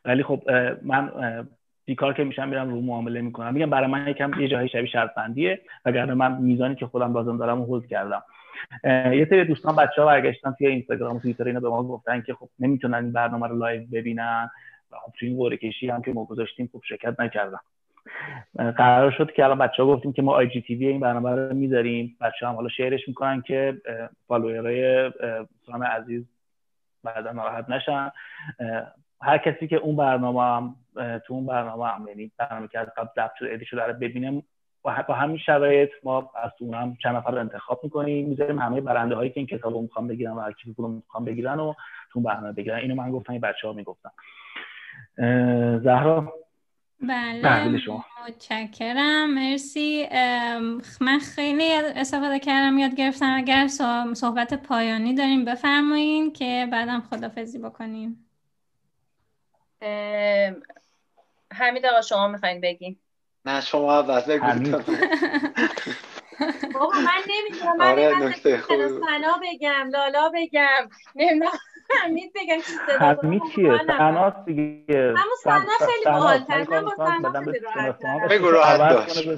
ولی 0.05 0.23
خب 0.23 0.43
من 0.83 1.13
بیکار 1.85 2.13
که 2.13 2.25
میشم 2.25 2.49
میرم 2.49 2.71
رو 2.71 2.81
معامله 2.81 3.21
می‌کنم. 3.21 3.55
میگم 3.55 3.71
برای 3.71 3.87
من 3.87 4.09
یکم 4.09 4.41
یه 4.41 4.49
جایی 4.49 4.69
شبیه 4.69 4.87
شرط 4.87 5.15
بندیه 5.15 5.61
وگرنه 5.85 6.15
من 6.15 6.33
میزانی 6.33 6.75
که 6.75 6.87
خودم 6.87 7.15
لازم 7.15 7.39
دارم 7.39 7.63
رو 7.63 7.81
کردم. 7.81 8.23
یه 8.85 9.27
سری 9.31 9.45
دوستان 9.45 9.77
بچه 9.77 10.03
ها 10.03 10.07
برگشتن 10.07 10.53
توی 10.53 10.67
اینستاگرام 10.67 11.17
و 11.17 11.21
توییتر 11.21 11.45
اینا 11.45 11.61
به 11.61 11.69
ما 11.69 11.83
گفتن 11.83 12.21
که 12.21 12.35
خب 12.35 12.49
نمی‌تونن 12.59 12.95
این 12.95 13.13
برنامه 13.13 13.49
رو 13.49 13.59
live 13.59 13.83
ببینن 13.93 14.51
و 14.93 14.97
خب 14.97 15.13
توی 15.19 15.29
این 15.29 15.57
کشی 15.57 15.89
هم 15.89 16.03
که 16.03 16.13
ما 16.13 16.25
گذاشتیم 16.25 16.71
خب 16.73 16.81
شرکت 16.89 17.21
نکردن. 17.21 17.59
قرار 18.77 19.11
شد 19.11 19.33
که 19.33 19.45
الان 19.45 19.59
بچه 19.59 19.83
ها 19.83 19.89
گفتیم 19.89 20.13
که 20.13 20.23
ما 20.23 20.33
IGTV 20.33 20.87
این 20.87 21.01
برنامه 21.01 21.31
رو 21.31 21.55
می‌ذاریم. 21.55 22.17
بچه 22.21 22.41
ها 22.41 22.47
هم 22.47 22.55
حالا 22.55 22.69
شعرش 22.69 23.09
می‌کنن 23.09 23.43
که 23.43 23.77
follower 24.29 25.03
ای 25.03 25.13
سلام 25.67 25.83
عزیز 25.83 26.25
بعدا 27.05 27.33
ناراحت 27.33 27.71
نشن. 27.71 28.13
هر 29.23 29.39
کسی 29.39 29.69
که 29.69 29.77
اون 29.77 29.97
برنامه 29.97 30.43
هم 30.43 30.75
تو 31.19 31.35
اون 31.35 31.47
برنامه 31.47 31.87
هم 31.87 32.09
یعنی 32.09 32.31
برنامه 32.39 32.69
که 32.69 32.79
از 32.79 32.89
قبل 32.97 33.09
ضبط 33.17 33.35
شده 33.39 33.53
ادیت 33.53 33.69
شده 33.69 33.93
ببینیم 33.93 34.45
با 34.83 34.93
همین 35.15 35.39
شرایط 35.39 35.91
ما 36.03 36.31
از 36.45 36.51
اون 36.61 36.75
هم 36.75 36.97
چند 37.03 37.17
نفر 37.17 37.31
رو 37.31 37.39
انتخاب 37.39 37.81
می‌کنیم 37.85 38.29
می‌ذاریم 38.29 38.59
همه 38.59 38.81
برنده 38.81 39.15
هایی 39.15 39.31
که 39.31 39.41
این 39.41 39.47
کتاب 39.47 39.73
رو 39.75 39.83
می‌خوام 39.83 40.09
بگیرن 40.09 40.33
و 40.33 40.41
هر 40.41 40.53
چیزی 40.53 40.75
رو 40.79 40.89
می‌خوام 40.89 41.25
بگیرن 41.25 41.61
و 41.61 41.75
تو 42.13 42.21
برنامه 42.21 42.53
بگیرن. 42.53 42.79
اینو 42.79 42.95
من 42.95 43.11
گفتم 43.11 43.33
این 43.33 43.41
بچه 43.41 43.67
ها 43.67 43.73
می‌گفتن 43.73 44.11
زهرا؟ 45.85 46.35
بله 47.01 47.79
شما. 47.79 48.05
متشکرم. 48.29 49.35
مرسی. 49.35 50.09
من 51.01 51.19
خیلی 51.35 51.73
استفاده 51.73 52.39
کردم 52.39 52.79
یاد 52.79 52.95
گرفتم. 52.95 53.35
اگر 53.37 53.67
صحبت 54.15 54.55
پایانی 54.55 55.15
داریم 55.15 55.45
بفرمایین 55.45 56.33
که 56.33 56.69
بعدم 56.73 57.01
خدافزی 57.01 57.59
بکنیم. 57.59 58.31
حمید 61.53 61.87
آقا 61.87 62.01
شما 62.01 62.29
می‌خواین 62.29 62.61
بگین؟ 62.61 62.97
نه 63.45 63.61
شما 63.61 63.99
اول 63.99 64.21
بگید 64.21 64.77
بابا 66.73 67.01
من 67.01 67.23
نمی‌دونم 67.29 67.77
من 67.77 67.87
آره 67.87 68.15
نکته 68.23 68.63
سنا 68.89 69.41
بگم 69.43 69.89
لالا 69.93 70.31
بگم. 70.35 70.91
نمی‌دونم 71.15 71.51
حمید 72.03 72.33
بگم 72.35 72.63
چی 72.63 72.79
صدا 72.87 72.99
حمید 72.99 73.43
چیه؟ 73.55 73.79
سناس 73.87 74.35
دیگه. 74.47 75.15
همون 75.17 75.37
سنا 75.45 75.87
خیلی 75.87 76.05
باحال‌تر 76.05 76.65
من 76.71 76.85
با 76.85 76.95
سنا 76.97 77.45
خیلی 77.45 77.59
راحت 77.59 78.31
بگو 78.31 78.51
راحت 78.51 78.81
باش 78.81 79.29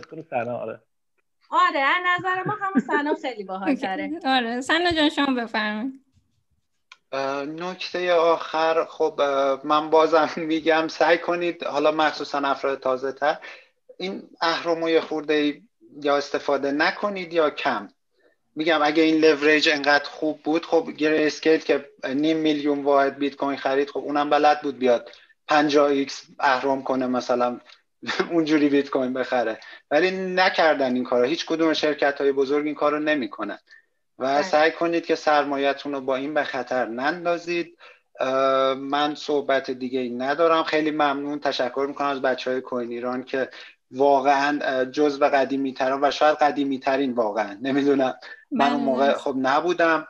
آره. 0.48 0.80
آره 1.50 1.78
از 1.80 2.02
نظر 2.06 2.42
ما 2.42 2.54
همون 2.60 2.80
سنا 2.80 3.14
خیلی 3.14 3.44
باحال‌تره 3.44 4.10
آره. 4.24 4.60
سنا 4.60 4.92
جان 4.92 5.08
شما 5.08 5.34
بفرمایید. 5.34 6.00
نکته 7.62 8.12
آخر 8.12 8.84
خب 8.84 9.20
من 9.64 9.90
بازم 9.90 10.28
میگم 10.36 10.88
سعی 10.88 11.18
کنید 11.18 11.64
حالا 11.64 11.90
مخصوصا 11.90 12.38
افراد 12.38 12.80
تازه 12.80 13.12
تر 13.12 13.36
این 14.00 14.22
اهرمو 14.40 14.88
یه 14.88 15.00
خورده 15.00 15.60
یا 16.02 16.16
استفاده 16.16 16.72
نکنید 16.72 17.32
یا 17.32 17.50
کم؟ 17.50 17.88
میگم 18.56 18.80
اگه 18.82 19.02
این 19.02 19.24
لوریج 19.24 19.68
انقدر 19.68 20.04
خوب 20.04 20.42
بود 20.42 20.66
خب 20.66 20.88
Grayscale 20.96 21.58
که 21.58 21.90
نیم 22.14 22.36
میلیون 22.36 22.82
واحد 22.82 23.18
بیت 23.18 23.36
کوین 23.36 23.56
خرید 23.56 23.90
خب 23.90 23.98
اونم 23.98 24.30
بلد 24.30 24.62
بود 24.62 24.78
بیاد 24.78 25.10
50 25.48 25.86
x 25.86 26.22
اهرم 26.38 26.82
کنه 26.82 27.06
مثلا 27.06 27.60
اونجوری 28.30 28.68
بیت 28.68 28.90
کوین 28.90 29.12
بخره. 29.12 29.60
ولی 29.90 30.10
نکردن 30.10 30.94
این 30.94 31.04
کارو. 31.04 31.24
هیچ 31.24 31.46
کدوم 31.46 31.72
شرکت 31.72 32.20
های 32.20 32.32
بزرگ 32.32 32.66
این 32.66 32.74
کارو 32.74 32.98
نمی‌کنن. 32.98 33.58
و 34.18 34.24
بله. 34.26 34.42
سعی 34.42 34.70
کنید 34.70 35.06
که 35.06 35.14
سرمایتون 35.14 35.92
رو 35.92 36.00
با 36.00 36.16
این 36.16 36.34
به 36.34 36.44
خطر 36.44 36.86
نندازید. 36.86 37.78
من 38.76 39.14
صحبت 39.14 39.70
دیگه 39.70 40.00
ای 40.00 40.10
ندارم. 40.10 40.62
خیلی 40.62 40.90
ممنون. 40.90 41.40
تشکر 41.40 41.84
می‌کنم 41.88 42.08
از 42.08 42.22
بچه 42.22 42.50
های 42.50 42.60
کوین 42.60 42.90
ایران 42.90 43.24
که 43.24 43.48
واقعا 43.90 44.84
جزو 44.84 45.24
قدیمی 45.24 45.74
ترین 45.74 45.98
و 46.02 46.10
شاید 46.10 46.36
قدیمی 46.36 46.78
ترین 46.78 47.12
واقعا. 47.12 47.58
نمی‌دونم. 47.62 48.14
من 48.50 48.72
اون 48.72 48.84
موقع 48.84 49.12
خب 49.12 49.34
نبودم. 49.38 50.06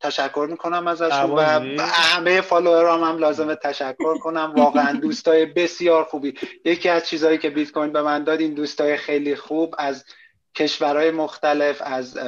تشکر 0.00 0.46
می‌کنم 0.50 0.86
ازشون 0.86 1.30
و 1.30 1.40
همه 1.80 2.40
فالوورام 2.40 3.04
هم 3.04 3.18
لازمه 3.18 3.54
تشکر 3.54 4.18
کنم. 4.18 4.54
واقعا 4.56 4.92
دوستای 4.92 5.46
بسیار 5.46 6.04
خوبی. 6.04 6.34
یکی 6.64 6.88
از 6.88 7.06
چیزهایی 7.06 7.38
که 7.38 7.50
بیت 7.50 7.72
کوین 7.72 7.92
به 7.92 8.02
من 8.02 8.24
داد 8.24 8.40
این 8.40 8.54
دوستای 8.54 8.96
خیلی 8.96 9.36
خوب 9.36 9.74
از 9.78 10.04
کشورهای 10.54 11.10
مختلف 11.10 11.82
از 11.84 12.18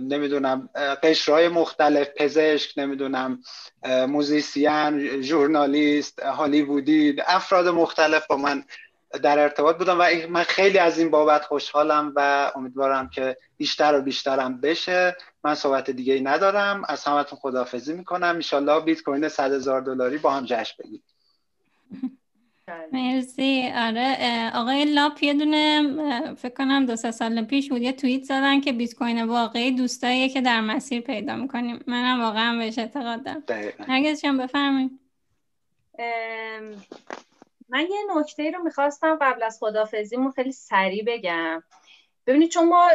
نمی‌دونم 0.00 0.68
قشرهای 1.02 1.48
مختلف 1.48 2.08
پزشک 2.16 2.78
نمی‌دونم 2.78 3.42
موزیسین 4.08 5.22
ژورنالیست 5.22 6.22
هالیوودی 6.22 7.16
افراد 7.26 7.68
مختلف 7.68 8.26
با 8.26 8.36
من 8.36 8.64
در 9.22 9.38
ارتباط 9.38 9.78
بودم 9.78 10.00
و 10.00 10.04
من 10.28 10.42
خیلی 10.42 10.78
از 10.78 10.98
این 10.98 11.10
بابت 11.10 11.44
خوشحالم 11.44 12.12
و 12.16 12.52
امیدوارم 12.54 13.08
که 13.08 13.36
بیشتر 13.56 13.98
و 13.98 14.02
بیشترم 14.02 14.60
بشه. 14.60 15.16
من 15.44 15.54
صحبت 15.54 15.90
دیگه 15.90 16.14
ای 16.14 16.20
ندارم. 16.20 16.82
از 16.88 17.04
همتون 17.04 17.38
خداحافظی 17.38 17.92
می‌کنم. 17.92 18.36
ایشالله 18.36 18.80
بیت 18.80 19.02
کوین 19.02 19.28
100 19.28 19.52
هزار 19.52 19.80
دلاری 19.80 20.18
با 20.18 20.30
هم 20.30 20.44
جشن 20.44 20.74
بگیریم. 20.78 21.02
مرسی. 22.92 23.72
آره 23.76 24.50
آقای 24.54 24.84
لاپ 24.84 25.22
یه 25.22 25.34
دونه 25.34 25.82
فکر 26.34 26.54
کنم 26.54 26.86
دو 26.86 26.96
سه 26.96 27.10
سال 27.10 27.44
پیش 27.44 27.68
بود 27.68 27.82
یه 27.82 27.92
توییت 27.92 28.22
زدن 28.22 28.60
که 28.60 28.72
بیت 28.72 28.94
کوین 28.94 29.22
واقعی 29.22 29.70
دوستاییه 29.70 30.28
که 30.28 30.40
در 30.40 30.60
مسیر 30.60 31.00
پیدا 31.00 31.36
می‌کنیم. 31.36 31.84
منم 31.86 32.20
واقعا 32.20 32.58
بهش 32.58 32.78
اعتقاد 32.78 33.24
دارم. 33.24 33.42
نرگس 33.88 34.22
جان 34.22 34.38
بفرمایید. 34.38 34.90
من 37.68 37.80
یه 37.80 37.98
نکته 38.16 38.50
رو 38.50 38.62
می‌خواستم 38.62 39.18
قبل 39.20 39.42
از 39.42 39.58
خدافزیمون 39.60 40.30
خیلی 40.30 40.52
سریع 40.52 41.04
بگم. 41.06 41.62
ببینید 42.26 42.50
چون 42.50 42.68
ما 42.68 42.88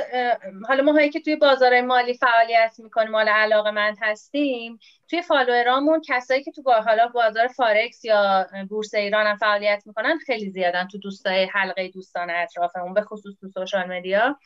حالا 0.68 0.84
ما 0.84 0.92
هایی 0.92 1.10
که 1.10 1.20
توی 1.20 1.36
بازار 1.36 1.82
مالی 1.82 2.14
فعالیت 2.14 2.76
می‌کنیم 2.78 3.12
مال 3.12 3.30
علاقه 3.30 3.72
مند 3.72 3.98
هستیم 4.02 4.80
توی 5.10 5.22
follower 5.22 5.80
امون 5.80 6.02
کسایی 6.08 6.44
که 6.44 6.52
تو 6.52 6.72
حالا 6.72 7.08
بازار 7.08 7.48
فارکس 7.48 8.06
یا 8.06 8.48
بورس 8.70 8.94
ایران 8.94 9.28
هم 9.28 9.38
فعالیت 9.38 9.84
می‌کنن 9.86 10.18
خیلی 10.26 10.50
زیادن 10.50 10.88
تو 10.88 10.98
دوستای 10.98 11.44
حلقه 11.44 11.88
دوستان 11.88 12.30
اطرافمون 12.30 12.94
به 12.94 13.02
خصوص 13.02 13.36
تو 13.42 13.48
social 13.48 13.92
media. 13.92 14.40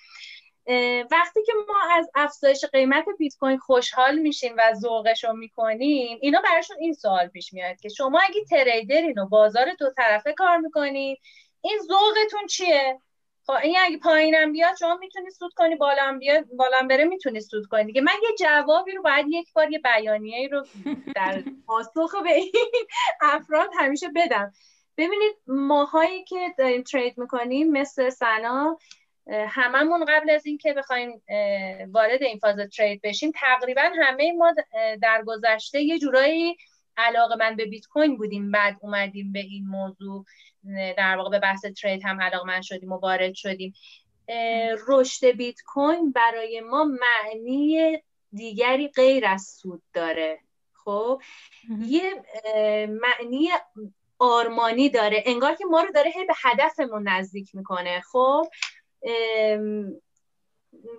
وقتی 1.11 1.43
که 1.45 1.53
ما 1.67 1.95
از 1.97 2.09
افزایش 2.15 2.65
قیمت 2.65 3.05
بیت 3.19 3.35
کوین 3.39 3.57
خوشحال 3.57 4.19
میشیم 4.19 4.55
و 4.57 4.73
ذوقش 4.73 5.23
رو 5.23 5.33
می‌کنیم 5.33 6.17
اینا 6.21 6.41
براشون 6.41 6.77
این 6.79 6.93
سوال 6.93 7.27
پیش 7.27 7.53
میاد 7.53 7.79
که 7.79 7.89
شما 7.89 8.19
اگه 8.29 8.43
trader 8.49 9.02
ین 9.02 9.19
و 9.19 9.27
بازار 9.27 9.65
دو 9.79 9.89
طرفه 9.97 10.33
کار 10.33 10.57
می‌کنین 10.57 11.17
این 11.61 11.79
ذوقتون 11.87 12.47
چیه؟ 12.47 12.99
خب 13.45 13.53
این 13.63 13.75
اگه 13.79 13.97
پایینم 13.97 14.51
بیاد 14.51 14.75
شما 14.79 14.95
می‌تونی 14.95 15.29
سود 15.29 15.53
کنی 15.53 15.75
بالام 15.75 16.19
بیاد 16.19 16.45
بالام 16.57 16.87
بره 16.87 17.03
می‌تونی 17.03 17.41
سود 17.41 17.65
کنی. 17.65 17.83
دیگه 17.83 18.01
من 18.01 18.13
یه 18.23 18.29
جوابی 18.39 18.91
رو 18.91 19.01
باید 19.01 19.25
یک 19.29 19.53
بار 19.53 19.71
یه 19.71 19.79
بیانیه 19.79 20.47
رو 20.47 20.65
در 21.15 21.43
پاسخ 21.67 22.15
به 22.23 22.33
این 22.33 22.51
افراد 23.21 23.69
همیشه 23.79 24.09
بدم. 24.15 24.51
ببینید 24.97 25.35
ماهایی 25.47 26.23
که 26.23 26.55
داریم 26.57 26.83
ترید 26.83 27.17
می‌کنیم 27.17 27.71
مثل 27.71 28.09
سنا 28.09 28.77
هممون 29.47 30.05
قبل 30.05 30.29
از 30.29 30.45
اینکه 30.45 30.73
بخوایم 30.73 31.21
وارد 31.91 32.23
این 32.23 32.39
فاز 32.39 32.55
ترید 32.77 33.01
بشیم 33.03 33.31
تقریبا 33.35 33.89
همه 34.01 34.31
ما 34.31 34.53
در 35.01 35.23
گذشته 35.27 35.81
یه 35.81 35.99
جورایی 35.99 36.57
علاقه 36.97 37.35
مند 37.35 37.55
به 37.55 37.65
بیت 37.65 37.85
کوین 37.85 38.17
بودیم 38.17 38.51
بعد 38.51 38.77
اومدیم 38.81 39.31
به 39.31 39.39
این 39.39 39.67
موضوع. 39.67 40.25
در 40.97 41.17
واقع 41.17 41.29
به 41.29 41.39
بحث 41.39 41.65
trade 41.65 42.01
هم 42.05 42.21
علاقه 42.21 42.47
مند 42.47 42.61
شدیم 42.61 42.91
و 42.91 42.97
وارد 42.97 43.33
شدیم 43.33 43.73
رشد 44.87 45.25
بیت 45.25 45.61
کوین 45.65 46.11
برای 46.11 46.61
ما 46.61 46.83
معنی 46.83 47.97
دیگری 48.33 48.87
غیر 48.87 49.27
از 49.27 49.41
سود 49.41 49.81
داره. 49.93 50.39
خب؟ 50.73 51.21
یه 51.85 52.23
معنی 52.87 53.49
آرمانی 54.19 54.89
داره. 54.89 55.23
انگار 55.25 55.55
که 55.55 55.65
ما 55.65 55.81
رو 55.81 55.91
داره 55.91 56.11
هی 56.11 56.25
به 56.25 56.33
هدفمون 56.43 57.07
نزدیک 57.07 57.55
می‌کنه. 57.55 58.01
خب؟ 58.11 58.47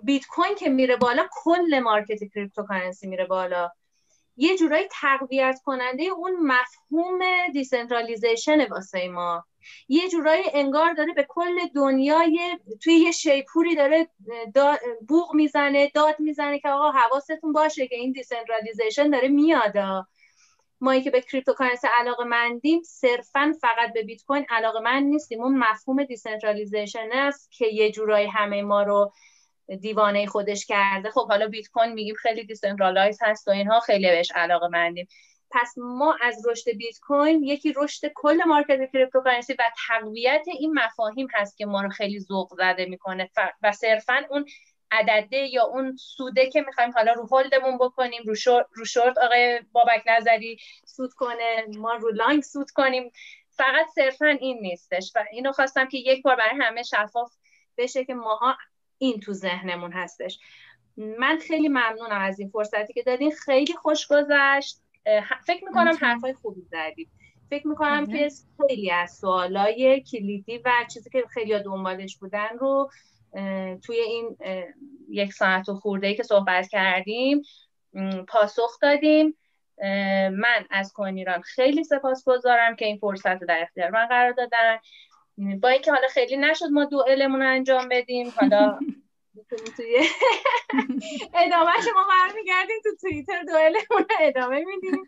بیت 0.03 0.25
کوین 0.25 0.55
که 0.55 0.69
میره 0.69 0.95
بالا 0.95 1.27
کل 1.31 1.79
مارکت 1.79 2.19
cryptocurrency 2.33 3.07
میره 3.07 3.25
بالا. 3.25 3.71
یه 4.37 4.57
جورایی 4.57 4.87
تقویت 4.91 5.59
کننده 5.65 6.03
اون 6.03 6.37
مفهوم 6.41 7.19
decentralization 7.53 8.65
واسه 8.65 9.07
ما. 9.07 9.45
یه 9.87 10.09
جورایی 10.09 10.43
انگار 10.53 10.93
داره 10.93 11.13
به 11.13 11.25
کل 11.29 11.67
دنیای 11.75 12.59
توی 12.83 12.93
یه 12.93 13.11
شیپوری 13.11 13.75
داره 13.75 14.07
بوق 15.07 15.33
می‌زنه 15.33 15.91
داد 15.95 16.15
می‌زنه 16.19 16.59
که 16.59 16.69
آقا 16.69 16.91
حواستون 16.91 17.53
باشه 17.53 17.87
که 17.87 17.95
این 17.95 18.11
decentralization 18.11 19.09
داره 19.09 19.27
میاد. 19.27 19.73
ما 20.81 20.99
که 20.99 21.11
به 21.11 21.21
cryptocurrency 21.21 21.87
علاقه 21.99 22.23
مندیم 22.23 22.81
صرفا 22.83 23.53
فقط 23.61 23.93
به 23.93 24.03
بیت 24.03 24.23
کوین 24.23 24.45
علاقه 24.49 24.79
مند 24.79 25.03
نیستیم. 25.03 25.41
اون 25.41 25.57
مفهوم 25.57 26.03
decentralization 26.03 27.09
است 27.13 27.51
که 27.51 27.67
یه 27.67 27.91
جورایی 27.91 28.27
همه 28.27 28.61
ما 28.61 28.83
رو 28.83 29.13
دیوانه 29.81 30.25
خودش 30.25 30.65
کرده. 30.65 31.09
خب 31.09 31.27
حالا 31.27 31.47
بیت 31.47 31.67
کوین 31.67 31.93
میگیم 31.93 32.15
خیلی 32.15 32.43
decentralized 32.43 33.19
هست 33.21 33.47
و 33.47 33.51
اینها 33.51 33.79
خیلی 33.79 34.07
بهش 34.07 34.31
علاقه 34.35 34.67
مندیم. 34.67 35.07
پس 35.53 35.73
ما 35.77 36.17
از 36.21 36.47
رشد 36.47 36.71
بیت 36.71 36.99
کوین 36.99 37.43
یکی 37.43 37.73
رشد 37.77 38.07
کل 38.15 38.37
مارکت 38.47 38.91
cryptocurrency 38.93 39.53
و 39.53 39.63
تقویت 39.87 40.45
این 40.47 40.73
مفاهیم 40.73 41.27
هست 41.33 41.57
که 41.57 41.65
ما 41.65 41.81
رو 41.81 41.89
خیلی 41.89 42.19
ذوق 42.19 42.53
زده 42.57 42.85
می‌کنه. 42.85 43.29
و 43.63 43.71
صرفا 43.71 44.21
اون 44.29 44.45
عدده 44.91 45.37
یا 45.37 45.63
اون 45.63 45.95
سوده 45.95 46.49
که 46.49 46.61
می‌خوایم 46.61 46.91
حالا 46.91 47.13
رو 47.13 47.27
hold 47.27 47.56
مون 47.56 47.77
بکنیم 47.77 48.23
رو, 48.25 48.35
رو 48.73 48.85
شورت 48.85 49.17
آقای 49.17 49.61
بابک 49.71 50.03
نظری 50.07 50.57
سود 50.85 51.13
کنه 51.13 51.65
ما 51.77 51.93
رو 51.93 52.11
long 52.11 52.43
سود 52.43 52.71
کنیم. 52.71 53.11
فقط 53.49 53.87
صرفا 53.95 54.25
این 54.25 54.59
نیستش. 54.61 55.11
و 55.15 55.25
اینو 55.31 55.51
خواستم 55.51 55.87
که 55.87 55.97
یک 55.97 56.23
بار 56.23 56.35
برای 56.35 56.61
همه 56.61 56.83
شفاف 56.83 57.31
بشه 57.77 58.05
که 58.05 58.13
ماها 58.13 58.57
این 58.97 59.19
تو 59.19 59.33
ذهنمون 59.33 59.91
هستش. 59.91 60.39
من 60.97 61.37
خیلی 61.47 61.67
ممنونم 61.67 62.21
از 62.21 62.39
این 62.39 62.49
فرصتی 62.49 62.93
که 62.93 63.03
دادین. 63.03 63.31
خیلی 63.31 63.73
خوش 63.73 64.07
گذشت. 64.07 64.82
فکر 65.45 65.65
می‌کنم 65.65 65.97
حرفای 66.01 66.33
خوبی 66.33 66.61
زدید. 66.61 67.09
فکر 67.49 67.67
می‌کنم 67.67 68.05
که 68.05 68.29
خیلی 68.67 68.91
از 68.91 69.11
سوالای 69.11 70.01
کلیدی 70.01 70.57
و 70.57 70.71
چیزی 70.93 71.09
که 71.09 71.23
خیلی 71.29 71.59
دنبالش 71.59 72.17
بودن 72.17 72.57
رو 72.59 72.89
توی 73.85 73.97
این 73.97 74.37
یک 75.09 75.33
ساعت 75.33 75.69
و 75.69 75.75
خورده 75.75 76.07
ای 76.07 76.15
که 76.15 76.23
صحبت 76.23 76.67
کردیم 76.67 77.41
پاسخ 78.27 78.79
دادیم. 78.81 79.37
من 80.31 80.65
از 80.69 80.93
کوین 80.93 81.17
ایران 81.17 81.41
خیلی 81.41 81.83
سپاسگزارم 81.83 82.75
که 82.75 82.85
این 82.85 82.97
فرصت 82.97 83.41
رو 83.41 83.47
در 83.47 83.61
اختیار 83.61 83.89
من 83.89 84.05
قرار 84.05 84.31
دادن. 84.31 84.77
با 85.61 85.69
اینکه 85.69 85.91
حالا 85.91 86.07
خیلی 86.07 86.37
نشد 86.37 86.65
ما 86.71 86.85
دو 86.85 87.05
رو 87.07 87.41
انجام 87.41 87.89
بدیم 87.89 88.33
حالا 88.35 88.79
توی 89.77 89.97
ادامه 91.43 91.71
ما 91.95 92.03
برمیگردیم 92.09 92.75
تو 92.83 92.89
توییتر 93.01 93.43
دوئلمون 93.43 94.05
ادامه 94.21 94.65
میدیم. 94.65 95.03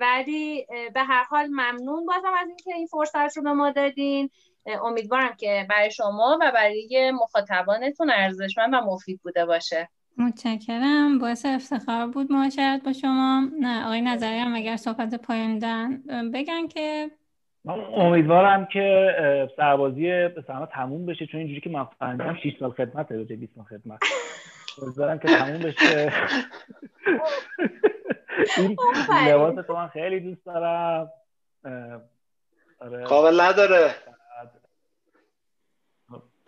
ولی 0.00 0.66
به 0.94 1.02
هر 1.02 1.24
حال 1.24 1.46
ممنون 1.46 2.06
بازم 2.06 2.32
از 2.40 2.48
اینکه 2.48 2.74
این 2.74 2.86
فرصت 2.86 3.36
رو 3.36 3.42
به 3.42 3.52
ما 3.52 3.70
دادین. 3.70 4.30
امیدوارم 4.66 5.36
که 5.36 5.66
برای 5.70 5.90
شما 5.90 6.38
و 6.40 6.52
برای 6.52 7.12
مخاطبانتون 7.22 8.10
ارزشمند 8.10 8.74
و 8.74 8.80
مفید 8.80 9.20
بوده 9.22 9.46
باشه. 9.46 9.88
متشکرم. 10.18 11.18
باعث 11.18 11.46
افتخار 11.46 12.06
بود 12.06 12.32
معاشرت 12.32 12.82
با 12.82 12.92
شما. 12.92 13.48
نه 13.60 13.84
آقای 13.84 14.00
نظری 14.00 14.38
هم 14.38 14.54
اگر 14.54 14.76
صحبت 14.76 15.14
پایان 15.14 15.58
بگن 16.30 16.68
که 16.68 17.10
امیدوارم 17.68 18.66
که 18.66 19.14
سربازی 19.56 20.02
به 20.06 20.44
سلامت 20.46 20.70
تموم 20.70 21.06
بشه 21.06 21.26
چون 21.26 21.40
اینجوری 21.40 21.60
که 21.60 21.70
من 21.70 21.84
فهمیدم 21.98 22.36
6 22.42 22.56
سال 22.60 22.70
خدمت 22.70 23.08
به 23.08 23.24
20 23.24 23.54
سال 23.54 23.64
خدمت. 23.64 23.98
امیدوارم 24.82 25.18
که 25.18 25.28
تموم 25.28 25.58
بشه. 25.58 26.12
این 28.56 28.76
لباس 29.28 29.66
تو 29.66 29.74
من 29.74 29.88
خیلی 29.88 30.20
دوست 30.20 30.46
دارم. 30.46 31.10
آره. 32.80 33.04
قابل 33.04 33.40
نداره. 33.40 33.94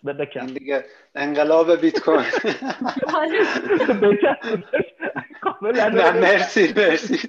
بکن. 0.04 0.46
دیگه 0.46 0.84
انقلاب 1.14 1.80
بیت 1.80 2.00
کوین. 2.00 2.24
نه 5.62 6.12
مرسی 6.20 6.72
مرسی. 6.76 7.28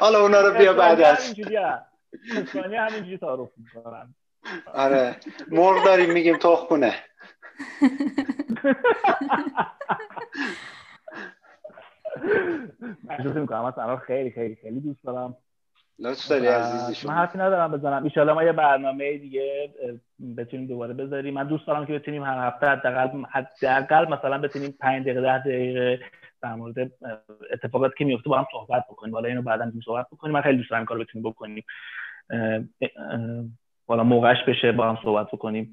حالا 0.00 0.20
اونا 0.22 0.40
رو 0.40 0.58
بیا 0.58 0.72
بعد 0.72 1.00
از. 1.00 1.34
همینجوری 2.78 3.18
تعارف 3.18 3.50
می‌کنن. 3.56 4.14
آره. 4.74 5.16
مرغ 5.48 5.84
داریم 5.84 6.12
میگیم 6.12 6.36
تخمونه 6.36 6.94
من 13.04 13.40
می‌کنم 13.40 13.96
خیلی 13.96 14.30
خیلی 14.30 14.54
خیلی 14.54 14.80
دوست 14.80 15.04
دارم. 15.04 15.36
لطف 16.00 16.28
داری 16.28 16.46
من 17.06 17.14
حرفی 17.14 17.38
ندارم 17.38 17.72
بزنم. 17.72 18.04
ایشالا 18.04 18.34
ما 18.34 18.42
یه 18.42 18.52
برنامه 18.52 19.18
دیگه 19.18 19.70
بتونیم 20.36 20.66
دوباره 20.66 20.94
بذاریم. 20.94 21.34
من 21.34 21.46
دوست 21.46 21.66
دارم 21.66 21.86
که 21.86 21.92
بتونیم 21.92 22.22
هر 22.22 22.46
هفته 22.46 22.66
حداقل 22.66 23.24
حداقل 23.30 24.08
مثلا 24.08 24.38
بتونیم 24.38 24.74
5 24.80 25.02
دقیقه 25.02 25.20
10 25.20 25.38
دقیقه 25.38 26.00
در 26.42 26.54
مورد 26.54 26.92
اتفاقاتی 27.52 27.94
که 27.98 28.04
میفته 28.04 28.30
با 28.30 28.38
هم 28.38 28.46
صحبت 28.52 28.84
بکنیم. 28.90 29.14
حالا 29.14 29.28
اینو 29.28 29.42
بعدا 29.42 29.72
صحبت 29.84 30.06
بکنیم. 30.12 30.34
من 30.34 30.40
خیلی 30.40 30.56
دوست 30.56 30.70
دارم 30.70 30.84
کارو 30.84 31.00
بتونیم 31.00 31.30
بکنیم. 31.30 31.64
حالا 33.88 34.04
موقعش 34.04 34.44
بشه 34.48 34.72
با 34.72 34.88
هم 34.88 34.98
صحبت 35.02 35.26
بکنیم. 35.26 35.70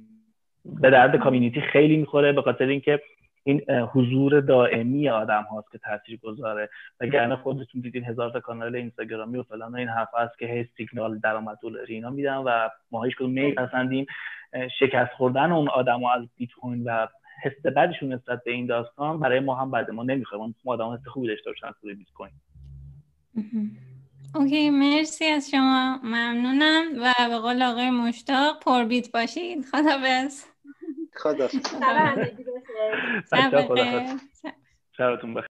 به 0.66 0.90
درد 0.90 1.16
کامیونیتی 1.16 1.62
خیلی 1.62 1.98
می‌خوره 1.98 2.32
به 2.32 2.42
خاطر 2.42 2.66
اینکه 2.66 3.02
این 3.48 3.62
حضور 3.94 4.42
دائمی 4.42 5.10
آدم 5.10 5.44
هاست 5.44 5.72
که 5.72 5.78
تاثیر 5.78 6.20
گذاره. 6.24 6.70
وگرنه 7.00 7.36
خودتون 7.36 7.82
دیدین 7.82 8.06
هزار 8.06 8.32
تا 8.32 8.40
کانال 8.40 8.76
اینستاگرامی 8.76 9.38
و 9.38 9.44
فلان 9.44 9.76
این 9.76 9.88
حرف 9.88 10.10
هست 10.18 10.40
که 10.40 10.46
هی 10.46 10.68
سیگنال 10.78 11.20
درآمد 11.20 11.58
دلاری 11.62 11.94
اینا 11.94 12.10
میدن 12.10 12.36
و 12.36 12.70
ما 12.92 13.04
هیچ 13.04 13.16
کدوم 13.16 13.30
نمیپسندیم. 13.30 14.06
شکست 14.80 15.14
خوردن 15.14 15.52
اون 15.52 15.70
آدم 15.70 16.04
ها 16.04 16.14
از 16.14 16.28
بیت 16.36 16.50
کوین 16.52 16.84
و 16.84 17.08
حس 17.44 17.66
بدشون 17.66 18.14
نسبت 18.14 18.44
به 18.44 18.52
این 18.52 18.66
داستان 18.66 19.20
برای 19.20 19.40
ما 19.40 19.56
هم 19.56 19.72
بده. 19.72 19.92
ما 19.92 20.04
نمی‌خوایم. 20.04 20.56
ما 20.66 20.74
آدم 20.74 20.90
حس 20.90 21.08
خوبی 21.08 21.28
داشته 21.28 21.50
باشن 21.50 21.68
از 21.68 21.74
بیت 21.98 22.12
کوین 22.14 22.32
اوکی 24.36 24.70
مرسی 24.70 25.26
از 25.26 25.52
شما. 25.52 26.00
ممنونم. 26.04 26.84
و 27.02 27.30
به 27.30 27.38
قول 27.38 27.64
آقای 27.64 27.90
مشتاق 27.90 28.64
پر 28.64 28.84
بیت 28.84 29.12
باشید 29.12 29.66
خدا. 31.18 31.46
بس 33.32 33.34
خدا 33.68 34.18
شبتون 34.98 35.34
بخیر. 35.34 35.44